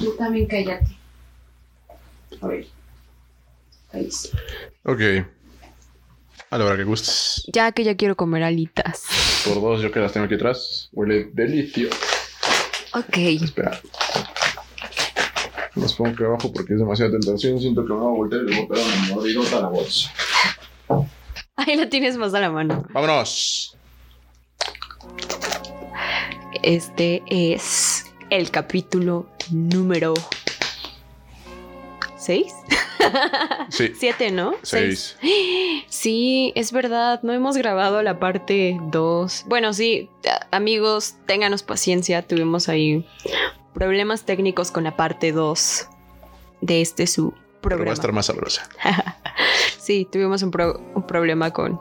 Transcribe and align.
Tú 0.00 0.16
también 0.16 0.46
cállate. 0.46 0.96
A 2.40 2.46
ver. 2.46 2.66
Ahí 3.92 4.10
sí. 4.10 4.30
Ok. 4.84 5.00
A 6.48 6.58
la 6.58 6.64
hora 6.64 6.76
que 6.76 6.84
gustes. 6.84 7.44
Ya 7.52 7.70
que 7.72 7.84
ya 7.84 7.96
quiero 7.96 8.16
comer 8.16 8.42
alitas. 8.42 9.04
Por 9.44 9.60
dos, 9.60 9.82
yo 9.82 9.92
que 9.92 10.00
las 10.00 10.12
tengo 10.12 10.24
aquí 10.24 10.36
atrás. 10.36 10.88
Huele 10.92 11.30
delicioso. 11.34 11.96
Ok. 12.94 13.16
Espera. 13.16 13.78
Las 15.76 15.92
pongo 15.92 16.10
aquí 16.10 16.24
abajo 16.24 16.52
porque 16.52 16.72
es 16.72 16.78
demasiada 16.80 17.12
tentación. 17.12 17.60
Siento 17.60 17.84
que 17.84 17.92
me 17.92 17.98
voy 17.98 18.08
a 18.08 18.16
voltear 18.16 18.42
y 18.42 18.46
le 18.46 18.56
voy 18.56 18.64
a 18.64 18.68
pegar 18.68 18.86
una 18.86 19.14
mordidota 19.14 19.58
a 19.58 19.60
la 19.60 19.68
bolsa. 19.68 20.12
Ahí 21.56 21.76
la 21.76 21.90
tienes 21.90 22.16
más 22.16 22.32
a 22.32 22.40
la 22.40 22.50
mano. 22.50 22.86
¡Vámonos! 22.90 23.76
Este 26.62 27.22
es 27.28 28.06
el 28.30 28.50
capítulo 28.50 29.28
número 29.52 30.14
6. 32.16 32.52
Sí. 33.70 33.92
7, 33.98 34.30
¿no? 34.30 34.52
Seis. 34.62 35.16
Sí, 35.88 36.52
es 36.54 36.72
verdad, 36.72 37.20
no 37.22 37.32
hemos 37.32 37.56
grabado 37.56 38.02
la 38.02 38.18
parte 38.18 38.78
2. 38.90 39.44
Bueno, 39.48 39.72
sí, 39.72 40.08
amigos, 40.50 41.16
ténganos 41.26 41.62
paciencia, 41.62 42.22
tuvimos 42.26 42.68
ahí 42.68 43.06
problemas 43.74 44.24
técnicos 44.24 44.70
con 44.70 44.84
la 44.84 44.96
parte 44.96 45.32
2 45.32 45.88
de 46.60 46.80
este 46.80 47.06
su 47.06 47.32
Pero 47.32 47.40
va 47.40 47.48
a 47.54 47.60
programa. 47.60 47.92
estar 47.92 48.12
más 48.12 48.26
sabrosa. 48.26 48.68
Sí, 49.78 50.06
tuvimos 50.10 50.42
un, 50.44 50.50
pro- 50.52 50.80
un 50.94 51.04
problema 51.06 51.50
con 51.52 51.80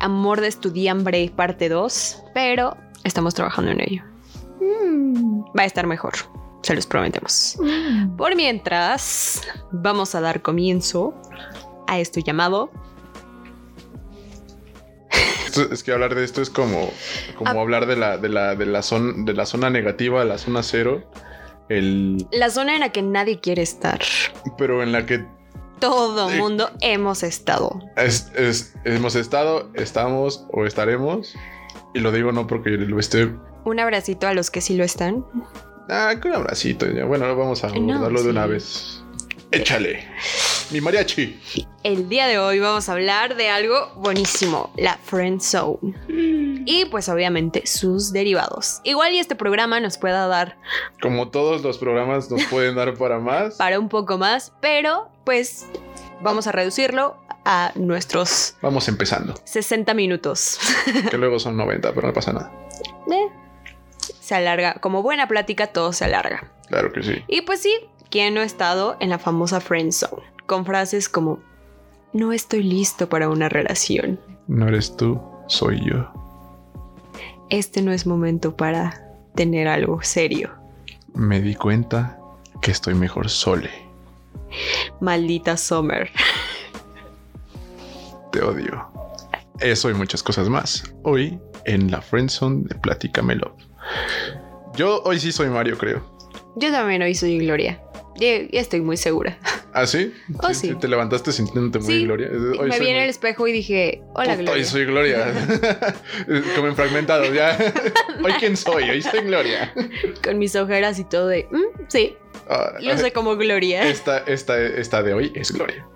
Amor 0.00 0.40
de 0.40 0.48
Estudiambre 0.48 1.30
parte 1.34 1.68
2, 1.68 2.22
pero 2.34 2.76
estamos 3.04 3.34
trabajando 3.34 3.70
en 3.70 3.80
ello. 3.80 4.02
Va 5.56 5.62
a 5.62 5.66
estar 5.66 5.86
mejor, 5.86 6.14
se 6.62 6.74
los 6.74 6.86
prometemos. 6.86 7.56
Por 8.16 8.34
mientras, 8.36 9.42
vamos 9.72 10.14
a 10.14 10.20
dar 10.20 10.42
comienzo 10.42 11.14
a 11.88 11.98
esto 11.98 12.20
llamado 12.20 12.70
Esto- 15.46 15.70
es 15.70 15.82
que 15.82 15.92
hablar 15.92 16.14
de 16.14 16.24
esto 16.24 16.40
es 16.40 16.48
como, 16.48 16.90
como 17.36 17.50
Ah. 17.50 17.60
hablar 17.60 17.86
de 17.86 17.96
la, 17.96 18.16
de, 18.16 18.28
la, 18.30 18.54
de, 18.54 18.64
la 18.64 18.82
zona, 18.82 19.12
de 19.18 19.34
la 19.34 19.44
zona 19.44 19.68
negativa, 19.68 20.24
la 20.24 20.38
zona 20.38 20.62
cero. 20.62 21.02
El, 21.68 22.26
la 22.32 22.48
zona 22.50 22.74
en 22.74 22.80
la 22.80 22.90
que 22.90 23.02
nadie 23.02 23.38
quiere 23.40 23.62
estar. 23.62 24.00
pero 24.56 24.82
en 24.82 24.92
la 24.92 25.04
que 25.06 25.24
Todo 25.78 26.28
mundo 26.30 26.70
hemos 26.80 27.22
estado. 27.22 27.80
es- 27.96 28.30
es- 28.34 28.74
hemos 28.84 29.14
estado, 29.14 29.68
estamos 29.74 30.46
o 30.52 30.64
estaremos. 30.64 31.34
Y 31.94 31.98
lo 32.00 32.12
digo 32.12 32.32
no 32.32 32.46
porque 32.46 32.70
lo 32.70 32.98
esté. 32.98 33.30
Un 33.64 33.78
abracito 33.78 34.26
a 34.26 34.34
los 34.34 34.50
que 34.50 34.60
sí 34.62 34.76
lo 34.76 34.84
están. 34.84 35.24
Ah, 35.88 36.14
con 36.20 36.30
un 36.30 36.36
abracito. 36.38 36.86
Bueno, 37.06 37.36
vamos 37.36 37.62
a 37.64 37.68
No, 37.68 37.94
abordarlo 37.94 38.22
de 38.22 38.30
una 38.30 38.44
sí. 38.46 38.50
vez. 38.50 38.98
Échale. 39.50 40.06
Mi 40.70 40.80
mariachi. 40.80 41.38
El 41.82 42.08
día 42.08 42.26
de 42.26 42.38
hoy 42.38 42.58
vamos 42.58 42.88
a 42.88 42.92
hablar 42.92 43.36
de 43.36 43.50
algo 43.50 43.92
buenísimo, 43.96 44.72
la 44.78 44.96
Friend 45.04 45.42
Zone. 45.42 45.94
Y 46.64 46.86
pues 46.86 47.10
obviamente 47.10 47.66
sus 47.66 48.12
derivados. 48.12 48.80
Igual 48.84 49.12
y 49.12 49.18
este 49.18 49.34
programa 49.34 49.78
nos 49.80 49.98
pueda 49.98 50.26
dar 50.28 50.56
Como 51.02 51.28
todos 51.28 51.62
los 51.62 51.76
programas 51.76 52.30
nos 52.30 52.44
pueden 52.44 52.76
dar 52.76 52.94
para 52.94 53.18
más. 53.18 53.54
para 53.58 53.78
un 53.78 53.90
poco 53.90 54.16
más, 54.16 54.52
pero 54.62 55.10
pues 55.24 55.66
vamos 56.22 56.46
a 56.46 56.52
reducirlo 56.52 57.16
a 57.44 57.72
nuestros 57.74 58.54
Vamos 58.62 58.88
empezando. 58.88 59.34
60 59.44 59.92
minutos. 59.92 60.58
Que 61.10 61.18
luego 61.18 61.38
son 61.38 61.58
90, 61.58 61.92
pero 61.92 62.06
no 62.06 62.14
pasa 62.14 62.32
nada. 62.32 62.50
Eh, 63.10 63.28
se 64.22 64.36
alarga, 64.36 64.74
como 64.74 65.02
buena 65.02 65.26
plática 65.26 65.66
todo 65.66 65.92
se 65.92 66.04
alarga. 66.04 66.52
Claro 66.68 66.92
que 66.92 67.02
sí. 67.02 67.24
Y 67.26 67.40
pues 67.40 67.60
sí, 67.60 67.74
¿quién 68.08 68.34
no 68.34 68.40
ha 68.40 68.44
estado 68.44 68.96
en 69.00 69.10
la 69.10 69.18
famosa 69.18 69.60
Friend 69.60 69.90
Zone? 69.90 70.22
Con 70.46 70.64
frases 70.64 71.08
como, 71.08 71.40
no 72.12 72.32
estoy 72.32 72.62
listo 72.62 73.08
para 73.08 73.28
una 73.28 73.48
relación. 73.48 74.20
No 74.46 74.68
eres 74.68 74.96
tú, 74.96 75.20
soy 75.48 75.84
yo. 75.84 76.08
Este 77.50 77.82
no 77.82 77.90
es 77.90 78.06
momento 78.06 78.56
para 78.56 79.02
tener 79.34 79.66
algo 79.66 80.00
serio. 80.02 80.52
Me 81.14 81.40
di 81.40 81.56
cuenta 81.56 82.16
que 82.60 82.70
estoy 82.70 82.94
mejor 82.94 83.28
sole. 83.28 83.70
Maldita 85.00 85.56
Summer. 85.56 86.08
Te 88.30 88.40
odio. 88.40 88.86
Eso 89.58 89.90
y 89.90 89.94
muchas 89.94 90.22
cosas 90.22 90.48
más. 90.48 90.94
Hoy 91.02 91.40
en 91.64 91.90
la 91.90 92.00
Friendzone 92.00 92.62
de 92.68 92.76
Platícamelo. 92.76 93.56
Yo 94.74 95.02
hoy 95.04 95.18
sí 95.20 95.32
soy 95.32 95.48
Mario, 95.48 95.76
creo. 95.78 96.02
Yo 96.56 96.70
también 96.70 97.02
hoy 97.02 97.14
soy 97.14 97.38
Gloria. 97.38 97.80
Ya, 98.16 98.42
ya 98.50 98.60
estoy 98.60 98.80
muy 98.82 98.96
segura. 98.98 99.38
¿Ah, 99.74 99.86
sí? 99.86 100.12
Oh, 100.42 100.52
sí. 100.52 100.74
Te 100.74 100.86
levantaste 100.86 101.32
sintiéndote 101.32 101.78
muy 101.78 101.94
Sí. 101.94 102.04
Gloria. 102.04 102.28
Hoy 102.58 102.68
Me 102.68 102.78
vi 102.78 102.88
en 102.88 102.94
muy- 102.94 103.02
el 103.04 103.08
espejo 103.10 103.48
y 103.48 103.52
dije, 103.52 104.02
hola 104.14 104.34
Gloria. 104.36 104.52
Hoy 104.52 104.64
soy 104.64 104.84
Gloria. 104.84 105.32
Como 106.54 106.68
en 106.68 106.76
fragmentado, 106.76 107.32
ya. 107.32 107.56
Hoy 108.22 108.32
quién 108.38 108.56
soy, 108.56 108.90
hoy 108.90 109.00
soy 109.02 109.20
Gloria. 109.20 109.72
Con 110.22 110.38
mis 110.38 110.54
ojeras 110.56 110.98
y 110.98 111.04
todo 111.04 111.28
de, 111.28 111.48
"Mm, 111.50 111.86
sí, 111.88 112.16
Ah, 112.48 112.72
lo 112.80 112.98
sé 112.98 113.12
como 113.12 113.36
Gloria. 113.36 113.88
esta, 113.88 114.18
esta, 114.18 114.60
esta 114.60 115.02
de 115.02 115.14
hoy 115.14 115.32
es 115.34 115.52
Gloria. 115.52 115.86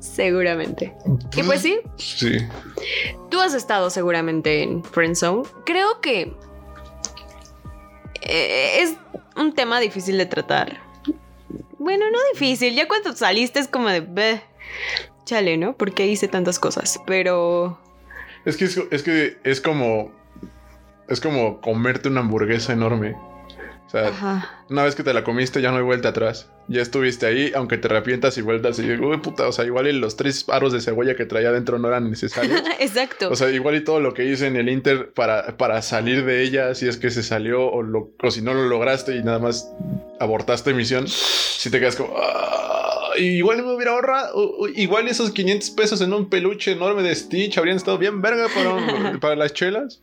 Seguramente. 0.00 0.94
Y 1.36 1.42
pues 1.44 1.60
sí, 1.62 1.78
Sí. 1.96 2.38
Tú 3.30 3.40
has 3.40 3.54
estado 3.54 3.88
seguramente 3.90 4.62
en 4.62 4.82
Friendzone. 4.82 5.42
Creo 5.64 6.00
que 6.00 6.32
eh, 8.26 8.82
es 8.82 8.94
un 9.36 9.54
tema 9.54 9.80
difícil 9.80 10.18
de 10.18 10.26
tratar. 10.26 10.80
Bueno, 11.78 12.10
no 12.10 12.18
difícil. 12.32 12.74
Ya 12.74 12.86
cuando 12.88 13.12
saliste 13.14 13.58
es 13.58 13.68
como 13.68 13.88
de... 13.88 14.00
"Beh, 14.00 14.40
Chale, 15.24 15.56
¿no? 15.56 15.76
Porque 15.76 16.06
hice 16.06 16.28
tantas 16.28 16.58
cosas. 16.58 17.00
Pero... 17.06 17.78
Es 18.44 18.56
que 18.56 18.64
es 18.64 19.02
que 19.04 19.36
es 19.44 19.60
como. 19.60 20.10
Es 21.08 21.20
como 21.20 21.60
comerte 21.60 22.08
una 22.08 22.20
hamburguesa 22.20 22.72
enorme. 22.72 23.16
Sea, 23.92 24.08
Ajá. 24.08 24.64
una 24.70 24.84
vez 24.84 24.94
que 24.94 25.02
te 25.02 25.12
la 25.12 25.22
comiste, 25.22 25.60
ya 25.60 25.70
no 25.70 25.76
hay 25.76 25.82
vuelta 25.82 26.08
atrás. 26.08 26.48
Ya 26.68 26.80
estuviste 26.80 27.26
ahí, 27.26 27.52
aunque 27.54 27.76
te 27.76 27.88
arrepientas 27.88 28.38
y 28.38 28.40
vueltas 28.40 28.78
y 28.78 28.82
digo, 28.88 29.08
uy, 29.10 29.18
puta, 29.18 29.46
o 29.46 29.52
sea, 29.52 29.66
igual 29.66 29.86
y 29.86 29.92
los 29.92 30.16
tres 30.16 30.46
aros 30.48 30.72
de 30.72 30.80
cebolla 30.80 31.14
que 31.14 31.26
traía 31.26 31.50
adentro 31.50 31.78
no 31.78 31.88
eran 31.88 32.08
necesarios. 32.08 32.62
Exacto. 32.80 33.28
O 33.30 33.36
sea, 33.36 33.50
igual 33.50 33.74
y 33.76 33.84
todo 33.84 34.00
lo 34.00 34.14
que 34.14 34.24
hice 34.24 34.46
en 34.46 34.56
el 34.56 34.70
Inter 34.70 35.12
para, 35.12 35.58
para 35.58 35.82
salir 35.82 36.24
de 36.24 36.42
ella, 36.42 36.74
si 36.74 36.88
es 36.88 36.96
que 36.96 37.10
se 37.10 37.22
salió 37.22 37.70
o, 37.70 37.82
lo, 37.82 38.12
o 38.22 38.30
si 38.30 38.40
no 38.40 38.54
lo 38.54 38.62
lograste 38.66 39.14
y 39.16 39.22
nada 39.22 39.38
más 39.38 39.70
abortaste 40.20 40.72
misión, 40.72 41.06
si 41.06 41.68
te 41.70 41.78
quedas 41.78 41.96
como... 41.96 42.14
"Ah", 42.16 42.91
igual 43.18 43.62
me 43.62 43.74
hubiera 43.74 43.92
ahorrado, 43.92 44.68
igual 44.74 45.08
esos 45.08 45.30
500 45.32 45.70
pesos 45.70 46.00
en 46.00 46.12
un 46.12 46.28
peluche 46.28 46.72
enorme 46.72 47.02
de 47.02 47.14
Stitch 47.14 47.58
habrían 47.58 47.76
estado 47.76 47.98
bien 47.98 48.20
verga 48.22 48.46
para, 48.54 49.18
para 49.20 49.36
las 49.36 49.52
chelas. 49.52 50.00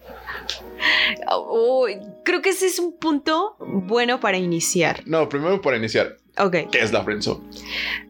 Creo 2.24 2.42
que 2.42 2.50
ese 2.50 2.68
es 2.68 2.80
un 2.80 2.94
punto 2.98 3.56
bueno 3.60 4.20
para 4.20 4.38
iniciar. 4.38 5.04
No, 5.06 5.28
primero 5.30 5.62
para 5.62 5.78
iniciar, 5.78 6.18
Ok. 6.38 6.56
¿qué 6.72 6.80
es 6.82 6.92
la 6.92 7.04
friendzone? 7.04 7.42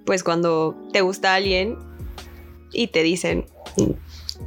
Pues 0.06 0.24
cuando 0.24 0.76
te 0.94 1.02
gusta 1.02 1.34
alguien 1.36 1.78
y 2.72 2.88
te 2.88 3.02
dicen 3.04 3.46
"Mm, 3.78 3.92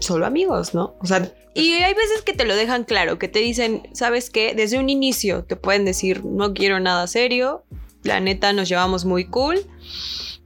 solo 0.01 0.27
amigos, 0.27 0.75
¿no? 0.75 0.95
O 1.01 1.07
sea, 1.07 1.33
y 1.55 1.73
hay 1.73 1.95
veces 1.95 2.23
que 2.25 2.33
te 2.33 2.45
lo 2.45 2.55
dejan 2.57 2.85
claro, 2.85 3.19
que 3.19 3.29
te 3.29 3.41
dicen, 3.41 3.89
¿sabes 3.93 4.31
qué? 4.31 4.55
Desde 4.55 4.79
un 4.79 4.89
inicio 4.89 5.45
te 5.45 5.57
pueden 5.57 5.85
decir, 5.85 6.25
no 6.25 6.55
quiero 6.55 6.81
nada 6.81 7.07
serio, 7.07 7.65
la 8.05 8.21
neta 8.21 8.53
nos 8.53 8.69
llevamos 8.69 9.05
muy 9.05 9.27
cool, 9.27 9.61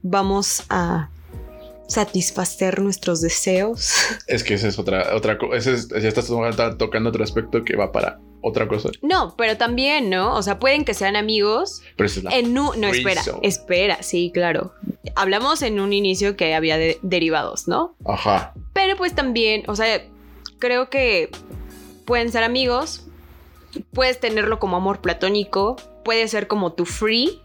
vamos 0.09 0.63
a 0.69 1.09
satisfacer 1.87 2.81
nuestros 2.81 3.21
deseos. 3.21 3.91
Es 4.27 4.43
que 4.43 4.55
esa 4.55 4.67
es 4.67 4.77
otra, 4.79 5.15
otra 5.15 5.37
cosa, 5.37 5.71
es- 5.71 5.87
ya 5.87 6.07
estás 6.07 6.27
to- 6.27 6.77
tocando 6.77 7.09
otro 7.09 7.23
aspecto 7.23 7.63
que 7.63 7.75
va 7.77 7.91
para 7.91 8.19
otra 8.41 8.67
cosa. 8.67 8.89
No, 9.01 9.35
pero 9.37 9.57
también, 9.57 10.09
¿no? 10.09 10.35
O 10.35 10.43
sea, 10.43 10.59
pueden 10.59 10.85
que 10.85 10.93
sean 10.93 11.15
amigos 11.15 11.81
Pero 11.95 12.07
esa 12.07 12.19
es 12.19 12.23
la... 12.25 12.31
en 12.37 12.57
un... 12.57 12.79
No, 12.79 12.87
espera, 12.89 13.21
espera, 13.41 14.03
sí, 14.03 14.31
claro. 14.33 14.73
Hablamos 15.15 15.61
en 15.61 15.79
un 15.79 15.91
inicio 15.93 16.35
que 16.37 16.53
había 16.53 16.77
de- 16.77 16.99
derivados, 17.01 17.67
¿no? 17.67 17.95
Ajá. 18.05 18.53
Pero 18.73 18.95
pues 18.97 19.15
también, 19.15 19.63
o 19.67 19.75
sea, 19.75 20.05
creo 20.59 20.89
que 20.89 21.29
pueden 22.05 22.31
ser 22.31 22.43
amigos, 22.43 23.05
puedes 23.93 24.19
tenerlo 24.19 24.59
como 24.59 24.75
amor 24.77 24.99
platónico, 25.01 25.77
puede 26.05 26.27
ser 26.27 26.47
como 26.47 26.73
tu 26.73 26.85
free, 26.85 27.41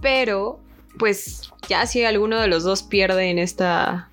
pero 0.00 0.60
pues 0.98 1.50
ya 1.68 1.86
si 1.86 2.04
alguno 2.04 2.40
de 2.40 2.48
los 2.48 2.64
dos 2.64 2.82
pierde 2.82 3.30
en 3.30 3.38
esta... 3.38 4.10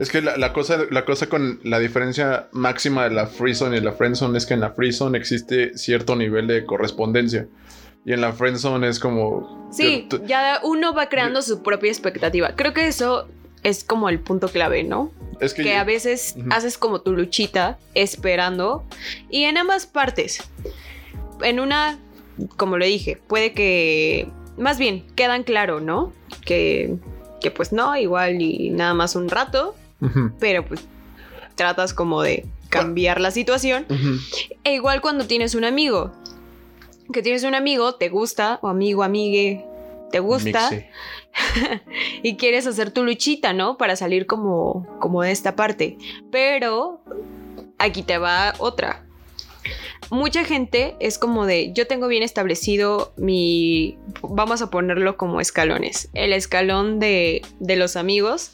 Es 0.00 0.10
que 0.10 0.20
la, 0.22 0.36
la 0.36 0.52
cosa, 0.52 0.78
la 0.90 1.04
cosa 1.04 1.28
con 1.28 1.60
la 1.62 1.78
diferencia 1.78 2.48
máxima 2.52 3.04
de 3.04 3.10
la 3.14 3.26
freezone 3.26 3.76
y 3.76 3.80
la 3.80 3.92
friendzone 3.92 4.36
es 4.36 4.44
que 4.46 4.54
en 4.54 4.60
la 4.60 4.70
freezone 4.72 5.16
existe 5.16 5.76
cierto 5.78 6.16
nivel 6.16 6.46
de 6.48 6.64
correspondencia. 6.66 7.46
Y 8.04 8.12
en 8.12 8.20
la 8.20 8.32
friendzone 8.32 8.88
es 8.88 8.98
como... 8.98 9.68
Sí, 9.72 10.08
ya 10.26 10.60
uno 10.64 10.94
va 10.94 11.08
creando 11.08 11.42
su 11.42 11.62
propia 11.62 11.90
expectativa. 11.90 12.54
Creo 12.56 12.74
que 12.74 12.86
eso 12.88 13.28
es 13.62 13.84
como 13.84 14.08
el 14.08 14.18
punto 14.20 14.48
clave, 14.48 14.82
¿no? 14.84 15.12
es 15.40 15.54
que, 15.54 15.62
que 15.62 15.70
yo- 15.70 15.78
a 15.78 15.84
veces 15.84 16.36
haces 16.50 16.76
como 16.78 17.00
tu 17.00 17.12
luchita 17.12 17.78
esperando 17.94 18.84
y 19.30 19.44
en 19.44 19.56
ambas 19.58 19.86
partes. 19.86 20.42
En 21.42 21.60
una 21.60 21.98
como 22.56 22.78
lo 22.78 22.84
dije, 22.84 23.20
puede 23.28 23.52
que, 23.52 24.28
más 24.56 24.78
bien, 24.78 25.04
quedan 25.14 25.42
claro, 25.42 25.80
¿no? 25.80 26.12
Que, 26.44 26.96
que 27.40 27.50
pues 27.50 27.72
no, 27.72 27.96
igual 27.96 28.40
y 28.40 28.70
nada 28.70 28.94
más 28.94 29.16
un 29.16 29.28
rato, 29.28 29.74
pero 30.38 30.64
pues 30.64 30.86
tratas 31.54 31.94
como 31.94 32.22
de 32.22 32.46
cambiar 32.68 33.20
la 33.20 33.30
situación. 33.30 33.86
E 34.64 34.74
igual 34.74 35.00
cuando 35.00 35.26
tienes 35.26 35.54
un 35.54 35.64
amigo, 35.64 36.12
que 37.12 37.22
tienes 37.22 37.44
un 37.44 37.54
amigo, 37.54 37.94
te 37.94 38.08
gusta, 38.08 38.58
o 38.62 38.68
amigo, 38.68 39.02
amigue, 39.02 39.64
te 40.10 40.20
gusta, 40.20 40.70
y 42.22 42.36
quieres 42.36 42.66
hacer 42.66 42.90
tu 42.90 43.04
luchita, 43.04 43.52
¿no? 43.52 43.76
Para 43.76 43.96
salir 43.96 44.26
como, 44.26 44.86
como 45.00 45.22
de 45.22 45.32
esta 45.32 45.56
parte. 45.56 45.98
Pero 46.30 47.02
aquí 47.78 48.02
te 48.02 48.18
va 48.18 48.54
otra. 48.58 49.03
Mucha 50.10 50.44
gente 50.44 50.96
es 51.00 51.18
como 51.18 51.46
de, 51.46 51.72
yo 51.72 51.86
tengo 51.86 52.08
bien 52.08 52.22
establecido 52.22 53.12
mi, 53.16 53.98
vamos 54.22 54.62
a 54.62 54.70
ponerlo 54.70 55.16
como 55.16 55.40
escalones, 55.40 56.08
el 56.14 56.32
escalón 56.32 57.00
de, 57.00 57.42
de 57.60 57.76
los 57.76 57.96
amigos 57.96 58.52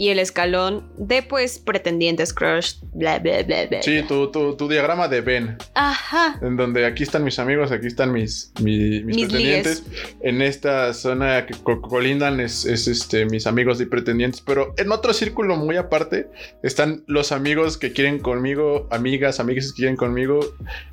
y 0.00 0.08
el 0.08 0.18
escalón 0.18 0.88
de 0.96 1.22
pues 1.22 1.58
pretendientes, 1.58 2.32
crush, 2.32 2.76
bla, 2.94 3.18
bla, 3.18 3.42
bla, 3.42 3.66
bla. 3.66 3.82
Sí, 3.82 4.02
tu, 4.08 4.30
tu, 4.30 4.56
tu 4.56 4.66
diagrama 4.66 5.08
de 5.08 5.20
Ben, 5.20 5.58
Ajá. 5.74 6.38
en 6.40 6.56
donde 6.56 6.86
aquí 6.86 7.02
están 7.02 7.22
mis 7.22 7.38
amigos, 7.38 7.70
aquí 7.70 7.86
están 7.86 8.10
mis, 8.10 8.50
mi- 8.62 9.02
mis, 9.02 9.16
Mis 9.16 9.26
pretendientes. 9.26 9.82
En 10.22 10.40
esta 10.40 10.94
zona 10.94 11.44
que 11.44 11.52
co- 11.62 11.82
colindan 11.82 12.40
es, 12.40 12.64
es, 12.64 12.88
este, 12.88 13.26
mis 13.26 13.46
amigos 13.46 13.78
y 13.82 13.84
pretendientes, 13.84 14.40
pero 14.40 14.72
en 14.78 14.90
otro 14.90 15.12
círculo 15.12 15.56
muy 15.56 15.76
aparte 15.76 16.28
están 16.62 17.04
los 17.06 17.30
amigos 17.30 17.76
que 17.76 17.92
quieren 17.92 18.20
conmigo, 18.20 18.88
amigas, 18.90 19.38
amigas 19.38 19.66
que 19.72 19.76
quieren 19.80 19.96
conmigo 19.96 20.40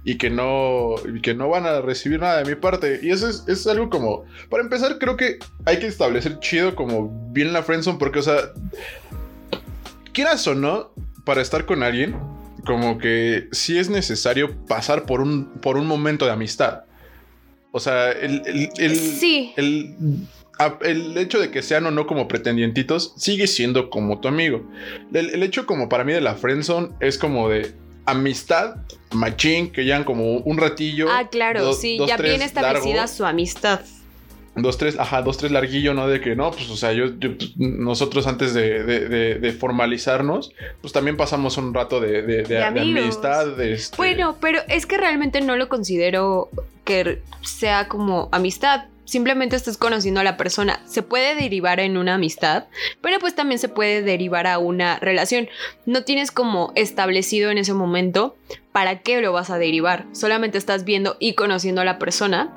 y 0.03 0.17
que 0.17 0.29
no, 0.29 0.95
y 1.15 1.21
que 1.21 1.33
no 1.33 1.47
van 1.47 1.65
a 1.65 1.79
recibir 1.79 2.19
nada 2.19 2.43
de 2.43 2.49
mi 2.53 2.59
parte. 2.59 2.99
Y 3.01 3.11
eso 3.11 3.29
es, 3.29 3.45
es 3.47 3.65
algo 3.67 3.89
como, 3.89 4.25
para 4.49 4.63
empezar, 4.63 4.97
creo 4.99 5.15
que 5.15 5.39
hay 5.63 5.79
que 5.79 5.87
establecer 5.87 6.39
chido 6.41 6.75
como 6.75 7.09
bien 7.31 7.53
la 7.53 7.63
friendzone, 7.63 7.97
porque, 7.99 8.19
o 8.19 8.21
sea, 8.21 8.35
quieras 10.13 10.47
o 10.47 10.55
no, 10.55 10.91
para 11.25 11.41
estar 11.41 11.65
con 11.65 11.83
alguien, 11.83 12.15
como 12.65 12.97
que 12.97 13.47
sí 13.51 13.77
es 13.77 13.89
necesario 13.89 14.55
pasar 14.67 15.05
por 15.05 15.21
un, 15.21 15.45
por 15.61 15.77
un 15.77 15.87
momento 15.87 16.25
de 16.25 16.31
amistad. 16.31 16.81
O 17.71 17.79
sea, 17.79 18.11
el, 18.11 18.41
el, 18.45 18.69
el- 18.77 18.95
sí. 18.97 19.53
el, 19.57 19.95
el 20.81 21.17
hecho 21.17 21.39
de 21.39 21.51
que 21.51 21.61
sean 21.61 21.85
o 21.85 21.91
no 21.91 22.07
como 22.07 22.27
pretendientitos 22.27 23.13
sigue 23.17 23.45
siendo 23.47 23.89
como 23.89 24.19
tu 24.19 24.27
amigo. 24.27 24.67
El, 25.13 25.43
hecho 25.43 25.65
como 25.65 25.87
para 25.89 26.03
mí 26.03 26.13
de 26.13 26.21
la 26.21 26.35
friendzone 26.35 26.89
es 26.99 27.17
como 27.17 27.49
de 27.49 27.73
amistad, 28.05 28.77
machín, 29.13 29.69
que 29.71 29.83
llevan 29.83 30.03
como 30.05 30.37
un 30.37 30.57
ratillo. 30.57 31.07
Ah, 31.11 31.27
claro, 31.29 31.61
dos- 31.63 31.79
sí, 31.81 31.97
dos, 31.97 32.07
ya 32.07 32.17
bien 32.17 32.41
establecida 32.41 32.95
largo. 32.95 33.13
su 33.13 33.25
amistad. 33.25 33.81
Dos, 34.57 34.77
tres, 34.77 34.97
ajá, 34.99 35.21
dos, 35.21 35.37
tres 35.37 35.51
larguillo, 35.51 35.93
¿no? 35.93 36.07
De 36.07 36.19
que 36.21 36.35
no, 36.35 36.51
pues, 36.51 36.69
o 36.69 36.75
sea, 36.75 36.91
yo, 36.93 37.17
yo, 37.19 37.37
pues, 37.37 37.55
nosotros 37.57 38.27
antes 38.27 38.53
de, 38.53 38.83
de- 38.83 39.07
de- 39.07 39.35
de 39.35 39.51
formalizarnos, 39.51 40.51
pues 40.81 40.93
también 40.93 41.15
pasamos 41.17 41.57
un 41.57 41.73
rato 41.73 41.99
de, 41.99 42.21
amistad. 42.65 43.59
este- 43.61 43.97
Bueno, 43.97 44.37
pero 44.41 44.59
es 44.67 44.85
que 44.85 44.97
realmente 44.97 45.41
no 45.41 45.55
lo 45.55 45.69
considero 45.69 46.49
que 46.83 47.21
sea 47.43 47.87
como 47.87 48.29
amistad. 48.31 48.85
Simplemente 49.05 49.55
estás 49.55 49.77
conociendo 49.77 50.19
a 50.19 50.23
la 50.25 50.35
persona. 50.35 50.81
Se 50.85 51.01
puede 51.01 51.33
derivar 51.35 51.79
en 51.79 51.95
una 51.95 52.15
amistad, 52.15 52.65
pero 53.01 53.19
pues 53.19 53.35
también 53.35 53.57
se 53.57 53.69
puede 53.69 54.01
derivar 54.01 54.47
a 54.47 54.57
una 54.57 54.99
relación. 54.99 55.47
No 55.85 56.03
tienes 56.03 56.29
como 56.29 56.73
establecido 56.75 57.49
en 57.49 57.57
ese 57.57 57.73
momento 57.73 58.35
para 58.73 58.99
qué 58.99 59.21
lo 59.21 59.31
vas 59.31 59.49
a 59.49 59.57
derivar. 59.57 60.05
Solamente 60.11 60.57
estás 60.57 60.83
viendo 60.83 61.15
y 61.21 61.35
conociendo 61.35 61.79
a 61.79 61.85
la 61.85 61.99
persona 61.99 62.53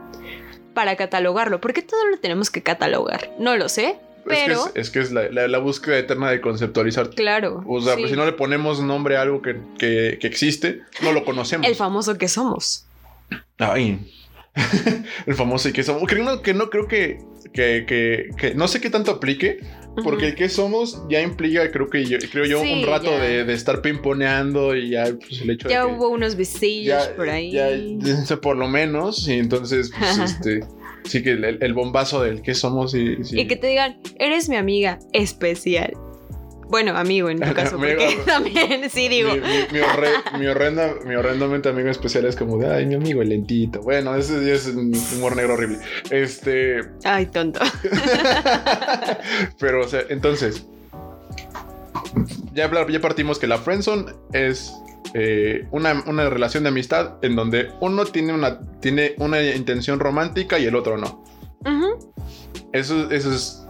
para 0.80 0.96
catalogarlo. 0.96 1.60
¿Por 1.60 1.74
qué 1.74 1.82
todo 1.82 2.06
lo 2.06 2.16
tenemos 2.16 2.48
que 2.50 2.62
catalogar? 2.62 3.30
No 3.38 3.54
lo 3.54 3.68
sé, 3.68 3.88
es 3.88 3.94
que 3.94 3.98
pero 4.24 4.54
es, 4.68 4.72
es 4.76 4.90
que 4.90 5.00
es 5.00 5.12
la, 5.12 5.28
la- 5.28 5.46
la 5.46 5.58
búsqueda 5.58 5.98
eterna 5.98 6.30
de 6.30 6.40
conceptualizar. 6.40 7.10
claro. 7.10 7.62
O 7.68 7.82
sea, 7.82 7.96
sí. 7.96 8.00
pues 8.00 8.12
si 8.12 8.16
no 8.16 8.24
le 8.24 8.32
ponemos 8.32 8.80
nombre 8.80 9.18
a 9.18 9.20
algo 9.20 9.42
que, 9.42 9.56
que- 9.78 10.16
que 10.18 10.26
existe, 10.26 10.80
no 11.02 11.12
lo 11.12 11.22
conocemos. 11.26 11.66
El 11.68 11.74
famoso 11.74 12.16
que 12.16 12.28
somos. 12.28 12.86
Ay. 13.58 14.10
el 15.26 15.34
famoso 15.34 15.68
y 15.68 15.72
que 15.74 15.82
somos. 15.82 16.02
Creo 16.06 16.40
que 16.40 16.54
no 16.54 16.70
creo 16.70 16.88
que, 16.88 17.20
que, 17.52 17.85
que, 17.87 18.29
que- 18.37 18.55
No 18.55 18.69
sé 18.69 18.81
qué 18.81 18.91
tanto 18.91 19.11
aplique. 19.12 19.58
Porque 20.05 20.29
el 20.29 20.35
que 20.37 20.49
somos 20.49 21.02
ya 21.11 21.20
implica, 21.20 21.69
creo 21.73 21.91
que 21.91 22.05
yo, 22.05 22.17
creo 22.31 22.44
yo, 22.47 22.62
Sí, 22.62 22.73
un 22.75 22.87
rato 22.87 23.11
de, 23.11 23.44
de 23.44 23.52
estar 23.52 23.82
pimponeando 23.82 24.75
y 24.76 24.91
ya 24.91 25.05
pues, 25.19 25.43
el 25.43 25.50
hecho 25.50 25.69
Ya 25.69 25.82
de 25.85 25.88
que 25.91 25.97
hubo 25.97 26.08
unos 26.11 26.37
besillos 26.37 27.06
ya, 27.08 27.17
por 27.17 27.29
ahí. 27.29 27.50
ya, 27.52 28.37
por 28.41 28.56
lo 28.56 28.69
menos. 28.69 29.26
Y 29.29 29.32
entonces, 29.35 29.91
pues, 29.99 30.19
este. 30.19 30.61
Sí 31.05 31.23
que 31.23 31.31
el, 31.32 31.44
el 31.61 31.75
bombazo 31.75 32.23
del 32.23 32.41
que 32.41 32.55
somos 32.55 32.94
y. 32.94 33.23
sí. 33.25 33.41
Y 33.41 33.47
que 33.49 33.56
te 33.56 33.67
digan, 33.67 33.99
eres 34.19 34.49
mi 34.49 34.56
amiga 34.56 34.99
especial. 35.12 35.93
Bueno, 36.70 36.96
amigo 36.96 37.28
en 37.31 37.40
tu 37.40 37.52
caso, 37.55 37.76
porque 37.76 38.19
también 38.26 38.88
sí 38.90 39.08
digo. 39.08 39.32
Mi, 39.32 39.40
mi, 39.40 39.46
mi 39.72 39.78
horre- 39.81 40.22
mi 40.38 40.46
horrenda, 40.46 40.94
mi 41.05 41.14
horrendamente 41.17 41.69
amigo 41.69 41.88
especial 41.90 42.25
es 42.26 42.37
como 42.37 42.58
de 42.58 42.72
ay, 42.72 42.87
mi 42.87 42.94
amigo 42.94 43.22
el 43.22 43.28
lentito. 43.31 43.81
Bueno, 43.81 44.14
ese 44.14 44.52
es 44.52 44.67
un 44.69 44.93
humor 45.17 45.37
negro 45.37 45.55
horrible. 45.55 45.78
Este. 46.11 46.81
Ay, 47.05 47.26
tonto. 47.26 47.61
Pero, 49.58 49.84
o 49.84 49.88
sea, 49.88 50.02
entonces. 50.08 50.64
Ya, 52.52 52.70
ya 52.88 53.00
partimos 53.00 53.38
que 53.38 53.46
la 53.46 53.58
friendzone 53.58 54.06
es 54.32 54.73
eh, 55.14 55.66
una, 55.70 56.02
una 56.06 56.28
relación 56.28 56.64
de 56.64 56.70
amistad 56.70 57.14
en 57.23 57.37
donde 57.37 57.70
uno 57.81 58.05
tiene 58.06 58.32
una, 58.32 58.58
tiene 58.81 59.14
una 59.19 59.43
intención 59.43 60.00
romántica 60.00 60.58
y 60.58 60.66
el 60.66 60.75
otro 60.75 60.96
no. 60.96 61.25
Ujú. 61.64 62.12
Eso, 62.73 63.11
eso 63.11 63.32
es 63.32 63.64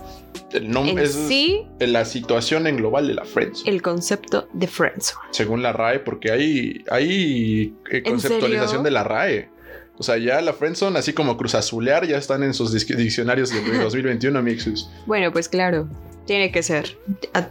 el 0.53 0.65
En 0.65 0.71
nombre, 0.71 1.07
sí, 1.07 1.67
es 1.79 1.89
la 1.89 2.05
situación 2.05 2.67
en 2.67 2.77
global 2.77 3.09
de 3.09 3.15
la 3.15 3.25
friendzone. 3.25 3.71
el 3.71 3.83
concepto 3.83 4.49
de 4.53 4.67
friendzone. 4.67 5.21
según 5.31 5.63
la 5.63 5.73
RAE, 5.73 6.01
porque 6.01 6.31
hay, 6.31 6.85
hay 6.91 7.75
eh, 7.91 7.99
¿En 7.99 8.05
conceptualización 8.05 8.83
de 8.83 8.91
la 8.91 9.05
RAE. 9.05 9.49
O 9.99 10.03
sea, 10.03 10.17
ya 10.17 10.41
la 10.41 10.55
friendzone, 10.55 10.99
así 10.99 11.13
como 11.13 11.37
cruzazulear, 11.37 12.07
ya 12.07 12.17
están 12.17 12.43
en 12.43 12.55
sus 12.55 12.73
diccionarios 12.73 13.51
de 13.51 13.61
2021, 13.79 14.39
amigos. 14.39 14.91
Bueno, 15.07 15.33
pues 15.33 15.49
claro, 15.49 15.89
tiene 16.27 16.51
que 16.51 16.63
ser. 16.63 16.97
Ah, 17.35 17.49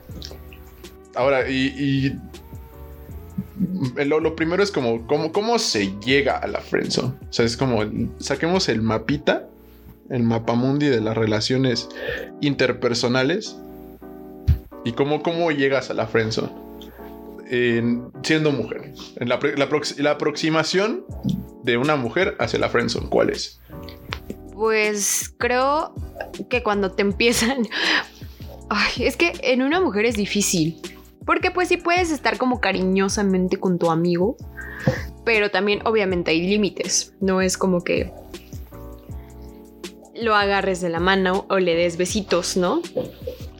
Ahora, 1.16 1.50
y, 1.50 2.16
y 3.98 4.06
lo, 4.06 4.19
lo 4.19 4.36
primero 4.36 4.63
es 4.63 4.72
como, 4.72 5.06
¿cómo, 5.06 5.31
cómo 5.31 5.60
se 5.60 5.94
llega 6.00 6.38
a 6.38 6.48
la 6.48 6.62
friendzone? 6.62 7.13
O 7.30 7.33
sea, 7.33 7.45
es 7.45 7.57
como, 7.57 7.83
saquemos 8.19 8.69
el 8.69 8.81
mapita, 8.81 9.48
el 10.09 10.23
mapamundi 10.23 10.87
de 10.87 11.01
las 11.01 11.16
relaciones 11.18 11.89
interpersonales 12.42 13.57
y 14.85 14.94
cómo, 14.94 15.21
cómo 15.23 15.51
llegas 15.51 15.89
a 15.89 15.94
la 15.94 16.07
friendzone. 16.07 16.51
En- 17.51 18.11
siendo 18.21 18.51
mujer. 18.51 18.94
La, 19.19 19.39
la 19.97 20.11
aproximación 20.11 21.04
de 21.63 21.78
una 21.78 21.95
mujer 21.95 22.35
hacia 22.39 22.59
la 22.59 22.69
friendzone, 22.69 23.09
¿cuál 23.09 23.30
es? 23.31 23.59
Pues 24.54 25.33
creo 25.37 25.94
que 26.49 26.61
cuando 26.63 26.92
te 26.92 27.01
empiezan. 27.01 27.68
Ay, 28.69 29.06
es 29.06 29.18
que 29.18 29.33
en 29.42 29.61
una 29.63 29.80
mujer 29.81 30.06
es 30.06 30.16
difícil. 30.16 30.80
Porque 31.25 31.49
pues 31.51 31.68
sí 31.69 31.78
puedes 31.78 32.11
estar 32.11 32.37
como 32.37 32.59
cariñosamente 32.59 33.57
con 33.57 33.80
tu 33.80 33.89
amigo. 33.89 34.35
Pero 35.25 35.49
también 35.51 35.80
obviamente 35.85 36.31
hay 36.31 36.42
límites. 36.47 37.13
No 37.19 37.42
es 37.42 37.57
como 37.57 37.83
que 37.83 38.11
lo 40.21 40.35
agarres 40.35 40.81
de 40.81 40.90
la 40.90 40.99
mano 40.99 41.45
o 41.49 41.59
le 41.59 41.76
des 41.76 41.97
besitos, 41.97 42.57
¿no? 42.57 42.81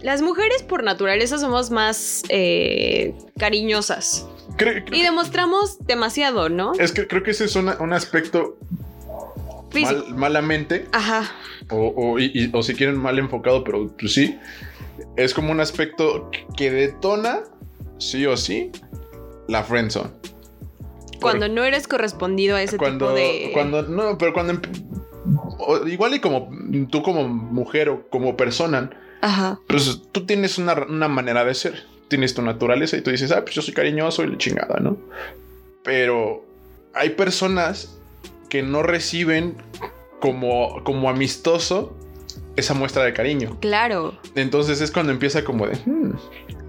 Las 0.02 0.22
mujeres 0.22 0.64
por 0.64 0.84
naturaleza 0.84 1.38
somos 1.38 1.72
más 1.72 2.24
eh, 2.30 3.14
cariñosas. 3.38 4.28
Y 4.92 5.02
demostramos 5.04 5.78
demasiado, 5.86 6.50
¿no? 6.50 6.74
es 6.74 6.92
que 6.92 7.08
creo 7.08 7.24
que 7.24 7.32
ese 7.32 7.46
es 7.46 7.56
una- 7.56 7.78
un 7.80 7.94
aspecto 7.94 8.58
mal- 9.74 10.06
malamente 10.16 10.86
Ajá. 10.92 11.32
o, 11.70 11.94
o- 11.96 12.20
y- 12.20 12.32
y- 12.34 12.50
o 12.54 12.62
si 12.64 12.74
quieren 12.76 12.98
mal 12.98 13.20
enfocado, 13.20 13.64
pero 13.64 13.88
pues 13.98 14.14
sí, 14.14 14.38
es 15.16 15.34
como 15.34 15.52
un 15.52 15.60
aspecto 15.62 16.30
que 16.58 16.72
detona, 16.72 17.42
sí 18.00 18.26
o 18.26 18.36
sí, 18.36 18.72
la 19.48 19.64
friendzone. 19.64 20.10
Cuando 21.22 21.48
no 21.50 21.64
eres 21.64 21.88
correspondido 21.88 22.56
a 22.56 22.62
ese 22.62 22.78
Cuando, 22.78 23.08
tipo 23.08 23.18
de. 23.18 23.52
cuando, 23.54 23.84
no, 23.84 24.18
pero 24.18 24.34
cuando, 24.34 24.54
emp- 24.54 24.99
o 25.60 25.88
igual 25.88 26.16
y 26.16 26.20
como 26.20 26.50
tú 26.90 27.04
como 27.04 27.28
mujer 27.28 27.90
o 27.90 28.08
como 28.10 28.36
persona, 28.38 28.90
Ajá. 29.22 29.60
pues 29.68 30.02
tú 30.12 30.26
tienes 30.26 30.58
una, 30.58 30.74
una 30.74 31.08
manera 31.08 31.44
de 31.46 31.54
ser, 31.54 31.84
tienes 32.08 32.34
tu 32.34 32.42
naturaleza 32.42 32.98
y 32.98 33.02
tú 33.02 33.12
dices, 33.12 33.32
ah, 33.32 33.42
pues 33.44 33.56
yo 33.56 33.62
soy 33.62 33.74
cariñoso 33.74 34.24
y 34.24 34.28
la 34.28 34.38
chingada, 34.38 34.80
¿no? 34.80 34.98
Pero 35.84 36.44
hay 36.94 37.12
personas 37.12 37.98
que 38.50 38.64
no 38.64 38.82
reciben 38.84 39.56
como, 40.20 40.84
como 40.84 41.10
amistoso 41.10 41.96
esa 42.56 42.74
muestra 42.74 43.04
de 43.04 43.14
cariño. 43.14 43.58
Claro. 43.62 44.18
Entonces 44.36 44.82
es 44.82 44.92
cuando 44.92 45.12
empieza 45.12 45.44
como 45.44 45.68
de, 45.68 45.78
"Hmm, 45.86 46.14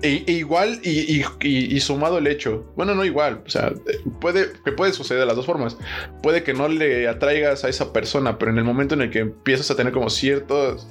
E, 0.02 0.25
igual 0.26 0.80
y 0.83 1.80
sumado 1.80 2.19
el 2.19 2.26
hecho, 2.26 2.73
bueno, 2.76 2.95
no 2.95 3.04
igual, 3.04 3.42
o 3.47 3.50
sea, 3.50 3.73
puede 4.21 4.49
que 4.64 4.73
puede 4.73 4.92
suceder 4.92 5.21
de 5.21 5.26
las 5.26 5.37
dos 5.37 5.47
formas. 5.47 5.76
Puede 6.23 6.42
que 6.42 6.54
no 6.54 6.69
le 6.69 7.09
atraigas 7.09 7.64
a 7.64 7.69
esa 7.69 7.92
persona, 7.92 8.38
pero 8.38 8.50
en 8.50 8.59
el 8.59 8.64
momento 8.64 8.95
en 8.95 9.02
el 9.02 9.11
que 9.11 9.21
empiezas 9.21 9.71
a 9.71 9.76
tener 9.76 9.92
como 9.92 10.11
ciertos 10.11 10.87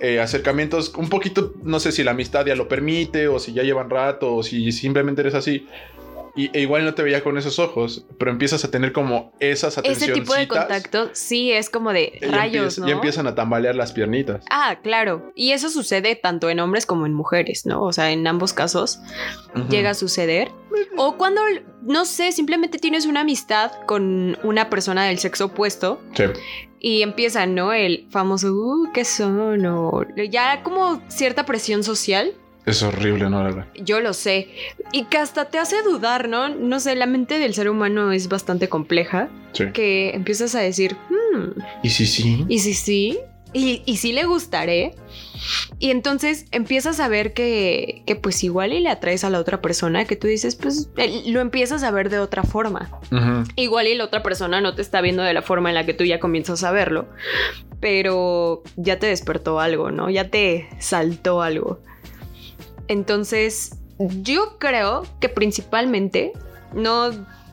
eh, 0.00 0.18
acercamientos, 0.18 0.94
un 0.96 1.08
poquito, 1.08 1.52
no 1.62 1.78
sé 1.78 1.92
si 1.92 2.02
la 2.02 2.12
amistad 2.12 2.46
ya 2.46 2.54
lo 2.54 2.68
permite 2.68 3.28
o 3.28 3.38
si 3.38 3.52
ya 3.52 3.62
llevan 3.62 3.90
rato 3.90 4.34
o 4.34 4.42
si 4.42 4.72
simplemente 4.72 5.20
eres 5.20 5.34
así. 5.34 5.66
Y, 6.36 6.50
e 6.56 6.60
igual 6.62 6.84
no 6.84 6.94
te 6.94 7.02
veía 7.02 7.22
con 7.24 7.36
esos 7.38 7.58
ojos, 7.58 8.06
pero 8.18 8.30
empiezas 8.30 8.64
a 8.64 8.70
tener 8.70 8.92
como 8.92 9.32
esas 9.40 9.72
Ese 9.72 9.80
atenciones. 9.80 10.14
tipo 10.20 10.34
de 10.34 10.46
contacto 10.48 11.10
sí 11.12 11.50
es 11.52 11.68
como 11.70 11.92
de 11.92 12.18
rayos, 12.30 12.78
¿no? 12.78 12.86
Ya 12.86 12.94
empiezan 12.94 13.26
a 13.26 13.34
tambalear 13.34 13.74
las 13.74 13.92
piernitas. 13.92 14.44
Ah, 14.50 14.78
claro. 14.82 15.32
Y 15.34 15.52
eso 15.52 15.70
sucede 15.70 16.14
tanto 16.16 16.48
en 16.50 16.60
hombres 16.60 16.86
como 16.86 17.06
en 17.06 17.14
mujeres, 17.14 17.66
¿no? 17.66 17.82
O 17.82 17.92
sea, 17.92 18.10
en 18.12 18.26
ambos 18.26 18.52
casos 18.52 19.00
llega 19.68 19.90
a 19.90 19.94
suceder. 19.94 20.50
O 20.96 21.16
cuando, 21.16 21.40
no 21.82 22.04
sé, 22.04 22.32
simplemente 22.32 22.78
tienes 22.78 23.06
una 23.06 23.20
amistad 23.20 23.72
con 23.86 24.38
una 24.42 24.70
persona 24.70 25.04
del 25.06 25.18
sexo 25.18 25.46
opuesto 25.46 26.00
Sí. 26.14 26.24
y 26.78 27.02
empieza, 27.02 27.46
¿no? 27.46 27.72
El 27.72 28.06
famoso, 28.10 28.52
uh, 28.54 28.92
¿qué 28.92 29.04
son? 29.04 29.66
O 29.66 30.04
ya 30.30 30.62
como 30.62 31.02
cierta 31.08 31.44
presión 31.44 31.82
social. 31.82 32.34
Es 32.66 32.82
horrible, 32.82 33.28
¿no? 33.30 33.38
La 33.42 33.44
verdad. 33.50 33.66
Yo 33.74 34.00
lo 34.00 34.12
sé. 34.12 34.48
Y 34.92 35.04
que 35.04 35.18
hasta 35.18 35.46
te 35.46 35.58
hace 35.58 35.82
dudar, 35.82 36.28
¿no? 36.28 36.48
No 36.48 36.80
sé, 36.80 36.94
la 36.94 37.06
mente 37.06 37.38
del 37.38 37.54
ser 37.54 37.68
humano 37.68 38.12
es 38.12 38.28
bastante 38.28 38.68
compleja. 38.68 39.28
Sí. 39.52 39.66
Que 39.72 40.10
empiezas 40.10 40.54
a 40.54 40.60
decir, 40.60 40.96
hmm, 41.08 41.60
Y 41.82 41.90
sí, 41.90 42.06
sí. 42.06 42.44
¿y 42.48 42.58
si 42.60 42.74
sí? 42.74 43.18
¿Y, 43.52 43.82
y 43.84 43.96
sí 43.96 44.12
le 44.12 44.24
gustaré? 44.24 44.94
Y 45.78 45.90
entonces 45.90 46.44
empiezas 46.52 47.00
a 47.00 47.08
ver 47.08 47.32
que, 47.32 48.02
que 48.06 48.14
pues 48.14 48.44
igual 48.44 48.72
y 48.72 48.80
le 48.80 48.90
atraes 48.90 49.24
a 49.24 49.30
la 49.30 49.40
otra 49.40 49.60
persona, 49.60 50.04
que 50.04 50.14
tú 50.14 50.26
dices, 50.28 50.54
pues 50.54 50.90
lo 51.26 51.40
empiezas 51.40 51.82
a 51.82 51.90
ver 51.90 52.10
de 52.10 52.18
otra 52.18 52.42
forma. 52.42 52.90
Igual 53.56 53.86
y 53.88 53.94
la 53.94 54.04
otra 54.04 54.22
persona 54.22 54.60
no 54.60 54.74
te 54.74 54.82
está 54.82 55.00
viendo 55.00 55.22
de 55.22 55.32
la 55.32 55.42
forma 55.42 55.70
en 55.70 55.74
la 55.74 55.86
que 55.86 55.94
tú 55.94 56.04
ya 56.04 56.20
comienzas 56.20 56.62
a 56.62 56.70
verlo, 56.70 57.08
pero 57.80 58.62
ya 58.76 58.98
te 58.98 59.06
despertó 59.06 59.58
algo, 59.60 59.90
¿no? 59.90 60.10
Ya 60.10 60.28
te 60.28 60.68
saltó 60.78 61.42
algo. 61.42 61.80
Entonces, 62.90 63.76
yo 64.00 64.58
creo 64.58 65.06
que 65.20 65.28
principalmente, 65.28 66.32
no 66.74 67.10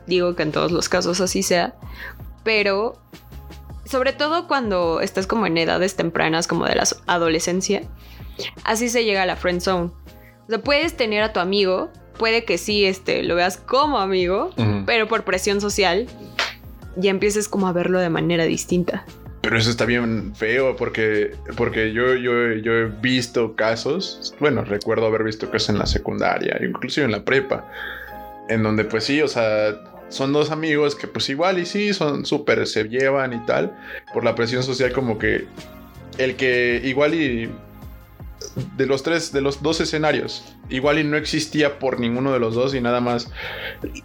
digo 0.08 0.34
que 0.34 0.42
en 0.42 0.50
todos 0.50 0.72
los 0.72 0.88
casos 0.88 1.20
así 1.20 1.44
sea, 1.44 1.76
pero 2.42 3.00
sobre 3.84 4.12
todo 4.12 4.48
cuando 4.48 5.00
estás 5.00 5.28
como 5.28 5.46
en 5.46 5.56
edades 5.56 5.94
tempranas 5.94 6.48
como 6.48 6.64
de 6.64 6.74
la 6.74 6.82
adolescencia, 7.06 7.82
así 8.64 8.88
se 8.88 9.04
llega 9.04 9.22
a 9.22 9.26
la 9.26 9.36
friend 9.36 9.60
zone. 9.60 9.92
O 10.48 10.48
sea, 10.48 10.58
puedes 10.58 10.96
tener 10.96 11.22
a 11.22 11.32
tu 11.32 11.38
amigo, 11.38 11.92
puede 12.18 12.44
que 12.44 12.58
sí 12.58 12.84
este, 12.84 13.22
lo 13.22 13.36
veas 13.36 13.58
como 13.58 13.98
amigo, 13.98 14.50
pero 14.86 15.06
por 15.06 15.22
presión 15.22 15.60
social 15.60 16.08
ya 16.96 17.10
empieces 17.10 17.48
como 17.48 17.68
a 17.68 17.72
verlo 17.72 18.00
de 18.00 18.10
manera 18.10 18.42
distinta. 18.42 19.06
Pero 19.40 19.56
eso 19.56 19.70
está 19.70 19.84
bien 19.84 20.34
feo 20.34 20.76
porque, 20.76 21.34
porque 21.56 21.92
yo, 21.92 22.14
yo, 22.14 22.52
yo 22.54 22.72
he 22.72 22.86
visto 22.86 23.54
casos, 23.54 24.34
bueno, 24.40 24.64
recuerdo 24.64 25.06
haber 25.06 25.22
visto 25.22 25.50
casos 25.50 25.70
en 25.70 25.78
la 25.78 25.86
secundaria, 25.86 26.58
inclusive 26.60 27.06
en 27.06 27.12
la 27.12 27.24
prepa, 27.24 27.64
en 28.48 28.62
donde 28.62 28.84
pues 28.84 29.04
sí, 29.04 29.22
o 29.22 29.28
sea, 29.28 29.80
son 30.08 30.32
dos 30.32 30.50
amigos 30.50 30.96
que 30.96 31.06
pues 31.06 31.28
igual 31.28 31.58
y 31.58 31.66
sí, 31.66 31.94
son 31.94 32.26
súper, 32.26 32.66
se 32.66 32.84
llevan 32.84 33.32
y 33.32 33.46
tal, 33.46 33.76
por 34.12 34.24
la 34.24 34.34
presión 34.34 34.62
social 34.62 34.92
como 34.92 35.18
que 35.18 35.46
el 36.18 36.34
que 36.34 36.80
igual 36.84 37.14
y 37.14 37.48
de 38.76 38.86
los 38.86 39.02
tres, 39.02 39.32
de 39.32 39.40
los 39.40 39.62
dos 39.62 39.80
escenarios, 39.80 40.44
igual 40.70 40.98
y 40.98 41.04
no 41.04 41.16
existía 41.16 41.78
por 41.78 41.98
ninguno 42.00 42.32
de 42.32 42.38
los 42.40 42.54
dos 42.54 42.74
y 42.74 42.80
nada 42.80 43.00
más 43.00 43.30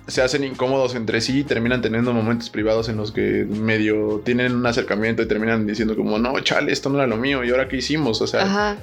se 0.08 0.22
hacen 0.22 0.44
incómodos 0.44 0.96
entre 0.96 1.22
sí 1.22 1.40
y 1.40 1.44
terminan 1.44 1.82
teniendo 1.82 2.14
momentos 2.14 2.50
privados 2.50 2.90
en 2.90 2.98
los 2.98 3.12
que 3.12 3.46
medio 3.50 4.22
tienen 4.26 4.56
un 4.56 4.66
acercamiento 4.66 5.22
y 5.24 5.28
terminan 5.28 5.66
diciendo 5.68 5.96
como, 5.96 6.18
no, 6.20 6.40
chale, 6.42 6.72
esto 6.72 6.90
no 6.90 6.98
era 6.98 7.08
lo 7.08 7.18
mío 7.18 7.44
y 7.44 7.50
ahora 7.52 7.68
qué 7.68 7.78
hicimos, 7.78 8.22
o 8.22 8.28
sea, 8.28 8.44
Ajá. 8.44 8.78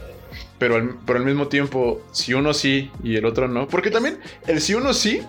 pero 0.58 0.76
al, 0.76 0.96
pero 1.06 1.18
al 1.18 1.24
mismo 1.24 1.48
tiempo, 1.48 2.02
si 2.12 2.34
uno 2.34 2.54
sí 2.54 2.90
y 3.02 3.16
el 3.16 3.24
otro 3.24 3.48
no, 3.48 3.66
porque 3.68 3.90
también 3.90 4.18
el 4.46 4.60
si 4.60 4.74
uno 4.74 4.92
sí 4.94 5.20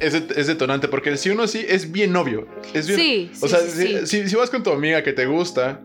es, 0.00 0.12
det- 0.12 0.36
es 0.36 0.46
detonante, 0.48 0.88
porque 0.88 1.10
el 1.10 1.18
si 1.18 1.30
uno 1.30 1.46
sí 1.46 1.64
es 1.68 1.92
bien 1.92 2.14
obvio, 2.16 2.46
es 2.74 2.86
bien, 2.88 2.98
Sí, 2.98 3.30
o 3.40 3.46
sí, 3.46 3.48
sea, 3.48 3.60
sí. 3.60 4.06
si- 4.06 4.28
si 4.28 4.36
vas 4.36 4.50
con 4.50 4.62
tu 4.62 4.70
amiga 4.70 5.02
que 5.02 5.12
te 5.12 5.26
gusta 5.26 5.80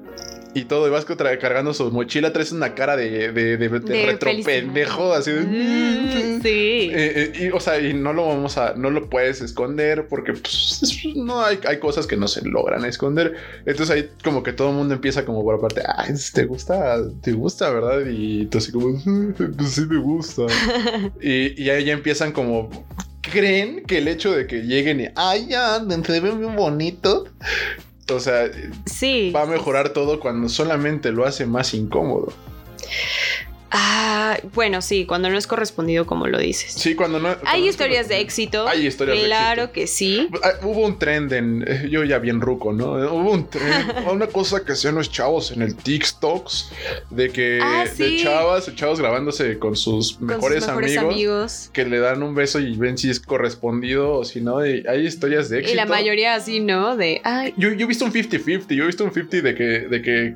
y 0.54 0.66
todo, 0.66 0.88
y 0.88 0.90
vas 0.90 1.06
cargando 1.06 1.74
su 1.74 1.92
mochila, 1.92 2.34
traes 2.34 2.52
una 2.52 2.74
cara 2.74 2.96
de, 2.98 3.32
de, 3.32 3.58
de, 3.58 3.58
de 3.58 3.80
De 3.80 4.06
retropendejo, 4.06 5.14
así 5.14 5.32
de... 5.32 5.42
Mm, 5.42 6.42
sí. 6.42 6.90
Eh, 6.92 7.34
eh, 7.36 7.44
y, 7.46 7.50
o 7.50 7.60
sea, 7.60 7.80
y 7.80 7.94
no 7.94 8.14
lo 8.14 8.28
vamos 8.28 8.58
a, 8.58 8.74
no 8.76 8.90
lo 8.90 9.10
puedes 9.10 9.42
esconder 9.42 10.08
porque 10.08 10.34
pues, 10.34 10.80
es- 10.82 11.06
no 11.16 11.44
hay, 11.44 11.60
hay 11.68 11.78
cosas 11.78 12.08
que 12.08 12.18
no 12.18 12.28
se 12.28 12.42
logran 12.48 12.84
esconder. 12.86 13.36
Entonces 13.66 13.90
ahí 13.92 14.10
como 14.24 14.42
que 14.42 14.54
todo 14.54 14.70
el 14.70 14.76
mundo 14.76 14.96
empieza 14.96 15.24
como 15.24 15.44
por 15.44 15.56
aparte, 15.56 15.84
ay, 15.96 16.14
te 16.34 16.46
gusta, 16.46 16.98
te 17.22 17.32
gusta, 17.34 17.70
¿verdad? 17.70 18.02
Y 18.10 18.48
tú 18.48 18.58
así 18.58 18.72
como, 18.72 19.00
pues 19.36 19.72
sí 19.72 19.82
me 19.88 20.00
gusta. 20.00 20.44
y, 21.22 21.62
y 21.64 21.70
ahí 21.70 21.86
ya 21.86 21.94
empiezan 21.94 22.32
como, 22.32 22.70
creen 23.22 23.84
que 23.84 24.00
el 24.00 24.08
hecho 24.08 24.32
de 24.32 24.48
que 24.48 24.64
lleguen 24.64 25.02
y, 25.02 25.06
ay, 25.16 25.48
ya, 25.50 25.80
se 26.06 26.20
ve 26.22 26.32
bien 26.32 26.56
bonito. 26.56 27.26
O 28.16 28.20
sea, 28.20 28.50
Sí. 28.86 29.32
va 29.36 29.44
a 29.44 29.46
mejorar 29.46 29.90
todo 29.90 30.20
cuando 30.20 30.50
solamente 30.50 31.12
lo 31.12 31.26
hace 31.26 31.46
más 31.46 31.74
incómodo. 31.74 32.34
Ah, 33.72 34.38
bueno, 34.54 34.82
sí, 34.82 35.06
cuando 35.06 35.30
no 35.30 35.38
es 35.38 35.46
correspondido 35.48 36.06
como 36.08 36.28
lo 36.28 36.40
dices. 36.40 36.74
Sí, 36.74 36.96
cuando 36.96 37.20
no. 37.20 37.28
cuando 37.30 37.50
Hay 37.50 37.62
no 37.62 37.68
historias 37.70 38.08
de 38.08 38.20
éxito. 38.20 38.68
Hay 38.68 38.88
historias 38.88 39.18
de 39.20 39.26
Claro 39.26 39.64
éxito. 39.64 39.74
que 39.74 39.88
sí. 39.88 40.28
Ah, 40.44 40.52
Hubo 40.64 40.86
un 40.86 40.98
trend 40.98 41.32
en. 41.34 41.64
eh, 41.68 41.88
Yo 41.90 42.04
ya 42.04 42.18
bien 42.20 42.42
ruco, 42.42 42.74
¿no? 42.74 42.94
Hubo 42.94 43.32
un 43.32 43.48
trend. 43.50 43.94
una 44.12 44.28
cosa 44.28 44.64
que 44.66 44.72
hacían 44.74 44.96
los 44.96 45.12
chavos 45.12 45.52
en 45.52 45.62
el 45.62 45.76
TikToks. 45.76 46.72
De 47.12 47.30
que. 47.30 47.60
Ah, 47.62 47.86
De 47.98 48.18
chavas, 48.18 48.74
chavos 48.76 49.00
grabándose 49.00 49.60
con 49.60 49.76
sus 49.76 50.14
Con 50.14 50.28
mejores, 50.28 50.60
sus 50.64 50.68
mejores 50.68 50.98
amigos, 50.98 51.14
amigos. 51.14 51.70
Que 51.74 51.86
le 51.86 52.00
dan 52.00 52.24
un 52.24 52.34
beso 52.36 52.60
y 52.60 52.76
ven 52.76 52.98
si 52.98 53.10
es 53.10 53.20
correspondido 53.20 54.14
o 54.14 54.26
si 54.26 54.42
no. 54.42 54.66
y 54.66 54.84
hay 54.88 55.06
historias 55.06 55.50
de 55.50 55.60
éxito. 55.60 55.74
Y 55.74 55.76
la 55.78 55.86
mayoría 55.86 56.36
así, 56.36 56.60
¿no? 56.60 56.96
De, 56.96 57.22
ay, 57.24 57.54
Yo, 57.58 57.72
yo 57.74 57.86
he 57.86 57.88
visto 57.88 58.06
un 58.06 58.12
50-50. 58.14 58.74
Yo 58.76 58.84
he 58.84 58.88
visto 58.88 59.04
un 59.04 59.14
50 59.14 59.42
de 59.48 59.56
que. 59.56 59.64
De 59.64 60.02
que 60.02 60.34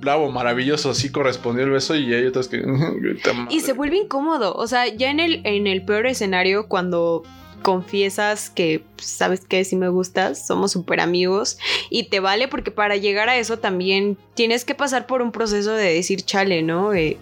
Bravo, 0.00 0.30
maravilloso, 0.30 0.94
sí 0.94 1.12
correspondió 1.12 1.64
el 1.64 1.70
beso 1.70 1.94
y 1.94 2.12
hay 2.14 2.26
otras 2.26 2.48
que. 2.48 2.62
Y 3.50 3.60
se 3.60 3.72
vuelve 3.72 3.98
incómodo. 3.98 4.54
O 4.54 4.66
sea, 4.66 4.88
ya 4.88 5.10
en 5.10 5.20
el, 5.20 5.40
en 5.44 5.66
el 5.66 5.82
peor 5.82 6.06
escenario, 6.06 6.66
cuando 6.68 7.22
confiesas 7.62 8.48
que 8.48 8.82
sabes 8.96 9.40
que 9.40 9.64
si 9.64 9.76
me 9.76 9.88
gustas, 9.88 10.46
somos 10.46 10.72
súper 10.72 11.00
amigos 11.00 11.58
y 11.90 12.04
te 12.04 12.20
vale 12.20 12.48
porque 12.48 12.70
para 12.70 12.96
llegar 12.96 13.28
a 13.28 13.36
eso 13.36 13.58
también 13.58 14.16
tienes 14.34 14.64
que 14.64 14.74
pasar 14.74 15.06
por 15.06 15.20
un 15.20 15.30
proceso 15.30 15.72
de 15.72 15.92
decir 15.94 16.22
chale, 16.22 16.62
¿no? 16.62 16.94
Eh, 16.94 17.18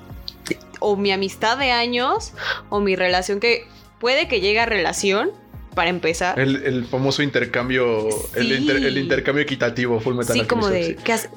o 0.80 0.96
mi 0.96 1.10
amistad 1.10 1.58
de 1.58 1.72
años 1.72 2.32
o 2.68 2.80
mi 2.80 2.94
relación 2.94 3.40
que 3.40 3.66
puede 3.98 4.28
que 4.28 4.40
llegue 4.40 4.60
a 4.60 4.66
relación 4.66 5.32
para 5.74 5.90
empezar. 5.90 6.38
El, 6.38 6.56
el 6.64 6.84
famoso 6.86 7.22
intercambio, 7.22 8.08
el, 8.34 8.48
Sí. 8.48 8.54
inter- 8.54 8.76
el 8.84 8.98
intercambio 8.98 9.42
equitativo, 9.42 10.00
Full 10.00 10.14
Metal 10.14 10.34
Sí, 10.38 10.44
como 10.46 10.68
de 10.68 10.84
sí. 10.84 10.96
¿qué 11.04 11.12
hace? 11.12 11.30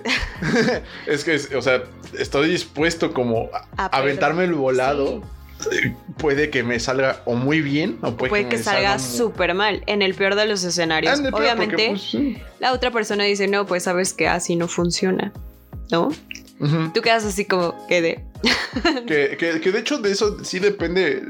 Es 1.05 1.23
que, 1.23 1.35
es- 1.35 1.53
o 1.53 1.61
sea, 1.61 1.83
estoy 2.17 2.49
dispuesto 2.49 3.13
como 3.13 3.49
a 3.77 3.85
A 3.85 3.97
aventarme 3.97 4.43
el 4.45 4.53
volado. 4.53 5.21
Sí. 5.59 5.93
Puede 6.17 6.49
que 6.49 6.63
me 6.63 6.79
salga 6.79 7.21
o 7.25 7.35
muy 7.35 7.61
bien 7.61 7.99
o 8.01 8.15
puede, 8.17 8.29
Puede 8.31 8.47
que 8.49 8.57
me 8.57 8.63
salga 8.63 8.97
muy- 8.97 8.99
súper 9.07 9.53
mal 9.53 9.83
en 9.85 10.01
el 10.01 10.15
peor 10.15 10.33
de 10.35 10.47
los 10.47 10.63
escenarios. 10.63 11.19
peor, 11.21 11.35
Obviamente, 11.35 11.75
porque, 11.75 11.89
pues, 11.89 12.01
sí. 12.01 12.37
la 12.59 12.73
otra 12.73 12.89
persona 12.89 13.25
dice, 13.25 13.47
no, 13.47 13.67
pues 13.67 13.83
sabes 13.83 14.13
que 14.13 14.27
así 14.27 14.55
no 14.55 14.67
funciona, 14.67 15.31
¿no? 15.91 16.07
Ujú. 16.59 16.91
Tú 16.95 17.01
quedas 17.01 17.25
así 17.25 17.45
como 17.45 17.75
que 17.87 18.01
de... 18.01 18.23
que, 19.07 19.35
que- 19.37 19.61
que 19.61 19.71
de 19.71 19.79
hecho 19.79 19.99
de 19.99 20.11
eso 20.11 20.43
sí 20.43 20.57
depende. 20.57 21.21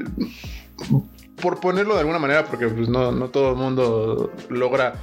Por 1.42 1.60
ponerlo 1.60 1.94
de 1.94 2.00
alguna 2.00 2.20
manera, 2.20 2.46
porque 2.46 2.68
pues, 2.68 2.88
no, 2.88 3.12
no 3.12 3.28
todo 3.28 3.50
el 3.50 3.56
mundo 3.56 4.32
logra, 4.48 4.94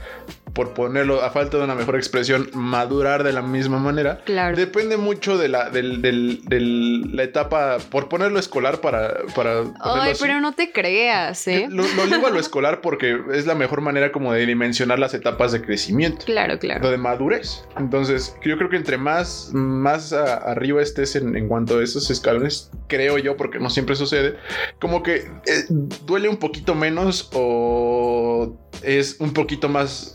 por 0.53 0.73
ponerlo 0.73 1.21
a 1.23 1.29
falta 1.31 1.57
de 1.57 1.63
una 1.63 1.75
mejor 1.75 1.95
expresión, 1.95 2.49
madurar 2.53 3.23
de 3.23 3.33
la 3.33 3.41
misma 3.41 3.77
manera. 3.79 4.21
Claro. 4.25 4.55
Depende 4.55 4.97
mucho 4.97 5.37
de 5.37 5.47
la, 5.49 5.69
del, 5.69 6.01
del- 6.01 6.41
del- 6.45 7.15
la 7.15 7.23
etapa, 7.23 7.77
por 7.91 8.09
ponerlo 8.09 8.39
escolar 8.39 8.81
para... 8.81 9.19
para 9.35 9.61
Ay, 9.81 10.11
así. 10.11 10.21
pero 10.23 10.39
no 10.41 10.53
te 10.53 10.71
creas, 10.71 11.47
¿eh? 11.47 11.67
Lo, 11.69 11.83
lo 11.95 12.05
ligo 12.05 12.27
a 12.27 12.29
lo 12.31 12.39
escolar 12.39 12.81
porque 12.81 13.17
es 13.33 13.45
la 13.45 13.55
mejor 13.55 13.81
manera 13.81 14.11
como 14.11 14.33
de 14.33 14.45
dimensionar 14.45 14.99
las 14.99 15.13
etapas 15.13 15.51
de 15.51 15.61
crecimiento. 15.61 16.25
Claro, 16.25 16.53
Lo 16.53 16.59
claro. 16.59 16.89
de 16.89 16.97
madurez. 16.97 17.63
Entonces, 17.77 18.35
yo 18.43 18.57
creo 18.57 18.69
que 18.69 18.77
entre 18.77 18.97
más, 18.97 19.51
más 19.53 20.13
a- 20.13 20.37
arriba 20.37 20.81
estés 20.81 21.15
en, 21.15 21.35
en 21.35 21.47
cuanto 21.47 21.79
a 21.79 21.83
esos 21.83 22.09
escalones, 22.09 22.71
creo 22.87 23.17
yo, 23.17 23.37
porque 23.37 23.59
no 23.59 23.69
siempre 23.69 23.95
sucede, 23.95 24.35
como 24.79 25.03
que 25.03 25.15
eh, 25.45 25.65
duele 26.05 26.29
un 26.29 26.37
poquito 26.37 26.75
menos 26.75 27.29
o 27.33 28.57
es 28.81 29.17
un 29.19 29.33
poquito 29.33 29.69
más 29.69 30.13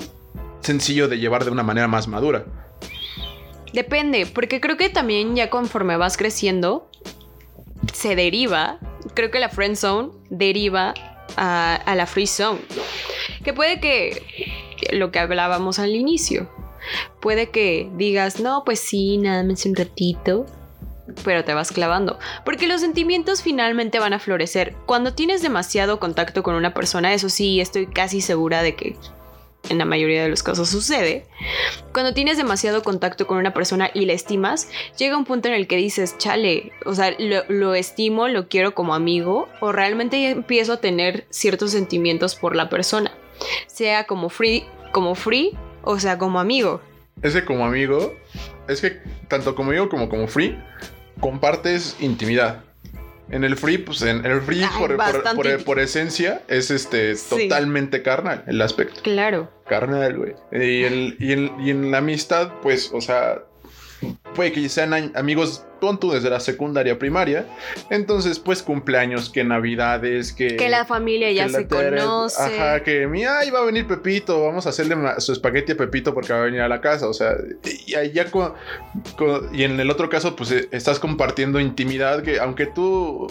sencillo 0.65 1.09
de 1.09 1.19
llevar 1.19 1.45
de 1.45 1.51
una 1.51 1.63
manera 1.63 1.89
más 1.89 2.09
madura. 2.09 2.45
Depende, 3.73 4.27
porque 4.27 4.61
creo 4.61 4.77
que 4.77 4.89
también 4.89 5.35
ya 5.35 5.51
conforme 5.51 5.97
vas 5.97 6.17
creciendo, 6.17 6.89
se 7.93 8.15
deriva 8.15 8.79
creo 9.15 9.31
que 9.31 9.39
la 9.41 9.49
friend 9.49 9.77
zone 9.77 10.11
deriva 10.31 10.95
a, 11.37 11.75
a 11.75 11.95
la 11.95 12.07
free 12.07 12.27
zone. 12.27 12.61
Que 13.43 13.53
puede 13.53 13.81
que 13.81 14.23
lo 14.93 15.11
que 15.11 15.19
hablábamos 15.19 15.79
al 15.79 15.95
inicio. 15.95 16.49
Puede 17.21 17.51
que 17.51 17.91
digas, 17.97 18.41
no, 18.41 18.63
pues 18.65 18.81
sí, 18.81 19.17
nada 19.17 19.43
más 19.43 19.65
un 19.65 19.75
ratito, 19.75 20.47
pero 21.25 21.45
te 21.45 21.55
vas 21.55 21.73
clavando. 21.73 22.19
Porque 22.45 22.69
los 22.69 22.81
sentimientos 22.81 23.43
finalmente 23.43 23.99
van 23.99 24.13
a 24.13 24.19
florecer. 24.19 24.75
Cuando 24.87 25.15
tienes 25.15 25.41
demasiado 25.41 25.99
contacto 25.99 26.43
con 26.43 26.55
una 26.55 26.75
persona, 26.75 27.15
eso 27.15 27.29
sí, 27.29 27.61
estoy 27.61 27.87
casi 27.87 28.21
segura 28.21 28.63
de 28.63 28.77
que 28.77 28.97
en 29.69 29.79
la 29.79 29.85
mayoría 29.85 30.23
de 30.23 30.29
los 30.29 30.43
casos 30.43 30.69
sucede. 30.69 31.25
Cuando 31.93 32.15
tienes 32.15 32.37
demasiado 32.37 32.83
contacto 32.83 33.27
con 33.27 33.39
una 33.39 33.55
persona 33.55 33.91
y 33.95 34.05
la 34.07 34.13
estimas, 34.13 34.69
llega 34.99 35.17
un 35.17 35.25
punto 35.25 35.49
en 35.49 35.55
el 35.55 35.67
que 35.67 35.77
dices, 35.77 36.19
chale, 36.19 36.73
o 36.85 36.95
sea, 36.95 37.15
lo, 37.19 37.75
estimo, 37.75 38.29
lo 38.29 38.49
quiero 38.49 38.75
como 38.75 38.95
amigo, 38.95 39.49
o 39.61 39.73
realmente 39.73 40.31
empiezo 40.31 40.75
a 40.75 40.81
tener 40.81 41.27
ciertos 41.31 41.73
sentimientos 41.73 42.35
por 42.35 42.57
la 42.57 42.69
persona. 42.69 43.13
Sea 43.67 44.05
como 44.05 44.29
free, 44.29 44.65
como 44.93 45.15
free, 45.15 45.57
o 45.83 45.99
sea, 45.99 46.19
como 46.19 46.41
amigo. 46.41 46.81
Ese 47.23 47.45
como 47.45 47.65
amigo, 47.65 48.15
es 48.69 48.81
que 48.81 49.01
tanto 49.29 49.55
como 49.55 49.71
amigo 49.71 49.89
como 49.89 50.09
como 50.09 50.29
free, 50.29 50.59
compartes 51.21 51.97
intimidad. 52.01 52.65
En 53.31 53.43
el 53.43 53.57
free, 53.57 53.79
pues 53.79 54.03
en 54.03 54.25
el 54.27 54.41
free 54.43 54.63
Ay, 54.63 54.69
por, 54.79 54.97
por- 55.35 55.65
por- 55.65 55.79
esencia 55.81 56.43
es 56.49 56.71
este 56.71 57.17
Sí. 57.17 57.49
totalmente 57.49 58.03
carnal 58.03 58.45
el 58.47 58.61
aspecto. 58.61 59.01
Claro. 59.03 59.51
Carnal, 59.67 60.17
güey. 60.17 60.35
Y, 60.53 60.85
el- 60.85 61.17
y 61.19 61.33
y 61.61 61.71
en 61.71 61.91
la 61.91 61.99
amistad, 61.99 62.53
pues, 62.63 62.91
o 62.93 63.01
sea, 63.01 63.43
puede 64.35 64.53
que 64.53 64.69
sean 64.69 65.13
amigos 65.15 65.65
tú 66.01 66.13
desde 66.13 66.31
la 66.31 66.41
secundaria 66.41 66.99
primaria. 66.99 67.45
Entonces, 67.91 68.39
pues, 68.39 68.63
cumpleaños, 68.63 69.29
que 69.29 69.45
navidades, 69.45 70.33
que... 70.33 70.57
Que 70.57 70.71
la 70.71 70.87
familia 70.87 71.31
ya 71.31 71.47
se 71.51 71.69
conoce. 71.69 72.41
Ajá, 72.43 72.83
que 72.83 73.07
mira, 73.07 73.41
ahí 73.41 73.51
va 73.51 73.59
a 73.59 73.65
venir 73.67 73.87
Pepito, 73.87 74.43
vamos 74.45 74.65
a 74.65 74.71
hacerle 74.71 74.97
su 75.19 75.33
espagueti 75.33 75.73
a 75.73 75.77
Pepito 75.77 76.15
porque 76.15 76.33
va 76.33 76.39
a 76.41 76.45
venir 76.47 76.63
a 76.63 76.69
la 76.69 76.81
casa. 76.81 77.07
O 77.07 77.13
sea, 77.13 77.35
y 77.87 77.95
ahí 77.97 78.13
ya 78.13 78.25
y 79.53 79.63
en 79.65 79.79
el 79.79 79.91
otro 79.91 80.09
caso, 80.09 80.35
pues 80.37 80.51
eh, 80.53 80.69
estás 80.73 80.99
compartiendo 80.99 81.61
intimidad 81.61 82.23
que, 82.23 82.41
aunque 82.41 82.65
tú. 82.67 83.27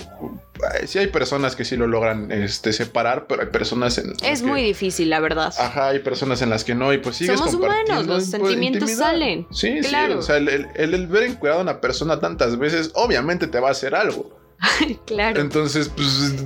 eh, 0.79 0.85
Sí 0.85 0.99
hay 0.99 1.07
personas 1.07 1.55
que 1.55 1.65
sí 1.65 1.75
lo 1.75 1.87
logran 1.87 2.31
este, 2.31 2.71
separar, 2.71 3.25
pero 3.27 3.41
hay 3.41 3.47
personas 3.49 3.97
en. 3.97 4.13
Es 4.23 4.41
que- 4.41 4.47
muy 4.47 4.61
difícil, 4.61 5.09
la 5.09 5.19
verdad. 5.19 5.51
Ajá, 5.57 5.87
hay 5.89 5.99
personas 5.99 6.41
en 6.43 6.49
las 6.51 6.63
que 6.63 6.75
no, 6.75 6.93
y 6.93 6.99
pues 6.99 7.15
sigues 7.15 7.39
Somos 7.39 7.55
compartiendo. 7.55 7.93
humanos, 7.93 8.07
los 8.07 8.17
pues, 8.29 8.31
sentimientos 8.31 8.81
intimidad. 8.83 9.05
salen. 9.11 9.47
Sí, 9.51 9.79
Claro. 9.81 10.13
sí. 10.13 10.19
O 10.19 10.21
sea, 10.21 10.37
el, 10.37 10.49
el- 10.49 10.67
el- 10.75 10.92
el 10.95 11.07
ver 11.07 11.23
encuadrado 11.23 11.59
a 11.59 11.63
una 11.63 11.81
persona 11.81 12.19
tantas 12.19 12.57
veces, 12.57 12.91
obviamente 12.95 13.47
te 13.47 13.59
va 13.59 13.69
a 13.69 13.71
hacer 13.71 13.95
algo. 13.95 14.43
claro. 15.05 15.41
Entonces, 15.41 15.89
pues. 15.89 16.45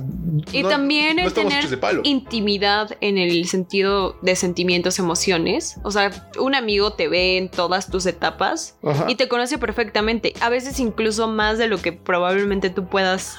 Y 0.52 0.62
no- 0.62 0.68
también 0.68 1.16
no 1.16 1.24
el 1.26 1.32
tener 1.32 1.64
intimidad 2.04 2.96
en 3.00 3.18
el 3.18 3.46
sentido 3.46 4.16
de 4.22 4.34
sentimientos, 4.36 4.98
emociones. 4.98 5.76
O 5.84 5.90
sea, 5.90 6.10
un 6.38 6.54
amigo 6.54 6.92
te 6.94 7.08
ve 7.08 7.36
en 7.38 7.48
todas 7.50 7.90
tus 7.90 8.06
etapas 8.06 8.76
Ajá. 8.82 9.06
y 9.08 9.14
te 9.16 9.28
conoce 9.28 9.58
perfectamente. 9.58 10.32
A 10.40 10.48
veces 10.48 10.80
incluso 10.80 11.28
más 11.28 11.58
de 11.58 11.68
lo 11.68 11.78
que 11.78 11.92
probablemente 11.92 12.70
tú 12.70 12.86
puedas. 12.86 13.36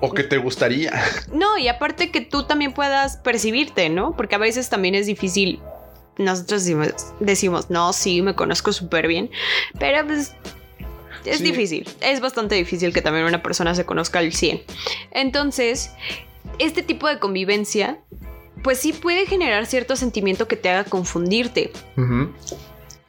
O 0.00 0.12
que 0.12 0.22
te 0.24 0.38
gustaría. 0.38 0.92
No, 1.32 1.58
y 1.58 1.68
aparte 1.68 2.10
que 2.10 2.20
tú 2.20 2.44
también 2.44 2.72
puedas 2.72 3.16
percibirte, 3.18 3.88
¿no? 3.88 4.14
Porque 4.16 4.34
a 4.34 4.38
veces 4.38 4.68
también 4.68 4.94
es 4.94 5.06
difícil. 5.06 5.60
Nosotros 6.18 6.64
decimos, 6.64 6.94
decimos, 7.20 7.70
no, 7.70 7.92
sí, 7.92 8.22
me 8.22 8.34
conozco 8.34 8.72
súper 8.72 9.06
bien. 9.06 9.30
Pero 9.78 10.06
pues 10.06 10.34
es 11.24 11.38
Sí. 11.38 11.44
difícil. 11.44 11.88
Es 12.00 12.20
bastante 12.20 12.54
difícil 12.54 12.92
que 12.92 13.02
también 13.02 13.26
una 13.26 13.42
persona 13.42 13.74
se 13.74 13.84
conozca 13.84 14.18
al 14.20 14.32
100. 14.32 14.62
Entonces, 15.10 15.90
este 16.58 16.82
tipo 16.82 17.08
de 17.08 17.18
convivencia, 17.18 17.98
pues 18.62 18.78
sí 18.78 18.92
puede 18.92 19.26
generar 19.26 19.66
cierto 19.66 19.96
sentimiento 19.96 20.48
que 20.48 20.56
te 20.56 20.70
haga 20.70 20.84
confundirte. 20.84 21.70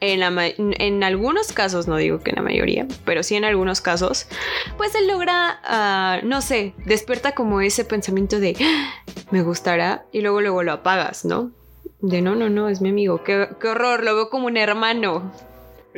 En, 0.00 0.20
la 0.20 0.32
en 0.56 1.02
algunos 1.02 1.52
casos, 1.52 1.88
no 1.88 1.96
digo 1.96 2.20
que 2.20 2.30
en 2.30 2.36
la 2.36 2.42
mayoría, 2.42 2.86
pero 3.04 3.24
sí 3.24 3.34
en 3.34 3.44
algunos 3.44 3.80
casos, 3.80 4.26
pues 4.76 4.94
él 4.94 5.08
logra, 5.08 5.58
ah, 5.64 6.20
no 6.22 6.40
sé, 6.40 6.74
despierta 6.86 7.32
como 7.34 7.60
ese 7.60 7.84
pensamiento 7.84 8.38
de, 8.38 8.54
"Ah, 8.60 8.94
me 9.32 9.42
gustará, 9.42 10.04
y 10.12 10.20
luego 10.20 10.40
luego 10.40 10.62
lo 10.62 10.70
apagas, 10.72 11.24
¿no? 11.24 11.50
De 12.00 12.22
no, 12.22 12.36
no, 12.36 12.48
no, 12.48 12.68
es 12.68 12.80
mi 12.80 12.90
amigo, 12.90 13.24
qué, 13.24 13.48
qué 13.60 13.68
horror, 13.68 14.04
lo 14.04 14.14
veo 14.14 14.30
como 14.30 14.46
un 14.46 14.56
hermano. 14.56 15.32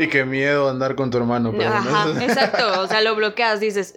Y 0.03 0.09
qué 0.09 0.25
miedo 0.25 0.69
andar 0.71 0.95
con 0.95 1.11
tu 1.11 1.19
hermano. 1.19 1.53
Pero 1.53 1.69
Ajá, 1.71 2.07
¿no? 2.07 2.21
exacto, 2.23 2.81
o 2.81 2.87
sea, 2.87 3.03
lo 3.03 3.15
bloqueas, 3.17 3.61
dices, 3.61 3.95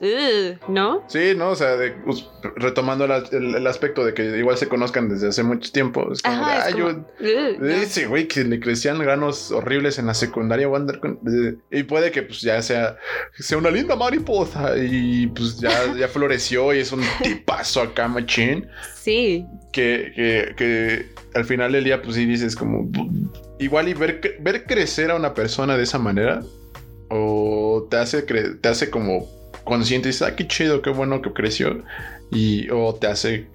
¿no? 0.68 1.04
Sí, 1.08 1.34
¿no? 1.36 1.50
O 1.52 1.56
sea, 1.56 1.78
de- 1.78 1.92
pues, 1.92 2.28
retomando 2.58 3.08
la- 3.08 3.24
el, 3.32 3.56
el 3.56 3.68
aspecto 3.68 4.04
de 4.06 4.13
que 4.13 4.38
igual 4.38 4.58
se 4.58 4.68
conozcan 4.68 5.08
desde 5.08 5.30
hace 5.30 5.44
mucho 5.44 5.72
tiempo. 5.72 6.12
Es 6.12 6.22
como, 6.22 6.36
Ajá, 6.36 6.52
de, 6.52 6.58
es 6.60 6.66
"Ah, 6.66 6.72
como, 6.72 7.60
yo-. 7.60 7.66
Ese 7.68 8.08
güey 8.08 8.28
que 8.28 8.44
le 8.44 8.60
crecían 8.60 9.00
granos 9.00 9.52
horribles 9.52 9.98
en 9.98 10.08
la 10.08 10.13
secundaria 10.13 10.68
voy 10.68 10.78
a 10.78 10.80
andar 10.82 11.00
con- 11.00 11.20
y 11.72 11.84
puede 11.84 12.12
que 12.12 12.24
pues 12.24 12.42
ya 12.42 12.62
sea, 12.62 12.98
sea 13.39 13.58
una 13.58 13.72
linda 13.72 13.96
mariposa 13.96 14.76
y 14.78 15.28
pues 15.28 15.60
ya, 15.60 15.72
ya 15.96 16.08
floreció 16.08 16.74
y 16.74 16.80
es 16.80 16.92
un 16.92 17.02
tipazo 17.24 17.82
acá 17.82 18.08
machín 18.08 18.68
Sí, 18.96 19.46
que, 19.72 20.12
que, 20.16 20.54
que 20.58 21.06
al 21.34 21.46
final 21.46 21.72
del 21.72 21.84
día 21.84 22.02
pues 22.02 22.16
sí 22.16 22.26
dices 22.26 22.56
como 22.56 22.89
igual 23.60 23.88
y 23.89 23.94
ver, 23.94 24.38
ver 24.39 24.66
crecer 24.66 25.12
a 25.12 25.16
una 25.16 25.34
persona 25.34 25.78
de 25.78 25.84
esa 25.84 26.00
manera 26.00 26.42
o 27.10 27.88
te 27.89 27.98
hace, 27.98 28.26
cre- 28.26 28.60
te 28.60 28.70
hace 28.70 28.89
como 28.89 29.28
consciente 29.63 30.10
y 30.10 30.12
dices, 30.12 30.24
ah, 30.24 30.36
qué 30.36 30.48
chido, 30.48 30.82
qué 30.82 30.89
bueno 30.89 31.22
que 31.22 31.32
creció 31.32 31.84
y 32.32 32.70
o 32.70 32.94
te 32.96 33.08
hace 33.08 33.48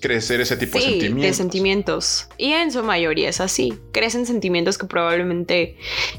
crecer 0.00 0.40
ese 0.40 0.56
tipo 0.56 0.78
de 0.78 0.84
sentimientos. 0.84 1.22
de 1.22 1.32
sentimientos. 1.34 2.28
Y 2.36 2.52
en 2.52 2.72
su 2.72 2.82
mayoría 2.82 3.28
es 3.28 3.40
así. 3.40 3.78
Crecen 3.92 4.26
sentimientos 4.26 4.76
que 4.76 4.86
probablemente 4.86 5.76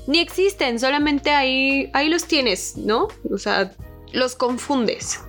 ni 0.08 0.20
existen, 0.20 0.80
solamente 0.80 1.32
ahí, 1.32 1.90
ahí 1.94 2.10
los 2.10 2.26
tienes, 2.26 2.78
¿no? 2.78 3.10
O 3.30 3.38
sea, 3.38 3.74
los 4.14 4.36
confundes. 4.36 5.20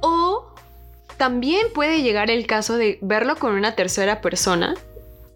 O 0.00 0.54
también 1.18 1.66
puede 1.74 2.02
llegar 2.02 2.30
el 2.30 2.46
caso 2.46 2.76
de 2.76 2.98
verlo 3.02 3.36
con 3.36 3.52
una 3.52 3.76
tercera 3.76 4.20
persona, 4.20 4.74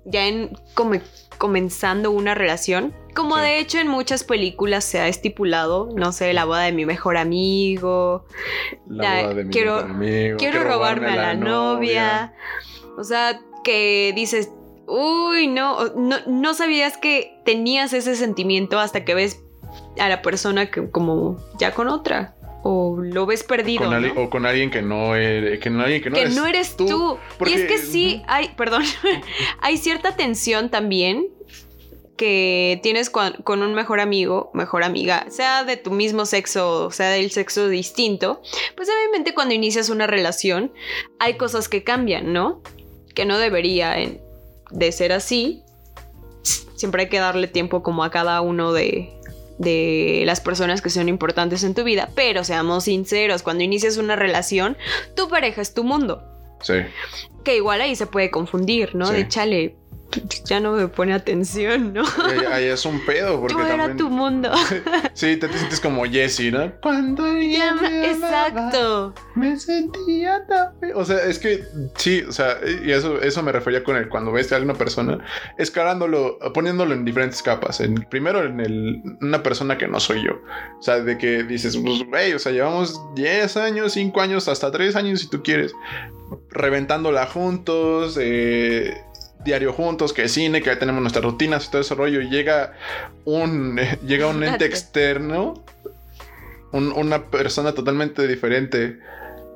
ya 0.07 0.27
en 0.27 0.51
come- 0.75 1.03
comenzando 1.38 2.11
una 2.11 2.35
relación. 2.35 2.95
Como 3.14 3.37
Sí. 3.37 3.42
de 3.42 3.59
hecho 3.59 3.79
en 3.79 3.88
muchas 3.88 4.25
películas 4.25 4.85
se 4.85 5.01
ha 5.01 5.09
estipulado, 5.09 5.88
no 5.97 6.12
sé, 6.12 6.33
la 6.33 6.45
boda 6.45 6.62
de 6.62 6.73
mi 6.73 6.85
mejor 6.87 7.16
amigo, 7.16 8.25
La 8.88 9.23
boda 9.23 9.35
de 9.35 9.45
mi 9.45 9.51
quiero- 9.51 9.77
mejor 9.77 9.90
amigo, 9.90 10.37
quiero 10.38 10.64
robarme 10.64 11.09
a 11.09 11.16
la 11.16 11.35
novia. 11.35 12.35
O 12.99 13.05
sea, 13.05 13.40
que 13.64 14.12
dices, 14.14 14.51
uy, 14.87 15.49
no, 15.49 15.87
no, 15.97 16.16
no 16.27 16.55
sabías 16.55 16.97
que 16.97 17.40
tenías 17.45 17.92
ese 17.92 18.16
sentimiento 18.16 18.79
hasta 18.79 19.05
que 19.05 19.14
ves 19.14 19.42
a 19.99 20.09
la 20.09 20.23
persona 20.23 20.71
que 20.71 20.90
como 20.90 21.37
ya 21.59 21.73
con 21.75 21.88
otra. 21.88 22.36
O 22.68 22.96
lo 23.00 23.26
ves 23.26 23.44
perdido. 23.44 23.85
Con 23.85 24.02
¿no? 24.02 24.20
o 24.20 24.29
con 24.29 24.44
alguien 24.44 24.70
que 24.72 24.83
no 24.83 25.14
eres, 25.14 25.61
que 25.61 25.70
no, 25.70 25.83
alguien 25.83 26.02
que 26.02 26.11
no 26.11 26.16
que 26.16 26.22
eres, 26.22 26.35
no 26.35 26.46
eres 26.46 26.76
tú. 26.76 27.16
porque- 27.38 27.52
Y 27.55 27.57
es 27.59 27.64
que 27.68 27.79
sí, 27.79 28.22
hay, 28.26 28.48
perdón, 28.57 28.83
hay 29.61 29.76
cierta 29.76 30.16
tensión 30.16 30.68
también 30.68 31.29
que 32.16 32.81
tienes 32.83 33.09
con, 33.11 33.35
con 33.44 33.62
un 33.62 33.74
mejor 33.74 34.00
amigo, 34.00 34.50
mejor 34.55 34.83
amiga, 34.83 35.26
sea 35.31 35.62
de 35.64 35.76
tu 35.76 35.90
mismo 35.92 36.26
sexo, 36.26 36.90
sea 36.90 37.11
del 37.11 37.31
sexo 37.31 37.68
distinto, 37.68 38.40
pues 38.74 38.88
obviamente 38.88 39.33
cuando 39.35 39.55
inicias 39.55 39.88
una 39.90 40.07
relación 40.09 40.72
hay 41.20 41.35
cosas 41.35 41.68
que 41.68 41.85
cambian, 41.85 42.33
¿no? 42.33 42.62
Que 43.14 43.26
no 43.26 43.38
debería 43.38 43.94
de 44.70 44.92
ser 44.92 45.12
así. 45.12 45.62
Siempre 46.74 47.02
hay 47.05 47.09
que 47.09 47.18
darle 47.18 47.46
tiempo 47.48 47.83
como 47.83 48.02
a 48.02 48.11
cada 48.11 48.40
uno 48.40 48.72
de, 48.72 49.12
de 49.59 50.23
las 50.27 50.40
personas 50.40 50.83
que 50.83 50.90
son 50.90 51.09
importantes 51.09 51.64
en 51.64 51.75
tu 51.75 51.85
vida, 51.85 52.11
pero 52.14 52.45
seamos 52.45 52.85
sinceros, 52.85 53.42
cuando 53.42 53.64
inicias 53.64 53.97
una 53.97 54.16
relación, 54.16 54.77
tu 55.14 55.29
pareja 55.29 55.62
es 55.62 55.75
tu 55.75 55.85
mundo. 55.85 56.23
Sí. 56.61 56.75
Que 57.45 57.57
igual 57.57 57.81
ahí 57.81 57.97
se 57.97 58.07
puede 58.07 58.31
confundir, 58.31 58.95
¿no? 58.95 59.07
Sí. 59.07 59.14
De 59.14 59.29
chale, 59.29 59.77
ya 60.45 60.61
no 60.61 60.73
me 60.73 60.88
pone 60.88 61.12
atención, 61.12 61.92
¿no? 61.92 62.05
Ahí, 62.51 62.64
es 62.66 62.85
un 62.85 63.05
pedo 63.05 63.40
porque 63.40 63.55
Yo 63.55 63.61
era 63.61 63.77
también 63.77 63.97
tu 63.97 64.11
mundo. 64.11 64.51
sí 65.14 65.37
te, 65.37 65.49
te 65.49 65.59
sientes 65.59 65.81
como 65.81 66.05
Jessie, 66.05 66.51
¿no? 66.51 66.73
Cuando 66.81 67.27
ella 67.27 67.75
me 67.75 68.11
amaba, 68.11 68.47
Exacto. 68.49 69.14
me 69.35 69.57
sentía 69.59 70.47
tan 70.47 70.66
o 70.95 71.05
sea 71.05 71.25
es 71.25 71.38
que 71.38 71.64
sí 71.97 72.23
o 72.23 72.33
sea 72.33 72.59
y 72.85 72.90
eso 72.90 73.21
eso 73.21 73.42
me 73.42 73.53
refería 73.53 73.83
con 73.83 73.97
el 73.97 74.09
cuando 74.09 74.33
ves 74.33 74.53
a 74.53 74.59
una 74.59 74.75
persona 74.75 75.19
escalándolo 75.59 76.38
poniéndolo 76.55 76.95
en 76.95 77.05
diferentes 77.05 77.42
capas 77.42 77.81
en 77.81 77.95
primero 78.11 78.45
en 78.45 78.61
el 78.61 79.03
una 79.21 79.42
persona 79.42 79.79
que 79.79 79.88
no 79.88 80.01
soy 80.01 80.25
yo 80.25 80.33
o 80.79 80.83
sea 80.83 81.01
de 81.01 81.19
que 81.19 81.42
dices 81.45 81.77
pues 81.77 82.03
güey 82.05 82.33
o 82.33 82.38
sea 82.38 82.53
llevamos 82.53 83.01
10 83.14 83.57
años 83.57 83.92
5 83.92 84.21
años 84.21 84.49
hasta 84.49 84.71
3 84.71 84.97
años 84.97 85.21
si 85.21 85.29
tú 85.29 85.42
quieres 85.42 85.73
reventándola 86.51 87.27
juntos 87.27 88.19
eh, 88.21 88.95
diario 89.44 89.72
juntos, 89.72 90.12
que 90.12 90.29
cine, 90.29 90.61
que 90.62 90.66
ya 90.70 90.79
tenemos 90.79 91.01
nuestras 91.03 91.25
rutinas 91.25 91.66
y 91.66 91.70
todo 91.70 91.81
ese 91.83 91.94
rollo, 91.94 92.20
y 92.20 92.29
llega 92.31 92.72
un, 93.25 93.79
llega 94.07 94.27
un 94.29 94.42
ente 94.42 94.64
externo, 94.66 95.64
un- 96.72 96.92
una 96.92 97.27
persona 97.27 97.72
totalmente 97.72 98.27
diferente, 98.27 98.99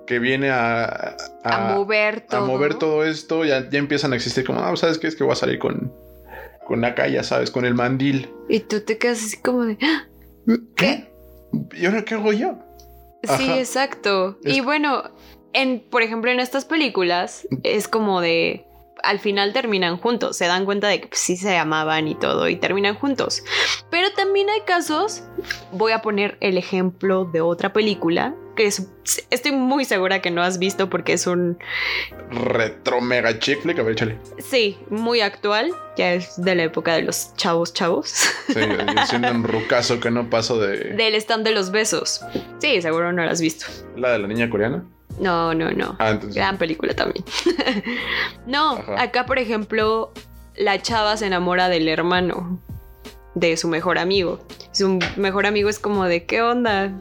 que 0.07 0.19
viene 0.19 0.51
a, 0.51 1.16
A 1.45 1.75
mover 1.75 2.23
todo. 2.23 2.40
a 2.43 2.45
mover 2.47 2.75
todo 2.75 3.05
esto, 3.05 3.45
ya, 3.45 3.69
ya 3.71 3.79
empiezan 3.79 4.12
a 4.12 4.16
existir 4.16 4.45
como, 4.45 4.61
ah, 4.61 4.77
¿sabes 4.77 4.99
qué? 4.99 5.07
Es 5.07 5.14
que 5.16 5.23
voy 5.25 5.33
a 5.33 5.37
salir 5.37 5.59
con, 5.61 5.93
con 6.66 6.85
acá, 6.85 7.07
ya 7.09 7.23
sabes, 7.23 7.51
con 7.51 7.64
el 7.64 7.75
mandil. 7.75 8.29
Y 8.49 8.61
tú 8.61 8.81
te 8.81 8.99
quedas 8.99 9.23
así 9.25 9.37
como 9.37 9.64
de. 9.64 9.79
"Ah, 9.83 10.07
¿Qué? 10.77 11.09
¿Y 11.77 11.87
ahora 11.87 12.05
qué 12.05 12.14
hago 12.14 12.33
yo? 12.33 12.59
Sí, 13.37 13.51
exacto. 13.53 14.38
Es- 14.45 14.57
Y 14.57 14.61
bueno, 14.62 15.11
en, 15.53 15.81
por 15.81 16.03
ejemplo, 16.03 16.31
en 16.31 16.40
estas 16.40 16.64
películas 16.64 17.47
es 17.62 17.87
como 17.87 18.21
de. 18.21 18.64
Al 19.03 19.19
final 19.19 19.53
terminan 19.53 19.97
juntos, 19.97 20.37
se 20.37 20.47
dan 20.47 20.65
cuenta 20.65 20.89
de 20.89 21.01
que 21.01 21.09
pues, 21.09 21.21
sí 21.21 21.37
se 21.37 21.57
amaban 21.57 22.09
y 22.09 22.15
todo 22.15 22.49
y 22.49 22.57
terminan 22.57 22.95
juntos. 22.95 23.43
Pero 23.91 24.11
también 24.13 24.49
hay 24.51 24.61
casos, 24.63 25.23
voy 25.73 25.93
a 25.93 26.03
poner 26.03 26.37
el 26.41 26.59
ejemplo 26.59 27.25
de 27.25 27.41
otra 27.41 27.73
película 27.73 28.35
que 28.57 28.67
es- 28.67 28.89
estoy 29.31 29.53
muy 29.53 29.85
segura 29.85 30.21
que 30.21 30.31
no 30.31 30.43
has 30.43 30.59
visto 30.59 30.91
porque 30.91 31.13
es 31.15 31.27
un, 31.27 31.59
Retro 32.31 33.01
mega 33.01 33.39
chick 33.39 33.61
flick, 33.63 33.79
a 33.79 33.83
ver, 33.83 33.93
échale. 33.93 34.19
sí, 34.39 34.79
muy 34.91 35.21
actual, 35.21 35.71
ya 35.97 36.13
es 36.15 36.35
de 36.43 36.55
la 36.55 36.65
época 36.65 36.95
de 36.95 37.03
los 37.03 37.35
chavos 37.37 37.73
chavos, 37.73 38.09
Sí, 38.49 38.55
yo 38.61 39.07
siendo 39.07 39.31
un 39.31 39.45
rucazo 39.45 39.99
que 40.01 40.11
no 40.11 40.29
paso 40.29 40.59
de 40.61 40.93
del 40.95 41.15
stand 41.15 41.45
de 41.45 41.53
los 41.53 41.71
besos. 41.71 42.21
Sí, 42.59 42.83
seguro 42.83 43.13
no 43.13 43.25
lo 43.25 43.31
has 43.31 43.41
visto. 43.41 43.67
la 43.97 44.11
de 44.13 44.19
la 44.19 44.29
niña 44.29 44.51
coreana. 44.51 44.85
No, 45.20 45.54
no, 45.54 45.70
no. 45.70 45.96
Ah, 45.98 46.11
entonces. 46.11 46.35
Gran 46.35 46.56
película 46.59 46.94
también. 46.94 47.24
no, 48.46 48.72
Ajá. 48.72 49.02
acá 49.02 49.26
por 49.26 49.38
ejemplo, 49.38 50.12
la 50.56 50.80
chava 50.80 51.16
se 51.16 51.26
enamora 51.26 51.68
del 51.68 51.88
hermano 51.88 52.61
de 53.35 53.56
su 53.56 53.68
mejor 53.68 53.98
amigo. 53.98 54.40
Su 54.72 54.98
mejor 55.16 55.46
amigo 55.46 55.68
es 55.68 55.78
como 55.78 56.04
de 56.06 56.24
qué 56.24 56.42
onda. 56.42 56.92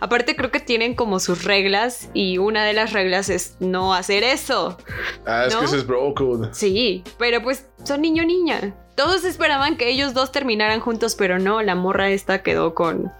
Aparte 0.00 0.36
creo 0.36 0.50
que 0.50 0.60
tienen 0.60 0.94
como 0.94 1.18
sus 1.18 1.44
reglas 1.44 2.08
y 2.14 2.38
una 2.38 2.64
de 2.64 2.74
las 2.74 2.92
reglas 2.92 3.28
es 3.28 3.56
no 3.60 3.94
hacer 3.94 4.22
eso. 4.22 4.78
Ah, 5.26 5.46
es 5.46 5.54
¿no? 5.54 5.60
que 5.60 5.66
ese 5.66 5.78
es 5.78 5.86
bro 5.86 6.14
code. 6.14 6.50
Sí, 6.52 7.02
pero 7.18 7.42
pues 7.42 7.66
son 7.84 8.02
niño 8.02 8.24
niña. 8.24 8.74
Todos 8.94 9.24
esperaban 9.24 9.76
que 9.76 9.88
ellos 9.88 10.14
dos 10.14 10.30
terminaran 10.30 10.78
juntos, 10.78 11.16
pero 11.16 11.40
no, 11.40 11.62
la 11.62 11.74
morra 11.74 12.10
esta 12.10 12.44
quedó 12.44 12.74
con, 12.74 13.10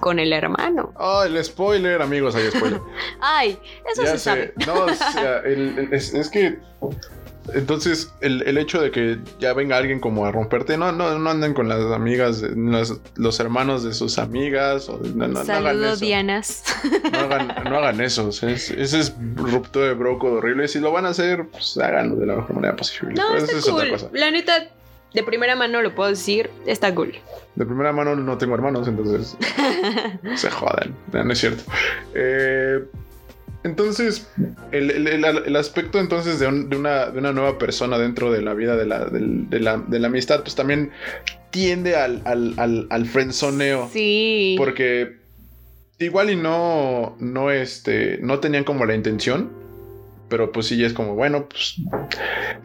con 0.00 0.18
el 0.18 0.32
hermano. 0.32 0.92
Ah, 0.96 1.24
el 1.26 1.42
spoiler, 1.44 2.00
amigos, 2.02 2.34
hay 2.34 2.50
spoiler. 2.50 2.80
Ay, 3.20 3.58
eso 3.92 4.02
ya 4.04 4.10
se 4.12 4.18
sé. 4.18 4.24
sabe. 4.24 4.54
No, 4.66 4.84
o 4.84 4.94
sea, 4.94 5.38
el- 5.44 5.78
el- 5.78 5.92
es, 5.94 6.14
es 6.14 6.28
que. 6.30 6.58
Entonces, 7.52 8.10
el, 8.22 8.40
el 8.46 8.56
hecho 8.56 8.80
de 8.80 8.90
que 8.90 9.18
ya 9.38 9.52
venga 9.52 9.76
alguien 9.76 10.00
como 10.00 10.24
a 10.24 10.32
romperte, 10.32 10.78
no, 10.78 10.92
no, 10.92 11.18
no 11.18 11.28
anden 11.30 11.52
con 11.52 11.68
las 11.68 11.78
amigas, 11.92 12.40
los, 12.40 13.00
los 13.16 13.38
hermanos 13.38 13.84
de 13.84 13.92
sus 13.92 14.16
amigas. 14.18 14.88
O, 14.88 14.96
no, 14.98 15.28
no, 15.28 15.28
no 15.28 15.40
hagan 15.40 15.46
Saludos. 15.46 16.00
Dianas. 16.00 16.64
No 17.12 17.18
hagan, 17.18 17.48
no 17.70 17.76
hagan 17.76 18.00
eso. 18.00 18.28
o 18.28 18.32
sea, 18.32 18.48
es- 18.48 18.70
ese 18.70 18.98
es 19.00 19.14
ruptura 19.36 19.88
de 19.88 19.92
broco 19.94 20.28
horrible. 20.32 20.68
Si 20.68 20.78
lo 20.80 20.90
van 20.90 21.04
a 21.04 21.10
hacer, 21.10 21.46
pues 21.48 21.76
háganlo 21.76 22.16
de 22.16 22.24
la 22.26 22.36
mejor 22.36 22.54
manera 22.54 22.76
posible. 22.76 23.12
No, 23.14 23.24
Pero 23.28 23.38
está 23.44 23.58
eso 23.58 23.58
es 23.58 23.68
otra 23.74 23.90
cosa. 23.90 24.08
La 24.14 24.30
neta, 24.30 24.68
de 25.14 25.22
primera 25.22 25.56
mano 25.56 25.80
lo 25.80 25.94
puedo 25.94 26.10
decir, 26.10 26.50
está 26.66 26.94
cool. 26.94 27.14
De 27.54 27.64
primera 27.64 27.92
mano 27.92 28.14
no 28.16 28.36
tengo 28.36 28.54
hermanos, 28.54 28.86
entonces 28.88 29.36
se 30.36 30.50
jodan. 30.50 30.94
No, 31.12 31.24
no 31.24 31.32
es 31.32 31.38
cierto. 31.38 31.62
Eh, 32.14 32.80
entonces, 33.62 34.28
el, 34.72 34.90
el- 35.08 35.56
aspecto 35.56 35.98
entonces 35.98 36.38
de, 36.38 36.46
un- 36.48 36.68
de 36.68 36.76
una, 36.76 37.06
de 37.06 37.18
una 37.18 37.32
nueva 37.32 37.56
persona 37.58 37.96
dentro 37.98 38.30
de 38.30 38.42
la 38.42 38.52
vida 38.52 38.76
de 38.76 38.84
la, 38.86 39.06
de 39.06 39.60
la, 39.60 39.78
de 39.78 39.98
la 40.00 40.08
amistad, 40.08 40.42
pues 40.42 40.54
también 40.54 40.90
tiende 41.50 41.96
al, 41.96 42.20
al, 42.26 42.54
al, 42.58 42.86
al 42.90 43.06
friendzoneo. 43.06 43.88
Sí. 43.92 44.56
Porque 44.58 45.16
igual 46.00 46.28
y 46.30 46.36
no, 46.36 47.16
no, 47.20 47.50
este, 47.50 48.18
no 48.20 48.40
tenían 48.40 48.64
como 48.64 48.84
la 48.84 48.94
intención. 48.94 49.50
Pero 50.34 50.50
pues 50.50 50.66
sí, 50.66 50.82
es 50.84 50.92
como, 50.92 51.14
bueno, 51.14 51.48
pues 51.48 51.76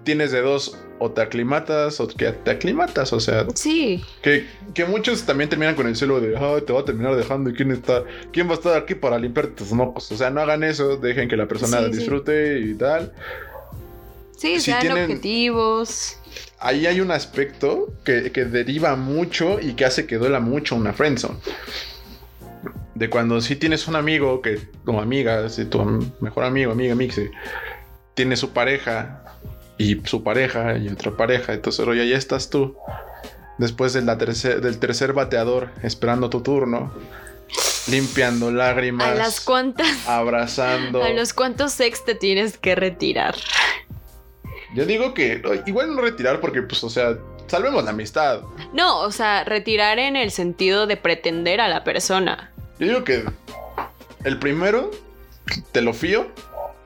tienes 0.04 0.32
de 0.32 0.42
dos, 0.42 0.76
o 0.98 1.12
te 1.12 1.22
aclimatas 1.22 2.00
o 2.00 2.08
que 2.08 2.32
te 2.32 2.50
aclimatas. 2.50 3.14
O 3.14 3.20
sea, 3.20 3.46
Sí. 3.54 4.04
que, 4.24 4.48
que 4.74 4.86
muchos 4.86 5.22
también 5.22 5.52
terminan 5.52 5.76
con 5.76 5.86
el 5.86 5.96
celo 5.96 6.20
de, 6.20 6.36
"Ay, 6.36 6.64
te 6.66 6.74
va 6.74 6.80
a 6.80 6.86
terminar 6.86 7.16
dejando 7.16 7.52
y 7.52 7.54
quién 7.54 7.70
está, 7.70 8.04
quién 8.34 8.48
va 8.48 8.54
a 8.54 8.56
estar 8.56 8.76
aquí 8.76 8.96
para 8.96 9.20
limpiar 9.20 9.50
tus 9.50 9.72
mocos. 9.72 10.12
O 10.12 10.18
sea, 10.18 10.32
no 10.32 10.42
hagan 10.42 10.64
eso, 10.64 10.98
dejen 10.98 11.30
que 11.30 11.38
la 11.38 11.48
persona 11.48 11.78
Sí, 11.78 11.86
sí. 11.92 11.98
disfrute 12.00 12.60
y 12.60 12.74
tal. 12.74 13.14
Sí, 14.36 14.56
Si 14.56 14.62
sean 14.62 14.82
tienen- 14.82 15.04
objetivos. 15.04 16.16
Ahí 16.58 16.88
hay 16.88 17.02
un 17.02 17.12
aspecto 17.12 17.94
que, 18.04 18.32
que 18.32 18.46
deriva 18.46 18.96
mucho 18.96 19.60
y 19.62 19.74
que 19.74 19.86
hace 19.86 20.08
que 20.08 20.18
duela 20.18 20.40
mucho 20.40 20.76
una 20.76 20.92
friendzone. 20.94 21.38
De 23.00 23.10
cuando 23.10 23.40
si 23.40 23.56
tienes 23.56 23.88
un 23.88 23.96
amigo 23.96 24.42
que, 24.42 24.60
o 24.86 25.00
amiga, 25.00 25.48
si 25.48 25.64
tu 25.64 25.82
mejor 26.20 26.44
amigo, 26.44 26.74
amiga, 26.74 26.96
mixe, 26.96 27.32
tiene 28.14 28.36
su 28.36 28.50
pareja 28.52 29.24
y 29.78 30.02
su 30.06 30.22
pareja 30.22 30.78
y 30.78 30.90
otra 30.90 31.16
pareja, 31.16 31.54
entonces 31.54 31.88
oye, 31.88 32.08
ya 32.10 32.18
estás 32.18 32.50
tú. 32.50 32.76
Después 33.58 33.94
de 33.94 34.02
la 34.02 34.18
tercer- 34.18 34.60
del 34.60 34.80
tercer 34.80 35.14
bateador, 35.14 35.70
esperando 35.82 36.30
tu 36.30 36.42
turno, 36.42 36.92
limpiando 37.88 38.52
lágrimas, 38.52 39.08
A 39.08 39.16
las 39.16 39.40
cuantas. 39.40 39.88
abrazando. 40.08 41.02
A 41.02 41.10
los 41.12 41.32
cuantos 41.34 41.72
sex 41.72 42.04
te 42.04 42.16
tienes 42.16 42.58
que 42.58 42.76
retirar. 42.76 43.36
Yo 44.76 44.86
digo 44.86 45.14
que 45.14 45.42
igual 45.66 45.96
no 45.96 46.02
retirar 46.02 46.42
porque, 46.42 46.62
pues, 46.64 46.84
o 46.84 46.90
sea, 46.90 47.18
salvemos 47.48 47.84
la 47.86 47.92
amistad. 47.92 48.42
No, 48.74 49.00
o 49.00 49.12
sea, 49.14 49.46
retirar 49.46 50.00
en 50.00 50.16
el 50.18 50.32
sentido 50.32 50.86
de 50.86 50.98
pretender 50.98 51.60
a 51.62 51.70
la 51.70 51.84
persona. 51.86 52.52
Yo 52.80 52.88
digo 52.88 53.04
que 53.04 53.26
el 54.24 54.40
primero 54.40 54.90
te 55.74 55.82
lo 55.82 55.94
fío. 55.94 56.28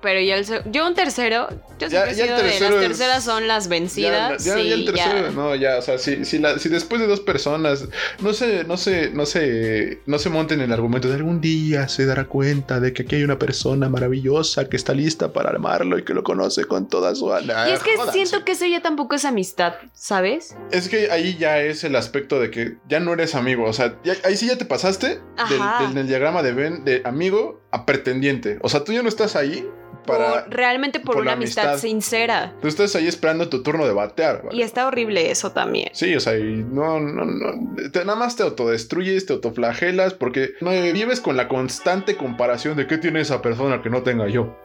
Pero 0.04 0.20
ya 0.20 0.36
el 0.36 0.46
yo 0.72 0.86
un 0.86 0.94
tercero, 0.94 1.48
yo 1.80 1.88
Ya- 1.88 2.06
siempre 2.06 2.12
he 2.12 2.16
ya 2.16 2.24
el 2.24 2.28
sido 2.28 2.38
de 2.38 2.44
tercero 2.44 2.76
las 2.76 2.84
es- 2.84 2.88
terceras 2.89 3.24
son 3.24 3.48
las 3.48 3.68
vencidas. 3.70 4.44
ya, 4.44 4.56
ya 4.56 4.62
sí, 4.62 4.72
el 4.72 4.86
tercero, 4.86 5.32
no, 5.32 5.56
ya, 5.56 5.78
o 5.78 5.82
sea, 5.82 5.98
si, 5.98 6.26
si, 6.26 6.38
la- 6.39 6.60
si 6.60 6.70
después 6.70 7.02
de 7.02 7.08
dos 7.08 7.22
personas 7.22 7.86
no 8.22 8.34
se, 8.34 8.66
no 8.66 8.78
se, 8.78 9.10
no 9.12 9.26
se, 9.26 10.00
no 10.06 10.20
se 10.20 10.30
monten 10.30 10.60
en 10.60 10.66
el 10.68 10.74
argumento 10.74 11.08
de 11.08 11.16
algún 11.16 11.39
día 11.42 11.88
se 11.88 12.06
dará 12.06 12.26
cuenta 12.26 12.80
de 12.80 12.94
que 12.94 13.04
aquí 13.04 13.16
hay 13.16 13.24
una 13.24 13.39
persona 13.39 13.88
maravillosa 13.89 14.68
que 14.70 14.76
está 14.76 14.94
lista 14.94 15.32
para 15.32 15.50
armarlo 15.50 15.98
y 15.98 16.04
que 16.04 16.13
lo 16.13 16.24
conoce 16.24 16.66
con 16.66 16.88
toda 16.89 17.16
su 17.16 17.32
alma. 17.34 17.70
Y 17.70 17.72
es 17.72 17.80
que 17.82 17.92
siento 18.12 18.44
que 18.44 18.52
eso 18.52 18.66
ya 18.66 18.82
tampoco 18.82 19.16
es 19.16 19.24
amistad, 19.26 19.76
¿sabes? 19.94 20.56
Es 20.72 20.89
que 20.89 21.10
ahí 21.12 21.38
ya 21.39 21.62
es 21.62 21.84
el 21.86 21.96
aspecto 21.96 22.39
de 22.42 22.52
que 22.52 22.76
ya 22.89 23.00
no 23.00 23.13
eres 23.13 23.36
amigo. 23.36 23.63
O 23.66 23.74
sea, 23.74 23.96
ahí 24.26 24.36
sí 24.36 24.48
ya 24.48 24.58
te 24.58 24.66
pasaste 24.66 25.20
del, 25.50 25.60
del- 25.80 25.94
del 25.96 26.08
diagrama 26.08 26.44
de 26.44 26.52
Ben 26.54 26.84
de 26.84 27.02
amigo 27.06 27.62
a 27.72 27.86
pretendiente. 27.86 28.60
O 28.62 28.70
sea, 28.70 28.84
tú 28.84 28.92
ya 28.92 29.02
no 29.02 29.10
estás 29.10 29.36
ahí 29.36 29.66
para. 30.04 30.44
Por- 30.46 30.54
realmente 30.54 31.00
por, 31.00 31.16
por 31.16 31.22
una 31.24 31.34
amistad, 31.34 31.70
amistad. 31.72 31.82
sincera. 31.88 32.54
Tú 32.62 32.68
estás 32.68 32.96
ahí 32.96 33.08
esperando 33.08 33.50
tu 33.50 33.63
turno 33.63 33.86
de 33.86 33.94
batear. 33.94 34.44
¿vale? 34.44 34.56
Y 34.58 34.62
está 34.62 34.88
horrible 34.88 35.32
eso 35.32 35.52
también. 35.52 35.89
Sí, 35.94 36.16
o 36.16 36.20
sea, 36.20 36.38
y 36.38 36.44
no, 36.44 37.00
no, 37.00 37.26
no. 37.26 37.76
te- 37.92 38.06
nada 38.06 38.16
más 38.18 38.36
te 38.36 38.44
autodestruyes, 38.44 39.26
te 39.26 39.34
autoflagelas 39.34 40.13
porque 40.13 40.52
no 40.62 40.72
vives 40.72 41.20
con 41.22 41.38
la 41.38 41.48
constante 41.48 42.16
comparación 42.18 42.78
de 42.78 42.88
qué 42.88 42.98
tiene 42.98 43.22
esa 43.22 43.42
persona 43.42 43.82
que 43.82 43.89
no 43.89 44.04
tenga 44.04 44.28
yo. 44.28 44.56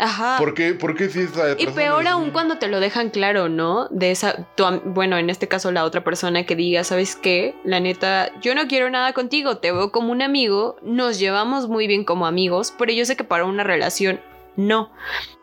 Ajá. 0.00 0.36
¿Por 0.38 0.54
qué, 0.54 0.74
por 0.74 0.94
qué 0.94 1.08
si 1.08 1.22
esa 1.22 1.54
Y 1.58 1.66
peor 1.66 2.02
es- 2.04 2.08
aún 2.08 2.30
cuando 2.30 2.58
te 2.58 2.68
lo 2.68 2.78
dejan 2.78 3.10
claro, 3.10 3.48
¿no? 3.48 3.88
De 3.88 4.12
esa, 4.12 4.46
tu 4.54 4.64
bueno, 4.84 5.18
en 5.18 5.28
este 5.28 5.48
caso 5.48 5.72
la 5.72 5.82
otra 5.82 6.04
persona 6.04 6.46
que 6.46 6.54
diga, 6.54 6.84
¿sabes 6.84 7.16
qué? 7.16 7.56
La 7.64 7.80
neta, 7.80 8.30
yo 8.40 8.54
no 8.54 8.68
quiero 8.68 8.88
nada 8.90 9.12
contigo, 9.12 9.56
te 9.58 9.72
veo 9.72 9.90
como 9.90 10.12
un 10.12 10.22
amigo, 10.22 10.76
nos 10.82 11.18
llevamos 11.18 11.66
muy 11.68 11.88
bien 11.88 12.04
como 12.04 12.28
amigos, 12.28 12.72
pero 12.78 12.92
yo 12.92 13.04
sé 13.06 13.16
que 13.16 13.24
para 13.24 13.44
una 13.44 13.64
relación 13.64 14.20
no. 14.58 14.90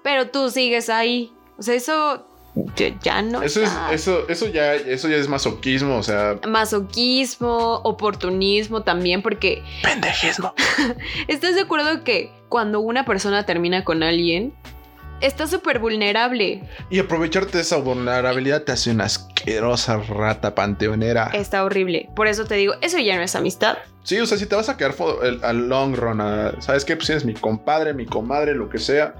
Pero 0.03 0.29
tú 0.29 0.51
sigues 0.51 0.89
ahí. 0.89 1.33
O 1.57 1.63
sea, 1.63 1.73
eso 1.73 2.27
ya, 3.01 3.21
no. 3.21 3.41
Eso 3.41 3.61
es, 3.61 3.71
eso, 3.91 4.27
eso 4.29 4.47
ya, 4.47 4.75
eso 4.75 5.09
ya 5.09 5.17
es 5.17 5.27
masoquismo, 5.27 5.97
o 5.97 6.03
sea, 6.03 6.39
Masoquismo, 6.47 7.81
oportunismo 7.83 8.83
también, 8.83 9.21
porque 9.21 9.63
pendejismo. 9.81 10.53
¿estás 11.27 11.55
de 11.55 11.61
acuerdo 11.61 12.03
que 12.03 12.31
cuando 12.47 12.79
una 12.79 13.05
persona 13.05 13.45
termina 13.45 13.83
con 13.83 14.03
alguien, 14.03 14.53
está 15.21 15.47
súper 15.47 15.79
vulnerable? 15.79 16.63
Y 16.89 16.99
aprovecharte 16.99 17.57
de 17.57 17.61
esa 17.63 17.77
vulnerabilidad 17.77 18.63
te 18.63 18.71
hace 18.71 18.91
una 18.91 19.05
asquerosa 19.05 19.97
rata 19.97 20.55
panteonera. 20.55 21.29
Está 21.33 21.63
horrible. 21.63 22.09
Por 22.15 22.27
eso 22.27 22.45
te 22.45 22.55
digo, 22.55 22.73
eso 22.81 22.97
ya 22.99 23.15
no 23.15 23.21
es 23.23 23.35
amistad. 23.35 23.77
Sí, 24.03 24.19
o 24.19 24.25
sea, 24.25 24.37
si 24.37 24.45
te 24.45 24.55
vas 24.55 24.69
a 24.69 24.77
quedar 24.77 24.93
al 25.43 25.67
long 25.67 25.95
run, 25.95 26.21
a- 26.21 26.53
¿sabes 26.61 26.85
qué? 26.85 26.95
Pues 26.95 27.09
eres 27.09 27.25
mi 27.25 27.33
compadre, 27.33 27.93
mi 27.93 28.05
comadre, 28.05 28.53
lo 28.53 28.69
que 28.69 28.77
sea. 28.77 29.15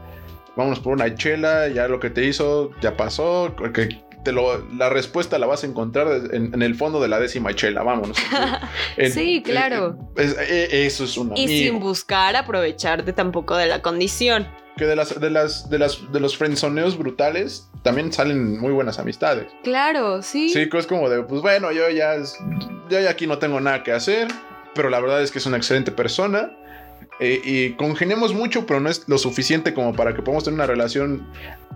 Vámonos 0.55 0.79
por 0.79 0.93
una 0.93 1.13
chela, 1.15 1.67
ya 1.67 1.87
lo 1.87 1.99
que 1.99 2.09
te 2.09 2.23
hizo 2.25 2.71
ya 2.81 2.95
pasó. 2.95 3.55
Que 3.73 4.01
te 4.23 4.31
lo, 4.31 4.65
la 4.75 4.89
respuesta 4.89 5.37
la 5.37 5.45
vas 5.47 5.63
a 5.63 5.67
encontrar 5.67 6.07
en, 6.31 6.53
en 6.53 6.61
el 6.61 6.75
fondo 6.75 6.99
de 7.01 7.07
la 7.07 7.19
décima 7.19 7.53
chela, 7.53 7.83
vámonos. 7.83 8.17
En- 8.97 9.11
Sí, 9.11 9.41
claro. 9.43 9.97
en- 10.15 10.23
es- 10.29 10.37
e- 10.49 10.85
eso 10.85 11.03
es 11.03 11.17
un 11.17 11.35
Y 11.37 11.47
sin 11.47 11.79
buscar 11.79 12.35
aprovecharte 12.35 13.11
tampoco 13.13 13.55
de 13.57 13.65
la 13.67 13.81
condición. 13.81 14.47
Que 14.77 14.85
de 14.85 14.95
las, 14.97 15.19
de 15.21 15.29
las, 15.29 15.69
de 15.69 15.79
las, 15.79 16.11
de 16.11 16.19
los 16.19 16.37
friendzoneos 16.37 16.97
brutales 16.97 17.69
también 17.81 18.11
salen 18.11 18.59
muy 18.59 18.73
buenas 18.73 18.99
amistades. 18.99 19.47
Claro, 19.63 20.21
sí. 20.21 20.49
Sí, 20.49 20.67
es 20.71 20.87
como 20.87 21.09
de, 21.09 21.23
pues 21.23 21.41
bueno, 21.41 21.71
yo 21.71 21.89
ya, 21.89 22.15
yo 22.89 22.99
ya 22.99 23.09
aquí 23.09 23.25
no 23.25 23.37
tengo 23.37 23.61
nada 23.61 23.83
que 23.83 23.93
hacer, 23.93 24.27
pero 24.73 24.89
la 24.89 24.99
verdad 24.99 25.21
es 25.21 25.31
que 25.31 25.37
es 25.39 25.45
una 25.45 25.55
excelente 25.55 25.93
persona 25.93 26.51
eh, 27.21 27.39
y 27.45 27.73
congeniamos 27.77 28.33
mucho, 28.33 28.65
pero 28.65 28.81
no 28.81 28.89
es 28.89 29.07
lo 29.07 29.17
suficiente 29.17 29.73
como 29.73 29.93
para 29.93 30.13
que 30.13 30.21
podamos 30.21 30.43
tener 30.43 30.55
una 30.55 30.67
relación 30.67 31.25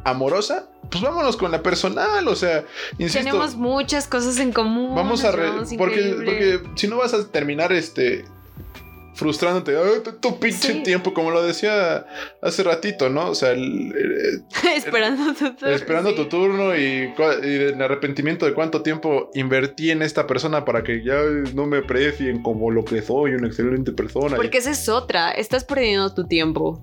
amorosa, 0.03 0.67
pues 0.91 1.01
vámonos 1.01 1.38
con 1.38 1.51
la 1.51 1.63
personal, 1.63 2.27
o 2.27 2.35
sea, 2.35 2.65
insisto. 2.97 3.19
Tenemos 3.19 3.55
muchas 3.55 4.07
cosas 4.07 4.39
en 4.39 4.51
común. 4.51 4.93
Vamos 4.95 5.23
a... 5.23 5.31
re- 5.31 5.51
porque, 5.77 6.15
porque 6.25 6.59
si 6.75 6.88
no 6.89 6.97
vas 6.97 7.13
a 7.13 7.25
terminar 7.31 7.71
este 7.71 8.25
frustrándote, 9.19 9.75
"Ay, 9.77 10.01
tu, 10.19 10.39
pinche 10.39 10.73
Sí. 10.73 10.84
tiempo, 10.84 11.13
como 11.13 11.29
lo 11.29 11.43
decía 11.43 12.05
hace 12.41 12.63
ratito, 12.63 13.10
¿no? 13.10 13.29
O 13.29 13.36
sea, 13.36 13.51
el- 13.51 13.93
el- 13.95 14.43
esperando 14.75 15.34
tu 15.34 15.53
turno. 15.53 15.75
esperando 15.75 16.10
sí. 16.12 16.15
tu 16.15 16.25
turno 16.25 16.75
y, 16.75 17.13
el 17.43 17.82
arrepentimiento 17.82 18.45
de 18.45 18.53
cuánto 18.53 18.82
tiempo 18.82 19.29
invertí 19.36 19.91
en 19.91 20.01
esta 20.01 20.25
persona 20.25 20.65
para 20.65 20.84
que 20.84 21.03
ya 21.03 21.21
no 21.53 21.65
me 21.67 21.77
aprecien 21.79 22.41
como 22.41 22.71
lo 22.71 22.84
que 22.86 23.01
soy, 23.01 23.34
una 23.34 23.47
excelente 23.47 23.91
persona. 23.91 24.38
Porque 24.38 24.58
esa 24.58 24.71
es 24.71 24.88
otra. 24.89 25.32
Estás 25.32 25.63
perdiendo 25.65 26.13
tu 26.13 26.25
tiempo. 26.25 26.82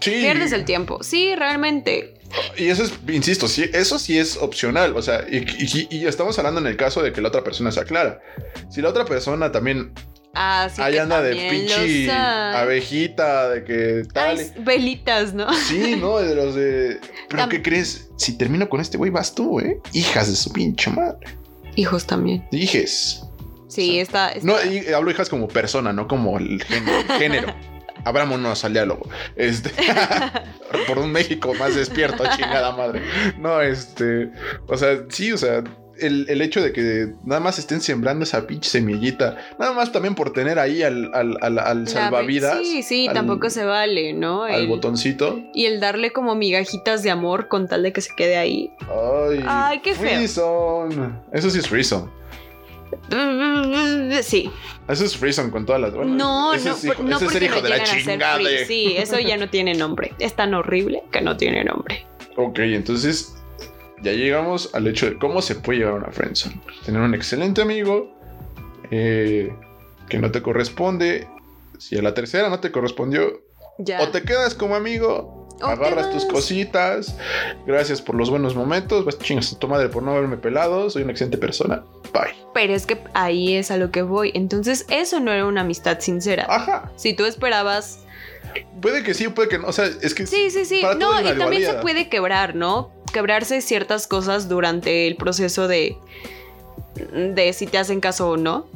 sí, 0.00 0.10
Pierdes 0.20 0.52
el 0.52 0.64
tiempo. 0.66 1.02
Sí, 1.02 1.34
realmente. 1.34 2.12
Y 2.58 2.66
eso 2.66 2.82
es, 2.82 2.92
insisto, 3.08 3.48
sí, 3.48 3.70
eso 3.72 3.98
sí 3.98 4.18
es 4.18 4.36
opcional. 4.36 4.94
O 4.96 5.00
sea, 5.00 5.24
y, 5.30 5.38
y- 5.38 5.88
y 5.90 6.06
estamos 6.06 6.38
hablando 6.38 6.60
en 6.60 6.66
el 6.66 6.76
caso 6.76 7.02
de 7.02 7.12
que 7.12 7.20
la 7.22 7.28
otra 7.28 7.42
persona 7.44 7.70
sea 7.72 7.84
clara. 7.84 8.20
Si 8.68 8.82
la 8.82 8.90
otra 8.90 9.04
persona 9.06 9.52
también 9.52 9.92
Ah, 10.38 10.68
sí. 10.74 10.82
ahí 10.82 10.98
anda 10.98 11.22
de 11.22 11.34
pinche 11.50 12.10
abejita, 12.12 13.48
de 13.48 13.64
que 13.64 14.02
tal. 14.12 14.38
Ay, 14.38 14.52
velitas, 14.58 15.32
¿no? 15.34 15.52
Sí, 15.54 15.96
¿no? 16.00 16.18
De 16.18 16.34
los 16.34 16.54
de. 16.54 17.00
¿Pero 17.28 17.42
Tam- 17.44 17.48
qué 17.48 17.62
crees? 17.62 18.10
Si 18.16 18.36
termino 18.36 18.68
con 18.68 18.80
este 18.80 18.98
güey, 18.98 19.10
vas 19.10 19.34
tú, 19.34 19.60
¿eh? 19.60 19.80
Hijas 19.92 20.28
de 20.28 20.36
su 20.36 20.52
pinche 20.52 20.90
madre. 20.90 21.26
Hijos 21.76 22.06
también. 22.06 22.46
Dijes. 22.50 23.22
Sí, 23.68 23.98
está. 23.98 24.30
está- 24.30 24.46
No, 24.46 24.54
y 24.70 24.92
hablo 24.92 25.10
hijas 25.10 25.28
como 25.28 25.48
persona, 25.48 25.92
no 25.92 26.06
como 26.08 26.38
el 26.38 26.62
género. 26.64 27.02
género. 27.18 27.54
Abrámonos 28.04 28.64
al 28.64 28.72
diálogo. 28.74 29.08
Este. 29.36 29.70
por 30.86 30.98
un 30.98 31.10
México 31.12 31.54
más 31.54 31.74
despierto, 31.74 32.24
chingada 32.36 32.72
madre. 32.76 33.02
No, 33.38 33.60
este. 33.60 34.30
O 34.68 34.76
sea, 34.76 34.98
sí, 35.08 35.32
o 35.32 35.38
sea. 35.38 35.64
El, 35.98 36.26
el 36.28 36.42
hecho 36.42 36.60
de 36.62 36.72
que 36.72 37.08
nada 37.24 37.40
más 37.40 37.58
estén 37.58 37.80
sembrando 37.80 38.24
esa 38.24 38.46
pinche 38.46 38.68
semillita, 38.68 39.36
nada 39.58 39.72
más 39.72 39.92
también 39.92 40.14
por 40.14 40.32
tener 40.32 40.58
ahí 40.58 40.82
al, 40.82 41.10
al, 41.14 41.58
al- 41.58 41.88
salvavidas, 41.88 42.58
Sí, 42.66 42.82
sí, 42.82 43.08
tampoco 43.12 43.48
se 43.50 43.64
vale, 43.64 44.12
¿no? 44.12 44.44
al 44.44 44.54
El- 44.62 44.66
botoncito. 44.68 45.40
Y 45.54 45.64
el 45.66 45.80
darle 45.80 46.12
como 46.12 46.34
migajitas 46.34 47.02
de 47.02 47.10
amor 47.10 47.48
con 47.48 47.66
tal 47.68 47.82
de 47.82 47.92
que 47.92 48.00
se 48.00 48.10
quede 48.16 48.36
ahí. 48.36 48.70
Ay, 48.80 49.44
Ay, 49.46 49.80
qué 49.80 49.94
feo. 49.94 50.08
Freezone. 50.16 51.12
Eso 51.32 51.50
sí 51.50 51.58
es 51.60 51.68
Freezone. 51.68 52.10
Sí. 54.22 54.50
Eso 54.88 55.04
es 55.04 55.16
Freezone 55.16 55.50
con 55.50 55.66
todas 55.66 55.80
las. 55.80 55.92
bueno, 55.94 56.14
no, 56.14 56.54
ese 56.54 56.68
no, 56.68 56.74
es 56.76 56.84
hijo, 56.84 57.02
no 57.02 57.16
ese 57.16 57.24
es 57.26 57.32
ser 57.32 57.42
hijo 57.42 57.60
de 57.60 57.68
la 57.68 57.82
chingada. 57.84 58.38
Sí, 58.66 58.94
eso 58.96 59.18
ya 59.18 59.36
no 59.36 59.48
tiene 59.50 59.74
nombre. 59.74 60.12
Es 60.18 60.34
tan 60.34 60.54
horrible 60.54 61.02
que 61.10 61.20
no 61.20 61.36
tiene 61.36 61.64
nombre. 61.64 62.06
Ok, 62.36 62.58
entonces 62.60 63.34
ya 64.02 64.12
llegamos 64.12 64.70
al 64.74 64.86
hecho 64.86 65.06
de 65.06 65.18
cómo 65.18 65.42
se 65.42 65.54
puede 65.54 65.78
llegar 65.80 65.94
a 65.94 65.96
una 65.96 66.10
friendzone. 66.12 66.60
Tener 66.84 67.00
un 67.00 67.14
excelente 67.14 67.62
amigo 67.62 68.12
eh, 68.90 69.52
que 70.08 70.18
no 70.18 70.30
te 70.30 70.42
corresponde. 70.42 71.26
Si 71.78 71.96
a 71.98 72.02
la 72.02 72.14
tercera 72.14 72.48
no 72.48 72.60
te 72.60 72.70
correspondió, 72.72 73.42
Ya. 73.78 74.00
o 74.02 74.08
te 74.08 74.22
quedas 74.22 74.54
como 74.54 74.74
amigo, 74.74 75.46
O 75.60 75.64
agarras 75.66 76.10
tus 76.10 76.24
cositas. 76.26 77.16
Gracias 77.66 78.02
por 78.02 78.14
los 78.14 78.28
buenos 78.30 78.54
momentos. 78.54 79.04
Vas 79.06 79.18
chingas 79.18 79.52
a 79.54 79.58
tu 79.58 79.68
madre 79.68 79.88
por 79.88 80.02
no 80.02 80.12
haberme 80.12 80.36
pelado. 80.36 80.90
Soy 80.90 81.02
una 81.02 81.12
excelente 81.12 81.38
persona. 81.38 81.82
Bye. 82.12 82.34
Pero 82.52 82.74
es 82.74 82.84
que 82.86 82.98
ahí 83.14 83.54
es 83.56 83.70
a 83.70 83.78
lo 83.78 83.90
que 83.90 84.02
voy. 84.02 84.32
Entonces, 84.34 84.84
eso 84.90 85.18
no 85.20 85.32
era 85.32 85.46
una 85.46 85.62
amistad 85.62 86.00
sincera. 86.00 86.46
Ajá. 86.48 86.92
Si 86.96 87.14
tú 87.14 87.24
esperabas. 87.24 88.00
Puede 88.80 89.02
que 89.02 89.14
sí, 89.14 89.28
puede 89.28 89.48
que 89.48 89.58
no. 89.58 89.68
O 89.68 89.72
sea, 89.72 89.86
es 89.86 90.14
que 90.14 90.26
Sí, 90.26 90.50
sí, 90.50 90.64
sí. 90.66 90.82
No, 90.98 91.20
y 91.20 91.36
también 91.38 91.62
se 91.64 91.74
puede 91.74 92.08
quebrar, 92.10 92.54
¿no? 92.54 92.90
Quebrarse 93.16 93.62
ciertas 93.62 94.06
cosas 94.06 94.46
durante 94.46 95.06
el 95.06 95.16
proceso 95.16 95.68
de. 95.68 95.96
de 97.34 97.52
si 97.54 97.66
te 97.66 97.78
hacen 97.78 97.98
caso 98.00 98.28
o 98.28 98.36
no. 98.36 98.66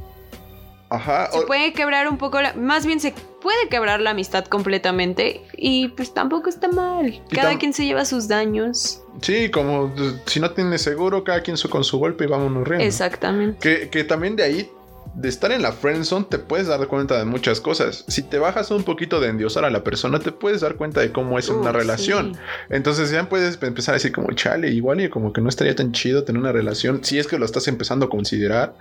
Ajá. 0.88 1.30
Se 1.30 1.40
o- 1.40 1.46
puede 1.46 1.74
quebrar 1.74 2.08
un 2.08 2.16
poco, 2.16 2.40
la- 2.40 2.54
más 2.54 2.86
bien 2.86 3.00
se 3.00 3.12
puede 3.42 3.68
quebrar 3.68 4.00
la 4.00 4.10
amistad 4.12 4.46
completamente 4.46 5.42
y 5.58 5.88
pues 5.88 6.14
tampoco 6.14 6.48
está 6.48 6.68
mal. 6.68 7.22
Cada 7.30 7.52
tam- 7.52 7.58
quien 7.58 7.74
se 7.74 7.84
lleva 7.84 8.06
sus 8.06 8.28
daños. 8.28 9.02
Sí, 9.20 9.50
como 9.50 9.92
si 10.24 10.40
no 10.40 10.50
tienes 10.52 10.80
seguro, 10.80 11.22
cada 11.22 11.42
quien 11.42 11.58
su- 11.58 11.68
con 11.68 11.84
su 11.84 11.98
golpe 11.98 12.24
y 12.24 12.26
vámonos 12.28 12.66
riendo. 12.66 12.86
Exactamente. 12.86 13.58
Que, 13.60 13.90
que 13.90 14.04
también 14.04 14.36
de 14.36 14.42
ahí, 14.44 14.70
de 15.14 15.28
estar 15.28 15.50
en 15.52 15.62
la 15.62 15.72
friendzone, 15.72 16.26
te 16.30 16.38
puedes 16.38 16.68
dar 16.68 16.86
cuenta 16.86 17.18
de 17.18 17.24
muchas 17.24 17.60
cosas. 17.60 18.04
Si 18.08 18.22
te 18.22 18.38
bajas 18.38 18.70
un 18.70 18.84
poquito 18.84 19.20
de 19.20 19.28
endiosar 19.28 19.64
a 19.64 19.70
la 19.70 19.82
persona, 19.82 20.20
te 20.20 20.32
puedes 20.32 20.60
dar 20.60 20.76
cuenta 20.76 21.00
de 21.00 21.12
cómo 21.12 21.38
es 21.38 21.48
una 21.48 21.72
relación. 21.72 22.34
sí. 22.34 22.40
Entonces 22.70 23.10
ya 23.10 23.28
puedes 23.28 23.58
empezar 23.62 23.94
a 23.94 23.96
decir 23.96 24.12
como, 24.12 24.32
chale, 24.32 24.70
igual 24.70 25.00
y 25.00 25.08
como 25.08 25.32
que 25.32 25.40
no 25.40 25.48
estaría 25.48 25.74
tan 25.74 25.92
chido 25.92 26.24
tener 26.24 26.40
una 26.40 26.52
relación, 26.52 27.04
si 27.04 27.18
es 27.18 27.26
que 27.26 27.38
lo 27.38 27.44
estás 27.44 27.66
empezando 27.68 28.06
a 28.06 28.08
considerar. 28.08 28.74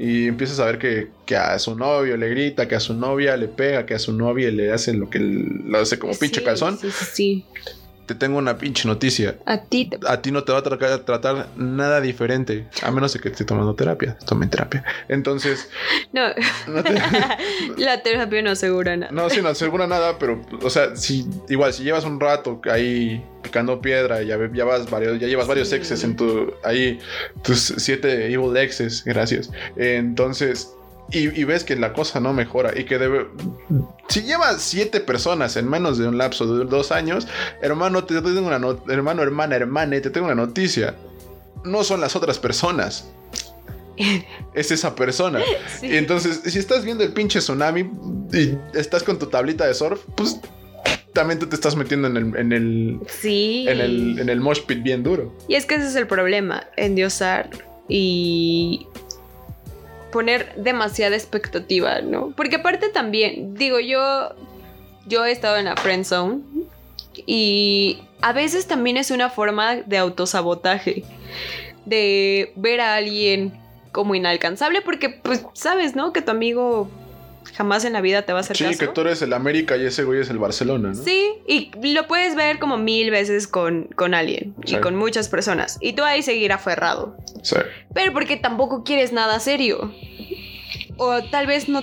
Y 0.00 0.28
empiezas 0.28 0.60
a 0.60 0.66
ver 0.66 0.78
que, 0.78 1.08
que 1.26 1.36
a 1.36 1.58
su 1.58 1.74
novio 1.74 2.16
le 2.16 2.28
grita, 2.28 2.68
que 2.68 2.76
a 2.76 2.80
su 2.80 2.94
novia 2.94 3.36
le 3.36 3.48
pega, 3.48 3.84
que 3.84 3.94
a 3.94 3.98
su 3.98 4.12
novia 4.12 4.48
le 4.52 4.72
hace 4.72 4.94
lo 4.94 5.10
que 5.10 5.18
lo 5.18 5.76
hace 5.78 5.98
como 5.98 6.12
pinche 6.16 6.38
Sí, 6.40 6.46
calzón. 6.46 6.78
Sí, 6.78 6.90
sí, 6.92 7.04
sí. 7.12 7.44
Te 8.08 8.14
tengo 8.14 8.38
una 8.38 8.56
pinche 8.56 8.88
noticia. 8.88 9.36
A 9.44 9.58
ti 9.60 9.84
te... 9.84 9.98
A 10.08 10.22
ti 10.22 10.32
no 10.32 10.42
te 10.42 10.50
va 10.52 10.58
a 10.60 10.62
tratar, 10.62 10.98
tratar 11.00 11.46
nada 11.56 12.00
diferente, 12.00 12.66
a 12.82 12.90
menos 12.90 13.12
de 13.12 13.20
que 13.20 13.28
esté 13.28 13.44
tomando 13.44 13.74
terapia. 13.74 14.16
Tomen 14.26 14.48
terapia. 14.48 14.82
Entonces, 15.08 15.68
No. 16.12 16.22
no 16.66 16.82
te, 16.82 16.94
la 17.76 18.02
terapia 18.02 18.40
no 18.40 18.50
asegura 18.52 18.96
nada. 18.96 19.12
No, 19.12 19.28
sí, 19.28 19.42
no 19.42 19.48
asegura 19.50 19.86
nada, 19.86 20.18
pero, 20.18 20.40
o 20.62 20.70
sea, 20.70 20.96
si 20.96 21.26
igual, 21.50 21.74
si 21.74 21.82
llevas 21.84 22.04
un 22.04 22.18
rato 22.18 22.62
ahí 22.70 23.22
picando 23.42 23.80
piedra, 23.82 24.22
ya, 24.22 24.38
ya 24.54 24.64
vas 24.64 24.88
varios, 24.90 25.20
ya 25.20 25.26
llevas 25.26 25.46
varios 25.46 25.68
Sí. 25.68 25.74
exes 25.76 26.02
en 26.02 26.16
tu, 26.16 26.54
ahí, 26.64 26.98
tus 27.42 27.60
siete 27.76 28.32
evil 28.32 28.56
exes, 28.56 29.04
gracias. 29.04 29.50
Entonces, 29.76 30.72
y, 31.10 31.40
y 31.40 31.44
ves 31.44 31.64
que 31.64 31.74
la 31.76 31.92
cosa 31.92 32.20
no 32.20 32.32
mejora 32.32 32.78
y 32.78 32.84
que 32.84 32.98
debe, 32.98 33.26
si 34.08 34.22
llevas 34.22 34.60
siete 34.60 35.00
personas 35.00 35.56
en 35.56 35.68
menos 35.68 35.98
de 35.98 36.06
un 36.08 36.18
lapso 36.18 36.46
de 36.58 36.64
dos 36.66 36.92
años, 36.92 37.26
hermano, 37.62 38.04
te, 38.04 38.14
te 38.14 38.22
tengo 38.22 38.46
una 38.46 38.58
no- 38.58 38.82
hermano, 38.88 39.22
hermana, 39.22 39.56
hermane, 39.56 40.00
te 40.00 40.10
tengo 40.10 40.26
una 40.26 40.34
noticia. 40.34 40.94
No 41.64 41.82
son 41.84 42.00
las 42.00 42.14
otras 42.16 42.38
personas. 42.38 43.08
Es 44.54 44.70
esa 44.70 44.94
persona. 44.94 45.40
Sí. 45.80 45.86
Y 45.88 45.96
entonces, 45.96 46.40
si 46.44 46.58
estás 46.58 46.84
viendo 46.84 47.02
el 47.04 47.12
pinche 47.12 47.40
tsunami 47.40 47.90
y 48.32 48.56
estás 48.74 49.02
con 49.02 49.18
tu 49.18 49.26
tablita 49.26 49.66
de 49.66 49.74
surf, 49.74 50.00
pues 50.16 50.38
también 51.12 51.38
tú 51.40 51.46
te 51.46 51.56
estás 51.56 51.74
metiendo 51.74 52.06
en 52.06 52.16
el, 52.16 52.36
en 52.36 52.52
el, 52.52 53.00
Sí. 53.08 53.66
en 53.68 53.80
el, 53.80 54.18
en 54.20 54.28
el 54.28 54.40
mosh 54.40 54.60
pit 54.66 54.82
bien 54.84 55.02
duro. 55.02 55.34
Y 55.48 55.56
es 55.56 55.66
que 55.66 55.74
ese 55.76 55.88
es 55.88 55.96
el 55.96 56.06
problema, 56.06 56.64
endiosar 56.76 57.50
y 57.88 58.86
poner 60.10 60.54
demasiada 60.56 61.16
expectativa, 61.16 62.00
¿no? 62.00 62.32
Porque 62.36 62.56
aparte 62.56 62.88
también, 62.88 63.54
digo, 63.54 63.78
yo, 63.80 64.34
yo 65.06 65.24
he 65.24 65.32
estado 65.32 65.56
en 65.56 65.66
la 65.66 65.76
friend 65.76 66.04
zone 66.04 66.42
y 67.26 67.98
a 68.20 68.32
veces 68.32 68.66
también 68.66 68.96
es 68.96 69.10
una 69.10 69.30
forma 69.30 69.76
de 69.76 69.98
autosabotaje, 69.98 71.04
de 71.84 72.52
ver 72.56 72.80
a 72.80 72.94
alguien 72.94 73.52
como 73.92 74.14
inalcanzable, 74.14 74.82
porque 74.82 75.08
pues 75.10 75.44
sabes, 75.54 75.96
¿no? 75.96 76.12
Que 76.12 76.22
tu 76.22 76.30
amigo 76.30 76.88
jamás 77.54 77.84
en 77.84 77.92
la 77.92 78.00
vida 78.00 78.22
te 78.22 78.32
va 78.32 78.38
a 78.38 78.42
hacer 78.42 78.56
Sí, 78.56 78.64
caso. 78.64 78.78
que 78.78 78.88
tú 78.88 79.00
eres 79.02 79.20
el 79.22 79.32
América 79.32 79.76
y 79.76 79.84
ese 79.84 80.04
güey 80.04 80.20
es 80.20 80.30
el 80.30 80.38
Barcelona, 80.38 80.88
¿no? 80.90 80.94
Sí, 80.94 81.30
y 81.46 81.70
lo 81.94 82.06
puedes 82.06 82.34
ver 82.36 82.58
como 82.58 82.76
mil 82.78 83.10
veces 83.10 83.46
con, 83.48 83.84
con 83.96 84.14
alguien 84.14 84.54
Sí. 84.64 84.76
y 84.76 84.80
con 84.80 84.96
muchas 84.96 85.28
personas. 85.28 85.78
Y 85.80 85.92
tú 85.94 86.02
ahí 86.04 86.22
seguir 86.22 86.52
aferrado. 86.52 87.16
Sí. 87.42 87.56
Pero 87.94 88.12
porque 88.12 88.36
tampoco 88.36 88.84
quieres 88.84 89.12
nada 89.12 89.40
serio. 89.40 89.92
O 90.96 91.22
tal 91.30 91.46
vez 91.46 91.68
no... 91.68 91.80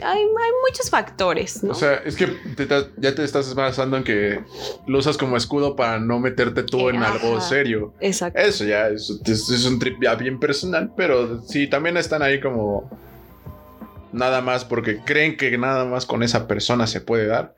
Hay, 0.00 0.20
hay 0.20 0.50
muchos 0.70 0.90
factores, 0.90 1.64
¿no? 1.64 1.72
O 1.72 1.74
sea, 1.74 1.94
es 2.04 2.14
que 2.14 2.28
te 2.28 2.68
ya 2.98 3.14
te 3.16 3.24
estás 3.24 3.52
basando 3.56 3.96
en 3.96 4.04
que 4.04 4.38
lo 4.86 4.98
usas 4.98 5.16
como 5.18 5.36
escudo 5.36 5.74
para 5.74 5.98
no 5.98 6.20
meterte 6.20 6.62
tú 6.62 6.88
Eh, 6.88 6.94
en 6.94 7.02
algo 7.02 7.38
ajá. 7.38 7.48
serio. 7.48 7.92
Exacto. 7.98 8.38
Eso 8.38 8.64
ya 8.64 8.86
es, 8.88 9.10
es- 9.26 9.50
es 9.50 9.64
un 9.66 9.80
trip 9.80 10.00
ya 10.00 10.14
bien 10.14 10.38
personal, 10.38 10.92
pero 10.96 11.42
sí, 11.42 11.66
también 11.66 11.96
están 11.96 12.22
ahí 12.22 12.38
como 12.40 12.88
nada 14.12 14.40
más 14.40 14.64
porque 14.64 14.98
creen 15.04 15.36
que 15.36 15.56
nada 15.58 15.84
más 15.84 16.06
con 16.06 16.22
esa 16.22 16.46
persona 16.46 16.86
se 16.86 17.00
puede 17.00 17.26
dar. 17.26 17.54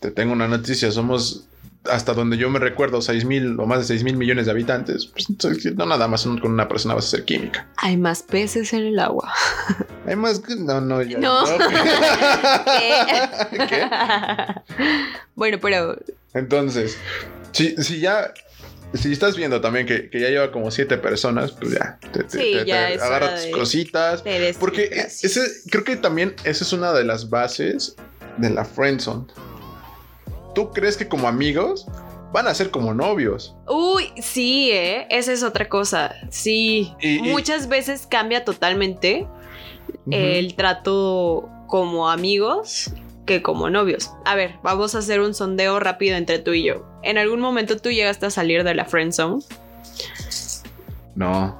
Te 0.00 0.10
tengo 0.10 0.32
una 0.32 0.48
noticia, 0.48 0.90
somos 0.90 1.46
hasta 1.90 2.14
donde 2.14 2.36
yo 2.36 2.48
me 2.50 2.58
recuerdo 2.58 3.02
6 3.02 3.24
mil 3.24 3.58
o 3.60 3.66
más 3.66 3.80
de 3.80 3.84
6 3.84 4.04
mil 4.04 4.16
millones 4.16 4.46
de 4.46 4.52
habitantes. 4.52 5.06
Pues, 5.06 5.28
entonces, 5.28 5.74
no 5.74 5.86
nada 5.86 6.08
más 6.08 6.24
con 6.24 6.50
una 6.50 6.68
persona 6.68 6.94
vas 6.94 7.04
a 7.04 7.08
hacer 7.08 7.24
química. 7.24 7.66
Hay 7.76 7.96
más 7.96 8.22
peces 8.22 8.72
en 8.72 8.86
el 8.86 8.98
agua. 8.98 9.32
Hay 10.06 10.16
más. 10.16 10.42
No, 10.58 10.80
no, 10.80 11.02
ya. 11.02 11.18
No. 11.18 11.44
¿Qué? 12.78 13.58
¿Qué? 13.68 13.88
bueno, 15.34 15.58
pero... 15.60 15.96
Entonces, 16.32 16.98
si, 17.52 17.76
si 17.76 18.00
ya 18.00 18.32
si 18.94 19.12
estás 19.12 19.36
viendo 19.36 19.60
también 19.60 19.86
que, 19.86 20.08
que 20.10 20.20
ya 20.20 20.28
lleva 20.28 20.50
como 20.52 20.70
siete 20.70 20.96
personas, 20.98 21.52
pues 21.52 21.72
ya, 21.72 21.98
te, 22.12 22.24
te- 22.24 22.30
Sí, 22.30 22.52
te- 22.52 22.64
ya 22.66 22.86
te 22.88 22.94
es 22.94 23.02
agarra 23.02 23.34
tus 23.34 23.44
de- 23.44 23.50
cositas. 23.50 24.22
Porque 24.58 24.88
desfiltras. 24.88 25.24
ese, 25.24 25.40
creo 25.70 25.84
que 25.84 25.96
también 25.96 26.34
esa 26.44 26.64
es 26.64 26.72
una 26.72 26.92
de 26.92 27.04
las 27.04 27.28
bases 27.30 27.96
de 28.38 28.50
la 28.50 28.64
friendzone. 28.64 29.26
¿Tú 30.54 30.70
crees 30.72 30.96
que 30.96 31.08
como 31.08 31.26
amigos 31.28 31.86
van 32.32 32.46
a 32.46 32.54
ser 32.54 32.70
como 32.70 32.94
novios? 32.94 33.54
Uy, 33.68 34.12
sí, 34.22 34.70
¿eh? 34.72 35.06
Esa 35.10 35.32
es 35.32 35.42
otra 35.42 35.68
cosa. 35.68 36.14
Sí. 36.30 36.92
Y- 37.00 37.16
y- 37.18 37.22
Muchas 37.22 37.68
veces 37.68 38.06
cambia 38.08 38.44
totalmente 38.44 39.26
el 40.10 40.54
trato 40.54 41.48
como 41.66 42.08
amigos 42.10 42.90
que 43.26 43.42
como 43.42 43.70
novios. 43.70 44.10
A 44.24 44.34
ver, 44.34 44.56
vamos 44.62 44.94
a 44.94 44.98
hacer 44.98 45.20
un 45.20 45.34
sondeo 45.34 45.80
rápido 45.80 46.16
entre 46.16 46.38
tú 46.38 46.52
y 46.52 46.64
yo. 46.64 46.84
¿En 47.02 47.18
algún 47.18 47.40
momento 47.40 47.76
tú 47.78 47.90
llegaste 47.90 48.26
a 48.26 48.30
salir 48.30 48.64
de 48.64 48.74
la 48.74 48.84
friend 48.84 49.12
zone? 49.12 49.42
No. 51.14 51.56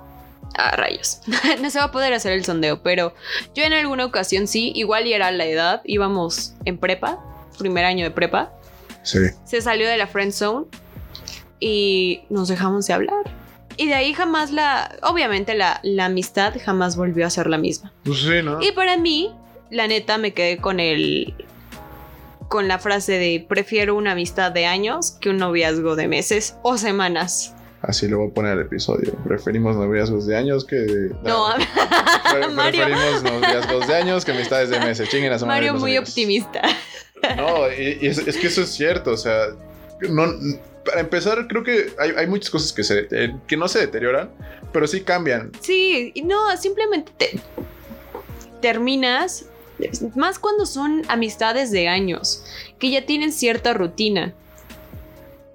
Ah, 0.57 0.77
rayos. 0.77 1.21
no 1.63 1.71
se 1.71 1.79
va 1.79 1.87
a 1.87 1.93
poder 1.93 2.13
hacer 2.13 2.33
el 2.33 2.45
sondeo, 2.45 2.83
pero 2.83 3.15
yo 3.55 3.65
en 3.65 3.73
alguna 3.73 4.05
ocasión 4.05 4.47
sí, 4.47 4.73
igual 4.75 5.07
y 5.07 5.13
era 5.13 5.31
la 5.33 5.47
edad, 5.47 5.83
íbamos 5.85 6.55
en 6.65 6.79
prepa, 6.79 7.19
primer 7.59 7.85
año 7.85 8.05
de 8.05 8.11
prepa, 8.11 8.53
Sí. 9.03 9.19
se 9.45 9.61
salió 9.61 9.87
de 9.89 9.99
la 9.99 10.07
friend 10.07 10.33
zone 10.33 10.67
y 11.61 12.23
nos 12.31 12.49
dejamos 12.49 12.87
de 12.87 12.95
hablar. 12.95 13.25
Y 13.77 13.89
de 13.89 13.95
ahí 13.95 14.15
jamás 14.15 14.51
la, 14.53 14.97
obviamente 15.03 15.55
la, 15.55 15.81
la 15.83 16.07
amistad 16.07 16.55
jamás 16.65 16.97
volvió 16.97 17.27
a 17.27 17.31
ser 17.31 17.49
la 17.49 17.59
misma. 17.59 17.93
Pues 18.05 18.21
sí, 18.21 18.41
¿no? 18.43 18.63
Y 18.63 18.71
para 18.73 18.97
mí, 18.97 19.33
la 19.71 19.89
neta, 19.89 20.17
me 20.19 20.33
quedé 20.33 20.59
con 20.59 20.79
el, 20.79 21.35
con 22.55 22.69
la 22.69 22.79
frase 22.79 23.19
de 23.19 23.45
prefiero 23.49 23.97
una 23.97 24.13
amistad 24.13 24.53
de 24.53 24.65
años 24.65 25.11
que 25.21 25.29
un 25.29 25.39
noviazgo 25.39 25.97
de 25.97 26.07
meses 26.07 26.55
o 26.63 26.79
semanas. 26.79 27.53
Así 27.83 28.07
le 28.07 28.15
voy 28.15 28.31
a 28.31 28.33
poner 28.33 28.53
el 28.53 28.61
episodio. 28.61 29.13
Preferimos 29.27 29.75
noviazgos 29.75 30.25
de 30.29 30.37
años 30.37 30.65
que. 30.65 31.11
No, 31.25 31.49
Pre- 32.31 32.49
Mario. 32.51 32.85
Preferimos 32.85 33.23
noviazgos 33.25 33.89
de 33.89 33.95
años 33.97 34.25
que 34.25 34.31
amistades 34.31 34.71
de 34.71 34.79
meses. 34.79 35.09
Chinguen 35.09 35.33
a 35.33 35.39
su 35.41 35.47
Mario 35.47 35.75
muy 35.75 35.91
amigos. 35.97 36.11
optimista. 36.11 36.63
No, 37.37 37.73
y, 37.73 37.99
y 38.03 38.07
es, 38.07 38.19
es 38.19 38.37
que 38.37 38.47
eso 38.47 38.61
es 38.63 38.69
cierto. 38.69 39.11
O 39.11 39.17
sea, 39.17 39.47
no, 40.11 40.27
para 40.85 41.01
empezar, 41.01 41.49
creo 41.49 41.65
que 41.65 41.93
hay, 41.99 42.13
hay 42.17 42.27
muchas 42.29 42.51
cosas 42.51 42.73
que, 42.73 42.85
se, 42.85 43.09
eh, 43.11 43.35
que 43.49 43.57
no 43.57 43.67
se 43.67 43.81
deterioran, 43.81 44.31
pero 44.73 44.87
sí 44.87 45.01
cambian. 45.01 45.51
Sí, 45.61 46.13
no, 46.25 46.55
simplemente 46.57 47.11
te- 47.17 47.41
terminas, 48.61 49.47
más 50.17 50.39
cuando 50.39 50.67
son 50.67 51.03
amistades 51.09 51.71
de 51.71 51.89
años, 51.89 52.45
que 52.79 52.91
ya 52.91 53.05
tienen 53.07 53.33
cierta 53.33 53.73
rutina. 53.75 54.33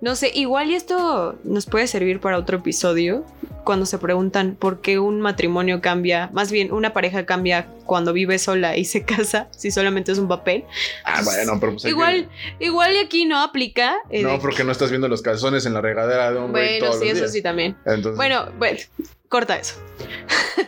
No 0.02 0.16
sé, 0.16 0.32
igual 0.34 0.72
y 0.72 0.76
esto 0.76 1.38
nos 1.44 1.66
puede 1.66 1.86
servir 1.86 2.22
para 2.22 2.38
otro 2.38 2.60
episodio, 2.60 3.26
cuando 3.66 3.86
se 3.86 3.98
preguntan 3.98 4.56
por 4.58 4.80
qué 4.80 4.98
un 4.98 5.20
matrimonio 5.20 5.82
cambia, 5.82 6.30
más 6.32 6.52
bien 6.52 6.72
una 6.72 6.94
pareja 6.94 7.26
cambia 7.26 7.68
cuando 7.86 8.14
vive 8.14 8.40
sola 8.40 8.78
y 8.78 8.86
se 8.86 9.04
casa, 9.06 9.50
si 9.52 9.72
solamente 9.72 10.14
es 10.14 10.18
un 10.18 10.30
papel. 10.30 10.64
Ah, 11.04 11.22
bueno, 11.26 11.60
pero 11.60 11.74
pues 11.74 11.84
igual, 11.86 12.30
igual 12.62 12.94
y 12.96 12.98
aquí 13.00 13.26
no 13.26 13.42
aplica. 13.44 13.96
que- 14.10 14.22
eh, 14.22 14.24
No, 14.24 14.40
porque 14.40 14.64
no 14.64 14.72
estás 14.72 14.90
viendo 14.90 15.10
los 15.10 15.22
calzones 15.22 15.66
en 15.66 15.74
la 15.74 15.82
regadera 15.82 16.32
de 16.32 16.40
un 16.40 16.54
bueno, 16.54 16.80
todos 16.86 17.00
sí, 17.00 17.06
los 17.06 17.10
eso 17.12 17.20
días. 17.24 17.32
sí 17.34 17.42
también. 17.42 17.76
Entonces, 17.86 18.16
Bueno, 18.16 18.46
bueno, 18.58 18.80
corta 19.28 19.58
eso. 19.58 19.76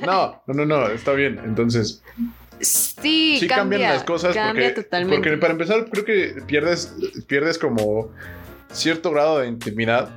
No, 0.05 0.41
no, 0.45 0.53
no, 0.53 0.65
no, 0.65 0.87
está 0.89 1.13
bien. 1.13 1.39
Entonces, 1.45 2.03
Sí, 2.61 3.37
sí 3.39 3.47
cambia, 3.47 3.77
cambian 3.79 3.81
las 3.93 4.03
cosas 4.03 4.33
Cambia 4.35 4.67
porque, 4.69 4.81
totalmente. 4.83 5.15
porque 5.17 5.37
para 5.37 5.53
empezar 5.53 5.85
creo 5.89 6.05
que 6.05 6.41
pierdes, 6.45 6.93
pierdes 7.27 7.57
como 7.57 8.09
cierto 8.71 9.11
grado 9.11 9.39
de 9.39 9.47
intimidad 9.47 10.09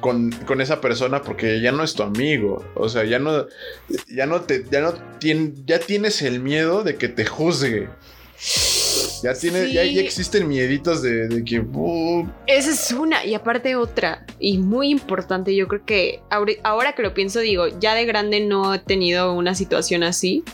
con, 0.00 0.30
con 0.46 0.60
esa 0.60 0.80
persona 0.80 1.22
porque 1.22 1.60
ya 1.60 1.72
no 1.72 1.82
es 1.82 1.94
tu 1.94 2.02
amigo. 2.02 2.64
O 2.74 2.88
sea, 2.88 3.04
ya 3.04 3.18
no, 3.18 3.46
ya 4.14 4.26
no 4.26 4.42
te, 4.42 4.64
ya 4.70 4.80
no 4.80 4.92
tien- 5.20 5.54
ya 5.66 5.78
tienes 5.80 6.22
el 6.22 6.40
miedo 6.40 6.84
de 6.84 6.96
que 6.96 7.08
te 7.08 7.24
juzgue. 7.26 7.88
Ya 9.24 9.34
tiene, 9.34 9.66
Sí. 9.66 9.72
ya, 9.72 9.82
ya 9.84 10.00
existen 10.00 10.46
mieditos 10.46 11.02
de, 11.02 11.26
de 11.26 11.44
que 11.44 11.64
Esa 12.46 12.70
es 12.70 12.92
una. 12.92 13.24
Y 13.24 13.34
aparte 13.34 13.74
otra. 13.74 14.24
Y 14.38 14.58
muy 14.58 14.90
importante. 14.90 15.56
Yo 15.56 15.66
creo 15.66 15.84
que 15.84 16.20
ahora 16.62 16.92
que 16.94 17.02
lo 17.02 17.14
pienso, 17.14 17.40
digo, 17.40 17.66
ya 17.80 17.94
de 17.96 18.04
grande 18.06 18.38
no 18.40 18.74
he 18.74 18.78
tenido 18.78 19.32
una 19.32 19.56
situación 19.56 20.04
así. 20.04 20.44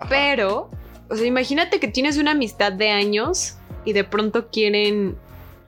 Ajá. 0.00 0.08
Pero, 0.08 0.70
o 1.08 1.16
sea, 1.16 1.26
imagínate 1.26 1.80
que 1.80 1.88
tienes 1.88 2.16
una 2.18 2.32
amistad 2.32 2.72
de 2.72 2.90
años 2.90 3.54
y 3.84 3.92
de 3.92 4.04
pronto 4.04 4.48
quieren 4.50 5.16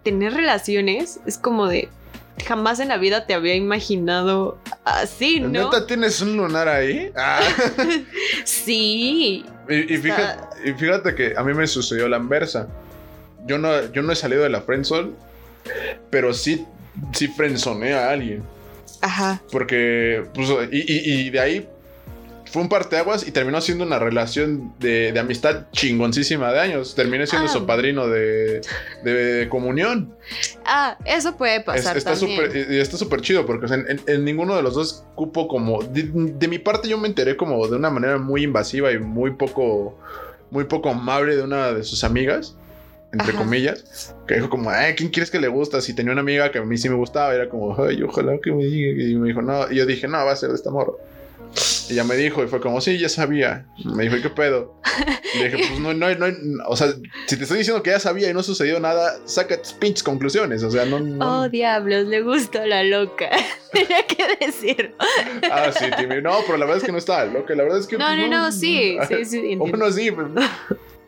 tener 0.02 0.34
relaciones. 0.34 1.20
Es 1.26 1.38
como 1.38 1.66
de. 1.66 1.88
Jamás 2.46 2.78
en 2.78 2.86
la 2.86 2.98
vida 2.98 3.26
te 3.26 3.34
había 3.34 3.56
imaginado 3.56 4.58
así, 4.84 5.40
¿no? 5.40 5.48
¿Neta 5.48 5.88
tienes 5.88 6.20
un 6.20 6.36
lunar 6.36 6.68
ahí? 6.68 7.10
Ah. 7.16 7.40
Sí. 8.44 9.44
Y, 9.68 9.94
y 9.94 9.96
fíjate, 9.98 10.68
y 10.68 10.72
fíjate 10.72 11.14
que 11.14 11.34
a 11.36 11.42
mí 11.42 11.52
me 11.54 11.66
sucedió 11.66 12.08
la 12.08 12.16
inversa. 12.16 12.68
Yo 13.46 13.58
no, 13.58 13.90
yo 13.92 14.02
no 14.02 14.12
he 14.12 14.16
salido 14.16 14.42
de 14.42 14.50
la 14.50 14.60
friendzone, 14.62 15.10
pero 16.10 16.32
sí, 16.32 16.64
sí 17.12 17.28
friendzoneé 17.28 17.94
a 17.94 18.10
alguien. 18.10 18.42
Ajá. 19.00 19.42
Porque, 19.50 20.24
pues, 20.34 20.48
y, 20.70 20.78
y- 20.78 21.26
y 21.26 21.30
de 21.30 21.40
ahí 21.40 21.68
fue 22.50 22.62
un 22.62 22.68
parteaguas 22.68 23.26
y 23.26 23.30
terminó 23.32 23.60
siendo 23.60 23.84
una 23.84 23.98
relación 23.98 24.72
de, 24.78 25.12
de 25.12 25.18
amistad 25.20 25.66
chingoncísima 25.72 26.52
de 26.52 26.60
años. 26.60 26.94
Terminé 26.94 27.26
siendo 27.26 27.46
Ah. 27.48 27.52
su 27.52 27.66
padrino 27.66 28.06
de, 28.08 28.60
de 29.04 29.48
comunión. 29.48 30.14
Ah, 30.64 30.96
eso 31.04 31.36
puede 31.36 31.56
Es- 31.56 31.62
pasar 31.64 31.96
está 31.96 32.14
también. 32.14 32.36
súper 32.50 32.56
está 32.56 32.96
súper 32.96 33.20
chido 33.20 33.46
porque 33.46 33.68
sea, 33.68 33.76
en, 33.76 34.00
en 34.06 34.24
ninguno 34.24 34.56
de 34.56 34.62
los 34.62 34.74
dos 34.74 35.04
cupo 35.14 35.48
como 35.48 35.82
de, 35.82 36.10
de 36.12 36.48
mi 36.48 36.58
parte 36.58 36.88
yo 36.88 36.98
me 36.98 37.08
enteré 37.08 37.36
como 37.36 37.66
de 37.68 37.76
una 37.76 37.90
manera 37.90 38.18
muy 38.18 38.42
invasiva 38.44 38.92
y 38.92 38.98
muy 38.98 39.32
poco 39.32 39.98
muy 40.50 40.64
poco 40.64 40.90
amable 40.90 41.36
de 41.36 41.42
una 41.42 41.72
de 41.72 41.82
sus 41.84 42.04
amigas 42.04 42.54
entre 43.12 43.30
Ajá. 43.30 43.38
comillas 43.38 44.14
que 44.26 44.34
dijo 44.34 44.50
como 44.50 44.68
ay 44.70 44.94
quién 44.94 45.08
quieres 45.08 45.30
que 45.30 45.40
le 45.40 45.48
gusta 45.48 45.80
si 45.80 45.94
tenía 45.94 46.12
una 46.12 46.20
amiga 46.20 46.50
que 46.52 46.58
a 46.58 46.62
mí 46.64 46.76
sí 46.76 46.88
me 46.90 46.94
gustaba 46.96 47.34
era 47.34 47.48
como 47.48 47.74
ay 47.82 48.02
ojalá 48.02 48.38
que 48.42 48.52
me 48.52 48.64
diga 48.64 49.02
y 49.02 49.14
me 49.16 49.28
dijo 49.28 49.40
no 49.42 49.70
y 49.72 49.76
yo 49.76 49.86
dije 49.86 50.06
no 50.08 50.18
va 50.24 50.32
a 50.32 50.36
ser 50.36 50.50
de 50.50 50.54
esta 50.56 50.70
morra 50.70 50.92
y 51.90 51.94
ya 51.94 52.04
me 52.04 52.16
dijo 52.16 52.44
y 52.44 52.48
fue 52.48 52.60
como 52.60 52.80
sí 52.80 52.98
ya 52.98 53.08
sabía 53.08 53.66
me 53.84 54.04
dijo 54.04 54.16
"¿Y 54.16 54.22
qué 54.22 54.28
pedo 54.30 54.78
y 55.34 55.38
le 55.38 55.48
dije 55.48 55.64
pues 55.68 55.80
no 55.80 55.94
no 55.94 56.14
no 56.14 56.26
o 56.66 56.76
sea 56.76 56.88
si 57.26 57.36
te 57.36 57.42
estoy 57.44 57.58
diciendo 57.58 57.82
que 57.82 57.90
ya 57.90 57.98
sabía 58.00 58.28
y 58.30 58.34
no 58.34 58.42
sucedió 58.42 58.78
nada 58.78 59.18
saca 59.24 59.60
tus 59.60 59.72
pinches 59.72 60.02
conclusiones 60.02 60.62
o 60.62 60.70
sea 60.70 60.84
no, 60.84 61.00
no 61.00 61.40
Oh, 61.42 61.48
diablos, 61.48 62.06
le 62.06 62.20
gusta 62.22 62.66
la 62.66 62.82
loca. 62.84 63.30
Tenía 63.72 64.06
que 64.06 64.44
decir. 64.46 64.94
Ah, 65.50 65.70
sí, 65.76 65.84
Timmy. 65.98 66.20
No, 66.22 66.38
pero 66.46 66.56
la 66.58 66.64
verdad 66.64 66.78
es 66.78 66.84
que 66.84 66.92
no 66.92 66.98
estaba 66.98 67.24
loca. 67.26 67.54
La 67.54 67.62
verdad 67.64 67.78
es 67.80 67.86
que. 67.86 67.98
No, 67.98 68.06
pues, 68.06 68.18
no, 68.18 68.28
no, 68.28 68.50
sí, 68.52 68.96
sí, 69.08 69.24
sí. 69.26 69.56
O. 69.60 69.66
Bueno, 69.66 69.90
sí. 69.92 70.10
pero- 70.10 70.30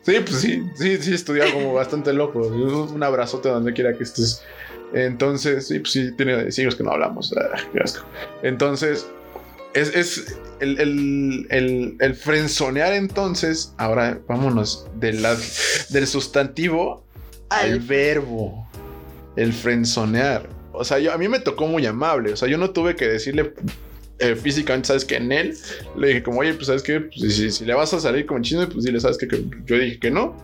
Sí, 0.03 0.13
pues 0.25 0.35
sí, 0.41 0.63
sí, 0.75 0.97
sí, 0.97 1.13
estudiaba 1.13 1.51
como 1.51 1.73
bastante 1.73 2.13
loco. 2.13 2.39
Un 2.39 3.01
abrazote 3.03 3.49
donde 3.49 3.73
quiera 3.73 3.95
que 3.97 4.03
estés. 4.03 4.43
Entonces, 4.93 5.67
sí, 5.67 5.79
pues 5.79 5.91
sí, 5.91 6.11
tiene 6.15 6.51
siglos 6.51 6.75
que 6.75 6.83
no 6.83 6.91
hablamos. 6.91 7.33
Ah, 7.37 7.57
qué 7.73 7.79
asco. 7.79 8.05
Entonces, 8.43 9.07
es, 9.73 9.95
es 9.95 10.37
el, 10.59 10.79
el, 10.79 11.47
el, 11.49 11.95
el 11.99 12.15
frenzonear 12.15 12.93
entonces. 12.93 13.73
Ahora 13.77 14.19
vámonos 14.27 14.87
de 14.99 15.13
la, 15.13 15.37
del 15.89 16.07
sustantivo 16.07 17.05
al 17.49 17.71
Al- 17.73 17.79
verbo. 17.79 18.67
El 19.35 19.53
frenzonear. 19.53 20.49
O 20.73 20.83
sea, 20.83 20.99
yo, 20.99 21.13
a 21.13 21.17
mí 21.17 21.27
me 21.27 21.39
tocó 21.39 21.67
muy 21.67 21.85
amable. 21.85 22.33
O 22.33 22.37
sea, 22.37 22.47
yo 22.47 22.57
no 22.57 22.71
tuve 22.71 22.95
que 22.95 23.07
decirle 23.07 23.53
eh, 24.19 24.35
físicamente, 24.35 24.87
¿sabes 24.87 25.05
que 25.05 25.15
En 25.15 25.31
él 25.31 25.57
le 25.97 26.07
dije 26.09 26.23
como, 26.23 26.39
oye, 26.41 26.53
pues 26.53 26.67
¿sabes 26.67 26.83
qué? 26.83 26.99
Pues, 27.01 27.35
si, 27.35 27.49
si 27.51 27.65
le 27.65 27.73
vas 27.73 27.93
a 27.93 27.99
salir 27.99 28.25
con 28.25 28.41
chisme, 28.41 28.67
pues 28.67 28.83
dile, 28.85 28.99
¿sabes 28.99 29.17
qué? 29.17 29.27
Que 29.27 29.43
yo 29.65 29.77
dije 29.77 29.99
que 29.99 30.11
no. 30.11 30.35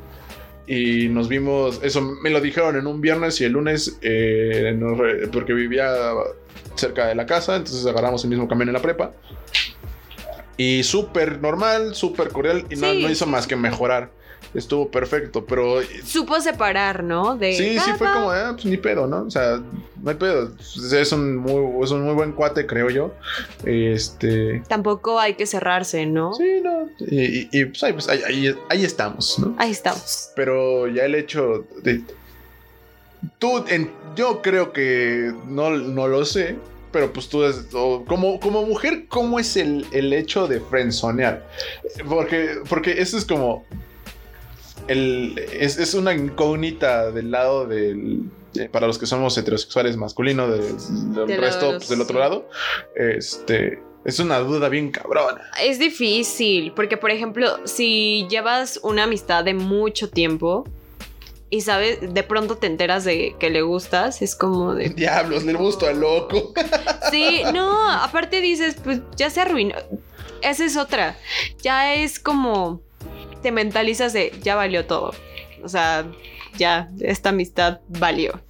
Y 0.68 1.08
nos 1.10 1.30
vimos, 1.30 1.80
eso 1.84 2.02
me 2.02 2.30
lo 2.30 2.42
dijeron 2.42 2.76
en 2.76 2.88
un 2.88 3.00
viernes 3.02 3.40
y 3.40 3.46
el 3.46 3.54
lunes, 3.54 3.98
eh, 4.02 4.74
nos 4.78 4.98
re- 4.98 5.28
porque 5.30 5.54
vivía 5.54 5.90
cerca 6.78 7.08
de 7.08 7.16
la 7.16 7.26
casa, 7.26 7.56
entonces 7.56 7.86
agarramos 7.86 8.24
el 8.24 8.30
mismo 8.30 8.48
camión 8.48 8.70
en 8.70 8.74
la 8.74 8.82
prepa. 8.82 9.12
Y 10.58 10.84
súper 10.84 11.40
normal, 11.40 11.94
súper 11.94 12.30
cordial, 12.30 12.66
y 12.70 12.76
no, 12.76 12.92
Sí, 12.92 13.04
no 13.04 13.10
hizo 13.10 13.28
más 13.28 13.46
que 13.46 13.56
mejorar. 13.56 14.10
Estuvo 14.54 14.90
perfecto, 14.90 15.46
pero 15.46 15.82
Supo 16.06 16.40
separar, 16.40 17.04
¿no? 17.04 17.36
De. 17.36 17.54
Sí, 17.54 17.78
sí, 17.80 17.90
"Ah, 17.92 17.96
fue 17.98 18.08
va". 18.08 18.14
como, 18.14 18.32
ah, 18.32 18.52
pues 18.54 18.66
ni 18.66 18.78
pedo, 18.78 19.06
¿no? 19.06 19.24
O 19.24 19.30
sea, 19.30 19.62
no 20.02 20.10
hay 20.10 20.16
pedo. 20.16 20.52
Es 20.60 21.12
un 21.12 21.36
muy, 21.38 21.84
es 21.84 21.92
un 21.92 22.04
muy 22.04 22.14
buen 22.14 22.32
cuate, 22.32 22.66
creo 22.66 22.90
yo. 22.90 23.14
Este. 23.66 24.64
Tampoco 24.68 25.20
hay 25.20 25.34
que 25.36 25.46
cerrarse, 25.46 26.06
¿no? 26.06 26.34
Sí, 26.34 26.62
no. 26.64 26.88
Y, 27.00 27.40
y- 27.42 27.50
y, 27.52 27.66
pues, 27.66 27.84
ahí, 27.84 27.94
pues, 27.94 28.08
ahí, 28.08 28.22
ahí- 28.26 28.56
ahí 28.70 28.86
estamos, 28.86 29.38
¿no? 29.38 29.54
Ahí 29.60 29.72
estamos. 29.72 30.30
Pero 30.36 30.88
ya 30.88 31.04
el 31.06 31.16
hecho 31.16 31.66
de. 31.84 32.02
Tú, 33.40 33.64
en- 33.68 33.92
yo 34.16 34.42
creo 34.42 34.72
que 34.74 35.34
no, 35.48 35.70
no 35.72 36.08
lo 36.08 36.26
sé. 36.26 36.56
Pero 36.92 37.12
pues 37.12 37.28
tú, 37.28 37.44
es- 37.44 37.68
como, 38.08 38.40
como 38.40 38.64
mujer, 38.64 39.06
¿cómo 39.10 39.40
es 39.40 39.58
el, 39.58 39.86
el 39.92 40.14
hecho 40.14 40.48
de 40.48 40.60
frenzonear? 40.62 41.46
Porque, 42.08 42.56
porque 42.70 43.02
eso 43.02 43.18
es 43.18 43.26
como. 43.26 43.66
El, 44.88 45.38
es, 45.52 45.78
es 45.78 45.94
una 45.94 46.14
incógnita 46.14 47.12
del 47.12 47.32
lado 47.32 47.66
del, 47.68 48.22
para 48.72 48.88
los 48.88 48.98
que 48.98 49.06
somos 49.06 49.38
heterosexuales 49.38 49.98
masculinos, 49.98 50.50
del, 50.50 51.38
resto, 51.38 51.74
los- 51.74 51.76
pues, 51.84 51.90
del 51.90 52.02
otro 52.02 52.16
sí. 52.16 52.20
lado, 52.20 52.50
este, 52.96 53.80
es 54.06 54.20
una 54.20 54.40
duda 54.40 54.70
bien 54.70 54.92
cabrona. 54.92 55.42
Es 55.62 55.78
difícil, 55.80 56.72
porque 56.74 56.96
por 56.96 57.12
ejemplo, 57.12 57.58
si 57.68 58.26
llevas 58.30 58.80
una 58.82 59.04
amistad 59.04 59.44
de 59.44 59.54
mucho 59.56 60.10
tiempo 60.10 60.66
y 61.50 61.62
sabes, 61.62 62.00
de 62.14 62.24
pronto 62.24 62.58
te 62.58 62.68
enteras 62.68 63.04
de 63.04 63.36
que 63.40 63.50
le 63.50 63.62
gustas, 63.62 64.22
es 64.22 64.36
como 64.36 64.74
de... 64.74 64.90
Diablos, 64.96 65.44
le 65.44 65.54
gusto 65.54 65.88
al 65.88 66.00
loco. 66.00 66.54
Sí, 67.12 67.42
no, 67.54 67.90
aparte 67.90 68.42
dices, 68.42 68.76
pues 68.84 69.00
ya 69.16 69.30
se 69.30 69.40
arruinó. 69.40 69.76
Esa 70.42 70.66
es 70.66 70.76
otra. 70.76 71.16
Ya 71.62 71.94
es 71.96 72.20
como 72.20 72.82
te 73.42 73.54
mentalizas 73.54 74.12
de 74.12 74.34
ya 74.44 74.56
valió 74.56 74.86
todo. 74.86 75.14
O 75.64 75.70
sea, 75.70 76.06
ya 76.58 76.90
esta 77.00 77.30
amistad 77.30 77.80
valió. 77.88 78.42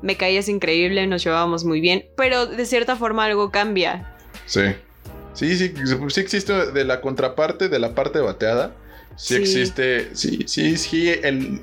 Me 0.00 0.16
caías 0.16 0.48
increíble, 0.48 1.06
nos 1.08 1.24
llevábamos 1.24 1.64
muy 1.64 1.80
bien, 1.80 2.06
pero 2.16 2.46
de 2.46 2.64
cierta 2.66 2.94
forma 2.94 3.24
algo 3.24 3.50
cambia. 3.50 4.14
Sí. 4.46 4.60
Sí, 5.34 5.56
sí, 5.56 5.74
sí 6.08 6.20
existe 6.20 6.52
de 6.72 6.84
la 6.84 7.00
contraparte, 7.00 7.68
de 7.68 7.78
la 7.80 7.94
parte 7.96 8.20
bateada. 8.20 8.76
Sí, 9.16 9.34
Sí. 9.34 9.40
existe, 9.40 10.14
sí, 10.14 10.44
sí, 10.46 10.76
sí, 10.76 11.08
el 11.08 11.60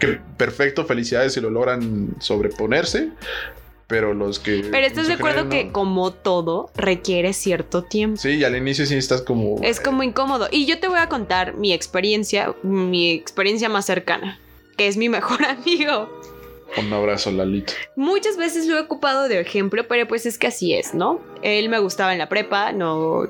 que 0.00 0.18
perfecto, 0.36 0.84
felicidades 0.84 1.34
si 1.34 1.40
lo 1.40 1.50
logran 1.50 2.16
sobreponerse, 2.18 3.10
pero 3.90 4.14
los 4.14 4.38
que... 4.38 4.64
Pero 4.70 4.86
estás 4.86 5.08
de 5.08 5.14
acuerdo 5.14 5.48
que 5.48 5.72
como 5.72 6.12
todo 6.12 6.70
requiere 6.76 7.32
cierto 7.32 7.82
tiempo. 7.82 8.20
Sí, 8.20 8.36
y 8.36 8.44
al 8.44 8.56
inicio 8.56 8.86
sí 8.86 8.94
estás 8.94 9.20
como... 9.20 9.58
Es 9.62 9.80
como 9.80 10.04
incómodo. 10.04 10.46
Y 10.48 10.64
yo 10.66 10.78
te 10.78 10.86
voy 10.86 11.00
a 11.00 11.08
contar 11.08 11.54
mi 11.54 11.72
experiencia, 11.72 12.54
mi 12.62 13.10
experiencia 13.10 13.68
más 13.68 13.86
cercana, 13.86 14.38
que 14.76 14.86
es 14.86 14.96
mi 14.96 15.08
mejor 15.08 15.44
amigo. 15.44 16.08
Un 16.78 16.92
abrazo, 16.92 17.32
Lalito. 17.32 17.72
Muchas 17.96 18.36
veces 18.36 18.68
lo 18.68 18.78
he 18.78 18.80
ocupado 18.80 19.28
de 19.28 19.40
ejemplo, 19.40 19.88
pero 19.88 20.06
pues 20.06 20.24
es 20.24 20.38
que 20.38 20.46
así 20.46 20.72
es, 20.72 20.94
¿no? 20.94 21.20
Él 21.42 21.68
me 21.68 21.80
gustaba 21.80 22.12
en 22.12 22.18
la 22.18 22.28
prepa, 22.28 22.70
no... 22.70 23.28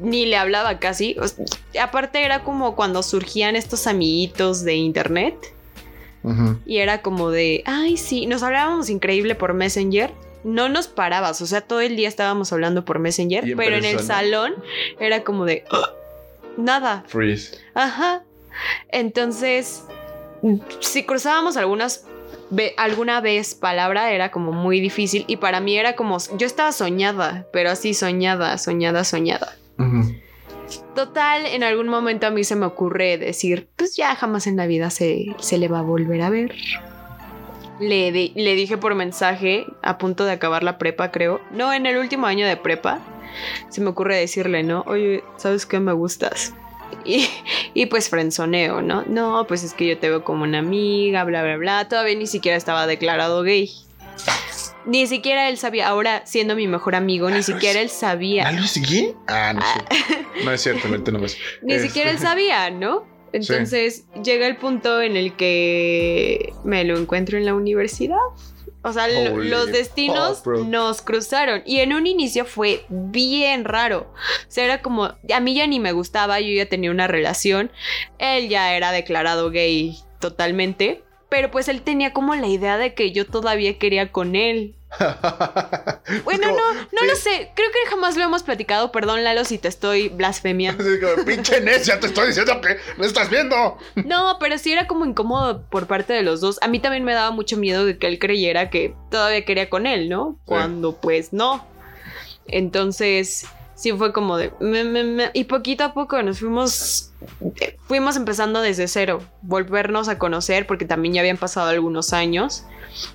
Ni 0.00 0.26
le 0.26 0.36
hablaba 0.36 0.80
casi. 0.80 1.14
O 1.20 1.28
sea, 1.28 1.44
aparte 1.80 2.24
era 2.24 2.42
como 2.42 2.74
cuando 2.74 3.04
surgían 3.04 3.54
estos 3.54 3.86
amiguitos 3.86 4.64
de 4.64 4.74
internet. 4.74 5.36
Y 6.64 6.78
era 6.78 7.02
como 7.02 7.30
de, 7.30 7.62
ay, 7.66 7.96
sí, 7.96 8.26
nos 8.26 8.42
hablábamos 8.42 8.88
increíble 8.90 9.34
por 9.34 9.54
Messenger. 9.54 10.12
No 10.44 10.68
nos 10.68 10.88
parabas, 10.88 11.40
o 11.40 11.46
sea, 11.46 11.60
todo 11.60 11.80
el 11.80 11.96
día 11.96 12.08
estábamos 12.08 12.52
hablando 12.52 12.84
por 12.84 12.98
Messenger, 12.98 13.44
en 13.44 13.56
pero 13.56 13.76
en 13.76 13.84
el 13.84 14.00
salón 14.00 14.54
era 14.98 15.22
como 15.24 15.44
de, 15.44 15.64
"Ugh", 15.72 16.56
nada, 16.56 17.04
Freeze. 17.06 17.58
Ajá. 17.74 18.24
Entonces, 18.88 19.84
si 20.80 21.04
cruzábamos 21.04 21.56
algunas 21.56 22.04
alguna 22.76 23.20
vez 23.22 23.54
palabra 23.54 24.12
era 24.12 24.30
como 24.30 24.52
muy 24.52 24.78
difícil 24.80 25.24
y 25.26 25.38
para 25.38 25.60
mí 25.60 25.76
era 25.78 25.96
como 25.96 26.18
yo 26.36 26.46
estaba 26.46 26.72
soñada, 26.72 27.46
pero 27.52 27.70
así 27.70 27.94
soñada, 27.94 28.58
soñada, 28.58 29.04
soñada. 29.04 29.56
Ujú. 29.78 30.14
Total, 30.94 31.46
en 31.46 31.62
algún 31.62 31.88
momento 31.88 32.26
a 32.26 32.30
mí 32.30 32.44
se 32.44 32.56
me 32.56 32.66
ocurre 32.66 33.18
decir, 33.18 33.68
pues 33.76 33.96
ya 33.96 34.14
jamás 34.14 34.46
en 34.46 34.56
la 34.56 34.66
vida 34.66 34.90
se, 34.90 35.26
se 35.38 35.58
le 35.58 35.68
va 35.68 35.80
a 35.80 35.82
volver 35.82 36.22
a 36.22 36.30
ver. 36.30 36.54
Le, 37.80 38.12
le 38.12 38.54
dije 38.54 38.76
por 38.76 38.94
mensaje, 38.94 39.66
a 39.82 39.98
punto 39.98 40.24
de 40.24 40.32
acabar 40.32 40.62
la 40.62 40.78
prepa, 40.78 41.10
creo. 41.10 41.40
No, 41.50 41.72
en 41.72 41.86
el 41.86 41.96
último 41.96 42.26
año 42.26 42.46
de 42.46 42.56
prepa, 42.56 43.00
se 43.70 43.80
me 43.80 43.90
ocurre 43.90 44.16
decirle, 44.16 44.62
¿no? 44.62 44.84
Oye, 44.86 45.24
¿sabes 45.36 45.66
qué 45.66 45.80
me 45.80 45.92
gustas? 45.92 46.54
Y, 47.04 47.28
y 47.74 47.86
pues 47.86 48.10
frenzoneo, 48.10 48.82
¿no? 48.82 49.04
No, 49.06 49.46
pues 49.48 49.64
es 49.64 49.74
que 49.74 49.86
yo 49.86 49.98
te 49.98 50.10
veo 50.10 50.24
como 50.24 50.44
una 50.44 50.58
amiga, 50.58 51.24
bla, 51.24 51.42
bla, 51.42 51.56
bla. 51.56 51.88
Todavía 51.88 52.14
ni 52.14 52.26
siquiera 52.26 52.56
estaba 52.56 52.86
declarado 52.86 53.42
gay. 53.42 53.70
Ni 54.84 55.06
siquiera 55.06 55.48
él 55.48 55.58
sabía, 55.58 55.88
ahora 55.88 56.26
siendo 56.26 56.56
mi 56.56 56.66
mejor 56.66 56.94
amigo, 56.94 57.30
ni 57.30 57.42
siquiera 57.42 57.80
él 57.80 57.88
sabía. 57.90 58.48
¿Ah, 58.48 58.52
Luis 58.52 58.80
Gui? 58.80 59.14
Ah, 59.28 59.52
no 59.54 59.60
cierto. 59.62 59.94
No 60.44 60.52
es 60.52 60.60
cierto, 60.60 60.88
no. 60.88 61.18
Ni 61.62 61.74
Este, 61.74 61.86
siquiera 61.88 62.10
él 62.10 62.18
sabía, 62.18 62.70
¿no? 62.70 63.06
Entonces 63.32 64.04
llega 64.22 64.46
el 64.46 64.56
punto 64.56 65.00
en 65.00 65.16
el 65.16 65.34
que 65.36 66.52
me 66.64 66.84
lo 66.84 66.98
encuentro 66.98 67.38
en 67.38 67.44
la 67.46 67.54
universidad. 67.54 68.16
O 68.84 68.92
sea, 68.92 69.06
lo- 69.08 69.34
Holy 69.34 69.48
los 69.48 69.66
destinos 69.70 70.42
fuck, 70.42 70.66
nos 70.66 71.02
cruzaron. 71.02 71.62
Y 71.64 71.78
en 71.80 71.92
un 71.92 72.06
inicio 72.06 72.44
fue 72.44 72.84
bien 72.88 73.64
raro. 73.64 74.12
O 74.12 74.50
sea, 74.50 74.64
era 74.64 74.82
como, 74.82 75.04
a 75.04 75.40
mí 75.40 75.54
ya 75.54 75.66
ni 75.68 75.78
me 75.78 75.92
gustaba, 75.92 76.40
yo 76.40 76.48
ya 76.52 76.66
tenía 76.66 76.90
una 76.90 77.06
relación. 77.06 77.70
Él 78.18 78.48
ya 78.48 78.74
era 78.74 78.90
declarado 78.90 79.50
gay 79.50 79.96
totalmente. 80.18 81.04
Pero 81.32 81.50
pues 81.50 81.68
él 81.68 81.80
tenía 81.80 82.12
como 82.12 82.34
la 82.34 82.46
idea 82.46 82.76
de 82.76 82.92
que 82.92 83.10
yo 83.10 83.26
todavía 83.26 83.78
quería 83.78 84.12
con 84.12 84.36
él. 84.36 84.74
Bueno, 86.24 86.48
como- 86.48 86.56
no, 86.58 86.74
no 86.92 87.04
lo 87.06 87.16
sé. 87.16 87.50
Creo 87.54 87.68
que 87.70 87.88
jamás 87.88 88.16
lo 88.18 88.24
hemos 88.24 88.42
platicado. 88.42 88.92
Perdón, 88.92 89.24
Lalo, 89.24 89.44
si 89.46 89.56
te 89.56 89.68
estoy 89.68 90.08
blasfemiando. 90.10 90.84
Pinche 91.24 91.60
necia, 91.62 91.98
te 92.00 92.08
estoy 92.08 92.26
diciendo 92.28 92.60
que 92.60 92.76
no 92.98 93.04
estás 93.04 93.30
viendo. 93.30 93.78
No, 94.04 94.36
pero 94.38 94.58
sí 94.58 94.72
era 94.72 94.86
como 94.86 95.06
incómodo 95.06 95.62
por 95.70 95.86
parte 95.86 96.12
de 96.12 96.22
los 96.22 96.42
dos. 96.42 96.58
A 96.60 96.68
mí 96.68 96.80
también 96.80 97.02
me 97.04 97.14
daba 97.14 97.30
mucho 97.30 97.56
miedo 97.56 97.86
de 97.86 97.96
que 97.96 98.08
él 98.08 98.18
creyera 98.18 98.68
que 98.68 98.94
todavía 99.10 99.44
quería 99.46 99.70
con 99.70 99.86
él, 99.86 100.10
¿no? 100.10 100.38
Cuando 100.44 100.96
pues 101.00 101.32
no. 101.32 101.64
Entonces, 102.46 103.46
sí 103.82 103.92
fue 103.92 104.12
como 104.12 104.36
de... 104.36 104.52
me, 104.60 104.84
me, 104.84 105.02
me. 105.02 105.30
Y 105.34 105.44
poquito 105.44 105.82
a 105.82 105.92
poco 105.92 106.22
nos 106.22 106.38
fuimos... 106.38 107.12
eh, 107.60 107.76
Fuimos 107.88 108.16
empezando 108.16 108.60
desde 108.60 108.86
cero, 108.86 109.20
volvernos 109.42 110.08
a 110.08 110.18
conocer 110.18 110.66
porque 110.66 110.84
también 110.84 111.14
ya 111.14 111.20
habían 111.20 111.36
pasado 111.36 111.68
algunos 111.68 112.12
años. 112.12 112.64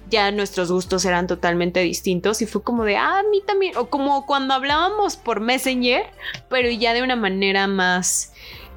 Ya 0.09 0.31
nuestros 0.31 0.71
gustos 0.71 1.05
eran 1.05 1.27
totalmente 1.27 1.79
distintos 1.79 2.41
y 2.41 2.47
fue 2.47 2.63
como 2.63 2.83
de, 2.83 2.97
ah, 2.97 3.19
a 3.19 3.23
mí 3.23 3.41
también, 3.45 3.77
o 3.77 3.89
como 3.89 4.25
cuando 4.25 4.55
hablábamos 4.55 5.15
por 5.15 5.39
Messenger, 5.39 6.03
pero 6.49 6.69
ya 6.69 6.93
de 6.93 7.03
una 7.03 7.15
manera 7.15 7.67
más 7.67 8.33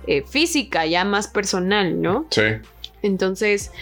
eh, 0.07 0.23
física, 0.23 0.87
ya 0.87 1.05
más 1.05 1.27
personal, 1.27 2.01
¿no? 2.01 2.27
Sí. 2.31 2.43
Entonces, 3.03 3.73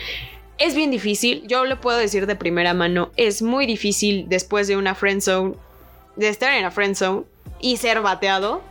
es 0.58 0.76
bien 0.76 0.92
difícil, 0.92 1.42
yo 1.48 1.64
lo 1.64 1.80
puedo 1.80 1.98
decir 1.98 2.26
de 2.26 2.36
primera 2.36 2.72
mano, 2.72 3.10
es 3.16 3.42
muy 3.42 3.66
difícil 3.66 4.26
después 4.28 4.68
de 4.68 4.76
una 4.76 4.94
friend 4.94 5.20
zone, 5.20 5.54
de 6.14 6.28
estar 6.28 6.52
en 6.54 6.62
la 6.62 6.70
friend 6.70 6.94
zone 6.94 7.24
y 7.60 7.76
ser 7.76 8.00
bateado, 8.00 8.62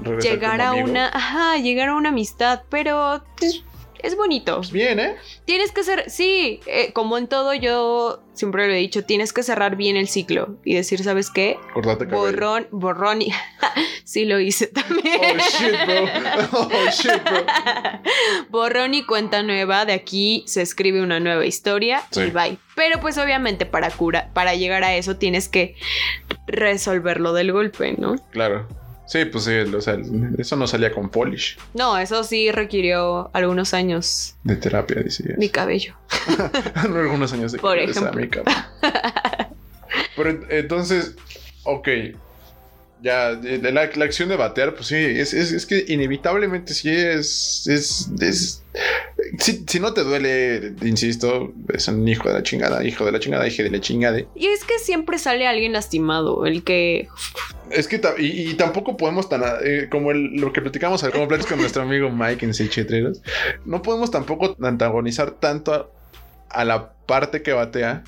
Regresar 0.00 0.32
llegar 0.32 0.60
a 0.60 0.72
una, 0.72 1.08
ajá, 1.08 1.56
llegar 1.58 1.90
a 1.90 1.94
una 1.94 2.08
amistad, 2.08 2.62
pero 2.70 3.22
pues, 3.38 3.62
es 4.02 4.16
bonito. 4.16 4.56
Pues 4.56 4.72
bien, 4.72 4.98
¿eh? 5.00 5.16
Tienes 5.44 5.72
que 5.72 5.82
ser, 5.82 6.10
sí, 6.10 6.60
eh, 6.66 6.92
como 6.92 7.18
en 7.18 7.26
todo 7.28 7.54
yo 7.54 8.22
siempre 8.34 8.66
lo 8.66 8.72
he 8.72 8.76
dicho, 8.78 9.04
tienes 9.04 9.32
que 9.32 9.42
cerrar 9.42 9.76
bien 9.76 9.96
el 9.96 10.08
ciclo 10.08 10.56
y 10.64 10.74
decir, 10.74 11.02
¿sabes 11.04 11.30
qué? 11.30 11.58
Cortate. 11.74 12.06
Borrón, 12.06 12.66
borrón 12.70 13.22
y... 13.22 13.32
sí 14.04 14.24
lo 14.24 14.40
hice 14.40 14.66
también. 14.68 15.38
Oh 15.38 15.58
shit, 15.58 15.74
bro. 15.86 16.48
Oh 16.60 16.90
shit, 16.90 17.22
bro. 17.22 17.44
Borrón 18.48 18.94
y 18.94 19.04
cuenta 19.04 19.42
nueva, 19.42 19.84
de 19.84 19.92
aquí 19.92 20.42
se 20.46 20.62
escribe 20.62 21.02
una 21.02 21.20
nueva 21.20 21.44
historia 21.44 22.02
Sí. 22.10 22.22
y 22.22 22.30
bye. 22.30 22.58
Pero 22.76 23.00
pues 23.00 23.18
obviamente 23.18 23.66
para 23.66 23.90
cura, 23.90 24.30
para 24.32 24.54
llegar 24.54 24.84
a 24.84 24.94
eso 24.94 25.16
tienes 25.16 25.48
que 25.48 25.74
resolverlo 26.46 27.32
del 27.32 27.52
golpe, 27.52 27.94
¿no? 27.98 28.16
Claro. 28.30 28.66
Sí, 29.10 29.24
pues 29.24 29.42
sí, 29.42 29.50
o 29.58 29.80
sea, 29.80 29.98
eso 30.38 30.54
no 30.54 30.68
salía 30.68 30.92
con 30.94 31.08
polish 31.08 31.58
No, 31.74 31.98
eso 31.98 32.22
sí 32.22 32.52
requirió 32.52 33.28
algunos 33.32 33.74
años 33.74 34.36
de 34.44 34.54
terapia, 34.54 35.02
dice. 35.02 35.34
mi 35.36 35.48
cabello. 35.48 35.94
Algunos 36.76 37.32
años 37.32 37.50
de 37.50 37.58
Por 37.58 37.76
ejemplo. 37.76 38.12
mi 38.20 38.28
cama. 38.28 38.70
Pero 40.14 40.30
en- 40.30 40.46
entonces, 40.50 41.16
ok. 41.64 41.88
Ya, 43.02 43.34
de 43.34 43.72
la, 43.72 43.86
la 43.94 44.04
acción 44.04 44.28
de 44.28 44.36
batear, 44.36 44.74
pues 44.74 44.88
sí, 44.88 44.96
es, 44.96 45.32
es- 45.32 45.52
es 45.52 45.64
que 45.64 45.84
inevitablemente 45.88 46.74
sí 46.74 46.90
es. 46.90 47.66
es, 47.66 48.08
es- 48.20 48.62
si, 49.38 49.64
si 49.66 49.80
no 49.80 49.94
te 49.94 50.02
duele, 50.04 50.74
insisto, 50.82 51.52
es 51.72 51.88
un 51.88 52.06
hijo 52.06 52.28
de 52.28 52.34
la 52.34 52.42
chingada, 52.42 52.84
hijo 52.84 53.04
de 53.06 53.12
la 53.12 53.18
chingada, 53.20 53.46
hijo 53.48 53.62
de 53.62 53.70
la 53.70 53.80
chingada. 53.80 54.20
Y 54.34 54.46
es 54.48 54.64
que 54.64 54.78
siempre 54.78 55.18
sale 55.18 55.46
alguien 55.46 55.72
lastimado, 55.72 56.44
el 56.46 56.62
que... 56.62 57.08
Es 57.70 57.88
que 57.88 58.00
y, 58.18 58.50
y 58.50 58.54
tampoco 58.54 58.96
podemos 58.96 59.28
tan 59.28 59.42
eh, 59.64 59.86
como 59.90 60.10
el- 60.10 60.34
lo 60.36 60.52
que 60.52 60.60
platicamos 60.60 61.02
como 61.04 61.26
platicamos 61.28 61.46
con 61.46 61.58
nuestro 61.60 61.82
amigo 61.82 62.10
Mike 62.10 62.44
en 62.44 62.52
Seychetreros, 62.52 63.22
no 63.64 63.80
podemos 63.80 64.10
tampoco 64.10 64.56
antagonizar 64.60 65.30
tanto 65.40 65.72
a, 65.72 65.88
a 66.50 66.64
la 66.64 66.92
parte 67.06 67.42
que 67.42 67.52
batea 67.52 68.02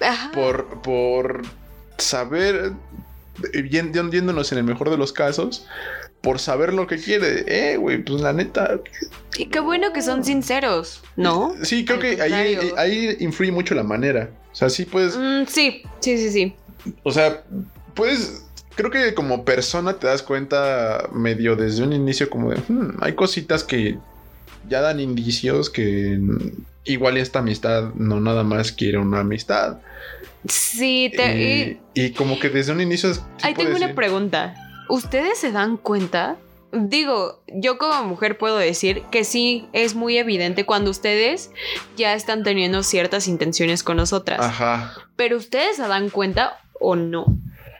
Ajá. 0.00 0.30
por, 0.32 0.82
por 0.82 1.42
saber, 1.98 2.54
eh, 2.56 2.70
yéndonos 3.70 4.52
en 4.52 4.58
el 4.58 4.64
mejor 4.64 4.90
de 4.90 4.96
los 4.96 5.12
casos, 5.12 5.66
por 6.22 6.38
saber 6.38 6.72
lo 6.74 6.86
que 6.86 6.98
quiere. 6.98 7.44
Eh, 7.46 7.76
güey, 7.76 8.02
pues 8.02 8.20
la 8.20 8.32
neta. 8.32 8.80
Y 9.38 9.46
qué 9.46 9.60
bueno 9.60 9.92
que 9.92 10.02
son 10.02 10.24
sinceros, 10.24 11.02
¿no? 11.16 11.54
Sí, 11.62 11.84
creo 11.84 11.96
Al 11.98 12.02
que 12.02 12.22
ahí, 12.22 12.54
contrario. 12.56 12.74
ahí 12.78 13.16
influye 13.20 13.52
mucho 13.52 13.74
la 13.74 13.82
manera. 13.82 14.30
O 14.52 14.54
sea, 14.54 14.70
sí 14.70 14.84
puedes, 14.86 15.16
Mm, 15.16 15.44
sí, 15.46 15.82
sí, 16.00 16.16
sí, 16.18 16.30
sí. 16.30 16.56
o 17.02 17.12
sea, 17.12 17.44
puedes. 17.94 18.42
Creo 18.74 18.90
que 18.90 19.14
como 19.14 19.44
persona 19.44 19.94
te 19.94 20.06
das 20.06 20.22
cuenta 20.22 21.08
medio 21.12 21.56
desde 21.56 21.82
un 21.82 21.92
inicio 21.94 22.28
como 22.28 22.50
de, 22.50 22.58
"Hmm, 22.68 22.96
hay 23.00 23.14
cositas 23.14 23.64
que 23.64 23.98
ya 24.68 24.80
dan 24.80 25.00
indicios 25.00 25.70
que 25.70 26.18
igual 26.84 27.16
esta 27.16 27.40
amistad 27.40 27.94
no 27.94 28.20
nada 28.20 28.44
más 28.44 28.72
quiere 28.72 28.98
una 28.98 29.20
amistad. 29.20 29.78
Sí, 30.48 31.12
te, 31.16 31.80
y, 31.94 32.02
y 32.06 32.10
como 32.12 32.38
que 32.38 32.50
desde 32.50 32.72
un 32.72 32.80
inicio... 32.80 33.12
sí 33.12 33.20
ahí 33.42 33.54
tengo 33.54 33.76
una 33.76 33.94
pregunta. 33.94 34.54
¿Ustedes 34.88 35.38
se 35.38 35.50
dan 35.50 35.76
cuenta? 35.76 36.36
Digo, 36.72 37.42
yo 37.48 37.78
como 37.78 38.04
mujer 38.04 38.38
puedo 38.38 38.56
decir 38.56 39.02
que 39.10 39.24
sí 39.24 39.66
es 39.72 39.94
muy 39.94 40.18
evidente 40.18 40.64
cuando 40.64 40.90
ustedes 40.90 41.50
ya 41.96 42.14
están 42.14 42.44
teniendo 42.44 42.82
ciertas 42.82 43.28
intenciones 43.28 43.82
con 43.82 43.96
nosotras. 43.96 44.40
Ajá. 44.40 44.94
Pero 45.16 45.36
ustedes 45.36 45.76
se 45.76 45.88
dan 45.88 46.10
cuenta 46.10 46.58
o 46.78 46.94
no. 46.96 47.26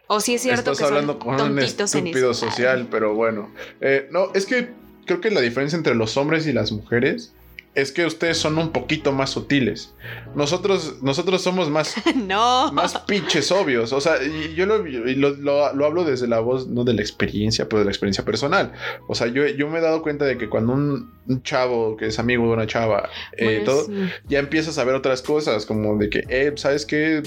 O 0.09 0.21
sí 0.21 0.35
es 0.35 0.43
cierto 0.43 0.73
Estás 0.73 0.79
que 0.79 0.85
hablando 0.85 1.13
son 1.15 1.21
con 1.21 1.53
un 1.53 1.59
estúpido 1.59 2.33
social, 2.33 2.89
pero 2.91 3.15
bueno. 3.15 3.53
Eh, 3.81 4.09
no, 4.11 4.33
es 4.35 4.47
que 4.47 4.71
creo 5.07 5.21
que 5.21 5.31
la 5.31 5.41
diferencia 5.41 5.77
entre 5.77 5.95
los 5.95 6.17
hombres 6.17 6.47
y 6.47 6.53
las 6.53 6.73
mujeres 6.73 7.33
es 7.75 7.93
que 7.93 8.07
ustedes 8.07 8.39
son 8.39 8.57
un 8.57 8.73
poquito 8.73 9.13
más 9.13 9.29
sutiles. 9.29 9.93
Nosotros, 10.35 10.95
nosotros 11.03 11.43
somos 11.43 11.69
más, 11.69 11.95
no. 12.17 12.73
más 12.73 12.99
pinches 13.01 13.53
obvios. 13.53 13.93
O 13.93 14.01
sea, 14.01 14.15
yo 14.55 14.65
lo, 14.65 14.79
lo, 14.79 15.31
lo- 15.37 15.73
lo 15.75 15.85
hablo 15.85 16.05
desde 16.05 16.27
la 16.27 16.41
voz, 16.41 16.67
no 16.69 16.85
de 16.85 16.95
la 16.95 17.03
experiencia, 17.03 17.69
pero 17.69 17.81
de 17.81 17.85
la 17.85 17.91
experiencia 17.91 18.25
personal. 18.25 18.73
O 19.09 19.15
sea, 19.15 19.27
yo, 19.27 19.47
yo 19.47 19.69
me 19.69 19.79
he 19.79 19.83
dado 19.83 20.01
cuenta 20.01 20.25
de 20.25 20.39
que 20.39 20.49
cuando 20.49 20.73
un, 20.73 21.13
un 21.29 21.43
chavo 21.43 21.99
que 21.99 22.07
es 22.07 22.19
amigo 22.19 22.45
de 22.47 22.55
una 22.55 22.67
chava, 22.67 23.11
eh, 23.37 23.45
Bueno, 23.45 23.65
todo, 23.65 23.85
sí. 23.85 23.93
ya 24.27 24.39
empiezas 24.39 24.79
a 24.79 24.85
ver 24.85 24.95
otras 24.95 25.21
cosas, 25.21 25.67
como 25.67 25.99
de 25.99 26.09
que, 26.09 26.25
eh, 26.31 26.53
¿sabes 26.57 26.87
qué? 26.87 27.23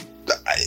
Hay, 0.45 0.61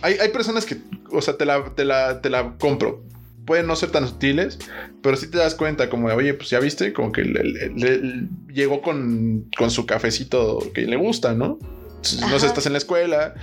hay, 0.00 0.18
hay 0.20 0.28
personas 0.30 0.64
que, 0.64 0.78
o 1.10 1.20
sea, 1.20 1.36
te 1.36 1.44
la, 1.44 1.62
te, 1.74 1.84
la, 1.84 2.22
te 2.22 2.30
la 2.30 2.54
compro. 2.58 3.02
Pueden 3.46 3.66
no 3.66 3.74
ser 3.76 3.90
tan 3.90 4.06
sutiles, 4.06 4.58
pero 5.02 5.16
sí 5.16 5.28
te 5.30 5.38
das 5.38 5.54
cuenta 5.54 5.88
como 5.90 6.08
de, 6.08 6.14
oye, 6.14 6.34
pues 6.34 6.50
ya 6.50 6.60
viste, 6.60 6.92
como 6.92 7.10
que 7.12 7.22
le- 7.22 7.42
le- 7.44 7.68
le- 7.74 8.28
llegó 8.52 8.82
con, 8.82 9.50
con 9.58 9.70
su 9.70 9.84
cafecito 9.86 10.58
que 10.72 10.82
le 10.82 10.96
gusta, 10.96 11.32
¿no? 11.34 11.58
No 12.28 12.38
sé, 12.40 12.46
estás 12.48 12.66
en 12.66 12.72
la 12.72 12.78
escuela, 12.78 13.34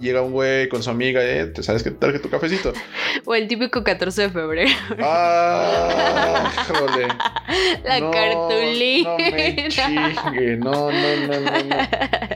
llega 0.00 0.22
un 0.22 0.32
güey 0.32 0.70
con 0.70 0.82
su 0.82 0.88
amiga, 0.88 1.22
eh, 1.22 1.48
te 1.48 1.62
sabes 1.62 1.82
que 1.82 1.90
te 1.90 1.98
traje 1.98 2.18
tu 2.18 2.30
cafecito. 2.30 2.72
O 3.26 3.34
el 3.34 3.46
típico 3.48 3.82
14 3.82 4.22
de 4.22 4.30
febrero. 4.30 4.70
¡Ah! 5.02 6.50
¡Jole! 6.68 7.08
La 7.84 8.00
No, 8.00 8.10
cartulina. 8.10 9.10
No 9.10 9.18
me 9.18 9.68
chingue, 9.68 10.56
no, 10.56 10.90
no, 10.90 11.16
no, 11.26 11.40
no. 11.40 11.50
no. 11.50 11.76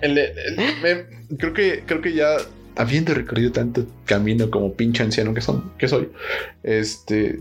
El- 0.02 0.18
el- 0.18 0.56
me- 0.82 1.36
creo 1.38 1.52
que 1.52 1.82
creo 1.86 2.00
que 2.00 2.12
ya 2.14 2.36
habiendo 2.81 3.14
recorrido 3.14 3.53
tanto 3.53 3.85
camino 4.07 4.51
como 4.51 4.72
pinche 4.74 5.03
anciano 5.03 5.35
que 5.35 5.41
son 5.41 5.72
que 5.78 5.89
soy, 5.89 6.09
este 6.62 7.41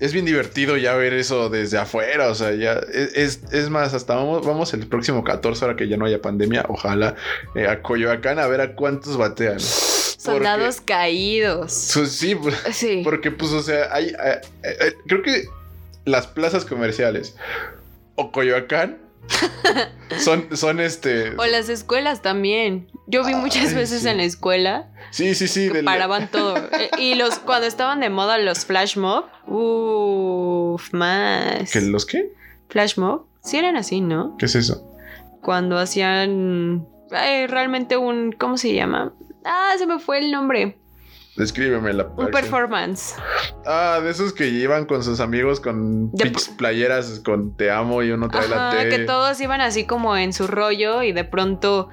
es 0.00 0.12
bien 0.12 0.24
divertido 0.24 0.76
ya 0.76 0.94
ver 0.96 1.14
eso 1.14 1.48
desde 1.48 1.78
afuera, 1.78 2.28
o 2.28 2.34
sea, 2.34 2.52
ya 2.52 2.72
es, 2.92 3.40
es- 3.52 3.70
más, 3.70 3.94
hasta 3.94 4.14
vamos, 4.16 4.44
vamos 4.44 4.74
el 4.74 4.86
próximo 4.86 5.22
14 5.24 5.64
ahora 5.64 5.76
que 5.76 5.88
ya 5.88 5.96
no 5.96 6.04
haya 6.04 6.20
pandemia, 6.20 6.66
ojalá 6.68 7.14
eh, 7.54 7.66
a 7.68 7.80
Coyoacán 7.80 8.38
a 8.38 8.46
ver 8.46 8.60
a 8.60 8.74
cuántos 8.74 9.16
batean. 9.16 9.60
Soldados 9.60 10.80
caídos. 10.80 11.90
Pues, 11.94 12.10
sí, 12.12 12.34
pues, 12.34 12.56
Sí. 12.72 13.00
porque, 13.04 13.30
pues, 13.30 13.52
o 13.52 13.62
sea, 13.62 13.88
hay. 13.92 14.06
eh, 14.08 14.40
eh, 14.62 14.94
creo 15.06 15.22
que 15.22 15.44
las 16.04 16.26
plazas 16.26 16.64
comerciales 16.64 17.36
o 18.16 18.32
Coyoacán 18.32 18.98
son, 20.18 20.56
son 20.56 20.80
este. 20.80 21.30
O 21.36 21.46
las 21.46 21.68
escuelas 21.68 22.22
también. 22.22 22.88
Yo 23.06 23.24
vi 23.24 23.34
muchas 23.34 23.68
Ay, 23.70 23.74
veces 23.74 24.02
sí. 24.02 24.08
en 24.08 24.16
la 24.18 24.24
escuela 24.24 24.88
Sí, 25.10 25.34
sí, 25.34 25.46
sí. 25.48 25.68
que 25.68 25.74
del- 25.74 25.84
paraban 25.84 26.28
todo. 26.30 26.54
Y 26.98 27.14
los 27.14 27.38
cuando 27.38 27.66
estaban 27.66 28.00
de 28.00 28.10
moda 28.10 28.38
los 28.38 28.64
flash 28.64 28.96
mob, 28.96 29.24
uff, 29.46 30.92
más. 30.92 31.70
¿Que 31.72 31.80
los 31.80 32.06
qué? 32.06 32.32
Flash 32.68 32.96
mob, 32.98 33.26
sí 33.42 33.56
eran 33.58 33.76
así, 33.76 34.00
¿no? 34.00 34.36
¿Qué 34.38 34.46
es 34.46 34.54
eso? 34.54 34.90
Cuando 35.42 35.78
hacían 35.78 36.86
realmente 37.10 37.96
un, 37.96 38.32
¿cómo 38.32 38.56
se 38.56 38.72
llama? 38.74 39.12
Ah, 39.44 39.74
se 39.78 39.86
me 39.86 39.98
fue 39.98 40.18
el 40.18 40.30
nombre. 40.32 40.78
Descríbeme 41.36 41.92
la. 41.92 42.06
Un 42.16 42.30
performance. 42.30 43.16
Ah, 43.66 44.00
de 44.02 44.10
esos 44.10 44.32
que 44.32 44.52
llevan 44.52 44.84
con 44.86 45.02
sus 45.02 45.18
amigos 45.18 45.58
con 45.58 46.12
De- 46.12 46.32
playeras 46.56 47.20
con 47.24 47.56
te 47.56 47.70
amo 47.72 48.02
y 48.04 48.10
uno 48.12 48.28
trae 48.28 48.48
la 48.48 48.68
Ajá, 48.70 48.78
T. 48.78 48.88
que 48.88 48.98
todos 49.00 49.40
iban 49.40 49.60
así 49.60 49.84
como 49.84 50.16
en 50.16 50.32
su 50.32 50.46
rollo 50.46 51.02
y 51.02 51.12
de 51.12 51.24
pronto 51.24 51.88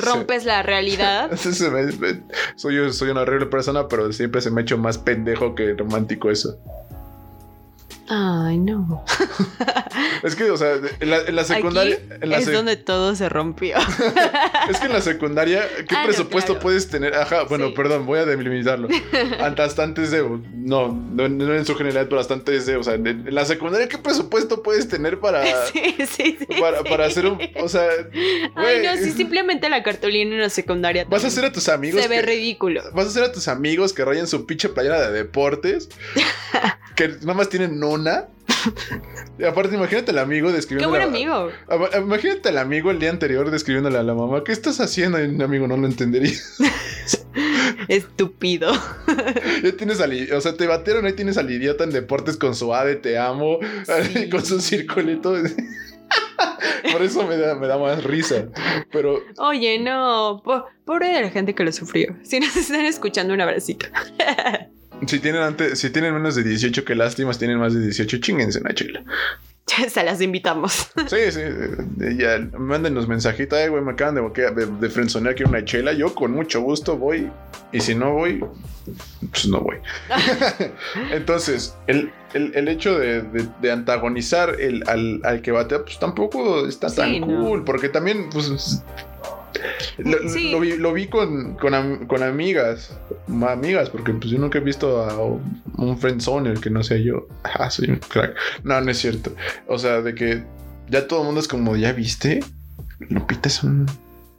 rompes 0.00 0.44
la 0.44 0.62
realidad. 0.62 1.30
Soy, 2.56 2.92
soy 2.92 3.10
una 3.10 3.20
horrible 3.22 3.46
persona, 3.46 3.86
pero 3.88 4.12
siempre 4.12 4.40
se 4.40 4.50
me 4.50 4.60
ha 4.60 4.62
hecho 4.62 4.78
más 4.78 4.98
pendejo 4.98 5.54
que 5.54 5.74
romántico 5.74 6.30
eso. 6.30 6.58
Ay, 8.14 8.58
no. 8.58 9.04
Es 10.22 10.36
que, 10.36 10.50
o 10.50 10.56
sea, 10.56 10.74
en 11.00 11.10
la, 11.10 11.18
en 11.22 11.34
la 11.34 11.44
secundaria. 11.44 11.94
Aquí 11.96 12.14
en 12.22 12.30
la 12.30 12.38
es 12.38 12.46
sec- 12.48 12.52
donde 12.52 12.76
todo 12.76 13.14
se 13.16 13.28
rompió. 13.28 13.76
Es 14.70 14.78
que 14.78 14.86
en 14.86 14.92
la 14.92 15.00
secundaria, 15.00 15.62
¿qué 15.88 15.94
Ah, 15.96 16.00
no, 16.02 16.06
presupuesto 16.08 16.52
claro. 16.52 16.62
puedes 16.62 16.88
tener? 16.88 17.14
Ajá, 17.14 17.44
bueno, 17.44 17.68
Sí. 17.68 17.72
perdón, 17.74 18.06
voy 18.06 18.18
a 18.20 18.24
delimitarlo. 18.26 18.88
Hasta 19.40 19.64
hasta 19.64 19.82
antes 19.82 20.10
de. 20.10 20.22
No, 20.54 20.88
no, 20.88 21.28
no 21.28 21.54
en 21.54 21.64
su 21.66 21.74
generalidad, 21.74 22.08
pero 22.08 22.20
hasta 22.20 22.34
antes 22.34 22.66
de. 22.66 22.76
O 22.76 22.82
sea, 22.82 22.94
en, 22.94 23.06
en 23.06 23.34
la 23.34 23.44
secundaria, 23.44 23.88
¿qué 23.88 23.98
presupuesto 23.98 24.62
puedes 24.62 24.88
tener 24.88 25.18
para. 25.18 25.44
Sí, 25.66 25.96
sí, 26.06 26.36
sí. 26.38 26.46
Para, 26.60 26.78
sí. 26.82 26.84
para 26.88 27.06
hacer 27.06 27.26
un. 27.26 27.38
O 27.60 27.68
sea. 27.68 27.88
Ay, 28.56 28.82
no, 28.84 28.96
sí, 29.02 29.10
simplemente 29.12 29.68
la 29.70 29.82
cartulina 29.82 30.34
en 30.36 30.40
la 30.42 30.50
secundaria. 30.50 31.04
Vas 31.08 31.24
a 31.24 31.28
hacer 31.28 31.44
a 31.46 31.52
tus 31.52 31.68
amigos. 31.68 32.00
Se 32.02 32.08
ve 32.08 32.16
que- 32.16 32.22
ridículo. 32.26 32.82
Vas 32.92 33.06
a 33.06 33.08
hacer 33.08 33.22
a 33.24 33.32
tus 33.32 33.48
amigos 33.48 33.92
que 33.94 34.04
rayan 34.04 34.26
su 34.26 34.46
pinche 34.46 34.68
playera 34.68 35.00
de 35.00 35.12
deportes. 35.12 35.88
que 36.94 37.08
nada 37.08 37.32
más 37.34 37.48
tienen 37.48 37.78
una. 38.02 38.26
Y 39.38 39.44
aparte, 39.44 39.74
imagínate 39.74 40.10
al 40.12 40.18
amigo 40.18 40.48
Qué 40.48 40.54
describiendo. 40.54 40.90
buen 40.90 41.02
amigo. 41.02 41.48
Ama- 41.68 41.88
Imagínate 41.98 42.50
al 42.50 42.58
amigo 42.58 42.90
el 42.90 42.98
día 43.00 43.10
anterior 43.10 43.50
describiéndole 43.50 43.98
a 43.98 44.02
la 44.02 44.14
mamá, 44.14 44.44
¿qué 44.44 44.52
estás 44.52 44.80
haciendo? 44.80 45.18
Y 45.20 45.26
un 45.26 45.42
amigo 45.42 45.66
no 45.66 45.76
lo 45.76 45.86
entendería. 45.86 46.38
Estúpido. 47.88 48.72
ya 49.62 49.72
tienes 49.76 50.00
al, 50.00 50.32
o 50.32 50.40
sea, 50.40 50.56
te 50.56 50.66
batieron, 50.66 51.06
ahí 51.06 51.14
tienes 51.14 51.36
al 51.38 51.50
idiota 51.50 51.84
en 51.84 51.90
deportes 51.90 52.36
con 52.36 52.54
su 52.54 52.74
ade, 52.74 52.96
te 52.96 53.18
amo, 53.18 53.58
Sí. 54.12 54.28
con 54.30 54.44
su 54.44 54.60
circulito. 54.60 55.34
Por 56.92 57.02
eso 57.02 57.26
me 57.26 57.36
da, 57.36 57.54
me 57.54 57.66
da 57.66 57.78
más 57.78 58.04
risa. 58.04 58.46
Pero 58.92 59.20
Oye, 59.38 59.78
no. 59.78 60.42
po- 60.44 60.64
Pobre 60.84 61.08
de 61.08 61.22
la 61.22 61.30
gente 61.30 61.54
que 61.54 61.64
lo 61.64 61.72
sufrió. 61.72 62.16
Si 62.22 62.38
nos 62.40 62.54
están 62.56 62.84
escuchando, 62.84 63.32
un 63.32 63.40
abracito. 63.40 63.86
Si 65.06 65.18
tienen 65.20 65.42
antes, 65.42 65.78
si 65.78 65.90
tienen 65.90 66.14
menos 66.14 66.34
de 66.34 66.42
18, 66.42 66.84
qué 66.84 66.94
lástima, 66.94 67.32
si 67.32 67.38
tienen 67.40 67.58
más 67.58 67.74
de 67.74 67.80
18, 67.80 68.18
chinguense 68.18 68.60
una 68.60 68.74
chela. 68.74 69.02
Se 69.88 70.02
las 70.02 70.20
invitamos. 70.20 70.90
Sí, 71.06 71.16
sí, 71.30 71.40
ya, 72.18 72.38
mándenos 72.58 73.06
mensajitos, 73.08 73.58
ay, 73.58 73.68
güey, 73.68 73.82
me 73.82 73.92
acaban 73.92 74.14
de, 74.16 74.20
de, 74.50 74.66
de 74.66 74.90
frenzonear 74.90 75.34
que 75.34 75.44
una 75.44 75.64
chela. 75.64 75.92
Yo 75.92 76.14
con 76.14 76.32
mucho 76.32 76.60
gusto 76.60 76.96
voy. 76.98 77.30
Y 77.72 77.80
si 77.80 77.94
no 77.94 78.12
voy, 78.12 78.44
pues 79.30 79.46
no 79.46 79.60
voy. 79.60 79.76
Entonces, 81.12 81.74
el, 81.86 82.10
el- 82.34 82.52
el 82.54 82.68
hecho 82.68 82.98
de, 82.98 83.22
de- 83.22 83.48
de 83.62 83.70
antagonizar 83.70 84.60
el, 84.60 84.82
al, 84.88 85.20
al 85.24 85.40
que 85.42 85.52
batea, 85.52 85.84
pues 85.84 85.98
tampoco 85.98 86.66
está 86.66 86.88
Sí, 86.90 86.96
tan 86.96 87.20
no. 87.20 87.26
cool. 87.26 87.64
Porque 87.64 87.88
también, 87.88 88.28
pues. 88.30 88.82
Lo, 89.98 90.28
Sí. 90.28 90.50
lo 90.50 90.60
vi, 90.60 90.76
lo 90.76 90.92
vi 90.92 91.06
con, 91.08 91.54
con, 91.56 91.74
am- 91.74 92.06
con 92.06 92.22
amigas, 92.22 92.96
amigas, 93.46 93.90
porque 93.90 94.12
pues 94.12 94.30
yo 94.30 94.38
nunca 94.38 94.58
he 94.58 94.60
visto 94.62 95.02
a 95.02 95.22
un 95.80 95.98
friendzoner 95.98 96.58
que 96.60 96.70
no 96.70 96.82
sea 96.82 96.98
yo. 96.98 97.26
Ah, 97.58 97.70
soy 97.70 97.90
un 97.90 97.96
crack. 97.96 98.34
No, 98.64 98.80
no 98.80 98.90
es 98.90 98.98
cierto. 98.98 99.34
O 99.66 99.78
sea, 99.78 100.00
de 100.02 100.14
que 100.14 100.42
ya 100.88 101.06
todo 101.06 101.20
el 101.20 101.26
mundo 101.26 101.40
es 101.40 101.48
como, 101.48 101.76
¿ya 101.76 101.92
viste? 101.92 102.40
Lupita 103.08 103.48
es 103.48 103.62
un, 103.62 103.86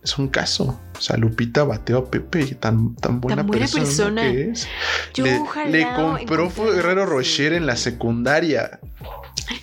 es 0.03 0.17
un 0.17 0.27
caso. 0.29 0.79
O 0.97 1.01
sea, 1.01 1.17
Lupita 1.17 1.63
bateó 1.63 1.97
a 1.99 2.09
Pepe, 2.11 2.45
tan, 2.55 2.95
tan 2.95 3.19
buena, 3.21 3.43
buena 3.43 3.65
persona, 3.65 3.83
persona. 3.83 4.21
que 4.21 4.49
es. 4.51 4.67
Yo 5.13 5.25
le, 5.25 5.85
compró 5.95 6.49
Ferrero 6.49 7.05
sí. 7.05 7.09
Rocher 7.11 7.53
en 7.53 7.65
la 7.65 7.75
secundaria. 7.75 8.79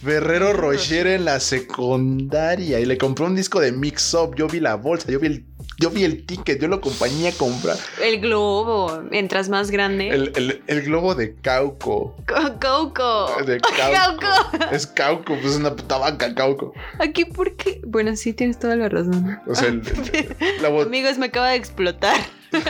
Ferrero 0.05 0.53
Rocher 0.53 1.07
en 1.07 1.24
la 1.24 1.41
secundaria 1.41 2.81
y 2.81 2.85
le 2.87 2.99
compró 2.99 3.26
un 3.26 3.35
disco 3.37 3.61
de 3.61 3.72
Mix 3.72 4.12
Up. 4.14 4.35
Yo 4.37 4.47
vi 4.49 4.61
la 4.61 4.74
bolsa, 4.76 5.11
yo 5.11 5.18
vi 5.18 5.26
el, 5.28 5.45
yo 5.78 5.91
vi 5.91 6.05
el 6.05 6.24
ticket, 6.26 6.61
yo 6.61 6.68
lo 6.68 6.76
acompañé 6.76 7.28
a 7.28 7.33
comprar. 7.33 7.76
El 8.03 8.20
globo, 8.20 9.03
mientras 9.11 9.49
más 9.49 9.70
grande. 9.70 10.09
El, 10.11 10.33
el- 10.37 10.62
el 10.66 10.83
globo 10.83 11.14
de 11.14 11.35
Cauco. 11.37 12.16
Co- 12.26 12.59
Coco. 12.61 13.43
De 13.45 13.59
Cauco. 13.76 14.20
Cauco. 14.20 14.64
Es 14.74 14.87
Cauco, 14.87 15.35
pues 15.41 15.45
es 15.53 15.57
una 15.57 15.74
puta 15.74 15.97
vaca, 15.99 16.35
Cauco. 16.35 16.72
Aquí, 16.99 17.24
¿por 17.24 17.57
qué? 17.57 17.81
Bueno, 17.87 18.14
sí, 18.16 18.33
tienes 18.33 18.59
toda 18.59 18.76
la 18.76 18.89
razón. 18.89 19.39
O 19.47 19.55
sea, 19.55 19.68
el- 19.68 19.83
la 20.61 20.68
Amigos, 20.83 21.18
me 21.18 21.26
acaba 21.26 21.51
de 21.51 21.57
explotar. 21.57 22.16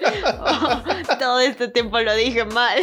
Todo 1.18 1.40
este 1.40 1.68
tiempo 1.68 1.98
lo 2.00 2.14
dije 2.14 2.44
mal. 2.44 2.78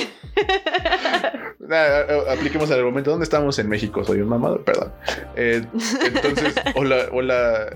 Nah, 1.59 2.32
apliquemos 2.32 2.70
el 2.70 2.80
argumento. 2.80 3.11
¿Dónde 3.11 3.24
estamos 3.24 3.57
en 3.59 3.68
México? 3.68 4.03
Soy 4.03 4.22
un 4.22 4.30
mamador, 4.30 4.63
perdón. 4.63 4.93
Eh, 5.36 5.65
entonces, 6.01 6.55
hola, 6.76 7.07
hola. 7.11 7.76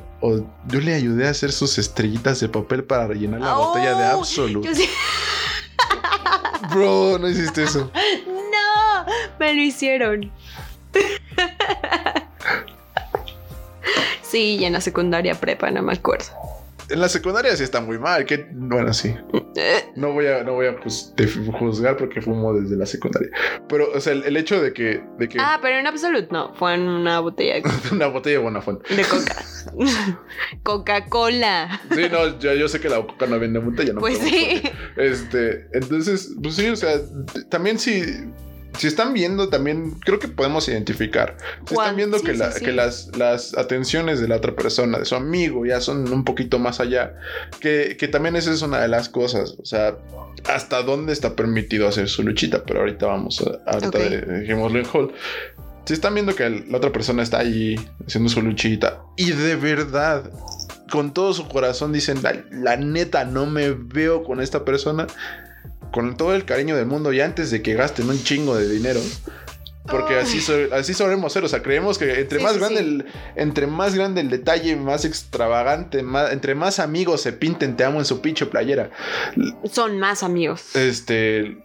Yo 0.68 0.80
le 0.80 0.94
ayudé 0.94 1.28
a 1.28 1.32
hacer 1.32 1.52
sus 1.52 1.78
estrellitas 1.78 2.40
de 2.40 2.50
papel 2.50 2.84
para 2.84 3.08
rellenar 3.08 3.42
la 3.42 3.58
oh, 3.58 3.68
botella 3.68 3.96
de 3.96 4.14
oh, 4.14 4.20
Absolute. 4.20 4.70
Bro, 6.72 7.18
no 7.20 7.28
hiciste 7.28 7.64
eso. 7.64 7.92
No, 8.28 9.06
me 9.40 9.54
lo 9.54 9.62
hicieron. 9.62 10.32
Sí, 14.32 14.56
y 14.56 14.64
en 14.64 14.72
la 14.72 14.80
secundaria 14.80 15.36
prepa, 15.36 15.72
no 15.72 15.82
me 15.82 15.92
acuerdo. 15.92 16.28
En 16.92 17.00
la 17.02 17.10
secundaria 17.10 17.56
sí 17.56 17.64
está 17.64 17.82
muy 17.82 17.98
mal. 17.98 18.26
Que, 18.26 18.48
bueno, 18.52 18.94
sí. 18.94 19.16
Eh, 19.56 19.92
No 19.96 20.14
voy 20.14 20.28
a, 20.28 20.44
no 20.44 20.54
voy 20.54 20.68
a 20.68 20.76
pues, 20.80 21.14
juzgar 21.60 21.98
porque 21.98 22.22
fumo 22.22 22.54
desde 22.54 22.76
la 22.76 22.86
secundaria. 22.86 23.30
Pero, 23.68 23.92
o 23.94 24.00
sea, 24.00 24.14
el, 24.14 24.24
el 24.24 24.38
hecho 24.38 24.62
de 24.62 24.74
que, 24.74 25.04
de 25.18 25.30
que 25.30 25.38
Ah, 25.40 25.60
pero 25.62 25.78
en 25.78 25.88
absoluto 25.88 26.28
no. 26.32 26.54
Fue 26.56 26.74
en 26.76 26.82
una 26.82 27.20
botella 27.20 27.56
de, 27.56 27.64
una 27.92 28.08
botella 28.08 28.38
de 28.38 28.44
buena 28.44 28.62
fuente. 28.62 28.94
de 28.96 29.04
coca. 29.04 29.36
Coca-Cola. 30.64 31.82
Sí, 31.94 32.04
no, 32.12 32.40
yo, 32.40 32.54
yo 32.54 32.68
sé 32.68 32.80
que 32.80 32.90
la 32.90 32.98
coca 32.98 33.28
no 33.28 33.40
viene 33.40 33.60
en 33.60 33.66
botella, 33.66 33.94
¿no? 33.94 34.00
Pues 34.00 34.18
sí. 34.20 34.62
Este, 34.98 35.68
entonces, 35.74 36.34
pues 36.42 36.56
sí, 36.56 36.68
o 36.70 36.76
sea, 36.76 37.00
también 37.50 37.80
si, 37.80 38.04
si 38.78 38.88
están 38.88 39.14
viendo, 39.14 39.50
también 39.50 39.92
creo 40.06 40.20
que 40.20 40.28
podemos 40.28 40.68
identificar. 40.70 41.38
Si 41.68 41.74
están 41.74 41.96
viendo 41.96 42.18
sí, 42.20 42.26
que, 42.26 42.34
la- 42.34 42.52
sí, 42.52 42.60
sí. 42.60 42.66
que 42.66 42.72
las, 42.72 43.16
las 43.18 43.58
atenciones 43.58 44.20
de 44.22 44.28
la 44.28 44.38
otra 44.38 44.56
persona, 44.56 45.00
de 45.00 45.06
su 45.06 45.16
amigo, 45.16 45.66
ya 45.66 45.82
son 45.82 46.12
un 46.12 46.24
poquito 46.24 46.58
más 46.60 46.80
allá, 46.80 47.16
que, 47.60 47.98
que 48.00 48.08
también 48.08 48.36
esa 48.36 48.52
es 48.52 48.62
una 48.62 48.80
de 48.82 48.88
las 48.88 49.10
cosas. 49.10 49.56
O 49.62 49.66
sea, 49.66 49.98
hasta 50.46 50.82
dónde 50.84 51.14
está 51.14 51.36
permitido 51.36 51.88
hacer 51.88 52.08
su 52.10 52.24
luchita, 52.24 52.64
pero 52.66 52.80
ahorita 52.80 53.06
vamos 53.08 53.42
a, 53.42 53.70
ahorita 53.72 53.88
Ok. 53.90 54.04
de- 54.04 54.22
dejémoslo 54.22 54.80
en 54.80 54.86
hold. 54.92 55.12
Si 55.86 55.94
están 55.94 56.14
viendo 56.14 56.36
que 56.36 56.48
la 56.50 56.78
otra 56.78 56.92
persona 56.92 57.24
está 57.24 57.40
ahí 57.40 57.76
haciendo 58.06 58.30
su 58.30 58.42
luchita 58.42 59.02
y 59.18 59.32
de 59.32 59.56
verdad 59.56 60.30
con 60.92 61.14
todo 61.14 61.34
su 61.34 61.48
corazón 61.48 61.92
dicen, 61.94 62.22
la, 62.22 62.36
la 62.52 62.76
neta, 62.78 63.24
no 63.26 63.46
me 63.46 63.72
veo 63.72 64.24
con 64.24 64.42
esta 64.42 64.64
persona, 64.66 65.08
con 65.92 66.18
todo 66.18 66.34
el 66.34 66.46
cariño 66.46 66.76
del 66.76 66.86
mundo 66.86 67.12
y 67.14 67.22
antes 67.22 67.52
de 67.52 67.62
que 67.62 67.74
gasten 67.74 68.10
un 68.10 68.22
chingo 68.24 68.56
de 68.56 68.68
dinero. 68.70 69.00
Porque 69.90 70.16
así, 70.20 70.40
so- 70.42 70.74
así 70.74 70.94
solemos 70.94 71.34
ser, 71.34 71.44
o 71.44 71.48
sea, 71.48 71.64
creemos 71.64 71.98
que 71.98 72.20
entre 72.22 72.38
Sí, 72.38 72.44
más 72.44 72.54
sí, 72.54 72.60
grande 72.60 72.80
sí. 72.82 72.86
el, 72.86 73.06
entre 73.36 73.66
más 73.66 73.96
grande 73.96 74.22
el 74.22 74.30
detalle, 74.30 74.76
más 74.76 75.06
extravagante, 75.06 76.04
más, 76.04 76.32
entre 76.32 76.54
más 76.54 76.80
amigos 76.80 77.22
se 77.22 77.34
pinten 77.34 77.76
te 77.76 77.84
amo 77.84 77.98
en 78.00 78.06
su 78.06 78.22
pinche 78.22 78.46
playera. 78.46 78.92
Son 79.72 80.00
más 80.00 80.22
amigos. 80.22 80.76
Este 80.76 81.58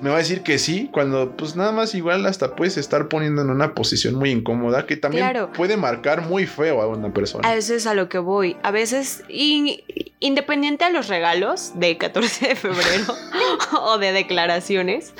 me 0.00 0.10
va 0.10 0.16
a 0.16 0.18
decir 0.18 0.42
que 0.42 0.58
sí, 0.58 0.88
cuando 0.92 1.32
pues 1.36 1.56
nada 1.56 1.72
más 1.72 1.94
igual 1.94 2.24
hasta 2.26 2.54
puedes 2.54 2.76
estar 2.76 3.08
poniendo 3.08 3.42
en 3.42 3.50
una 3.50 3.74
posición 3.74 4.14
muy 4.14 4.30
incómoda 4.30 4.86
que 4.86 4.96
también 4.96 5.24
Claro. 5.24 5.52
puede 5.52 5.76
marcar 5.76 6.22
muy 6.22 6.46
feo 6.46 6.80
a 6.82 6.86
una 6.86 7.12
persona. 7.12 7.48
A 7.48 7.54
eso 7.56 7.74
es 7.74 7.86
a 7.86 7.94
lo 7.94 8.08
que 8.08 8.18
voy. 8.18 8.56
A 8.62 8.70
veces, 8.70 9.24
in- 9.28 9.80
independiente 10.20 10.84
a 10.84 10.90
los 10.90 11.08
regalos 11.08 11.72
de 11.74 11.96
14 11.98 12.48
de 12.48 12.56
febrero 12.56 13.04
o 13.82 13.98
de 13.98 14.12
declaraciones, 14.12 15.14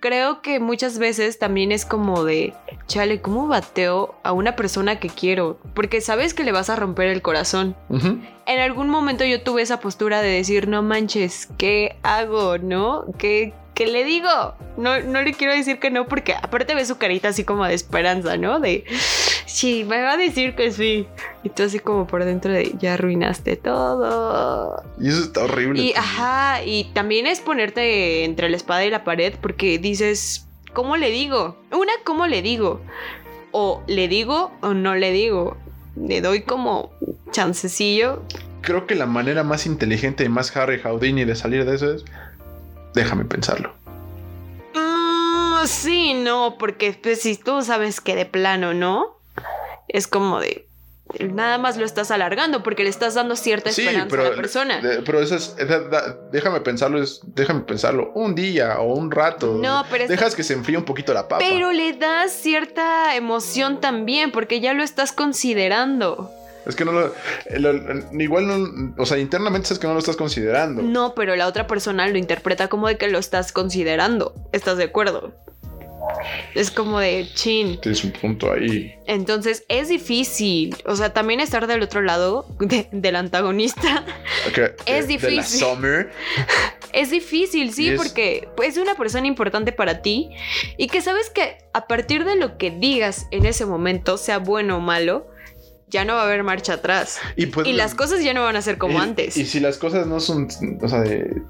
creo 0.00 0.40
que 0.42 0.60
muchas 0.60 0.98
veces 0.98 1.38
también 1.38 1.72
es 1.72 1.84
como 1.84 2.24
de, 2.24 2.52
chale, 2.86 3.20
¿cómo 3.20 3.48
bateo 3.48 4.14
a 4.22 4.32
una 4.32 4.54
persona 4.56 4.98
que 5.00 5.08
quiero? 5.08 5.58
Porque 5.74 6.00
sabes 6.00 6.34
que 6.34 6.44
le 6.44 6.52
vas 6.52 6.70
a 6.70 6.76
romper 6.76 7.08
el 7.08 7.22
corazón. 7.22 7.74
En 8.46 8.58
algún 8.60 8.88
momento 8.88 9.24
yo 9.24 9.42
tuve 9.42 9.62
esa 9.62 9.80
postura 9.80 10.20
de 10.22 10.28
decir, 10.30 10.68
no 10.68 10.82
manches, 10.82 11.48
¿qué 11.58 11.96
hago? 12.02 12.58
¿No? 12.58 13.04
¿Qué, 13.18 13.52
qué 13.76 13.86
le 13.86 14.04
digo? 14.04 14.28
No, 14.78 15.00
no 15.02 15.20
le 15.20 15.34
quiero 15.34 15.52
decir 15.52 15.78
que 15.78 15.90
no 15.90 16.08
porque 16.08 16.32
aparte 16.32 16.74
ve 16.74 16.84
su 16.86 16.96
carita 16.96 17.28
así 17.28 17.44
como 17.44 17.66
de 17.66 17.74
esperanza, 17.74 18.38
¿no? 18.38 18.58
De, 18.58 18.84
sí, 19.44 19.84
me 19.84 20.00
va 20.00 20.12
a 20.12 20.16
decir 20.16 20.56
que 20.56 20.72
sí. 20.72 21.06
Y 21.44 21.50
tú 21.50 21.62
así 21.62 21.78
como 21.78 22.06
por 22.06 22.24
dentro 22.24 22.52
de, 22.52 22.74
ya 22.78 22.94
arruinaste 22.94 23.56
todo. 23.56 24.82
Y 24.98 25.10
eso 25.10 25.24
está 25.24 25.44
horrible. 25.44 25.82
Y 25.82 25.92
también. 25.92 25.98
ajá, 25.98 26.64
y 26.64 26.84
también 26.94 27.26
es 27.26 27.40
ponerte 27.40 28.24
entre 28.24 28.48
la 28.48 28.56
espada 28.56 28.84
y 28.84 28.90
la 28.90 29.04
pared 29.04 29.34
porque 29.42 29.78
dices, 29.78 30.48
¿cómo 30.72 30.96
le 30.96 31.10
digo? 31.10 31.58
Una, 31.70 31.92
¿cómo 32.02 32.26
le 32.26 32.40
digo? 32.40 32.80
O 33.52 33.82
le 33.86 34.08
digo 34.08 34.52
o 34.62 34.72
no 34.72 34.94
le 34.94 35.12
digo. 35.12 35.58
Le 35.96 36.22
doy 36.22 36.42
como 36.42 36.92
chancecillo. 37.30 38.22
Creo 38.62 38.86
que 38.86 38.94
la 38.94 39.06
manera 39.06 39.44
más 39.44 39.66
inteligente 39.66 40.24
y 40.24 40.30
más 40.30 40.56
Harry 40.56 40.80
Houdini 40.80 41.26
de 41.26 41.36
salir 41.36 41.66
de 41.66 41.76
eso 41.76 41.92
es. 41.92 42.04
Déjame 42.96 43.24
pensarlo. 43.26 43.72
Mm, 44.74 45.66
sí, 45.66 46.14
no, 46.14 46.56
porque 46.58 46.98
pues, 47.00 47.20
si 47.20 47.36
tú 47.36 47.62
sabes 47.62 48.00
que 48.00 48.16
de 48.16 48.26
plano 48.26 48.74
no, 48.74 49.18
es 49.88 50.06
como 50.08 50.40
de. 50.40 50.66
Nada 51.20 51.56
más 51.58 51.76
lo 51.76 51.84
estás 51.84 52.10
alargando 52.10 52.64
porque 52.64 52.82
le 52.82 52.90
estás 52.90 53.14
dando 53.14 53.36
cierta 53.36 53.70
Sí, 53.70 53.82
esperanza 53.82 54.08
pero, 54.10 54.22
a 54.26 54.30
la 54.30 54.34
persona. 54.36 54.80
pero 55.04 55.20
eso 55.20 55.36
es. 55.36 55.54
da- 55.56 55.78
da- 55.88 56.16
déjame 56.32 56.60
pensarlo, 56.62 57.00
es. 57.00 57.20
Déjame 57.22 57.60
pensarlo 57.60 58.10
un 58.14 58.34
día 58.34 58.80
o 58.80 58.92
un 58.94 59.10
rato. 59.12 59.54
No, 59.62 59.84
pero 59.88 60.08
Dejas 60.08 60.34
que 60.34 60.42
se 60.42 60.54
enfríe 60.54 60.76
un 60.76 60.84
poquito 60.84 61.14
la 61.14 61.28
papa. 61.28 61.44
Pero 61.46 61.70
le 61.72 61.92
das 61.92 62.32
cierta 62.32 63.14
emoción 63.14 63.80
también 63.80 64.32
porque 64.32 64.58
ya 64.60 64.72
lo 64.74 64.82
estás 64.82 65.12
considerando. 65.12 66.28
Es 66.66 66.74
que 66.76 66.84
no 66.84 66.92
lo, 66.92 67.14
lo- 67.58 68.20
Igual 68.20 68.46
no. 68.46 68.94
O 68.98 69.06
sea, 69.06 69.18
internamente 69.18 69.72
es 69.72 69.78
que 69.78 69.86
no 69.86 69.92
lo 69.94 70.00
estás 70.00 70.16
considerando. 70.16 70.82
No, 70.82 71.14
pero 71.14 71.36
la 71.36 71.46
otra 71.46 71.66
persona 71.66 72.06
lo 72.08 72.18
interpreta 72.18 72.68
como 72.68 72.88
de 72.88 72.98
que 72.98 73.08
lo 73.08 73.18
estás 73.18 73.52
considerando. 73.52 74.34
¿Estás 74.52 74.76
de 74.76 74.84
acuerdo? 74.84 75.32
Es 76.54 76.70
como 76.70 76.98
de 77.00 77.28
chin. 77.34 77.80
Tienes 77.80 78.02
un 78.04 78.12
punto 78.12 78.52
ahí. 78.52 78.94
Entonces 79.06 79.64
es 79.68 79.88
difícil. 79.88 80.76
O 80.86 80.96
sea, 80.96 81.12
también 81.12 81.40
estar 81.40 81.66
del 81.66 81.82
otro 81.82 82.00
lado 82.02 82.46
de- 82.60 82.88
del 82.92 83.16
antagonista 83.16 84.04
Ok, 84.48 84.58
Es 84.86 85.08
de- 85.08 85.18
de 85.18 85.30
la 85.30 85.42
difícil. 85.42 85.60
Summer. 85.60 86.10
es 86.92 87.10
difícil, 87.10 87.72
sí, 87.74 87.88
es- 87.90 87.96
porque 87.96 88.48
pues, 88.56 88.70
es 88.70 88.78
una 88.78 88.94
persona 88.94 89.26
importante 89.26 89.72
para 89.72 90.00
ti 90.02 90.30
y 90.78 90.86
que 90.88 91.00
sabes 91.02 91.28
que 91.30 91.58
a 91.74 91.86
partir 91.86 92.24
de 92.24 92.36
lo 92.36 92.56
que 92.56 92.70
digas 92.70 93.26
en 93.32 93.44
ese 93.44 93.66
momento, 93.66 94.16
sea 94.16 94.38
bueno 94.38 94.76
o 94.78 94.80
malo, 94.80 95.26
ya 95.88 96.04
no 96.04 96.14
va 96.14 96.22
a 96.22 96.24
haber 96.24 96.42
marcha 96.42 96.74
atrás. 96.74 97.18
Y, 97.36 97.46
pues, 97.46 97.66
Y 97.66 97.72
las 97.72 97.94
cosas 97.94 98.22
ya 98.22 98.34
no 98.34 98.42
van 98.42 98.56
a 98.56 98.62
ser 98.62 98.78
como 98.78 98.98
y- 98.98 99.02
antes. 99.02 99.36
Y 99.36 99.46
si 99.46 99.60
las 99.60 99.78
cosas 99.78 100.06
no 100.06 100.20
son. 100.20 100.48
O 100.82 100.88
sea, 100.88 101.00
de- 101.00 101.42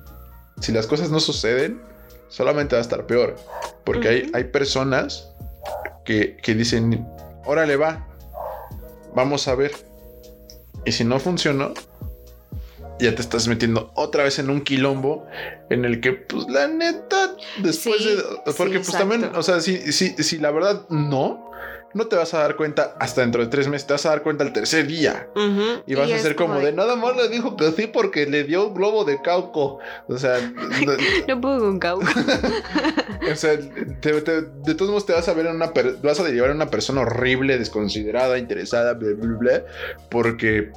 si 0.61 0.72
las 0.72 0.87
cosas 0.87 1.11
no 1.11 1.20
suceden, 1.20 1.80
solamente 2.28 2.74
va 2.74 2.80
a 2.80 2.82
estar 2.82 3.07
peor. 3.07 3.37
Porque 3.84 4.09
hay, 4.09 4.30
hay 4.34 4.45
personas 4.45 5.28
que, 6.05 6.37
que 6.43 6.55
dicen: 6.55 7.07
Órale, 7.45 7.76
va. 7.76 8.07
Vamos 9.14 9.49
a 9.49 9.55
ver. 9.55 9.72
Y 10.84 10.93
si 10.93 11.05
no 11.05 11.18
funcionó, 11.18 11.72
ya 13.01 13.14
te 13.14 13.22
estás 13.22 13.47
metiendo 13.49 13.90
otra 13.94 14.24
vez 14.24 14.38
en 14.38 14.51
un 14.51 14.62
quilombo 14.62 15.26
en 15.70 15.84
el 15.84 16.01
que, 16.01 16.12
pues, 16.12 16.47
la 16.49 16.66
neta, 16.68 17.34
después 17.62 17.99
Sí, 17.99 18.09
de. 18.16 18.22
Porque, 18.57 18.78
sí, 18.78 18.90
pues 18.90 18.92
también, 18.92 19.30
o 19.34 19.42
sea, 19.42 19.61
si, 19.61 19.92
si, 19.92 20.11
si 20.22 20.38
la 20.38 20.51
verdad 20.51 20.86
no, 20.88 21.51
no 21.94 22.07
te 22.09 22.16
vas 22.16 22.34
a 22.34 22.38
dar 22.40 22.57
cuenta 22.57 22.94
hasta 23.01 23.22
dentro 23.22 23.42
de 23.42 23.49
tres 23.49 23.68
meses, 23.68 23.86
te 23.86 23.94
vas 23.94 24.05
a 24.07 24.11
dar 24.11 24.22
cuenta 24.22 24.44
el 24.44 24.53
tercer 24.53 24.86
día. 24.86 25.28
Y 25.86 25.94
vas 25.94 26.11
a 26.11 26.18
ser 26.18 26.36
como 26.36 26.59
de 26.59 26.72
nada 26.72 26.97
más 26.97 27.16
le 27.16 27.28
dijo 27.28 27.57
que 27.57 27.70
sí 27.72 27.86
porque 27.86 28.26
le 28.26 28.44
dio 28.44 28.68
un 28.68 28.74
globo 28.74 29.05
de 29.05 29.20
cauco. 29.22 29.78
O 30.09 30.18
sea, 30.18 30.38
no- 31.28 31.40
puedo 31.40 31.61
con 31.61 31.78
cauca. 31.78 32.07
o 33.32 33.34
sea 33.34 33.59
te- 34.01 34.20
te- 34.20 34.42
de 34.42 34.74
todos 34.74 34.90
modos 34.90 35.07
te 35.07 35.12
vas 35.12 35.26
a 35.28 35.32
ver 35.34 35.47
en 35.47 35.57
una 35.57 35.72
vas 36.03 36.20
a 36.20 36.24
derivar 36.24 36.51
en 36.51 36.57
una 36.57 36.70
persona 36.70 37.01
horrible, 37.03 37.59
desconsiderada, 37.59 38.38
interesada, 38.38 38.92
bla, 38.94 39.09
bla, 39.16 39.36
bla, 39.38 39.62
porque 40.11 40.70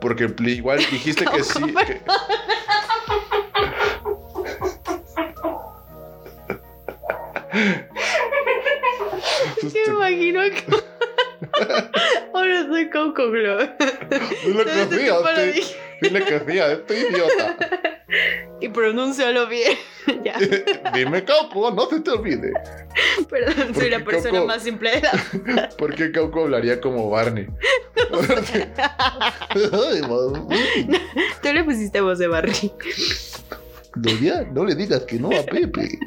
porque 0.00 0.28
igual 0.40 0.78
dijiste 0.90 1.24
que 1.24 1.42
sí. 1.44 1.62
Que- 1.74 2.00
Me 9.62 9.92
imagino 9.92 10.40
que. 10.50 10.64
Ahora 12.34 12.66
soy 12.66 12.90
Coco 12.90 13.30
Glow. 13.30 13.58
Dile 14.44 14.64
que 14.64 14.70
Desde 14.70 14.96
sí, 14.98 15.04
que 15.04 15.10
a 15.10 15.20
para 15.22 15.44
este- 15.44 15.60
mí. 15.60 15.66
dile 16.02 16.24
que 16.24 16.40
sí 16.40 16.58
a 16.58 16.72
este 16.72 17.00
idiota. 17.00 17.56
Y 18.60 18.68
pronúncialo 18.68 19.46
bien. 19.46 19.78
ya. 20.24 20.36
Dime 20.94 21.24
cauco, 21.24 21.70
no 21.70 21.88
se 21.88 22.00
te 22.00 22.10
olvide. 22.10 22.52
Perdón, 23.28 23.74
soy 23.74 23.90
la 23.90 24.04
persona 24.04 24.44
más 24.44 24.62
simple 24.62 24.90
de 24.90 25.02
la. 25.02 25.68
¿Por 25.78 25.94
qué 25.94 26.10
Cauco 26.10 26.44
hablaría 26.44 26.80
como 26.80 27.08
Barney? 27.10 27.46
Tú 31.42 31.52
le 31.52 31.64
pusiste 31.64 32.00
voz 32.00 32.18
de. 32.18 32.28
Doña, 33.94 34.42
no 34.52 34.64
le 34.64 34.74
digas 34.74 35.02
que 35.02 35.18
no 35.18 35.28
a 35.28 35.42
Pepe. 35.42 35.98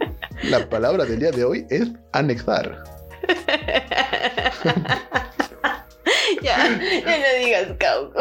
La 0.44 0.68
palabra 0.70 1.06
del 1.06 1.20
día 1.20 1.32
de 1.32 1.44
hoy 1.44 1.66
es 1.70 1.90
anexar. 2.12 2.84
ya, 6.42 6.80
ya 7.06 7.18
no 7.18 7.46
digas 7.46 7.68
Cauco. 7.80 8.20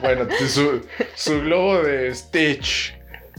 Bueno, 0.00 0.26
su, 0.48 0.80
su 1.14 1.40
globo 1.42 1.82
de 1.82 2.14
Stitch. 2.14 2.95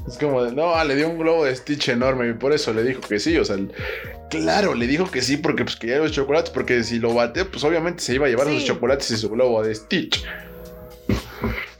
Es 0.08 0.18
como 0.18 0.44
de, 0.44 0.54
no, 0.54 0.82
le 0.86 0.96
dio 0.96 1.10
un 1.10 1.18
globo 1.18 1.44
de 1.46 1.54
Stitch 1.56 1.90
enorme 1.90 2.30
y 2.30 2.34
por 2.34 2.54
eso 2.54 2.74
le 2.74 2.84
dijo 2.84 3.02
que 3.02 3.20
sí. 3.20 3.38
O 3.38 3.44
sea, 3.46 3.58
claro, 4.30 4.74
le 4.74 4.88
dijo 4.88 5.10
que 5.12 5.22
sí 5.22 5.36
porque 5.38 5.64
pues 5.66 5.76
quería 5.76 5.98
los 5.98 6.12
chocolates. 6.14 6.50
Porque 6.52 6.84
si 6.84 7.00
lo 7.00 7.14
bateó, 7.14 7.50
pues 7.52 7.64
obviamente 7.66 8.02
se 8.02 8.14
iba 8.16 8.26
a 8.28 8.30
llevar 8.30 8.48
Sí. 8.48 8.56
sus 8.56 8.66
chocolates 8.66 9.12
y 9.12 9.18
su 9.18 9.30
globo 9.30 9.62
de 9.64 9.76
Stitch. 9.76 10.24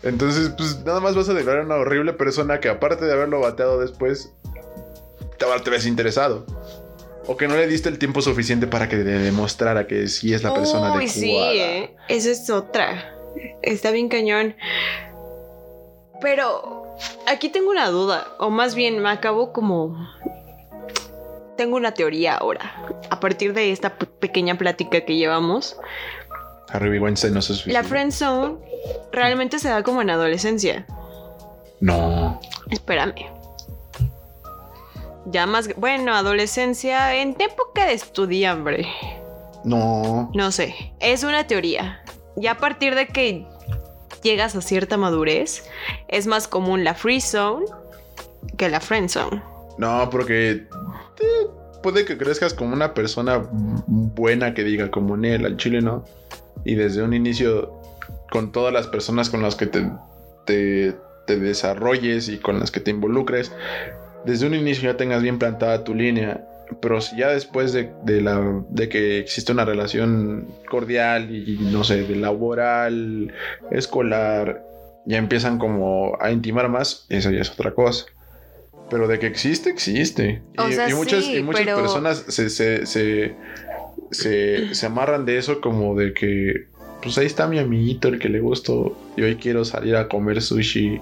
Entonces, 0.04 0.50
pues 0.58 0.80
nada 0.86 1.00
más 1.00 1.16
vas 1.16 1.28
a 1.30 1.34
declarar 1.34 1.66
una 1.66 1.76
horrible 1.76 2.14
persona 2.14 2.60
que 2.60 2.70
aparte 2.70 3.06
de 3.06 3.14
haberlo 3.14 3.40
bateado 3.40 3.80
después, 3.80 4.32
te, 5.38 5.46
te 5.64 5.70
ves 5.70 5.86
interesado. 5.86 6.46
O 7.28 7.36
que 7.36 7.48
no 7.48 7.56
le 7.56 7.68
diste 7.68 7.90
el 7.90 7.98
tiempo 7.98 8.22
suficiente 8.22 8.68
para 8.68 8.88
que 8.88 8.96
le 8.98 9.04
demostrara 9.04 9.86
que 9.88 10.08
sí 10.08 10.34
es 10.34 10.44
la 10.44 10.54
persona 10.54 10.94
Uy, 10.94 11.06
adecuada. 11.06 11.12
sí, 11.52 11.60
¿eh? 11.60 11.96
Esa 12.08 12.30
es 12.32 12.50
otra. 12.50 13.14
Está 13.62 13.92
bien 13.92 14.08
cañón. 14.08 14.56
Pero 16.22 16.77
aquí 17.28 17.50
tengo 17.50 17.70
una 17.70 17.90
duda, 17.90 18.28
o 18.40 18.50
más 18.50 18.76
bien 18.76 19.00
me 19.02 19.10
acabo 19.10 19.52
como... 19.54 19.96
Tengo 21.56 21.76
una 21.76 21.94
teoría 21.94 22.36
ahora, 22.36 22.72
a 23.10 23.20
partir 23.20 23.54
de 23.54 23.72
esta 23.72 23.98
pe- 23.98 24.06
pequeña 24.06 24.58
plática 24.58 25.02
que 25.02 25.16
llevamos. 25.16 25.76
Harvey 26.70 27.00
Weinstein 27.00 27.34
no 27.34 27.42
se 27.42 27.56
suicidó. 27.56 27.74
La 27.74 27.84
friend 27.84 28.12
zone 28.12 28.58
realmente 29.12 29.58
se 29.58 29.70
da 29.70 29.82
como 29.82 30.02
en 30.04 30.12
adolescencia. 30.12 30.86
No. 31.80 32.40
Espérame. 32.70 33.26
Ya 35.26 35.48
más... 35.48 35.76
Bueno, 35.78 36.14
adolescencia 36.14 37.16
en 37.16 37.36
época 37.40 37.88
de 37.88 37.94
estudiambre. 37.94 38.88
No. 39.64 40.30
No 40.36 40.52
sé, 40.52 40.94
es 41.00 41.24
una 41.24 41.48
teoría. 41.48 42.04
Ya 42.36 42.52
a 42.52 42.58
partir 42.58 42.94
de 42.94 43.08
que 43.08 43.48
llegas 44.22 44.56
a 44.56 44.62
cierta 44.62 44.98
madurez, 44.98 45.64
es 46.08 46.28
más 46.28 46.48
común 46.48 46.84
la 46.84 46.94
free 46.94 47.22
zone 47.22 47.66
que 48.58 48.70
la 48.70 48.80
friend 48.80 49.10
zone. 49.10 49.42
No, 49.78 50.10
porque 50.10 50.52
eh, 50.52 51.48
puede 51.84 52.06
que 52.06 52.18
crezcas 52.18 52.54
como 52.54 52.74
una 52.74 52.94
persona 52.94 53.48
buena 53.52 54.54
que 54.54 54.64
diga 54.64 54.92
como 54.92 55.18
Nel 55.18 55.46
al 55.46 55.58
chile, 55.58 55.82
¿no? 55.82 56.06
Y 56.66 56.76
desde 56.76 57.04
un 57.04 57.14
inicio, 57.14 57.80
con 58.32 58.52
todas 58.52 58.74
las 58.74 58.88
personas 58.88 59.30
con 59.30 59.42
las 59.42 59.56
que 59.56 59.68
te, 59.68 59.90
te, 60.46 60.96
te 61.26 61.40
desarrolles 61.40 62.30
y 62.30 62.38
con 62.40 62.60
las 62.60 62.72
que 62.72 62.80
te 62.80 62.92
involucres, 62.92 63.52
desde 64.26 64.48
un 64.48 64.56
inicio 64.56 64.92
ya 64.92 64.98
tengas 64.98 65.22
bien 65.22 65.40
plantada 65.40 65.84
tu 65.84 65.94
línea. 65.94 66.46
Pero 66.82 67.02
si 67.02 67.18
ya 67.18 67.30
después 67.30 67.74
de, 67.74 67.92
de 68.04 68.22
la, 68.22 68.64
de 68.70 68.90
que 68.90 69.20
existe 69.20 69.52
una 69.52 69.66
relación 69.66 70.48
cordial 70.70 71.34
y, 71.34 71.54
y 71.54 71.58
no 71.72 71.84
sé, 71.84 72.04
de 72.04 72.16
laboral, 72.16 73.34
escolar, 73.72 74.64
ya 75.06 75.18
empiezan 75.18 75.58
como 75.60 76.18
a 76.20 76.32
intimar 76.32 76.70
más, 76.70 77.06
eso 77.10 77.32
ya 77.32 77.42
es 77.42 77.50
otra 77.52 77.74
cosa. 77.74 78.06
Pero 78.90 79.08
de 79.08 79.20
que 79.20 79.28
existe, 79.28 79.70
existe. 79.70 80.42
O 80.58 80.68
y, 80.68 80.74
sea, 80.74 80.90
y 80.90 80.94
muchas, 80.94 81.24
sí, 81.26 81.38
y 81.38 81.44
muchas 81.44 81.64
pero- 81.66 81.78
personas 81.78 82.24
se, 82.28 82.50
se, 82.50 82.86
se, 82.86 83.36
se, 84.12 84.74
se 84.76 84.86
amarran 84.86 85.26
de 85.26 85.38
eso 85.38 85.62
como 85.62 85.96
de 85.96 86.14
que, 86.14 86.68
pues 87.02 87.18
ahí 87.18 87.26
está 87.26 87.48
mi 87.48 87.60
amiguito, 87.60 88.08
el 88.10 88.20
que 88.20 88.30
le 88.30 88.40
gustó, 88.40 88.98
y 89.16 89.22
hoy 89.24 89.36
quiero 89.36 89.64
salir 89.66 89.96
a 89.96 90.08
comer 90.08 90.42
sushi. 90.42 91.00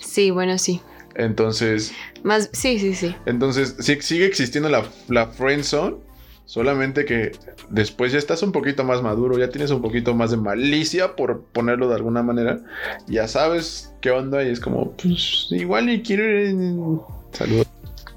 Sí, 0.00 0.30
bueno, 0.30 0.58
sí. 0.58 0.80
Entonces, 1.14 1.92
Más, 2.22 2.50
sí, 2.52 2.78
sí, 2.78 2.94
sí. 2.94 3.14
entonces 3.26 3.76
sí, 3.80 3.98
sigue 4.00 4.26
existiendo 4.26 4.68
la, 4.68 4.84
la 5.08 5.26
friend 5.28 5.64
zone, 5.64 5.96
solamente 6.44 7.04
que 7.04 7.32
después 7.70 8.12
ya 8.12 8.18
estás 8.18 8.42
un 8.42 8.52
poquito 8.52 8.84
más 8.84 9.02
maduro, 9.02 9.38
ya 9.38 9.50
tienes 9.50 9.70
un 9.70 9.82
poquito 9.82 10.14
más 10.14 10.30
de 10.30 10.36
malicia, 10.36 11.16
por 11.16 11.42
ponerlo 11.44 11.88
de 11.88 11.96
alguna 11.96 12.22
manera, 12.22 12.60
ya 13.06 13.28
sabes 13.28 13.92
qué 14.00 14.10
onda 14.10 14.42
y 14.44 14.48
es 14.50 14.60
como, 14.60 14.92
pues 14.92 15.48
igual 15.50 15.90
y 15.90 16.02
quiero 16.02 16.24
ir 16.24 16.46
en... 16.48 17.00
Saludos. 17.32 17.66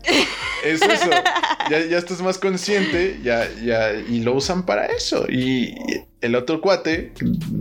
Es 0.66 0.82
eso, 0.82 1.10
ya, 1.70 1.86
ya 1.86 1.98
estás 1.98 2.22
más 2.22 2.38
consciente 2.38 3.20
ya, 3.24 3.48
ya, 3.64 3.94
y 3.94 4.22
lo 4.22 4.34
usan 4.34 4.66
para 4.66 4.86
eso. 4.88 5.26
Y 5.30 5.76
el 6.22 6.36
otro 6.36 6.60
cuate 6.62 7.14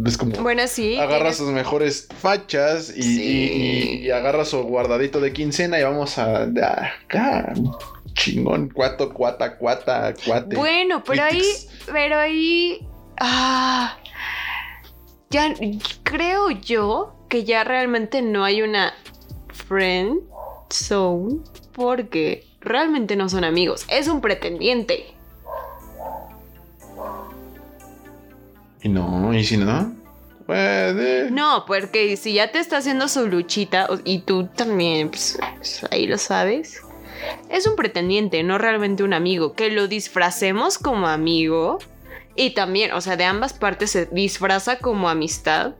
es 0.06 0.16
como... 0.16 0.32
Bueno, 0.42 0.66
sí. 0.66 0.96
agarra 0.98 1.32
sus 1.32 1.50
mejores 1.50 2.08
fachas 2.20 2.92
y, 2.96 3.02
Sí. 3.02 3.22
y- 3.22 4.06
y 4.06 4.10
agarra 4.10 4.44
su 4.44 4.62
guardadito 4.62 5.20
de 5.20 5.32
quincena 5.32 5.78
y 5.78 5.82
vamos 5.82 6.16
a, 6.18 6.44
acá, 6.44 7.52
chingón, 8.14 8.68
cuato, 8.70 9.12
cuata, 9.12 9.56
cuata, 9.58 10.14
cuate. 10.24 10.56
Bueno, 10.56 11.02
pero 11.04 11.24
ahí, 11.24 11.42
pero 11.92 12.16
ahí, 12.18 12.86
ah, 13.20 13.98
ya 15.30 15.52
creo 16.04 16.50
yo 16.50 17.16
que 17.28 17.44
ya 17.44 17.64
realmente 17.64 18.22
no 18.22 18.44
hay 18.44 18.62
una 18.62 18.94
friend 19.52 20.20
zone 20.70 21.38
porque 21.72 22.44
realmente 22.64 23.16
no 23.16 23.28
son 23.28 23.44
amigos, 23.44 23.84
es 23.88 24.08
un 24.08 24.20
pretendiente. 24.20 25.06
Y 28.82 28.88
no, 28.88 29.32
y 29.32 29.44
si 29.44 29.56
no, 29.56 29.94
puede. 30.46 31.30
No, 31.30 31.64
porque 31.66 32.16
si 32.16 32.34
ya 32.34 32.52
te 32.52 32.58
está 32.58 32.78
haciendo 32.78 33.08
su 33.08 33.26
luchita 33.26 33.88
y 34.04 34.20
tú 34.20 34.46
también, 34.48 35.08
pues, 35.08 35.38
pues, 35.56 35.86
ahí 35.90 36.06
lo 36.06 36.18
sabes. 36.18 36.82
Es 37.48 37.66
un 37.66 37.76
pretendiente, 37.76 38.42
no 38.42 38.58
realmente 38.58 39.02
un 39.02 39.14
amigo. 39.14 39.54
Que 39.54 39.70
lo 39.70 39.88
disfracemos 39.88 40.78
como 40.78 41.08
amigo. 41.08 41.78
Y 42.36 42.50
también, 42.50 42.92
o 42.92 43.00
sea, 43.00 43.16
de 43.16 43.24
ambas 43.24 43.54
partes 43.54 43.92
se 43.92 44.06
disfraza 44.06 44.78
como 44.78 45.08
amistad. 45.08 45.72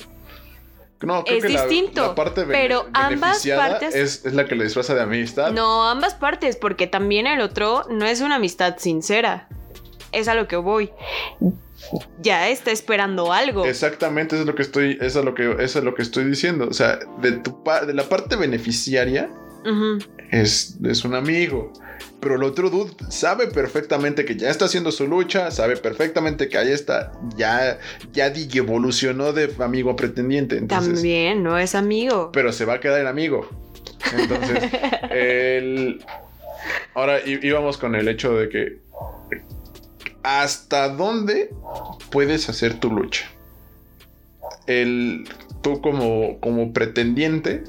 No, 1.02 1.22
creo 1.24 1.36
es 1.38 1.42
que 1.42 1.48
distinto, 1.50 2.02
La, 2.08 2.14
parte 2.14 2.44
bene- 2.44 2.52
pero 2.62 2.86
ambas 2.94 3.46
partes- 3.46 3.94
es, 3.94 4.24
es 4.24 4.32
la 4.34 4.46
que 4.46 4.54
le 4.54 4.64
disfraza 4.64 4.94
de 4.94 5.02
amistad. 5.02 5.52
No, 5.52 5.88
ambas 5.88 6.14
partes, 6.14 6.56
porque 6.56 6.86
también 6.86 7.26
el 7.26 7.40
otro 7.40 7.84
no 7.90 8.06
es 8.06 8.20
una 8.20 8.36
amistad 8.36 8.76
sincera. 8.78 9.48
Es 10.12 10.28
a 10.28 10.34
lo 10.34 10.46
que 10.48 10.56
voy. 10.56 10.90
Ya 12.20 12.48
está 12.48 12.70
esperando 12.70 13.32
algo. 13.32 13.66
Exactamente, 13.66 14.36
eso 14.36 14.42
es 14.42 14.46
lo 14.46 14.54
que 14.54 14.62
estoy, 14.62 14.96
eso 15.00 15.18
es 15.18 15.24
lo 15.24 15.34
que, 15.34 15.56
eso 15.58 15.78
es 15.80 15.84
lo 15.84 15.94
que 15.94 16.02
estoy 16.02 16.24
diciendo. 16.24 16.66
O 16.68 16.72
sea, 16.72 16.98
de 17.20 17.32
tu 17.32 17.62
de 17.86 17.92
la 17.92 18.04
parte 18.04 18.36
beneficiaria 18.36 19.28
Es, 20.30 20.76
es 20.84 21.04
un 21.04 21.14
amigo. 21.14 21.72
Pero 22.20 22.36
el 22.36 22.42
otro 22.42 22.70
dude 22.70 22.92
sabe 23.10 23.48
perfectamente 23.48 24.24
que 24.24 24.36
ya 24.36 24.50
está 24.50 24.64
haciendo 24.64 24.90
su 24.92 25.06
lucha, 25.06 25.50
sabe 25.50 25.76
perfectamente 25.76 26.48
que 26.48 26.56
ahí 26.56 26.72
está, 26.72 27.12
ya, 27.36 27.78
ya 28.12 28.32
evolucionó 28.54 29.32
de 29.32 29.54
amigo 29.58 29.90
a 29.90 29.96
pretendiente. 29.96 30.56
Entonces, 30.56 30.94
También, 30.94 31.42
no 31.42 31.58
es 31.58 31.74
amigo. 31.74 32.30
pero 32.32 32.52
se 32.52 32.64
va 32.64 32.74
a 32.74 32.80
quedar 32.80 33.00
en 33.00 33.06
amigo. 33.08 33.48
Entonces, 34.16 34.70
el... 35.10 36.02
ahora 36.94 37.20
íbamos 37.26 37.76
con 37.76 37.94
el 37.94 38.08
hecho 38.08 38.34
de 38.36 38.48
que 38.48 38.78
hasta 40.22 40.88
dónde 40.88 41.50
puedes 42.10 42.48
hacer 42.48 42.80
tu 42.80 42.90
lucha. 42.90 43.30
El 44.66 45.28
tú 45.62 45.80
como, 45.80 46.38
como 46.40 46.72
pretendiente, 46.72 47.64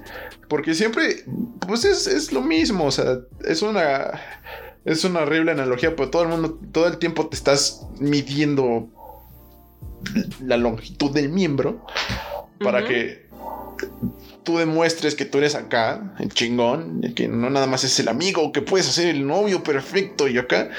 porque 0.47 0.73
siempre, 0.73 1.23
pues 1.67 1.85
es, 1.85 2.07
es 2.07 2.31
lo 2.31 2.41
mismo, 2.41 2.85
o 2.85 2.91
sea, 2.91 3.19
es 3.43 3.61
una, 3.61 4.19
es 4.85 5.03
una 5.03 5.21
horrible 5.21 5.51
analogía, 5.51 5.95
pero 5.95 6.09
todo 6.09 6.23
el 6.23 6.29
mundo, 6.29 6.59
todo 6.71 6.87
el 6.87 6.97
tiempo 6.97 7.27
te 7.27 7.35
estás 7.35 7.85
midiendo 7.99 8.87
la 10.41 10.57
longitud 10.57 11.11
del 11.11 11.29
miembro 11.29 11.85
para 12.59 12.85
que 12.85 13.25
tú 14.43 14.57
demuestres 14.57 15.15
que 15.15 15.25
tú 15.25 15.39
eres 15.39 15.55
acá, 15.55 16.13
el 16.19 16.29
chingón, 16.29 17.01
que 17.15 17.27
no 17.27 17.49
nada 17.49 17.67
más 17.67 17.83
es 17.83 17.99
el 17.99 18.07
amigo, 18.07 18.51
que 18.51 18.61
puedes 18.61 18.87
hacer 18.87 19.07
el 19.07 19.25
novio 19.25 19.63
perfecto 19.63 20.27
y 20.27 20.37
acá. 20.37 20.69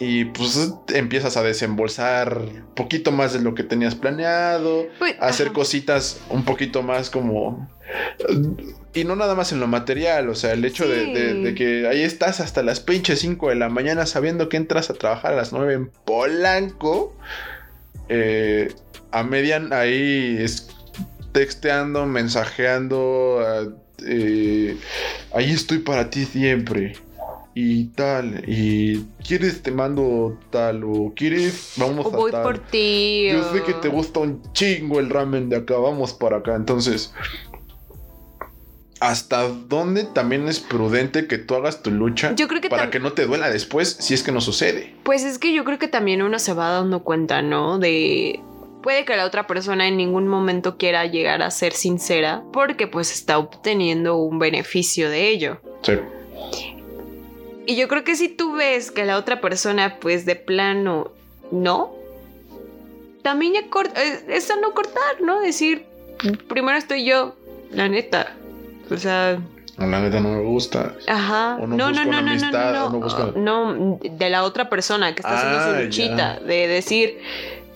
Y 0.00 0.26
pues 0.26 0.72
empiezas 0.94 1.36
a 1.36 1.42
desembolsar 1.42 2.38
un 2.38 2.74
poquito 2.76 3.10
más 3.10 3.32
de 3.32 3.40
lo 3.40 3.56
que 3.56 3.64
tenías 3.64 3.96
planeado, 3.96 4.86
Pues, 5.00 5.16
hacer 5.18 5.48
ajá. 5.48 5.54
cositas 5.54 6.20
un 6.30 6.44
poquito 6.44 6.82
más 6.82 7.10
como... 7.10 7.68
Y 8.94 9.04
no 9.04 9.16
nada 9.16 9.34
más 9.34 9.52
en 9.52 9.60
lo 9.60 9.66
material, 9.66 10.28
o 10.28 10.34
sea, 10.34 10.52
el 10.54 10.64
hecho 10.64 10.88
de, 10.88 11.04
Sí. 11.06 11.12
de- 11.12 11.34
de 11.34 11.54
que 11.54 11.86
ahí 11.86 12.02
estás 12.02 12.40
hasta 12.40 12.62
las 12.62 12.80
pinches 12.80 13.18
5 13.20 13.48
de 13.50 13.54
la 13.54 13.68
mañana 13.68 14.06
sabiendo 14.06 14.48
que 14.48 14.56
entras 14.56 14.88
a 14.90 14.94
trabajar 14.94 15.34
a 15.34 15.36
las 15.36 15.52
9 15.52 15.74
en 15.74 15.90
Polanco, 16.04 17.14
eh, 18.08 18.72
a 19.10 19.22
median 19.22 19.72
ahí 19.72 20.38
es 20.40 20.68
texteando, 21.32 22.06
mensajeando, 22.06 23.74
eh, 24.06 24.76
ahí 25.34 25.50
estoy 25.50 25.78
para 25.78 26.10
ti 26.10 26.24
siempre. 26.24 26.94
Y 27.54 27.86
tal, 27.86 28.44
y 28.46 29.04
quieres 29.26 29.62
te 29.62 29.72
mando 29.72 30.38
tal, 30.50 30.84
o 30.84 31.12
quieres 31.16 31.72
vamos 31.76 32.06
O 32.06 32.10
a 32.10 32.16
voy 32.16 32.30
tal. 32.30 32.42
por 32.44 32.58
ti. 32.60 33.26
Yo 33.32 33.52
sé 33.52 33.64
que 33.64 33.72
te 33.74 33.88
gusta 33.88 34.20
un 34.20 34.40
chingo 34.52 35.00
el 35.00 35.10
ramen 35.10 35.48
de 35.48 35.56
acá, 35.56 35.76
vamos 35.76 36.12
para 36.12 36.36
acá. 36.36 36.54
Entonces, 36.54 37.12
¿hasta 39.00 39.48
dónde 39.48 40.04
también 40.04 40.48
es 40.48 40.60
prudente 40.60 41.26
que 41.26 41.38
tú 41.38 41.54
hagas 41.54 41.82
tu 41.82 41.90
lucha 41.90 42.34
Yo 42.34 42.48
creo 42.48 42.60
que 42.60 42.68
para 42.68 42.90
que 42.90 43.00
no 43.00 43.12
te 43.12 43.26
duela 43.26 43.50
después 43.50 43.96
si 44.00 44.14
es 44.14 44.22
que 44.22 44.32
no 44.32 44.40
sucede? 44.40 44.94
Pues 45.04 45.24
es 45.24 45.38
que 45.38 45.52
yo 45.52 45.64
creo 45.64 45.78
que 45.78 45.88
también 45.88 46.22
uno 46.22 46.38
se 46.38 46.52
va 46.52 46.70
dando 46.70 47.02
cuenta, 47.02 47.42
¿no? 47.42 47.78
De... 47.78 48.40
Puede 48.82 49.04
que 49.04 49.16
la 49.16 49.26
otra 49.26 49.46
persona 49.46 49.88
en 49.88 49.96
ningún 49.96 50.28
momento 50.28 50.78
quiera 50.78 51.04
llegar 51.06 51.42
a 51.42 51.50
ser 51.50 51.72
sincera 51.72 52.42
porque 52.52 52.86
pues 52.86 53.12
está 53.12 53.38
obteniendo 53.38 54.16
un 54.16 54.38
beneficio 54.38 55.10
de 55.10 55.28
ello. 55.28 55.60
Sí. 55.82 55.94
Y 57.66 57.76
yo 57.76 57.88
creo 57.88 58.04
que 58.04 58.16
si 58.16 58.28
tú 58.28 58.52
ves 58.52 58.90
que 58.90 59.04
la 59.04 59.18
otra 59.18 59.40
persona 59.40 59.98
pues 60.00 60.24
de 60.24 60.36
plano 60.36 61.10
no, 61.50 61.92
también 63.22 63.54
ya 63.54 63.68
corta, 63.68 64.02
es, 64.02 64.24
es 64.28 64.50
a 64.50 64.56
no 64.56 64.72
cortar, 64.72 65.20
¿no? 65.20 65.40
Decir, 65.40 65.84
primero 66.48 66.78
estoy 66.78 67.04
yo, 67.04 67.34
la 67.70 67.88
neta. 67.88 68.34
O 68.90 68.96
sea, 68.96 69.38
La 69.76 70.00
neta 70.00 70.20
no 70.20 70.30
me 70.30 70.40
gusta. 70.42 70.94
Ajá. 71.06 71.56
O 71.60 71.66
no 71.66 71.76
no, 71.76 71.76
no, 71.76 71.88
busco 71.88 72.04
no, 72.04 72.08
una 72.18 72.22
no, 72.22 72.34
no, 72.36 72.72
no, 72.72 72.86
o 72.86 72.90
no 72.90 73.00
busco- 73.00 73.32
no, 73.36 73.98
de 74.02 74.30
la 74.30 74.42
otra 74.44 74.68
persona 74.68 75.14
que 75.14 75.20
está 75.22 75.36
haciendo 75.38 75.58
Ah, 75.58 75.76
su 75.78 75.84
luchita, 75.84 76.40
de 76.40 76.66
decir, 76.66 77.18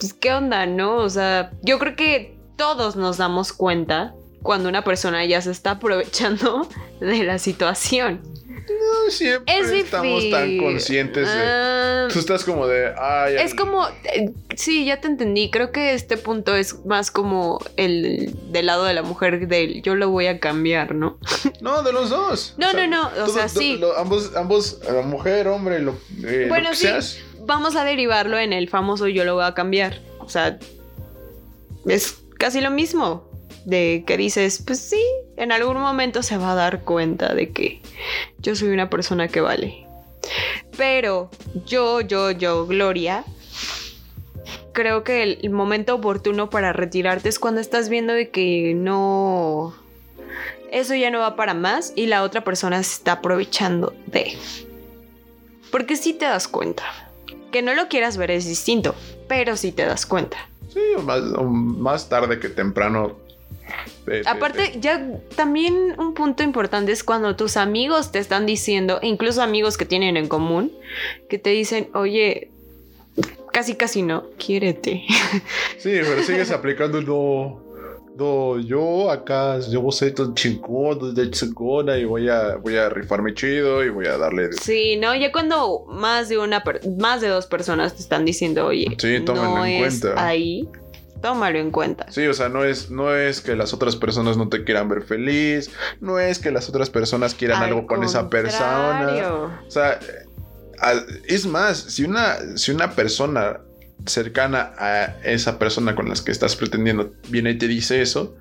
pues, 0.01 0.13
¿qué 0.15 0.33
onda, 0.33 0.67
no? 0.67 0.97
O 0.97 1.09
sea, 1.11 1.51
yo 1.63 1.79
creo 1.79 1.95
que 1.97 2.37
todos 2.57 2.97
nos 2.97 3.19
damos 3.19 3.53
cuenta 3.53 4.15
cuando 4.43 4.69
una 4.69 4.83
persona 4.83 5.25
ya 5.25 5.41
se 5.41 5.53
está 5.53 5.73
aprovechando 5.73 6.67
de 7.01 7.23
la 7.23 7.39
situación. 7.39 8.21
No 8.69 9.11
siempre 9.11 9.59
Es 9.59 9.71
estamos 9.71 10.29
tan 10.31 10.57
conscientes 10.59 11.27
de. 11.27 11.35
Ah, 11.43 12.09
Tú 12.13 12.19
estás 12.19 12.45
como 12.45 12.67
de. 12.67 12.93
Ay, 12.99 13.35
es 13.39 13.55
como, 13.55 13.87
eh, 14.05 14.31
sí, 14.57 14.85
ya 14.85 15.01
te 15.01 15.09
entendí. 15.09 15.51
Creo 15.51 15.73
que 15.73 15.95
este 15.95 16.17
punto 16.17 16.55
es 16.55 16.85
más 16.87 17.11
como 17.11 17.59
el 17.77 18.35
del 18.53 18.67
lado 18.67 18.85
de 18.85 18.95
la 18.95 19.03
mujer 19.03 19.49
del 19.49 19.83
yo 19.83 19.95
lo 19.95 20.11
voy 20.11 20.27
a 20.27 20.39
cambiar, 20.41 20.95
¿no? 20.95 21.19
No, 21.61 21.83
de 21.83 21.93
los 21.93 22.11
dos. 22.11 22.55
No, 22.59 22.73
no, 22.73 22.87
no, 22.87 23.11
o 23.25 23.29
sea, 23.29 23.49
sí. 23.49 23.77
lo- 23.79 23.97
ambos, 23.99 24.35
ambos, 24.37 24.81
la 24.85 25.03
mujer, 25.03 25.47
hombre, 25.49 25.79
lo, 25.81 25.93
eh, 26.25 26.43
lo 26.45 26.49
Bueno, 26.49 26.71
que 26.71 26.77
sí. 26.77 26.83
seas. 26.87 27.19
Vamos 27.41 27.75
a 27.77 27.85
derivarlo 27.85 28.39
en 28.39 28.53
el 28.53 28.69
famoso 28.69 29.09
yo 29.09 29.25
lo 29.25 29.35
voy 29.35 29.45
a 29.45 29.55
cambiar. 29.55 30.01
O 30.21 30.29
sea, 30.29 30.59
es 31.87 32.19
casi 32.39 32.61
lo 32.61 32.71
mismo. 32.71 33.29
De 33.65 34.05
que 34.07 34.17
dices, 34.17 34.63
pues 34.67 34.81
sí, 34.81 35.03
en 35.37 35.53
algún 35.53 35.79
momento 35.79 36.23
se 36.23 36.37
va 36.37 36.53
a 36.53 36.57
dar 36.57 36.83
cuenta 36.83 37.35
de 37.35 37.51
que 37.51 37.81
yo 38.39 38.57
soy 38.57 38.71
una 38.71 38.91
persona 38.91 39.29
que 39.29 39.41
vale. 39.41 39.87
Pero 40.77 41.31
yo, 41.67 42.01
yo, 42.01 42.31
yo, 42.31 42.67
Gloria, 42.67 43.25
creo 44.73 45.05
que 45.05 45.23
el, 45.23 45.51
momento 45.51 45.95
oportuno 45.95 46.51
para 46.51 46.73
retirarte 46.73 47.29
es 47.29 47.39
cuando 47.39 47.61
estás 47.61 47.89
viendo 47.89 48.13
de 48.13 48.31
que 48.31 48.75
no... 48.75 49.75
Eso 50.71 50.95
ya 50.95 51.11
no 51.11 51.19
va 51.19 51.37
para 51.37 51.53
más 51.53 51.93
y 51.97 52.07
la 52.07 52.23
otra 52.23 52.43
persona 52.45 52.83
se 52.83 52.95
está 52.95 53.13
aprovechando 53.13 53.95
de... 54.07 54.37
Porque 55.71 55.97
sí 55.97 56.15
te 56.15 56.25
das 56.25 56.49
cuenta. 56.49 56.85
Que 57.51 57.63
no 57.63 57.75
lo 57.75 57.89
quieras 57.89 58.17
ver 58.17 58.31
es 58.31 58.47
distinto, 58.47 58.95
pero 59.29 59.57
sí 59.57 59.73
te 59.73 59.85
das 59.85 60.07
cuenta. 60.07 60.49
Sí, 60.73 60.81
más, 61.03 61.23
más 61.23 62.09
tarde 62.09 62.41
que 62.41 62.49
temprano. 62.49 63.17
te- 64.05 64.23
te- 64.23 64.29
Aparte, 64.29 64.69
te- 64.69 64.81
ya 64.81 65.07
también 65.37 65.95
un 65.99 66.15
punto 66.15 66.43
importante 66.43 66.93
es 66.93 67.05
cuando 67.05 67.37
tus 67.37 67.57
amigos 67.57 68.13
te 68.13 68.19
están 68.19 68.47
diciendo, 68.47 68.99
incluso 69.03 69.43
amigos 69.43 69.77
que 69.77 69.85
tienen 69.85 70.17
en 70.17 70.29
común, 70.29 70.73
que 71.29 71.39
te 71.39 71.51
dicen, 71.51 71.89
oye, 71.95 72.51
casi 73.53 73.75
casi 73.75 74.03
no, 74.03 74.25
quiérete. 74.39 75.05
Sí, 75.79 75.91
pero 76.03 76.23
sigues 76.23 76.51
aplicando 76.51 76.99
el 76.99 77.07
no. 77.07 77.63
No, 78.15 78.61
yo 78.61 79.11
acá, 79.11 79.59
yo 79.71 79.91
soy 79.91 80.13
tan 80.13 80.35
chingón, 80.35 81.15
de 81.15 81.31
chingona 81.31 81.97
y 81.97 82.05
voy 82.05 82.29
a, 82.29 82.57
voy 82.57 82.77
a 82.77 82.91
rifarme 82.91 83.33
chido 83.33 83.83
y 83.83 83.89
voy 83.89 84.05
a 84.07 84.19
darle. 84.19 84.53
Sí, 84.53 84.97
no, 84.99 85.15
ya 85.15 85.33
cuando 85.33 85.87
más 85.89 86.29
de 86.29 86.37
una, 86.37 86.63
más 86.99 87.23
de 87.23 87.29
dos 87.29 87.47
personas 87.47 87.95
te 87.95 88.03
están 88.03 88.27
diciendo, 88.27 88.67
oye, 88.67 88.95
Sí, 88.99 89.19
no 89.27 89.65
en 89.65 89.73
es 89.83 90.01
cuenta. 90.03 90.27
ahí, 90.27 90.69
tómalo 91.23 91.59
en 91.59 91.71
cuenta. 91.71 92.07
Sí, 92.11 92.27
o 92.27 92.35
sea, 92.35 92.49
no 92.49 92.65
es, 92.65 92.91
no 92.91 93.15
es 93.15 93.41
que 93.41 93.57
las 93.57 93.73
otras 93.73 93.97
personas 93.97 94.37
no 94.37 94.49
te 94.49 94.65
quieran 94.65 94.89
ver 94.89 95.03
feliz, 95.03 95.71
no 96.01 96.19
es 96.19 96.39
que 96.39 96.51
las 96.51 96.69
otras 96.69 96.91
personas 96.91 97.35
quieran 97.35 97.63
Al 97.63 97.69
algo 97.71 97.87
con 97.87 98.05
esa 98.05 98.29
persona. 98.29 99.61
O 99.67 99.71
sea, 99.71 99.99
es 101.27 101.47
más, 101.47 101.79
si 101.79 102.05
una, 102.05 102.37
si 102.57 102.73
una 102.73 102.91
persona 102.93 103.61
cercana 104.05 104.73
a 104.79 105.05
esa 105.23 105.59
persona 105.59 105.95
con 105.95 106.09
las 106.09 106.23
que 106.23 106.33
estás 106.33 106.57
pretendiendo 106.57 107.13
viene 107.29 107.53
y 107.53 107.59
te 107.59 107.69
dice 107.69 108.03
eso, 108.03 108.35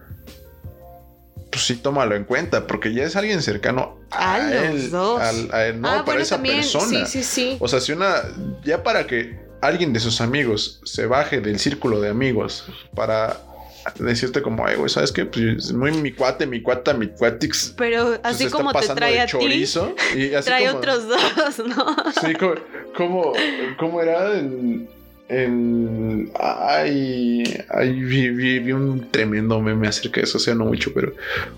pues 1.52 1.66
sí, 1.66 1.76
tómalo 1.76 2.16
en 2.16 2.24
cuenta, 2.24 2.66
porque 2.66 2.94
ya 2.94 3.04
es 3.04 3.16
alguien 3.16 3.42
cercano 3.42 4.00
a, 4.10 4.36
A 4.36 4.40
los 4.40 4.64
él. 4.64 4.92
dos. 4.92 5.22
a 5.22 5.66
él, 5.68 5.82
no, 5.82 5.88
ah, 5.88 5.92
para 5.92 6.04
bueno, 6.04 6.22
esa 6.22 6.36
también, 6.36 6.58
persona. 6.58 7.06
sí, 7.06 7.06
sí, 7.06 7.24
sí. 7.24 7.58
O 7.60 7.68
sea, 7.68 7.80
si 7.82 7.92
una. 7.92 8.16
Ya 8.64 8.82
para 8.84 9.06
que 9.06 9.38
alguien 9.62 9.94
de 9.94 10.00
sus 10.00 10.22
amigos 10.22 10.80
se 10.84 11.06
baje 11.06 11.40
del 11.42 11.60
círculo 11.60 12.02
de 12.02 12.10
amigos 12.10 12.66
para 12.96 13.38
decirte 13.98 14.42
como, 14.42 14.66
ay, 14.66 14.76
güey, 14.76 14.90
¿sabes 14.90 15.12
qué? 15.12 15.26
Pues 15.26 15.44
es 15.66 15.74
muy 15.74 15.92
mi 15.92 16.12
cuate, 16.12 16.46
mi 16.46 16.62
cuata, 16.62 16.94
mi 16.94 17.08
cuatix. 17.08 17.74
Pero 17.78 18.20
así 18.24 18.48
como 18.50 18.72
te 18.74 18.88
trae 18.90 19.20
a 19.20 19.26
ti, 19.26 19.32
chorizo, 19.32 19.96
y 20.16 20.34
así 20.34 20.46
trae 20.46 20.66
como- 20.68 20.78
otros 20.78 21.08
dos, 21.08 21.60
¿no? 21.66 21.96
Sí, 22.22 22.34
como, 22.36 22.54
como, 22.96 23.34
como 23.80 24.02
era 24.02 24.38
en, 24.38 24.88
en- 25.34 26.30
ay, 26.40 27.44
ay, 27.70 27.94
vi, 27.94 28.30
vi- 28.30 28.60
vi 28.60 28.72
un 28.74 29.10
tremendo 29.12 29.62
meme 29.62 29.88
acerca 29.88 30.20
de 30.20 30.26
eso, 30.26 30.38
o 30.38 30.42
sea, 30.42 30.56
no 30.56 30.66
mucho, 30.66 30.94
pero, 30.94 31.14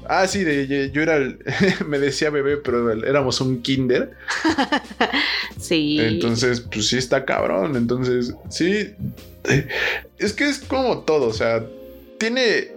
ah, 0.08 0.28
sí, 0.28 0.44
de, 0.44 0.92
yo, 0.92 1.02
era, 1.02 1.16
el- 1.18 1.40
me 1.88 1.98
decía 2.00 2.30
bebé, 2.30 2.58
pero 2.58 2.92
éramos 3.04 3.42
un 3.42 3.62
kinder, 3.62 4.12
Sí. 5.60 5.98
entonces, 6.00 6.60
pues 6.62 6.88
sí 6.88 6.98
está 6.98 7.26
cabrón, 7.26 7.76
entonces, 7.76 8.34
sí, 8.50 8.92
es 10.20 10.34
que 10.34 10.46
es 10.50 10.60
como 10.60 11.00
todo, 11.00 11.28
o 11.28 11.34
sea, 11.34 11.66
tiene, 12.20 12.68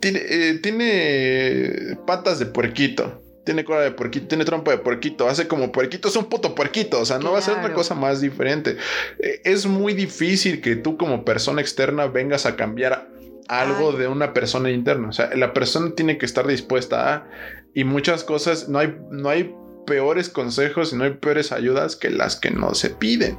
tiene, 0.00 0.20
eh, 0.28 0.54
tiene 0.62 1.96
patas 2.06 2.38
de 2.38 2.46
puerquito. 2.46 3.20
Tiene 3.44 3.64
cola 3.64 3.80
de 3.80 3.90
puerquito, 3.90 4.28
tiene 4.28 4.44
trompa 4.44 4.70
de 4.70 4.78
puerquito, 4.78 5.28
hace 5.28 5.48
como 5.48 5.72
puerquito, 5.72 6.08
es 6.08 6.16
un 6.16 6.26
puto 6.26 6.54
puerquito, 6.54 7.00
o 7.00 7.04
sea, 7.04 7.18
no 7.18 7.32
va 7.32 7.38
a 7.38 7.42
ser 7.42 7.56
una 7.58 7.72
cosa 7.72 7.94
más 7.94 8.20
diferente. 8.20 8.76
Eh, 9.18 9.40
Es 9.44 9.66
muy 9.66 9.94
difícil 9.94 10.60
que 10.60 10.76
tú 10.76 10.96
como 10.96 11.24
persona 11.24 11.60
externa 11.60 12.06
vengas 12.06 12.44
a 12.46 12.56
cambiar 12.56 13.08
algo 13.48 13.90
Ay. 13.92 13.98
de 13.98 14.08
una 14.08 14.32
persona 14.34 14.70
interna, 14.70 15.08
o 15.08 15.12
sea, 15.12 15.30
la 15.34 15.52
persona 15.52 15.94
tiene 15.94 16.18
que 16.18 16.26
estar 16.26 16.46
dispuesta 16.46 17.14
a, 17.14 17.28
y 17.74 17.84
muchas 17.84 18.24
cosas, 18.24 18.68
no 18.68 18.78
hay, 18.78 18.96
no 19.10 19.28
hay 19.28 19.54
peores 19.86 20.28
consejos 20.28 20.92
y 20.92 20.96
no 20.96 21.04
hay 21.04 21.14
peores 21.14 21.50
ayudas 21.50 21.96
que 21.96 22.10
las 22.10 22.36
que 22.36 22.50
no 22.50 22.74
se 22.74 22.90
piden. 22.90 23.38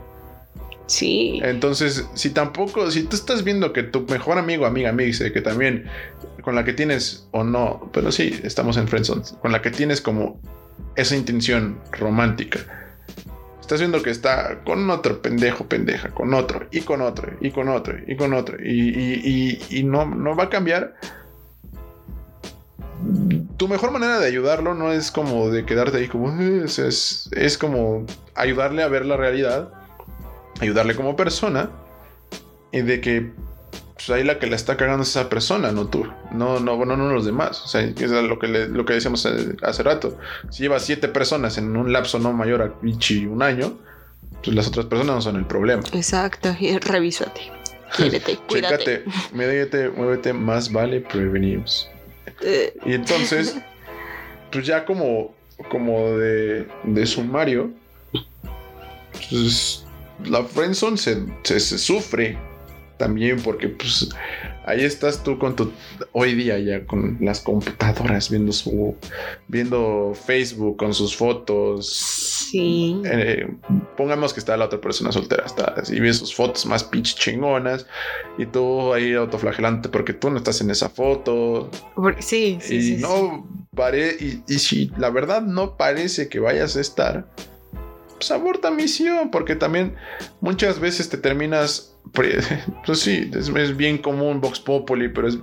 Sí. 0.91 1.39
Entonces, 1.41 2.05
si 2.15 2.31
tampoco, 2.31 2.91
si 2.91 3.03
tú 3.03 3.15
estás 3.15 3.45
viendo 3.45 3.71
que 3.71 3.81
tu 3.81 4.01
mejor 4.09 4.37
amigo, 4.37 4.65
amiga, 4.65 4.89
amiga, 4.89 5.05
dice 5.07 5.31
que 5.31 5.39
también 5.39 5.85
con 6.41 6.53
la 6.53 6.65
que 6.65 6.73
tienes 6.73 7.27
o 7.31 7.45
no, 7.45 7.89
pero 7.93 8.11
sí, 8.11 8.37
estamos 8.43 8.75
en 8.75 8.89
friendzone, 8.89 9.21
con 9.41 9.53
la 9.53 9.61
que 9.61 9.71
tienes 9.71 10.01
como 10.01 10.41
esa 10.97 11.15
intención 11.15 11.79
romántica. 11.93 12.59
Estás 13.61 13.79
viendo 13.79 14.03
que 14.03 14.09
está 14.09 14.63
con 14.65 14.89
otro 14.89 15.21
pendejo, 15.21 15.65
pendeja, 15.65 16.09
con 16.09 16.33
otro, 16.33 16.67
y 16.71 16.81
con 16.81 16.99
otro, 17.01 17.31
y 17.39 17.51
con 17.51 17.69
otro, 17.69 17.97
y 18.05 18.17
con 18.17 18.33
otro, 18.33 18.57
y, 18.61 18.89
y- 18.89 19.21
y- 19.69 19.77
y 19.79 19.83
no, 19.83 20.05
no 20.05 20.35
va 20.35 20.43
a 20.45 20.49
cambiar. 20.49 20.95
Tu 23.55 23.67
mejor 23.69 23.91
manera 23.91 24.19
de 24.19 24.27
ayudarlo 24.27 24.73
no 24.73 24.91
es 24.91 25.09
como 25.09 25.49
de 25.49 25.63
quedarte 25.65 25.99
ahí 25.99 26.07
como, 26.09 26.29
"Eh", 26.41 26.65
es, 26.65 27.57
como 27.57 28.05
ayudarle 28.35 28.83
a 28.83 28.89
ver 28.89 29.05
la 29.05 29.15
realidad 29.15 29.71
ayudarle 30.61 30.95
como 30.95 31.15
persona 31.15 31.69
y 32.71 32.81
de 32.81 33.01
que 33.01 33.31
pues, 33.95 34.09
ahí 34.11 34.23
la 34.23 34.39
que 34.39 34.47
la 34.47 34.55
está 34.55 34.77
cagando 34.77 35.03
es 35.03 35.09
esa 35.09 35.27
persona, 35.29 35.71
no 35.71 35.87
tú, 35.87 36.05
no, 36.31 36.59
no, 36.59 36.77
bueno, 36.77 36.95
no 36.97 37.11
los 37.13 37.25
demás. 37.25 37.61
O 37.63 37.67
sea, 37.67 37.81
es 37.81 37.99
lo 38.11 38.39
que, 38.39 38.47
le- 38.47 38.67
lo 38.69 38.85
que 38.85 38.93
decíamos 38.93 39.27
hace 39.61 39.83
rato. 39.83 40.17
Si 40.49 40.63
llevas 40.63 40.83
siete 40.85 41.07
personas 41.07 41.57
en 41.57 41.75
un 41.75 41.91
lapso 41.91 42.17
no 42.19 42.31
mayor 42.33 42.61
a 42.61 42.73
un 43.27 43.43
año, 43.43 43.77
pues 44.43 44.55
las 44.55 44.67
otras 44.67 44.85
personas 44.85 45.15
no 45.15 45.21
son 45.21 45.35
el 45.35 45.45
problema. 45.45 45.83
Exacto. 45.93 46.55
Y 46.59 46.77
revísate. 46.77 47.41
Quiérete, 47.97 48.37
cuídate. 48.47 49.03
Chécate, 49.03 49.35
médete, 49.35 49.89
muévete, 49.89 50.31
más 50.33 50.71
vale 50.71 51.01
prevenir. 51.01 51.63
Eh, 52.41 52.73
Y 52.85 52.93
entonces, 52.93 53.57
pues 54.51 54.65
ya 54.65 54.85
como, 54.85 55.35
como 55.69 56.11
de, 56.17 56.67
de 56.85 57.05
sumario, 57.05 57.69
pues 59.29 59.85
la 60.25 60.43
friendzone 60.43 60.97
se, 60.97 61.25
se, 61.43 61.59
se 61.59 61.77
sufre 61.77 62.37
también 63.01 63.41
porque 63.41 63.67
pues 63.67 64.09
ahí 64.65 64.83
estás 64.83 65.23
tú 65.23 65.39
con 65.39 65.55
tu 65.55 65.71
hoy 66.11 66.35
día 66.35 66.59
ya 66.59 66.85
con 66.85 67.17
las 67.19 67.41
computadoras 67.41 68.29
viendo 68.29 68.51
su 68.51 68.95
viendo 69.47 70.13
Facebook 70.13 70.77
con 70.77 70.93
sus 70.93 71.15
fotos 71.15 71.87
sí. 72.51 73.01
eh, 73.05 73.47
pongamos 73.97 74.33
que 74.33 74.39
está 74.39 74.55
la 74.55 74.65
otra 74.65 74.79
persona 74.79 75.11
soltera 75.11 75.45
está 75.47 75.73
y 75.89 75.99
ves 75.99 76.17
sus 76.17 76.35
fotos 76.35 76.67
más 76.67 76.83
pinche 76.83 77.15
chingonas 77.15 77.87
y 78.37 78.45
tú 78.45 78.93
ahí 78.93 79.13
autoflagelante 79.13 79.89
porque 79.89 80.13
tú 80.13 80.29
no 80.29 80.37
estás 80.37 80.61
en 80.61 80.69
esa 80.69 80.89
foto 80.89 81.71
sí, 82.19 82.59
sí, 82.61 82.75
y 82.75 82.81
sí, 82.81 82.95
sí. 82.97 83.01
no 83.01 83.47
pare 83.75 84.15
y, 84.19 84.43
y 84.47 84.59
si 84.59 84.91
la 84.97 85.09
verdad 85.09 85.41
no 85.41 85.75
parece 85.75 86.29
que 86.29 86.39
vayas 86.39 86.75
a 86.75 86.81
estar 86.81 87.25
pues 88.21 88.29
aborta 88.29 88.69
misión 88.69 89.31
porque 89.31 89.55
también 89.55 89.95
muchas 90.41 90.79
veces 90.79 91.09
te 91.09 91.17
terminas 91.17 91.90
pues 92.13 92.99
sí 92.99 93.31
es, 93.33 93.47
es 93.49 93.77
bien 93.77 93.97
común 93.97 94.41
Vox 94.41 94.59
Populi 94.59 95.07
pero 95.07 95.27
es, 95.29 95.37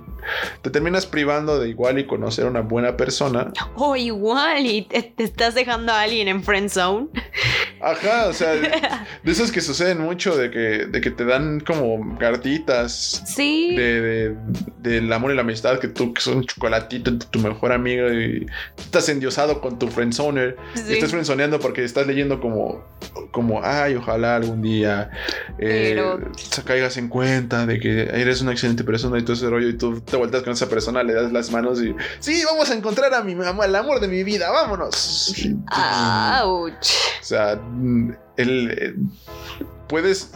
te 0.61 0.69
terminas 0.69 1.05
privando 1.07 1.59
de 1.59 1.69
igual 1.69 1.97
y 1.97 2.05
conocer 2.05 2.45
a 2.45 2.49
una 2.49 2.61
buena 2.61 2.95
persona 2.95 3.51
O 3.75 3.95
igual 3.95 4.65
y 4.65 4.83
te, 4.83 5.01
te 5.01 5.23
estás 5.23 5.55
dejando 5.55 5.91
a 5.91 6.01
alguien 6.01 6.27
en 6.27 6.43
friend 6.43 6.69
zone. 6.69 7.07
Ajá, 7.81 8.27
o 8.27 8.33
sea, 8.33 8.51
de 9.23 9.31
esos 9.31 9.51
que 9.53 9.61
suceden 9.61 9.99
mucho, 10.01 10.35
de 10.35 10.51
que, 10.51 10.85
de 10.85 10.99
que 11.01 11.09
te 11.11 11.23
dan 11.25 11.61
como 11.61 12.17
cartitas 12.19 13.23
Sí. 13.25 13.73
de, 13.75 14.01
de- 14.01 14.35
del 14.79 15.11
amor 15.13 15.31
y 15.31 15.35
la 15.35 15.41
amistad, 15.41 15.79
que 15.79 15.87
tú 15.87 16.13
que 16.13 16.21
son 16.21 16.37
un 16.37 16.43
chocolatito 16.45 17.09
de 17.11 17.25
tu 17.25 17.39
mejor 17.39 17.71
amigo 17.71 18.11
y 18.11 18.45
estás 18.77 19.07
endiosado 19.09 19.61
con 19.61 19.79
tu 19.79 19.87
friendzoner. 19.87 20.57
sí. 20.75 20.83
Y 20.89 20.93
estás 20.93 21.11
friendzoneando 21.11 21.59
porque 21.59 21.83
estás 21.83 22.05
leyendo 22.05 22.39
como, 22.41 22.83
como 23.31 23.61
ay, 23.63 23.95
ojalá 23.95 24.35
algún 24.35 24.61
día 24.61 25.09
eh, 25.57 25.93
Pero- 25.95 26.19
caigas 26.65 26.97
en 26.97 27.07
cuenta 27.09 27.65
de 27.65 27.79
que 27.79 28.01
eres 28.03 28.41
una 28.41 28.51
excelente 28.51 28.83
persona 28.83 29.17
y 29.19 29.21
todo 29.23 29.33
ese 29.33 29.49
rollo 29.49 29.69
y 29.69 29.77
tú 29.77 30.01
te 30.01 30.17
vueltas 30.17 30.43
con 30.43 30.53
esa 30.53 30.67
persona, 30.69 31.03
le 31.03 31.13
das 31.13 31.31
las 31.31 31.51
manos 31.51 31.81
y 31.81 31.95
sí, 32.19 32.41
vamos 32.45 32.69
a 32.69 32.73
encontrar 32.75 33.13
a 33.13 33.23
mi 33.23 33.35
mamá, 33.35 33.65
el 33.65 33.75
amor 33.75 33.99
de 33.99 34.07
mi 34.07 34.23
vida, 34.23 34.49
vámonos. 34.51 35.33
Ouch. 36.43 36.89
O 37.21 37.23
sea, 37.23 37.55
mm, 37.55 38.11
el, 38.37 38.71
eh, 38.71 38.95
puedes, 39.87 40.31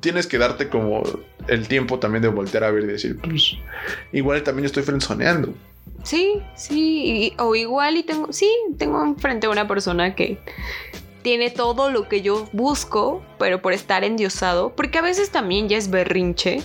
tienes 0.00 0.26
que 0.26 0.38
darte 0.38 0.68
como 0.68 1.02
el 1.48 1.68
tiempo 1.68 1.98
también 1.98 2.22
de 2.22 2.28
voltear 2.28 2.64
a 2.64 2.70
ver 2.70 2.84
y 2.84 2.86
decir, 2.86 3.18
pues, 3.22 3.52
igual 4.12 4.42
también 4.42 4.66
estoy 4.66 4.82
frenzoneando. 4.82 5.54
Sí, 6.02 6.40
sí. 6.56 7.32
y- 7.32 7.40
o 7.40 7.54
igual 7.54 7.96
y 7.96 8.02
tengo. 8.04 8.32
Sí, 8.32 8.48
tengo 8.78 9.02
enfrente 9.02 9.46
a 9.46 9.50
una 9.50 9.66
persona 9.66 10.14
que 10.14 10.38
tiene 11.26 11.50
todo 11.50 11.90
lo 11.90 12.08
que 12.08 12.22
yo 12.22 12.48
busco, 12.52 13.20
pero 13.36 13.60
por 13.60 13.72
estar 13.72 14.04
endiosado. 14.04 14.76
Porque 14.76 14.98
a 14.98 15.02
veces 15.02 15.30
también 15.30 15.68
ya 15.68 15.76
es 15.76 15.90
berrinche. 15.90 16.62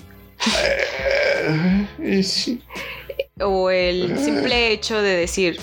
Eh. 1.99 2.27
O 3.39 3.71
el 3.71 4.19
simple 4.19 4.71
hecho 4.71 5.01
de 5.01 5.15
decir. 5.15 5.59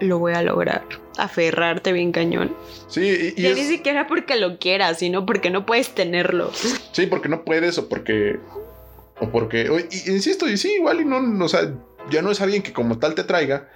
Lo 0.00 0.18
voy 0.18 0.32
a 0.32 0.42
lograr. 0.42 0.82
Aferrarte 1.18 1.92
bien 1.92 2.10
cañón. 2.10 2.52
Sí, 2.88 3.32
y, 3.36 3.40
y 3.40 3.46
es- 3.46 3.56
ni 3.56 3.62
siquiera 3.62 4.08
porque 4.08 4.34
lo 4.34 4.58
quieras, 4.58 4.98
sino 4.98 5.24
porque 5.24 5.50
no 5.50 5.64
puedes 5.64 5.94
tenerlo. 5.94 6.50
sí, 6.90 7.06
porque 7.06 7.28
no 7.28 7.44
puedes 7.44 7.78
o 7.78 7.88
porque, 7.88 8.40
o 9.20 9.28
porque, 9.30 9.70
o- 9.70 9.78
y- 9.78 10.10
insisto, 10.10 10.48
y 10.48 10.56
sí, 10.56 10.72
igual 10.78 11.00
y 11.00 11.04
no, 11.04 11.20
no, 11.20 11.44
o 11.44 11.48
sea, 11.48 11.72
ya 12.10 12.22
no 12.22 12.32
es 12.32 12.40
alguien 12.40 12.64
que 12.64 12.72
como 12.72 12.98
tal 12.98 13.14
te 13.14 13.22
traiga, 13.22 13.68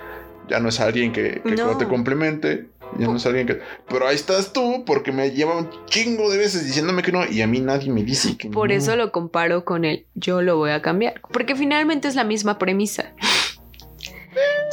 ya 0.48 0.58
no 0.58 0.70
es 0.70 0.80
alguien 0.80 1.12
que, 1.12 1.40
que 1.44 1.50
No. 1.52 1.78
te 1.78 1.86
complemente, 1.86 2.66
ya 2.99 3.07
no 3.07 3.16
es 3.16 3.26
alguien 3.26 3.47
que, 3.47 3.61
pero 3.89 4.07
ahí 4.09 4.14
estás 4.14 4.53
tú 4.53 4.84
porque 4.86 5.12
me 5.12 5.30
lleva 5.30 5.57
un 5.57 5.68
chingo 5.86 6.30
de 6.30 6.39
veces 6.39 6.64
diciéndome 6.66 7.03
que 7.03 7.12
no 7.12 7.26
y 7.26 7.43
a 7.43 7.47
mí 7.47 7.61
nadie 7.61 7.91
me 7.91 8.03
dice 8.03 8.36
que 8.36 8.49
Por 8.49 8.68
no. 8.68 8.74
eso 8.74 8.97
lo 8.97 9.12
comparo 9.12 9.64
con 9.64 9.84
el 9.84 10.07
yo 10.14 10.41
lo 10.43 10.57
voy 10.57 10.70
a 10.70 10.80
cambiar. 10.82 11.20
Porque 11.32 11.55
finalmente 11.57 12.09
es 12.09 12.14
la 12.14 12.24
misma 12.24 12.59
premisa. 12.59 13.12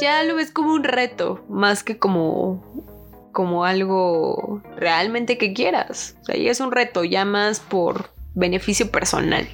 Ya 0.00 0.22
lo 0.22 0.36
ves 0.36 0.50
como 0.52 0.72
un 0.74 0.84
reto, 0.84 1.44
más 1.48 1.82
que 1.82 1.98
como, 1.98 2.62
como 3.32 3.64
algo 3.64 4.62
realmente 4.76 5.38
que 5.38 5.54
quieras. 5.54 6.16
O 6.20 6.24
sea, 6.26 6.36
ya 6.36 6.50
es 6.50 6.60
un 6.60 6.70
reto, 6.70 7.02
ya 7.02 7.24
más 7.24 7.58
por 7.60 8.10
beneficio 8.34 8.90
personal 8.90 9.48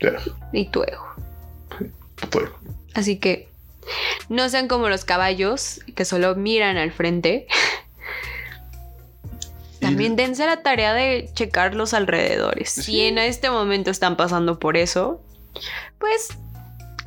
Ya, 0.00 0.14
y 0.52 0.68
tu 0.68 0.82
ego. 0.82 1.06
pues, 2.30 2.50
Así 2.94 3.18
que 3.18 3.48
no 4.28 4.48
sean 4.48 4.68
como 4.68 4.88
los 4.88 5.04
caballos 5.04 5.80
que 5.94 6.04
solo 6.04 6.34
miran 6.34 6.76
al 6.76 6.92
frente. 6.92 7.46
También 9.80 10.14
dense 10.14 10.46
la 10.46 10.62
tarea 10.62 10.94
de 10.94 11.28
checar 11.34 11.74
los 11.74 11.92
alrededores. 11.92 12.70
Si 12.70 13.00
en 13.00 13.18
este 13.18 13.50
momento 13.50 13.90
están 13.90 14.16
pasando 14.16 14.60
por 14.60 14.76
eso, 14.76 15.20
pues 15.98 16.28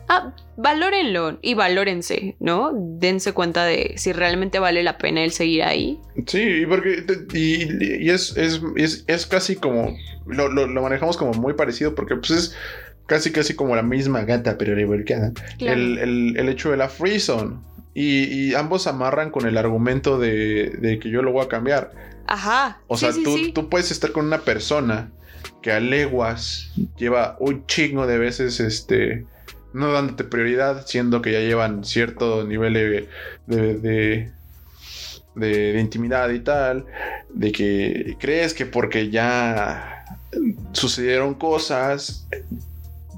ah, 0.09 0.33
valórenlo 0.57 1.39
y 1.41 1.53
valórense, 1.53 2.36
¿no? 2.39 2.71
Dense 2.73 3.31
cuenta 3.31 3.63
de 3.63 3.93
si 3.97 4.11
realmente 4.11 4.59
vale 4.59 4.83
la 4.83 4.97
pena 4.97 5.23
el 5.23 5.31
seguir 5.31 5.63
ahí. 5.63 5.99
Sí, 6.27 6.41
y 6.41 6.65
porque 6.65 7.05
y 7.33 8.09
es, 8.09 8.36
es, 8.36 8.61
es, 8.75 9.05
es 9.07 9.25
casi 9.25 9.55
como 9.55 9.95
lo, 10.25 10.49
lo, 10.49 10.67
lo 10.67 10.81
manejamos 10.81 11.17
como 11.17 11.33
muy 11.33 11.53
parecido 11.53 11.95
porque 11.95 12.15
pues 12.17 12.31
es 12.31 12.55
casi 13.06 13.32
casi 13.32 13.53
como 13.56 13.76
la 13.76 13.84
misma 13.84 14.24
gata 14.24 14.58
pero 14.58 14.76
revolcada. 14.76 15.32
El, 15.60 15.97
el, 15.99 16.38
el 16.38 16.49
hecho 16.49 16.72
de 16.72 16.78
la 16.78 16.89
free 16.89 17.20
zone. 17.20 17.58
Y, 17.93 18.24
y 18.49 18.56
ambos 18.56 18.88
amarran 18.88 19.32
con 19.32 19.45
el 19.47 19.58
argumento 19.58 20.20
de, 20.20 20.72
de 20.82 20.99
que 20.99 21.10
yo 21.10 21.22
lo 21.22 21.32
voy 21.32 21.45
a 21.45 21.47
cambiar. 21.47 21.91
Ajá. 22.28 22.80
O 22.88 22.97
sí, 22.97 23.06
sea, 23.06 23.14
sí, 23.14 23.24
tú, 23.24 23.38
sí. 23.38 23.51
tú 23.53 23.70
puedes 23.70 23.89
estar 23.91 24.12
con 24.12 24.26
una 24.26 24.39
persona 24.39 25.12
que 25.62 25.72
a 25.72 25.80
leguas 25.80 26.72
lleva 26.97 27.38
un 27.39 27.66
chingo 27.68 28.06
de 28.06 28.18
veces, 28.18 28.60
este, 28.60 29.26
no 29.74 29.93
dándote 29.93 30.26
prioridad, 30.26 30.86
siendo 30.86 31.22
que 31.22 31.32
ya 31.32 31.39
llevan 31.39 31.86
cierto 31.86 32.43
nivel 32.43 32.74
de, 32.74 33.08
de, 33.47 33.74
de, 33.78 34.32
de- 35.36 35.74
de 35.74 35.80
intimidad 35.80 36.30
y 36.32 36.39
tal, 36.39 36.86
de 37.30 37.51
que 37.51 38.18
crees 38.20 38.53
que 38.53 38.66
porque 38.66 39.10
ya 39.10 40.06
sucedieron 40.74 41.34
cosas, 41.36 42.28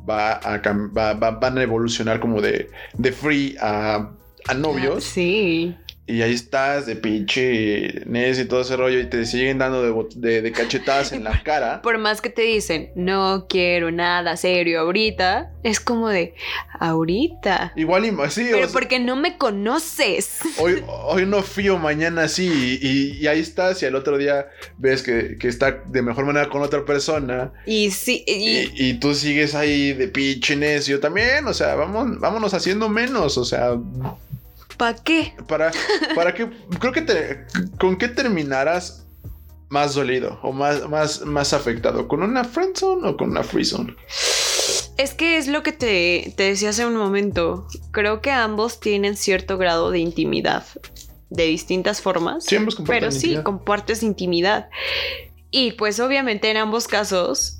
va 0.08 0.34
a, 0.34 0.62
va- 0.96 1.14
va- 1.14 1.32
van 1.32 1.58
a 1.58 1.64
evolucionar 1.64 2.20
como 2.20 2.42
de, 2.42 2.70
de 2.98 3.12
free 3.12 3.56
a, 3.60 4.10
a 4.48 4.54
novios. 4.54 5.04
Sí. 5.04 5.76
Y 6.10 6.22
ahí 6.22 6.34
estás 6.34 6.86
de 6.86 6.96
pinche 6.96 8.02
Nes 8.06 8.40
y 8.40 8.46
todo 8.46 8.62
ese 8.62 8.78
rollo 8.78 8.98
y 9.00 9.08
te 9.10 9.26
siguen 9.26 9.58
dando 9.58 9.84
de, 9.84 9.92
bot- 9.92 10.14
de- 10.16 10.42
de 10.42 10.52
cachetadas 10.54 11.12
en 11.12 11.26
la 11.26 11.44
cara. 11.44 11.82
Por 11.82 11.98
más 11.98 12.22
que 12.22 12.30
te 12.30 12.44
dicen, 12.44 12.92
no 12.96 13.46
quiero 13.50 13.92
nada 13.92 14.38
serio 14.38 14.80
ahorita, 14.80 15.52
es 15.64 15.80
como 15.82 16.08
de, 16.08 16.34
ahorita. 16.80 17.74
Igual 17.76 18.06
y 18.06 18.10
sí, 18.30 18.48
o 18.48 18.52
Pero 18.52 18.58
sea, 18.68 18.68
porque 18.74 19.00
no 19.00 19.16
me 19.16 19.38
conoces. 19.38 20.40
hoy, 20.60 20.82
hoy 20.88 21.26
no 21.26 21.44
fío, 21.44 21.78
mañana 21.78 22.28
sí. 22.28 22.80
Y, 22.82 23.18
y 23.24 23.28
ahí 23.28 23.40
estás 23.40 23.82
y 23.84 23.86
al 23.86 23.96
otro 23.96 24.18
día 24.18 24.48
ves 24.78 25.04
que, 25.04 25.38
que 25.38 25.48
está 25.50 25.84
de 25.88 26.02
mejor 26.02 26.26
manera 26.26 26.50
con 26.50 26.62
otra 26.62 26.86
persona. 26.86 27.52
Y 27.66 27.92
sí, 27.92 28.24
y, 28.26 28.32
Y, 28.34 28.72
y 28.90 28.94
tú 29.00 29.14
sigues 29.14 29.56
ahí 29.56 29.94
de 29.94 30.08
pinche 30.08 30.56
necio 30.56 31.00
también. 31.00 31.46
O 31.48 31.54
sea, 31.54 31.76
vamos, 31.76 32.20
vámonos 32.20 32.54
haciendo 32.54 32.88
menos. 32.90 33.38
O 33.38 33.44
sea, 33.46 33.72
¿pa' 34.78 34.96
qué? 34.96 35.34
para, 35.48 35.72
para 36.16 36.34
que 36.34 36.50
creo 36.80 36.94
que 36.94 37.02
te, 37.02 37.46
con 37.80 37.98
qué 37.98 38.08
terminarás 38.08 39.06
más 39.70 39.96
dolido 39.96 40.40
o 40.44 40.52
más, 40.52 40.88
más, 40.88 41.22
más 41.22 41.54
afectado 41.54 42.08
con 42.08 42.24
una 42.24 42.44
friendzone 42.44 43.08
o 43.08 43.18
con 43.18 43.32
una 43.32 43.44
freezone. 43.44 43.96
Es 44.98 45.14
que 45.14 45.38
es 45.38 45.48
lo 45.48 45.62
que 45.62 45.72
te, 45.72 46.34
te 46.36 46.44
decía 46.44 46.70
hace 46.70 46.86
un 46.86 46.96
momento. 46.96 47.68
Creo 47.92 48.22
que 48.22 48.32
ambos 48.32 48.80
tienen 48.80 49.16
cierto 49.16 49.58
grado 49.58 49.92
de 49.92 50.00
intimidad. 50.00 50.66
De 51.30 51.46
distintas 51.46 52.02
formas. 52.02 52.46
Sí, 52.46 52.56
ambos 52.56 52.76
comparten 52.76 53.10
pero 53.10 53.12
sí, 53.12 53.38
compartes 53.44 54.02
intimidad. 54.02 54.70
Y 55.52 55.74
pues 55.74 56.00
obviamente 56.00 56.50
en 56.50 56.58
ambos 56.58 56.88
casos, 56.88 57.57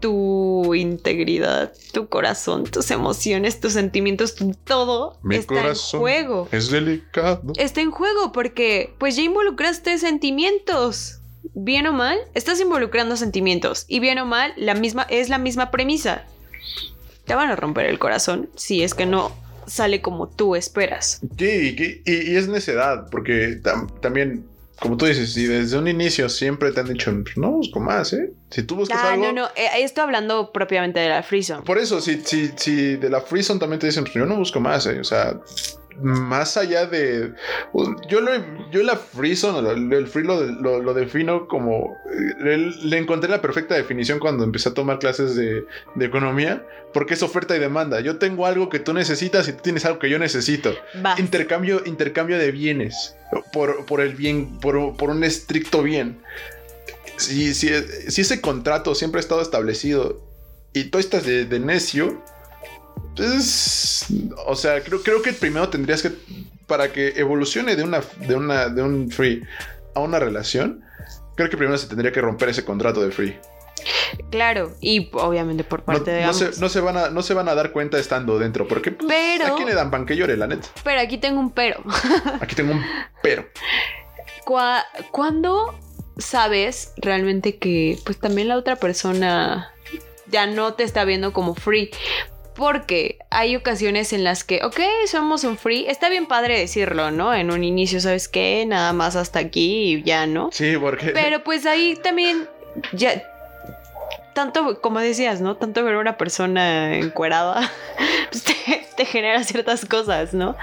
tu 0.00 0.74
integridad, 0.74 1.72
tu 1.92 2.08
corazón, 2.08 2.64
tus 2.64 2.90
emociones, 2.90 3.60
tus 3.60 3.74
sentimientos, 3.74 4.34
tu- 4.34 4.54
todo 4.64 5.18
Mi 5.22 5.36
está 5.36 5.54
corazón. 5.54 5.98
en 5.98 6.00
juego. 6.02 6.48
Es 6.52 6.70
delicado. 6.70 7.52
Está 7.56 7.80
en 7.82 7.90
juego 7.90 8.32
porque 8.32 8.94
pues 8.98 9.16
ya 9.16 9.22
involucraste 9.22 9.98
sentimientos. 9.98 11.16
Bien 11.54 11.86
o 11.86 11.92
mal, 11.92 12.18
estás 12.34 12.60
involucrando 12.60 13.16
sentimientos. 13.16 13.84
Y 13.88 14.00
bien 14.00 14.18
o 14.18 14.26
mal, 14.26 14.52
la 14.56 14.74
misma, 14.74 15.06
es 15.10 15.28
la 15.28 15.38
misma 15.38 15.70
premisa. 15.70 16.24
Te 17.24 17.34
van 17.34 17.50
a 17.50 17.56
romper 17.56 17.86
el 17.86 17.98
corazón 17.98 18.50
si 18.56 18.82
es 18.82 18.94
que 18.94 19.06
no 19.06 19.32
sale 19.66 20.02
como 20.02 20.28
tú 20.28 20.56
esperas. 20.56 21.20
Sí, 21.38 21.76
y, 22.04 22.10
y- 22.10 22.32
y 22.32 22.36
es 22.36 22.48
necedad, 22.48 23.06
porque 23.10 23.60
tam- 23.62 23.88
también, 24.00 24.44
como 24.80 24.96
tú 24.96 25.06
dices, 25.06 25.32
si 25.32 25.46
desde 25.46 25.76
un 25.78 25.86
inicio 25.88 26.28
siempre 26.28 26.72
te 26.72 26.80
han 26.80 26.88
dicho, 26.88 27.12
no 27.36 27.50
busco 27.52 27.80
más, 27.80 28.12
¿eh? 28.14 28.32
Si 28.50 28.62
tú 28.62 28.76
buscas 28.76 28.98
Ah, 29.02 29.12
algo... 29.12 29.26
no, 29.26 29.32
no, 29.32 29.46
eh, 29.54 29.68
estoy 29.78 30.02
hablando 30.04 30.52
propiamente 30.52 30.98
de 31.00 31.08
la 31.10 31.22
Freezone. 31.22 31.62
Por 31.62 31.78
eso, 31.78 32.00
si, 32.00 32.20
si, 32.22 32.50
si 32.56 32.96
de 32.96 33.10
la 33.10 33.20
Freezone 33.20 33.60
también 33.60 33.78
te 33.78 33.86
dicen, 33.86 34.04
yo 34.06 34.24
no 34.26 34.36
busco 34.36 34.58
más, 34.58 34.86
¿eh? 34.86 34.98
O 34.98 35.04
sea, 35.04 35.38
más 36.00 36.56
allá 36.56 36.86
de... 36.86 37.32
Yo, 38.08 38.20
lo, 38.20 38.30
yo 38.70 38.82
la 38.82 38.96
Freezone, 38.96 39.68
el 39.96 40.06
free 40.06 40.24
lo, 40.24 40.42
lo, 40.44 40.80
lo 40.80 40.94
defino 40.94 41.48
como... 41.48 41.96
Le, 42.40 42.56
le 42.56 42.98
encontré 42.98 43.28
la 43.28 43.42
perfecta 43.42 43.74
definición 43.74 44.18
cuando 44.18 44.44
empecé 44.44 44.70
a 44.70 44.74
tomar 44.74 44.98
clases 44.98 45.34
de, 45.36 45.64
de 45.94 46.04
economía, 46.04 46.64
porque 46.92 47.14
es 47.14 47.22
oferta 47.22 47.56
y 47.56 47.58
demanda. 47.58 48.00
Yo 48.00 48.18
tengo 48.18 48.46
algo 48.46 48.68
que 48.68 48.78
tú 48.78 48.92
necesitas 48.92 49.48
y 49.48 49.52
tú 49.52 49.62
tienes 49.62 49.84
algo 49.84 49.98
que 49.98 50.10
yo 50.10 50.18
necesito. 50.18 50.74
Intercambio, 51.18 51.82
intercambio 51.84 52.38
de 52.38 52.50
bienes 52.50 53.16
por, 53.52 53.84
por 53.86 54.00
el 54.00 54.14
bien, 54.14 54.58
por, 54.58 54.96
por 54.96 55.10
un 55.10 55.24
estricto 55.24 55.82
bien. 55.82 56.20
Si, 57.16 57.54
si, 57.54 57.68
si 58.08 58.20
ese 58.22 58.40
contrato 58.40 58.94
siempre 58.94 59.18
ha 59.18 59.22
estado 59.22 59.42
establecido 59.42 60.22
y 60.72 60.84
tú 60.84 60.98
estás 60.98 61.26
de, 61.26 61.44
de 61.44 61.60
necio, 61.60 62.22
pues, 63.16 64.06
o 64.46 64.54
sea, 64.56 64.82
creo, 64.82 65.02
creo 65.02 65.22
que 65.22 65.32
primero 65.32 65.68
tendrías 65.68 66.02
que, 66.02 66.12
para 66.66 66.92
que 66.92 67.08
evolucione 67.16 67.76
de 67.76 67.82
una, 67.84 68.00
de 68.26 68.34
una, 68.34 68.68
de 68.68 68.82
un 68.82 69.10
free 69.10 69.42
a 69.94 70.00
una 70.00 70.18
relación, 70.18 70.82
creo 71.36 71.50
que 71.50 71.56
primero 71.56 71.76
se 71.78 71.88
tendría 71.88 72.12
que 72.12 72.20
romper 72.20 72.48
ese 72.50 72.64
contrato 72.64 73.02
de 73.02 73.10
free. 73.10 73.36
Claro, 74.30 74.74
y 74.80 75.08
obviamente 75.14 75.64
por 75.64 75.80
No, 75.80 75.86
parte 75.86 76.10
de 76.10 76.20
no 76.22 76.30
ambos. 76.30 76.54
se, 76.54 76.60
no, 76.60 76.68
se 76.68 76.80
van 76.80 76.96
a, 76.96 77.08
no 77.10 77.22
se 77.22 77.32
van 77.34 77.48
a 77.48 77.54
dar 77.54 77.72
cuenta 77.72 77.98
estando 77.98 78.38
dentro, 78.38 78.68
porque 78.68 78.90
pues, 78.92 79.08
Pero- 79.08 79.52
¿a 79.52 79.56
quién 79.56 79.68
le 79.68 79.74
dan 79.74 79.90
pan 79.90 80.04
que 80.06 80.16
llore, 80.16 80.36
la 80.36 80.46
neta? 80.46 80.68
Pero 80.84 81.00
aquí 81.00 81.18
tengo 81.18 81.40
un 81.40 81.50
pero. 81.50 81.82
Aquí 82.40 82.54
tengo 82.54 82.72
un 82.72 82.82
pero. 83.22 83.46
¿cuándo 85.12 85.74
sabes 86.18 86.92
realmente 86.96 87.56
que 87.58 87.98
pues 88.04 88.18
también 88.18 88.48
la 88.48 88.56
otra 88.56 88.76
persona 88.76 89.70
ya 90.26 90.46
no 90.46 90.74
te 90.74 90.82
está 90.82 91.04
viendo 91.04 91.32
como 91.32 91.54
free? 91.54 91.90
Porque 92.60 93.16
hay 93.30 93.56
ocasiones 93.56 94.12
en 94.12 94.22
las 94.22 94.44
que, 94.44 94.62
ok, 94.62 94.78
somos 95.06 95.44
un 95.44 95.56
free. 95.56 95.86
Está 95.88 96.10
bien 96.10 96.26
padre 96.26 96.58
decirlo, 96.58 97.10
¿no? 97.10 97.32
En 97.32 97.50
un 97.50 97.64
inicio, 97.64 98.00
¿sabes 98.00 98.28
qué? 98.28 98.66
Nada 98.66 98.92
más 98.92 99.16
hasta 99.16 99.38
aquí 99.38 99.94
y 99.94 100.02
ya, 100.02 100.26
¿no? 100.26 100.50
Sí, 100.52 100.76
porque. 100.78 101.06
Pero 101.14 101.42
pues 101.42 101.64
ahí 101.64 101.96
también 101.96 102.46
ya 102.92 103.22
tanto 104.34 104.78
como 104.82 105.00
decías, 105.00 105.40
¿no? 105.40 105.56
Tanto 105.56 105.82
ver 105.82 105.94
a 105.94 106.00
una 106.00 106.18
persona 106.18 106.98
encuerada 106.98 107.72
pues 108.30 108.44
te, 108.44 108.54
te 108.94 109.06
genera 109.06 109.42
ciertas 109.42 109.86
cosas, 109.86 110.34
¿no? 110.34 110.54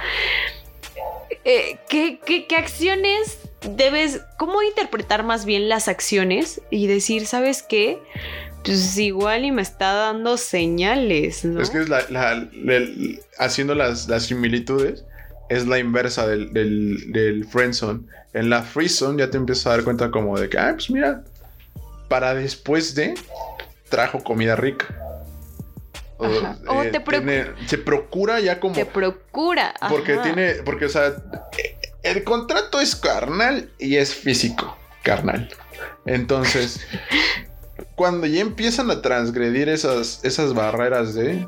Eh, 1.46 1.80
¿qué, 1.90 2.20
qué, 2.24 2.46
qué 2.46 2.58
acciones 2.58 3.40
debes, 3.62 4.22
cómo 4.38 4.62
interpretar 4.62 5.24
más 5.24 5.46
bien 5.46 5.68
las 5.68 5.88
acciones 5.88 6.62
y 6.70 6.86
decir, 6.86 7.26
¿sabes 7.26 7.64
qué? 7.64 7.98
Pues 8.68 8.98
igual 8.98 9.46
y 9.46 9.52
me 9.52 9.62
está 9.62 9.94
dando 9.94 10.38
señales, 10.38 11.44
¿no? 11.46 11.62
Es 11.62 11.70
que 11.70 11.80
es 11.80 11.90
la, 11.90 12.02
haciendo 13.40 13.76
las, 13.76 14.08
las 14.08 14.24
similitudes, 14.24 15.04
es 15.50 15.66
la 15.68 15.80
inversa 15.80 16.28
del, 16.28 16.54
del, 16.54 17.12
del 17.12 17.46
friendzone. 17.46 18.02
En 18.34 18.50
la 18.50 18.62
freezone 18.64 19.20
ya 19.20 19.30
te 19.30 19.38
empiezas 19.38 19.68
a 19.68 19.70
dar 19.72 19.84
cuenta 19.84 20.12
como 20.12 20.38
de 20.40 20.50
que, 20.50 20.58
ah, 20.60 20.72
pues 20.74 20.90
mira, 20.90 21.24
para 22.10 22.36
después 22.36 22.94
de, 22.96 23.16
trajo 23.90 24.24
comida 24.24 24.56
rica. 24.56 24.86
O, 26.18 26.26
Ajá. 26.26 26.58
O 26.68 26.84
eh, 26.84 26.90
te 26.92 27.00
tiene- 27.00 27.46
se 27.68 27.78
procura 27.78 28.40
ya 28.40 28.60
como... 28.60 28.74
Te 28.76 28.86
procura. 28.86 29.74
Porque 29.88 30.18
tiene, 30.18 30.56
porque 30.66 30.86
o 30.86 30.90
sea, 30.90 31.14
el 32.04 32.24
contrato 32.24 32.80
es 32.82 32.96
carnal 32.96 33.70
y 33.78 33.98
es 33.98 34.14
físico, 34.16 34.78
carnal. 35.04 35.50
Entonces, 36.06 36.80
cuando 37.98 38.28
ya 38.28 38.42
empiezan 38.42 38.92
a 38.92 39.02
transgredir 39.02 39.70
esas, 39.70 40.24
esas 40.24 40.54
barreras 40.54 41.16
de, 41.16 41.48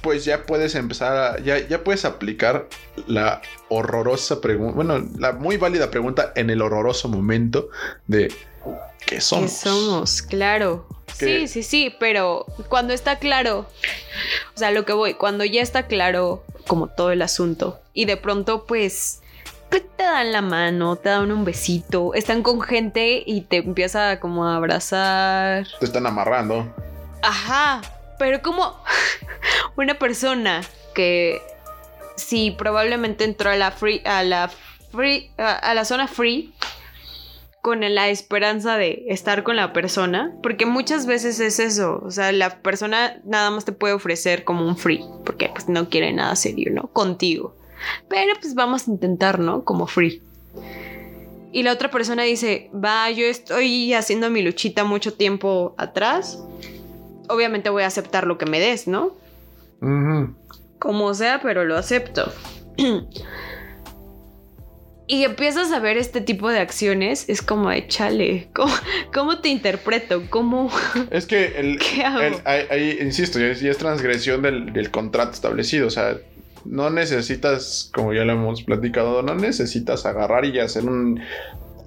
pues 0.00 0.24
ya 0.24 0.46
puedes 0.46 0.74
empezar 0.74 1.14
a, 1.14 1.38
ya, 1.40 1.58
ya 1.58 1.84
puedes 1.84 2.06
aplicar 2.06 2.66
la 3.06 3.42
horrorosa 3.68 4.40
pregunta, 4.40 4.74
bueno, 4.74 5.06
la 5.18 5.32
muy 5.32 5.58
válida 5.58 5.90
pregunta 5.90 6.32
en 6.36 6.48
el 6.48 6.62
horroroso 6.62 7.08
momento 7.08 7.68
de 8.06 8.28
¿qué 9.04 9.16
¿Qué 9.16 9.20
somos? 9.20 9.52
somos? 9.52 10.22
Claro. 10.22 10.88
Sí, 11.14 11.48
sí, 11.48 11.64
sí, 11.64 11.94
pero 12.00 12.46
cuando 12.70 12.94
está 12.94 13.18
claro, 13.18 13.66
o 14.54 14.58
sea, 14.58 14.70
lo 14.70 14.86
que 14.86 14.94
voy, 14.94 15.14
cuando 15.14 15.44
ya 15.44 15.60
está 15.60 15.86
claro 15.86 16.44
como 16.66 16.86
todo 16.86 17.10
el 17.10 17.20
asunto 17.20 17.78
y 17.92 18.06
de 18.06 18.16
pronto 18.16 18.64
pues 18.64 19.19
te 19.70 20.02
dan 20.02 20.32
la 20.32 20.42
mano, 20.42 20.96
te 20.96 21.08
dan 21.08 21.30
un 21.30 21.44
besito, 21.44 22.14
están 22.14 22.42
con 22.42 22.60
gente 22.60 23.22
y 23.24 23.42
te 23.42 23.58
empieza 23.58 24.18
como 24.18 24.46
a 24.46 24.56
abrazar. 24.56 25.66
Te 25.78 25.84
están 25.84 26.06
amarrando. 26.06 26.66
Ajá, 27.22 27.80
pero 28.18 28.42
como 28.42 28.76
una 29.76 29.94
persona 29.94 30.62
que 30.94 31.40
sí 32.16 32.54
probablemente 32.56 33.24
entró 33.24 33.50
a 33.50 33.56
la 33.56 33.70
free 33.70 34.02
a 34.04 34.22
la 34.22 34.50
free 34.92 35.30
a, 35.38 35.52
a 35.52 35.74
la 35.74 35.84
zona 35.84 36.08
free 36.08 36.52
con 37.62 37.80
la 37.94 38.08
esperanza 38.08 38.76
de 38.76 39.04
estar 39.08 39.42
con 39.42 39.56
la 39.56 39.72
persona, 39.72 40.34
porque 40.42 40.64
muchas 40.64 41.06
veces 41.06 41.40
es 41.40 41.58
eso, 41.58 42.00
o 42.02 42.10
sea, 42.10 42.32
la 42.32 42.62
persona 42.62 43.20
nada 43.24 43.50
más 43.50 43.64
te 43.64 43.72
puede 43.72 43.94
ofrecer 43.94 44.44
como 44.44 44.66
un 44.66 44.76
free, 44.76 45.04
porque 45.26 45.50
pues 45.50 45.68
no 45.68 45.88
quiere 45.90 46.12
nada 46.12 46.36
serio, 46.36 46.72
¿no? 46.72 46.88
Contigo. 46.88 47.54
Pero 48.08 48.32
pues 48.40 48.54
vamos 48.54 48.86
a 48.88 48.90
intentar, 48.90 49.38
¿no? 49.38 49.64
Como 49.64 49.86
free. 49.86 50.22
Y 51.52 51.62
la 51.64 51.72
otra 51.72 51.90
persona 51.90 52.22
dice, 52.22 52.70
va, 52.72 53.10
yo 53.10 53.26
estoy 53.26 53.92
haciendo 53.94 54.30
mi 54.30 54.42
luchita 54.42 54.84
mucho 54.84 55.14
tiempo 55.14 55.74
atrás. 55.78 56.38
Obviamente 57.28 57.70
voy 57.70 57.82
a 57.82 57.86
aceptar 57.88 58.26
lo 58.26 58.38
que 58.38 58.46
me 58.46 58.60
des, 58.60 58.86
¿no? 58.86 59.16
Como 60.78 61.14
sea, 61.14 61.40
pero 61.42 61.64
lo 61.64 61.76
acepto. 61.76 62.32
y 65.06 65.24
empiezas 65.24 65.72
a 65.72 65.80
ver 65.80 65.96
este 65.96 66.20
tipo 66.20 66.48
de 66.50 66.60
acciones, 66.60 67.28
es 67.28 67.42
como 67.42 67.68
de 67.70 67.88
chale, 67.88 68.48
¿cómo, 68.54 68.72
cómo 69.12 69.40
te 69.40 69.48
interpreto? 69.48 70.22
¿Cómo? 70.30 70.70
Es 71.10 71.26
que 71.26 71.58
el, 71.58 71.78
¿Qué 71.80 72.02
hago? 72.04 72.20
el- 72.20 72.34
ahí, 72.44 72.62
ahí, 72.70 72.98
insisto, 73.00 73.40
ya 73.40 73.46
es, 73.46 73.60
ya 73.60 73.72
es 73.72 73.78
transgresión 73.78 74.40
del, 74.42 74.72
del 74.72 74.90
contrato 74.92 75.32
establecido. 75.32 75.88
O 75.88 75.90
sea, 75.90 76.16
no 76.64 76.90
necesitas, 76.90 77.90
como 77.94 78.12
ya 78.12 78.24
lo 78.24 78.32
hemos 78.32 78.62
platicado, 78.62 79.22
no 79.22 79.34
necesitas 79.34 80.06
agarrar 80.06 80.44
y 80.44 80.58
hacer 80.58 80.84
un. 80.84 81.20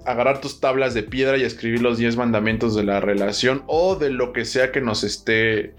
Agarrar 0.06 0.40
tus 0.42 0.60
tablas 0.60 0.92
de 0.92 1.02
piedra 1.02 1.38
y 1.38 1.44
escribir 1.44 1.80
los 1.80 1.96
10 1.96 2.16
mandamientos 2.16 2.74
de 2.76 2.82
la 2.84 3.00
relación 3.00 3.62
o 3.66 3.96
de 3.96 4.10
lo 4.10 4.34
que 4.34 4.44
sea 4.44 4.70
que 4.70 4.82
nos 4.82 5.02
esté 5.02 5.72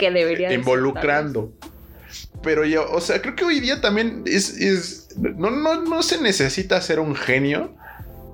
que 0.48 0.54
involucrando. 0.56 1.54
Pero 2.42 2.66
ya, 2.66 2.82
o 2.82 3.02
sea, 3.02 3.22
creo 3.22 3.36
que 3.36 3.46
hoy 3.46 3.60
día 3.60 3.82
también 3.82 4.24
es. 4.26 4.50
es- 4.60 5.10
no, 5.18 5.52
no, 5.52 5.82
no 5.84 6.02
se 6.04 6.20
necesita 6.22 6.82
ser 6.82 7.00
un 7.00 7.16
genio 7.16 7.76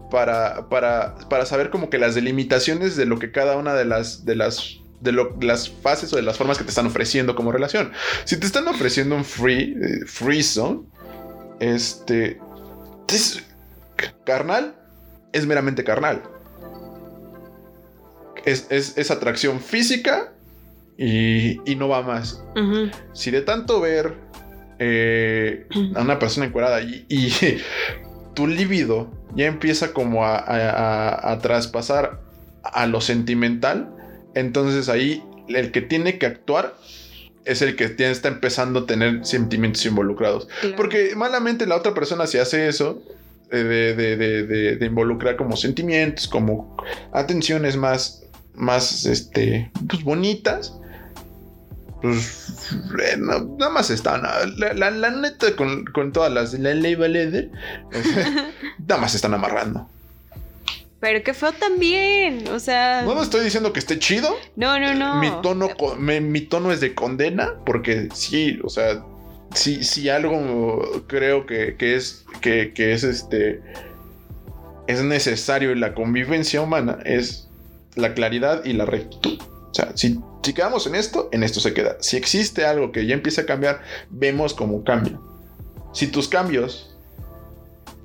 para, 0.09 0.69
para, 0.69 1.15
para 1.29 1.45
saber 1.45 1.69
como 1.69 1.89
que 1.89 1.97
las 1.97 2.15
delimitaciones 2.15 2.95
de 2.95 3.05
lo 3.05 3.19
que 3.19 3.31
cada 3.31 3.57
una 3.57 3.73
de 3.73 3.85
las. 3.85 4.23
De 4.25 4.35
las 4.35 4.77
de 5.01 5.11
lo- 5.11 5.35
las 5.41 5.69
fases 5.69 6.13
o 6.13 6.15
de 6.15 6.21
las 6.21 6.37
formas 6.37 6.57
que 6.57 6.63
te 6.63 6.69
están 6.69 6.85
ofreciendo 6.87 7.35
como 7.35 7.51
relación. 7.51 7.91
Si 8.25 8.37
te 8.37 8.45
están 8.45 8.67
ofreciendo 8.67 9.15
un 9.15 9.25
free, 9.25 9.75
eh, 9.81 10.05
free 10.05 10.43
zone, 10.43 10.81
este. 11.59 12.39
es- 13.07 13.43
carnal 14.23 14.75
es 15.33 15.45
meramente 15.45 15.83
carnal. 15.83 16.23
Es, 18.45 18.67
es- 18.69 18.97
es 18.97 19.11
atracción 19.11 19.59
física 19.59 20.33
y, 20.97 21.59
y 21.69 21.75
no 21.75 21.87
va 21.87 22.01
más 22.01 22.41
si 23.13 23.31
de 23.31 23.41
tanto 23.41 23.79
ver 23.81 24.15
eh, 24.79 25.67
a 25.95 26.01
una 26.01 26.17
persona 26.19 26.47
encuerada 26.47 26.81
y, 26.81 27.05
y 27.07 27.31
tu 28.33 28.47
líbido 28.47 29.11
ya 29.35 29.45
empieza 29.45 29.93
como 29.93 30.25
a, 30.25 30.37
a- 30.37 30.69
a- 30.69 31.31
a 31.33 31.39
traspasar 31.39 32.19
a 32.63 32.85
lo 32.87 32.99
sentimental, 33.01 33.95
entonces 34.35 34.89
ahí 34.89 35.23
el 35.47 35.71
que 35.71 35.81
tiene 35.81 36.17
que 36.17 36.25
actuar 36.25 36.75
es 37.45 37.61
el 37.61 37.75
que 37.75 37.89
tiene, 37.89 38.11
está 38.11 38.27
empezando 38.27 38.81
a 38.81 38.85
tener 38.85 39.25
sentimientos 39.25 39.85
involucrados. 39.85 40.47
Claro. 40.61 40.75
Porque 40.75 41.13
malamente 41.15 41.65
la 41.65 41.75
otra 41.75 41.93
persona 41.93 42.27
si 42.27 42.37
hace 42.37 42.67
eso, 42.67 43.01
eh, 43.51 43.57
de, 43.57 43.95
de- 43.95 44.15
de- 44.17 44.43
de- 44.47 44.75
de 44.77 44.85
involucrar 44.85 45.35
como 45.35 45.57
sentimientos, 45.57 46.27
como 46.27 46.77
atenciones 47.11 47.75
más, 47.77 48.23
más, 48.53 49.05
este, 49.05 49.71
pues 49.89 50.03
bonitas, 50.03 50.73
pues 52.01 52.71
eh, 53.03 53.17
no- 53.17 53.55
nada 53.59 53.71
más 53.71 53.89
están, 53.89 54.21
ah, 54.25 54.39
la, 54.57 54.73
la- 54.73 54.91
la 54.91 55.09
neta 55.11 55.55
con, 55.55 55.85
con 55.85 56.11
todas 56.11 56.31
las 56.31 56.51
de 56.51 56.59
la 56.59 56.73
ley 56.73 56.95
Valeder, 56.95 57.51
nada 58.87 59.01
más 59.01 59.13
están 59.15 59.33
amarrando. 59.33 59.89
Pero 61.01 61.23
qué 61.23 61.33
feo 61.33 61.51
también, 61.51 62.47
o 62.49 62.59
sea... 62.59 63.01
No, 63.01 63.15
no 63.15 63.23
estoy 63.23 63.43
diciendo 63.43 63.73
que 63.73 63.79
esté 63.79 63.97
chido, 63.97 64.37
No, 64.55 64.79
no, 64.79 64.93
no. 64.93 65.15
mi 65.19 65.31
tono, 65.41 65.67
mi 65.97 66.41
tono 66.41 66.71
es 66.71 66.79
de 66.79 66.93
condena, 66.93 67.55
porque 67.65 68.09
sí, 68.13 68.59
o 68.63 68.69
sea, 68.69 69.03
si, 69.55 69.83
si 69.83 70.09
algo 70.09 71.03
creo 71.07 71.47
que, 71.47 71.75
que 71.75 71.95
es, 71.95 72.23
que, 72.39 72.71
que 72.73 72.93
es 72.93 73.03
este, 73.03 73.61
es 74.85 75.01
necesario 75.01 75.71
en 75.71 75.79
la 75.79 75.95
convivencia 75.95 76.61
humana, 76.61 76.99
es 77.03 77.49
la 77.95 78.13
claridad 78.13 78.63
y 78.63 78.73
la 78.73 78.85
rectitud. 78.85 79.39
O 79.41 79.73
sea, 79.73 79.93
si, 79.95 80.19
si 80.43 80.53
quedamos 80.53 80.85
en 80.85 80.93
esto, 80.93 81.29
en 81.31 81.43
esto 81.43 81.59
se 81.59 81.73
queda. 81.73 81.97
Si 81.99 82.15
existe 82.15 82.65
algo 82.65 82.91
que 82.91 83.07
ya 83.07 83.15
empieza 83.15 83.41
a 83.41 83.45
cambiar, 83.45 83.81
vemos 84.11 84.53
cómo 84.53 84.83
cambia. 84.83 85.17
Si 85.93 86.05
tus 86.07 86.27
cambios 86.27 86.95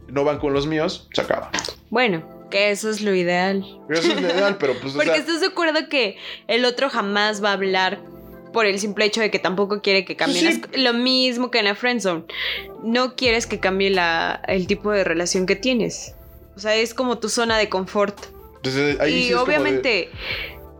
no 0.09 0.24
van 0.24 0.39
con 0.39 0.52
los 0.52 0.66
míos, 0.66 1.09
se 1.12 1.20
acaba. 1.20 1.51
Bueno, 1.90 2.36
que 2.51 2.70
eso 2.70 2.90
es 2.90 3.01
lo 3.01 3.14
ideal. 3.14 3.64
Eso 3.89 4.12
es 4.12 4.20
lo 4.20 4.28
ideal, 4.28 4.56
pero 4.59 4.74
pues, 4.81 4.94
o 4.94 4.97
Porque 4.97 5.10
sea, 5.10 5.16
estás 5.18 5.40
de 5.40 5.47
acuerdo 5.48 5.89
que 5.89 6.16
el 6.48 6.64
otro 6.64 6.89
jamás 6.90 7.43
va 7.43 7.51
a 7.51 7.55
hablar 7.55 7.98
por 8.52 8.64
el 8.66 8.78
simple 8.78 9.05
hecho 9.05 9.20
de 9.20 9.31
que 9.31 9.39
tampoco 9.39 9.82
quiere 9.82 10.05
que 10.05 10.16
cambien 10.16 10.39
Sí. 10.40 10.44
las 10.47 10.59
co- 10.59 10.68
lo 10.77 10.93
mismo 10.94 11.51
que 11.51 11.59
en 11.59 11.66
la 11.66 11.74
friendzone. 11.74 12.24
No 12.82 13.14
quieres 13.16 13.47
que 13.47 13.60
cambie 13.60 13.90
la, 13.90 14.40
el 14.48 14.66
tipo 14.66 14.90
de 14.93 15.05
relación 15.05 15.44
que 15.47 15.56
tienes. 15.56 16.14
O 16.56 16.59
sea, 16.60 16.74
es 16.74 16.94
como 16.94 17.18
tu 17.18 17.28
zona 17.28 17.59
de 17.59 17.68
confort. 17.68 18.16
entonces, 18.56 18.98
ahí 19.01 19.12
sí 19.12 19.18
y 19.18 19.28
de- 19.31 19.35
obviamente 19.36 20.09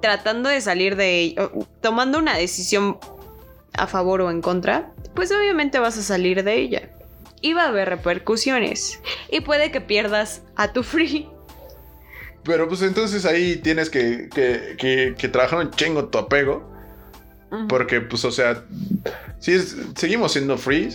tratando 0.01 0.49
de 0.49 0.61
salir 0.61 0.97
de 0.97 1.21
ello, 1.21 1.53
tomando 1.83 2.19
una 2.19 2.37
decisión 2.37 2.99
a 3.75 3.87
favor 3.87 4.21
o 4.23 4.31
en 4.31 4.41
contra, 4.41 4.93
pues 5.15 5.31
obviamente 5.33 5.79
vas 5.79 5.99
a 5.99 6.03
salir 6.03 6.45
de 6.45 6.55
ella. 6.55 6.91
Y 7.43 7.53
va 7.53 7.65
a 7.65 7.69
haber 7.69 7.89
repercusiones. 7.91 9.01
Y 9.31 9.41
puede 9.41 9.71
que 9.71 9.81
pierdas 9.83 10.43
a 10.57 10.73
tu 10.73 10.83
free. 10.83 11.29
Pero 12.47 12.69
pues 12.69 12.83
entonces 12.83 13.25
ahí 13.27 13.57
tienes 13.57 13.91
que, 13.91 14.29
que, 14.35 14.77
que- 14.79 15.15
que 15.19 15.29
trabajar 15.29 15.59
un 15.59 15.71
chingo 15.73 16.07
tu 16.07 16.19
apego. 16.19 16.73
Porque, 17.69 18.01
pues, 18.01 18.25
o 18.25 18.31
sea, 18.33 18.65
si 19.39 19.53
es- 19.53 19.77
seguimos 19.97 20.33
siendo 20.33 20.57
free. 20.59 20.91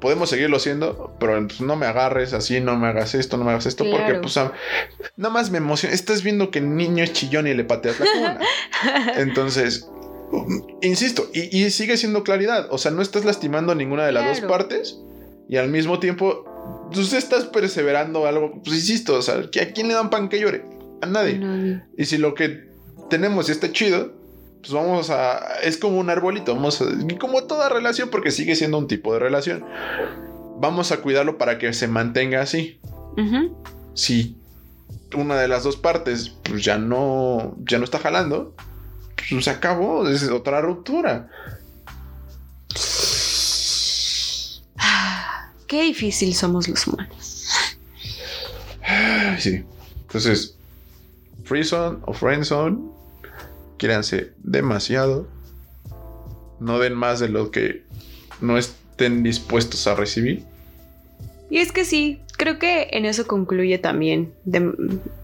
podemos 0.00 0.28
seguirlo 0.30 0.58
siendo, 0.58 1.16
pero 1.18 1.44
pues, 1.46 1.60
no 1.60 1.74
me 1.74 1.86
agarres 1.86 2.32
así, 2.34 2.60
no 2.60 2.76
me 2.76 2.86
hagas 2.88 3.14
esto, 3.14 3.36
no 3.36 3.44
me 3.44 3.50
hagas 3.50 3.66
esto, 3.66 3.84
porque 3.90 4.14
pues 4.20 4.36
ah, 4.36 4.52
nada 5.16 5.32
más 5.32 5.50
me 5.50 5.58
emociona. 5.58 5.94
Estás 5.94 6.22
viendo 6.22 6.50
que 6.50 6.58
el 6.60 6.76
niño 6.76 7.02
es 7.02 7.12
chillón 7.14 7.46
y 7.46 7.54
le 7.54 7.64
pateas 7.64 7.98
la 7.98 8.06
cuna. 8.12 8.38
Entonces, 9.16 9.88
insisto, 10.82 11.28
y, 11.32 11.56
y 11.64 11.70
sigue 11.70 11.96
siendo 11.96 12.22
claridad. 12.24 12.68
O 12.70 12.78
sea, 12.78 12.90
no 12.90 13.02
estás 13.02 13.24
lastimando 13.24 13.72
a 13.72 13.74
ninguna 13.74 14.04
de 14.06 14.12
las 14.12 14.24
dos 14.26 14.40
partes 14.48 14.98
y 15.48 15.56
al 15.56 15.68
mismo 15.68 15.98
tiempo, 15.98 16.88
tú 16.92 17.00
estás 17.00 17.44
perseverando 17.44 18.26
algo. 18.26 18.60
Pues 18.62 18.76
insisto, 18.76 19.14
o 19.14 19.22
sea, 19.22 19.36
¿a 19.36 19.72
quién 19.74 19.88
le 19.88 19.94
dan 19.94 20.10
pan 20.10 20.28
que 20.28 20.40
llore? 20.40 20.64
A 21.02 21.06
nadie. 21.06 21.38
No, 21.38 21.82
Y 21.96 22.04
si 22.06 22.18
lo 22.18 22.34
que 22.34 22.68
tenemos 23.08 23.48
está 23.48 23.70
chido, 23.70 24.12
pues 24.60 24.72
vamos 24.72 25.10
a. 25.10 25.60
Es 25.62 25.76
como 25.76 25.98
un 25.98 26.10
arbolito. 26.10 26.54
Vamos 26.54 26.80
a. 26.82 26.86
Como 27.18 27.44
toda 27.44 27.68
relación, 27.68 28.10
porque 28.10 28.30
sigue 28.30 28.56
siendo 28.56 28.78
un 28.78 28.88
tipo 28.88 29.12
de 29.12 29.20
relación. 29.20 29.64
Vamos 30.58 30.90
a 30.90 30.98
cuidarlo 30.98 31.38
para 31.38 31.58
que 31.58 31.72
se 31.72 31.86
mantenga 31.86 32.40
así. 32.40 32.80
Ujú. 33.16 33.56
Si 33.94 34.36
una 35.16 35.36
de 35.36 35.48
las 35.48 35.62
dos 35.62 35.76
partes 35.76 36.30
pues 36.42 36.64
ya 36.64 36.78
no. 36.78 37.56
ya 37.64 37.78
no 37.78 37.84
está 37.84 37.98
jalando. 37.98 38.54
Pues 39.30 39.44
se 39.44 39.50
acabó. 39.50 40.08
Es 40.08 40.28
otra 40.28 40.60
ruptura. 40.60 41.28
Qué 45.66 45.82
difícil 45.82 46.34
somos 46.34 46.68
los 46.68 46.86
humanos. 46.86 47.48
Sí. 49.38 49.64
Entonces, 50.02 50.56
Freezone 51.44 51.98
o 52.06 52.12
Friendzone, 52.12 52.78
quíranse 53.76 54.32
demasiado. 54.38 55.26
No 56.60 56.78
den 56.78 56.94
más 56.94 57.20
de 57.20 57.28
lo 57.28 57.50
que 57.50 57.82
no 58.40 58.56
estén 58.56 59.22
dispuestos 59.22 59.86
a 59.86 59.94
recibir. 59.94 60.44
Y 61.50 61.58
es 61.58 61.70
que 61.72 61.84
sí, 61.84 62.20
creo 62.38 62.58
que 62.58 62.88
en 62.92 63.04
eso 63.04 63.26
concluye 63.26 63.78
también 63.78 64.32
de- 64.44 64.72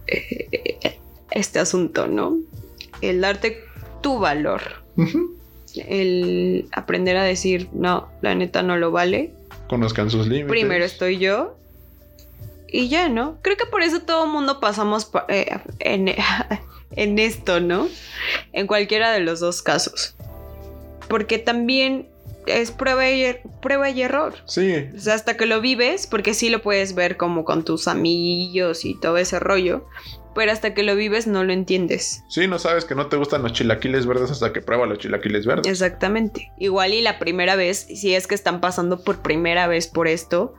eh, 0.09 0.49
eh, 0.53 0.99
este 1.31 1.59
asunto, 1.59 2.07
¿no? 2.07 2.37
El 3.01 3.21
darte 3.21 3.65
tu 4.03 4.19
valor, 4.19 4.61
el 5.89 6.69
aprender 6.73 7.17
a 7.17 7.25
decir, 7.25 7.69
no, 7.73 8.09
la 8.21 8.35
neta 8.35 8.63
no 8.63 8.77
lo 8.77 8.91
vale, 8.91 9.33
Conozcan 9.73 10.11
sus 10.11 10.27
límites. 10.27 10.51
primero 10.51 10.85
estoy 10.85 11.17
yo 11.19 11.57
y 12.69 12.89
ya, 12.91 13.09
¿no? 13.09 13.39
Creo 13.41 13.57
que 13.57 13.65
por 13.65 13.81
eso 13.83 14.01
todo 14.03 14.27
el 14.27 14.31
mundo 14.31 14.61
pasamos 14.61 15.07
pa- 15.07 15.25
eh, 15.31 15.59
en, 15.79 16.09
en 16.97 17.19
esto, 17.19 17.59
¿no? 17.61 17.89
En 18.53 18.67
cualquiera 18.67 19.13
de 19.13 19.21
los 19.21 19.41
dos 19.41 19.63
casos. 19.63 20.15
Porque 21.09 21.39
también 21.39 22.07
es 22.47 22.71
prueba 22.71 23.09
y, 23.09 23.23
er- 23.23 23.41
prueba 23.63 23.89
y 23.89 24.03
error. 24.03 24.35
Sí, 24.45 24.89
O 24.95 24.99
sea, 25.01 25.15
hasta 25.15 25.37
que 25.39 25.47
lo 25.47 25.63
vives, 25.63 26.07
porque 26.07 26.35
sí 26.35 26.51
lo 26.51 26.61
puedes 26.61 26.95
ver 26.95 27.17
como 27.17 27.45
con 27.47 27.65
tus 27.65 27.89
amigos 27.89 28.85
y 28.85 28.95
todo 29.01 29.17
ese 29.17 29.39
rollo, 29.39 29.87
pero 30.35 30.53
hasta 30.53 30.75
que 30.75 30.83
lo 30.83 30.95
vives 30.97 31.27
no 31.27 31.45
lo 31.45 31.53
entiendes. 31.53 32.23
sí, 32.29 32.47
no 32.47 32.59
sabes 32.59 32.85
que 32.85 32.95
no 32.95 33.07
te 33.07 33.17
gustan 33.17 33.43
los 33.43 33.53
chilaquiles 33.53 34.07
verdes 34.07 34.31
hasta 34.31 34.53
que 34.53 34.61
prueba 34.61 34.87
los 34.87 34.99
chilaquiles 34.99 35.47
verdes. 35.47 35.67
Exactamente. 35.71 36.51
Igual 36.59 36.95
y 36.95 37.03
la 37.03 37.19
primera 37.19 37.57
vez, 37.57 37.79
si 37.95 38.15
es 38.15 38.27
que 38.27 38.35
están 38.35 38.61
pasando 38.61 39.03
por 39.05 39.21
primera 39.23 39.67
vez 39.67 39.87
por 39.89 40.09
esto, 40.09 40.55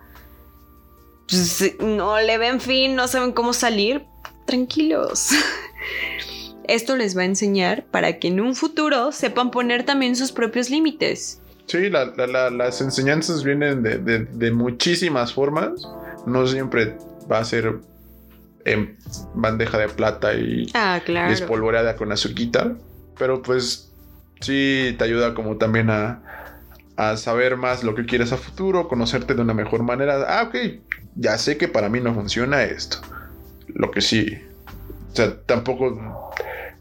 pues, 1.27 1.75
no 1.79 2.19
le 2.19 2.37
ven 2.37 2.59
fin, 2.61 2.95
no 2.95 3.07
saben 3.07 3.31
cómo 3.31 3.53
salir, 3.53 4.03
tranquilos. 4.45 5.29
Esto 6.67 6.95
les 6.95 7.17
va 7.17 7.23
a 7.23 7.25
enseñar 7.25 7.85
para 7.91 8.19
que 8.19 8.29
en 8.29 8.39
un 8.39 8.55
futuro 8.55 9.11
sepan 9.11 9.51
poner 9.51 9.83
también 9.85 10.15
sus 10.15 10.31
propios 10.31 10.69
límites. 10.69 11.41
Sí, 11.65 11.89
la- 11.89 12.05
la- 12.15 12.27
la- 12.27 12.49
las 12.49 12.79
enseñanzas 12.81 13.43
vienen 13.43 13.83
de, 13.83 13.97
de- 13.97 14.19
de 14.25 14.51
muchísimas 14.51 15.33
formas. 15.33 15.71
No 16.25 16.47
siempre 16.47 16.95
va 17.29 17.39
a 17.39 17.45
ser 17.45 17.79
en 18.65 18.97
bandeja 19.33 19.77
de 19.77 19.89
plata 19.89 20.33
y, 20.33 20.69
Ah, 20.73 21.01
y 21.07 21.31
espolvoreada 21.31 21.95
con 21.95 22.11
azuquita. 22.11 22.73
Pero 23.17 23.41
pues 23.41 23.91
sí 24.41 24.95
te 24.97 25.03
ayuda 25.03 25.33
como 25.33 25.57
también 25.57 25.89
a, 25.89 26.21
a 26.97 27.17
saber 27.17 27.57
más 27.57 27.83
lo 27.83 27.95
que 27.95 28.05
quieres 28.05 28.31
a 28.31 28.37
futuro, 28.37 28.87
conocerte 28.87 29.33
de 29.35 29.41
una 29.41 29.53
mejor 29.53 29.83
manera. 29.83 30.25
Ah, 30.27 30.43
ok, 30.43 30.55
ya 31.15 31.37
sé 31.37 31.57
que 31.57 31.67
para 31.67 31.89
mí 31.89 31.99
no 31.99 32.13
funciona 32.13 32.63
esto. 32.63 32.97
Lo 33.67 33.91
que 33.91 34.01
sí. 34.01 34.37
O 35.11 35.15
sea, 35.15 35.41
tampoco... 35.45 36.31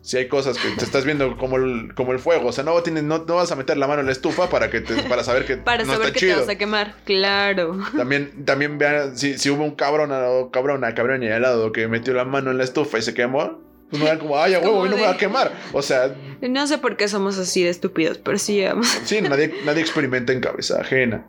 Si 0.02 0.16
hay 0.16 0.26
cosas 0.26 0.58
que 0.58 0.68
te 0.70 0.84
estás 0.84 1.04
viendo 1.04 1.36
como 1.38 1.56
el, 1.58 1.94
como 1.94 2.10
el 2.12 2.18
fuego, 2.18 2.48
o 2.48 2.52
sea, 2.52 2.64
no, 2.64 2.82
tienes, 2.82 3.04
no, 3.04 3.18
no 3.18 3.36
vas 3.36 3.52
a 3.52 3.56
meter 3.56 3.76
la 3.76 3.86
mano 3.86 4.00
en 4.00 4.06
la 4.06 4.12
estufa 4.12 4.50
para, 4.50 4.68
que 4.68 4.80
te- 4.80 5.00
para 5.04 5.22
saber 5.22 5.46
que 5.46 5.56
Para 5.64 5.84
no 5.84 5.92
saber 5.92 6.08
está 6.08 6.12
que 6.14 6.18
chido. 6.20 6.34
te 6.34 6.40
vas 6.40 6.48
a 6.48 6.58
quemar. 6.58 6.94
Claro. 7.04 7.78
También, 7.96 8.44
también 8.44 8.78
vean 8.78 9.16
si, 9.16 9.38
si 9.38 9.48
hubo 9.48 9.62
un 9.62 9.76
cabrón 9.76 10.10
o 10.12 10.50
cabrona, 10.50 10.92
cabrón 10.94 11.22
y 11.22 11.26
helado 11.28 11.70
que 11.70 11.86
metió 11.86 12.12
la 12.14 12.24
mano 12.24 12.50
en 12.50 12.58
la 12.58 12.64
estufa 12.64 12.98
y 12.98 13.02
se 13.02 13.14
quemó. 13.14 13.60
Pues 13.90 14.02
no 14.02 14.08
era 14.08 14.18
como, 14.18 14.36
ay, 14.38 14.54
a 14.54 14.58
huevo, 14.58 14.78
hoy 14.78 14.88
no 14.88 14.96
me 14.96 15.02
va 15.02 15.10
a 15.10 15.16
quemar. 15.18 15.52
O 15.72 15.82
sea, 15.82 16.14
No 16.40 16.66
sé 16.66 16.78
por 16.78 16.96
qué 16.96 17.06
somos 17.08 17.38
así 17.38 17.62
de 17.62 17.68
estúpidos, 17.70 18.18
pero 18.18 18.38
sí 18.38 18.54
llegamos. 18.54 18.88
sí, 19.04 19.20
nadie, 19.20 19.54
nadie 19.64 19.82
experimenta 19.82 20.32
en 20.32 20.40
cabeza 20.40 20.80
ajena. 20.80 21.26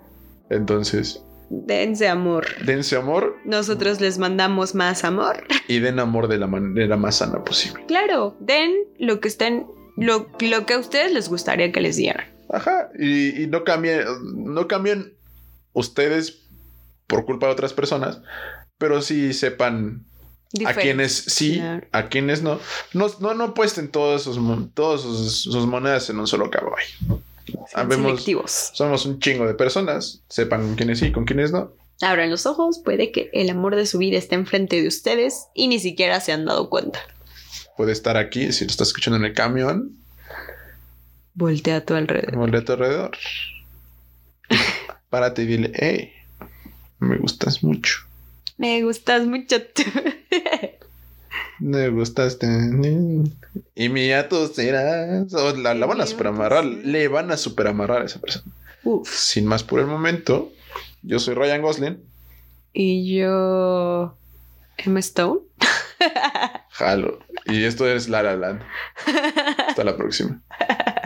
Entonces, 0.50 1.22
Dense 1.66 2.08
amor. 2.08 2.46
dense 2.66 2.96
amor 2.96 3.38
Nosotros 3.46 4.02
les 4.02 4.18
mandamos 4.18 4.76
más 4.76 5.04
amor. 5.04 5.44
y 5.68 5.80
den 5.80 6.00
amor 6.00 6.28
de 6.28 6.38
la 6.38 6.48
manera 6.48 6.98
más 6.98 7.18
sana 7.18 7.44
posible. 7.44 7.86
Claro, 7.88 8.36
den 8.40 8.74
lo 9.00 9.20
que 9.20 9.28
estén, 9.28 9.66
lo, 9.98 10.28
lo 10.40 10.66
que 10.66 10.74
a 10.74 10.80
ustedes 10.80 11.12
les 11.14 11.30
gustaría 11.30 11.72
que 11.72 11.82
les 11.82 11.96
dieran. 11.96 12.26
Ajá. 12.50 12.90
Y, 13.00 13.44
y 13.44 13.48
no 13.48 13.64
cambien, 13.64 14.02
no 14.36 14.68
cambien 14.68 15.14
ustedes 15.74 16.42
por 17.08 17.26
culpa 17.26 17.48
de 17.48 17.54
otras 17.54 17.74
personas, 17.74 18.20
pero 18.78 19.02
sí 19.02 19.34
sepan 19.34 20.06
a 20.66 20.74
quienes 20.74 21.14
sí, 21.16 21.56
Claro. 21.58 21.88
a 21.92 22.10
quienes 22.10 22.42
no. 22.44 22.60
No, 22.94 23.08
no, 23.20 23.34
no 23.34 23.54
puesten 23.54 23.90
todos 23.90 24.24
sus, 24.24 24.38
mon- 24.38 24.70
todos 24.72 25.02
sus, 25.02 25.42
sus 25.44 25.66
monedas 25.66 26.10
en 26.10 26.20
un 26.20 26.28
solo 26.28 26.50
caballo. 26.50 27.22
Habemos- 27.74 28.12
selectivos. 28.12 28.72
Somos 28.74 29.06
un 29.06 29.20
chingo 29.20 29.46
de 29.48 29.54
personas. 29.54 30.22
Sepan 30.30 30.62
con 30.62 30.76
quiénes 30.76 31.00
sí, 31.00 31.12
con 31.12 31.26
quiénes 31.26 31.52
no. 31.52 31.74
Abran 32.02 32.30
los 32.30 32.46
ojos, 32.46 32.80
puede 32.84 33.12
que 33.12 33.30
el 33.34 33.50
amor 33.50 33.76
de 33.76 33.86
su 33.86 33.98
vida 33.98 34.18
esté 34.18 34.36
enfrente 34.36 34.82
de 34.82 34.88
ustedes 34.88 35.46
y 35.54 35.68
ni 35.68 35.80
siquiera 35.80 36.20
se 36.20 36.32
han 36.34 36.46
dado 36.46 36.70
cuenta. 36.70 37.00
Puede 37.78 37.92
estar 37.92 38.18
aquí, 38.18 38.52
si 38.52 38.66
lo 38.66 38.72
estás 38.72 38.90
escuchando 38.90 39.18
en 39.18 39.26
el 39.26 39.34
camión, 39.34 39.98
Voltea 41.36 41.78
a 41.78 41.82
tu 41.86 41.94
alrededor. 41.96 42.36
voltea 42.36 42.60
a 42.60 42.66
tu 42.66 42.72
alrededor. 42.74 43.18
Párate 45.10 45.44
y 45.44 45.46
dile, 45.46 45.72
hey, 45.76 46.12
me 47.00 47.18
gustas 47.18 47.64
mucho. 47.64 48.00
Me 48.58 48.84
gustas 48.84 49.26
mucho 49.26 49.62
tú. 49.64 49.84
Me 51.64 51.88
gustaste. 51.88 52.46
Y 53.74 53.88
mía 53.88 54.28
tú 54.28 54.48
serás. 54.48 55.34
O 55.34 55.56
la, 55.56 55.74
la 55.74 55.86
van 55.86 56.02
a 56.02 56.04
Y 56.04 56.08
super 56.08 56.28
mía 56.28 56.34
tú 56.34 56.36
amarrar. 56.36 56.66
serás. 56.66 56.82
Le 56.84 57.08
van 57.08 57.32
a 57.32 57.38
super 57.38 57.68
amarrar 57.68 58.02
a 58.02 58.06
esa 58.06 58.20
persona. 58.20 58.54
Uf. 58.84 59.10
Sin 59.10 59.46
más 59.46 59.64
por 59.64 59.80
el 59.80 59.86
momento, 59.88 60.52
yo 61.04 61.20
soy 61.20 61.36
Ryan 61.36 61.62
Gosling. 61.62 62.00
Y 62.74 63.16
yo. 63.16 64.18
Emma 64.78 65.00
Stone. 65.00 65.40
Jalo. 66.72 67.20
Y 67.46 67.64
esto 67.64 67.88
es 67.88 68.10
La 68.10 68.24
La 68.24 68.36
Land. 68.36 68.62
Hasta 69.70 69.86
la 69.86 69.96
próxima. 69.96 70.42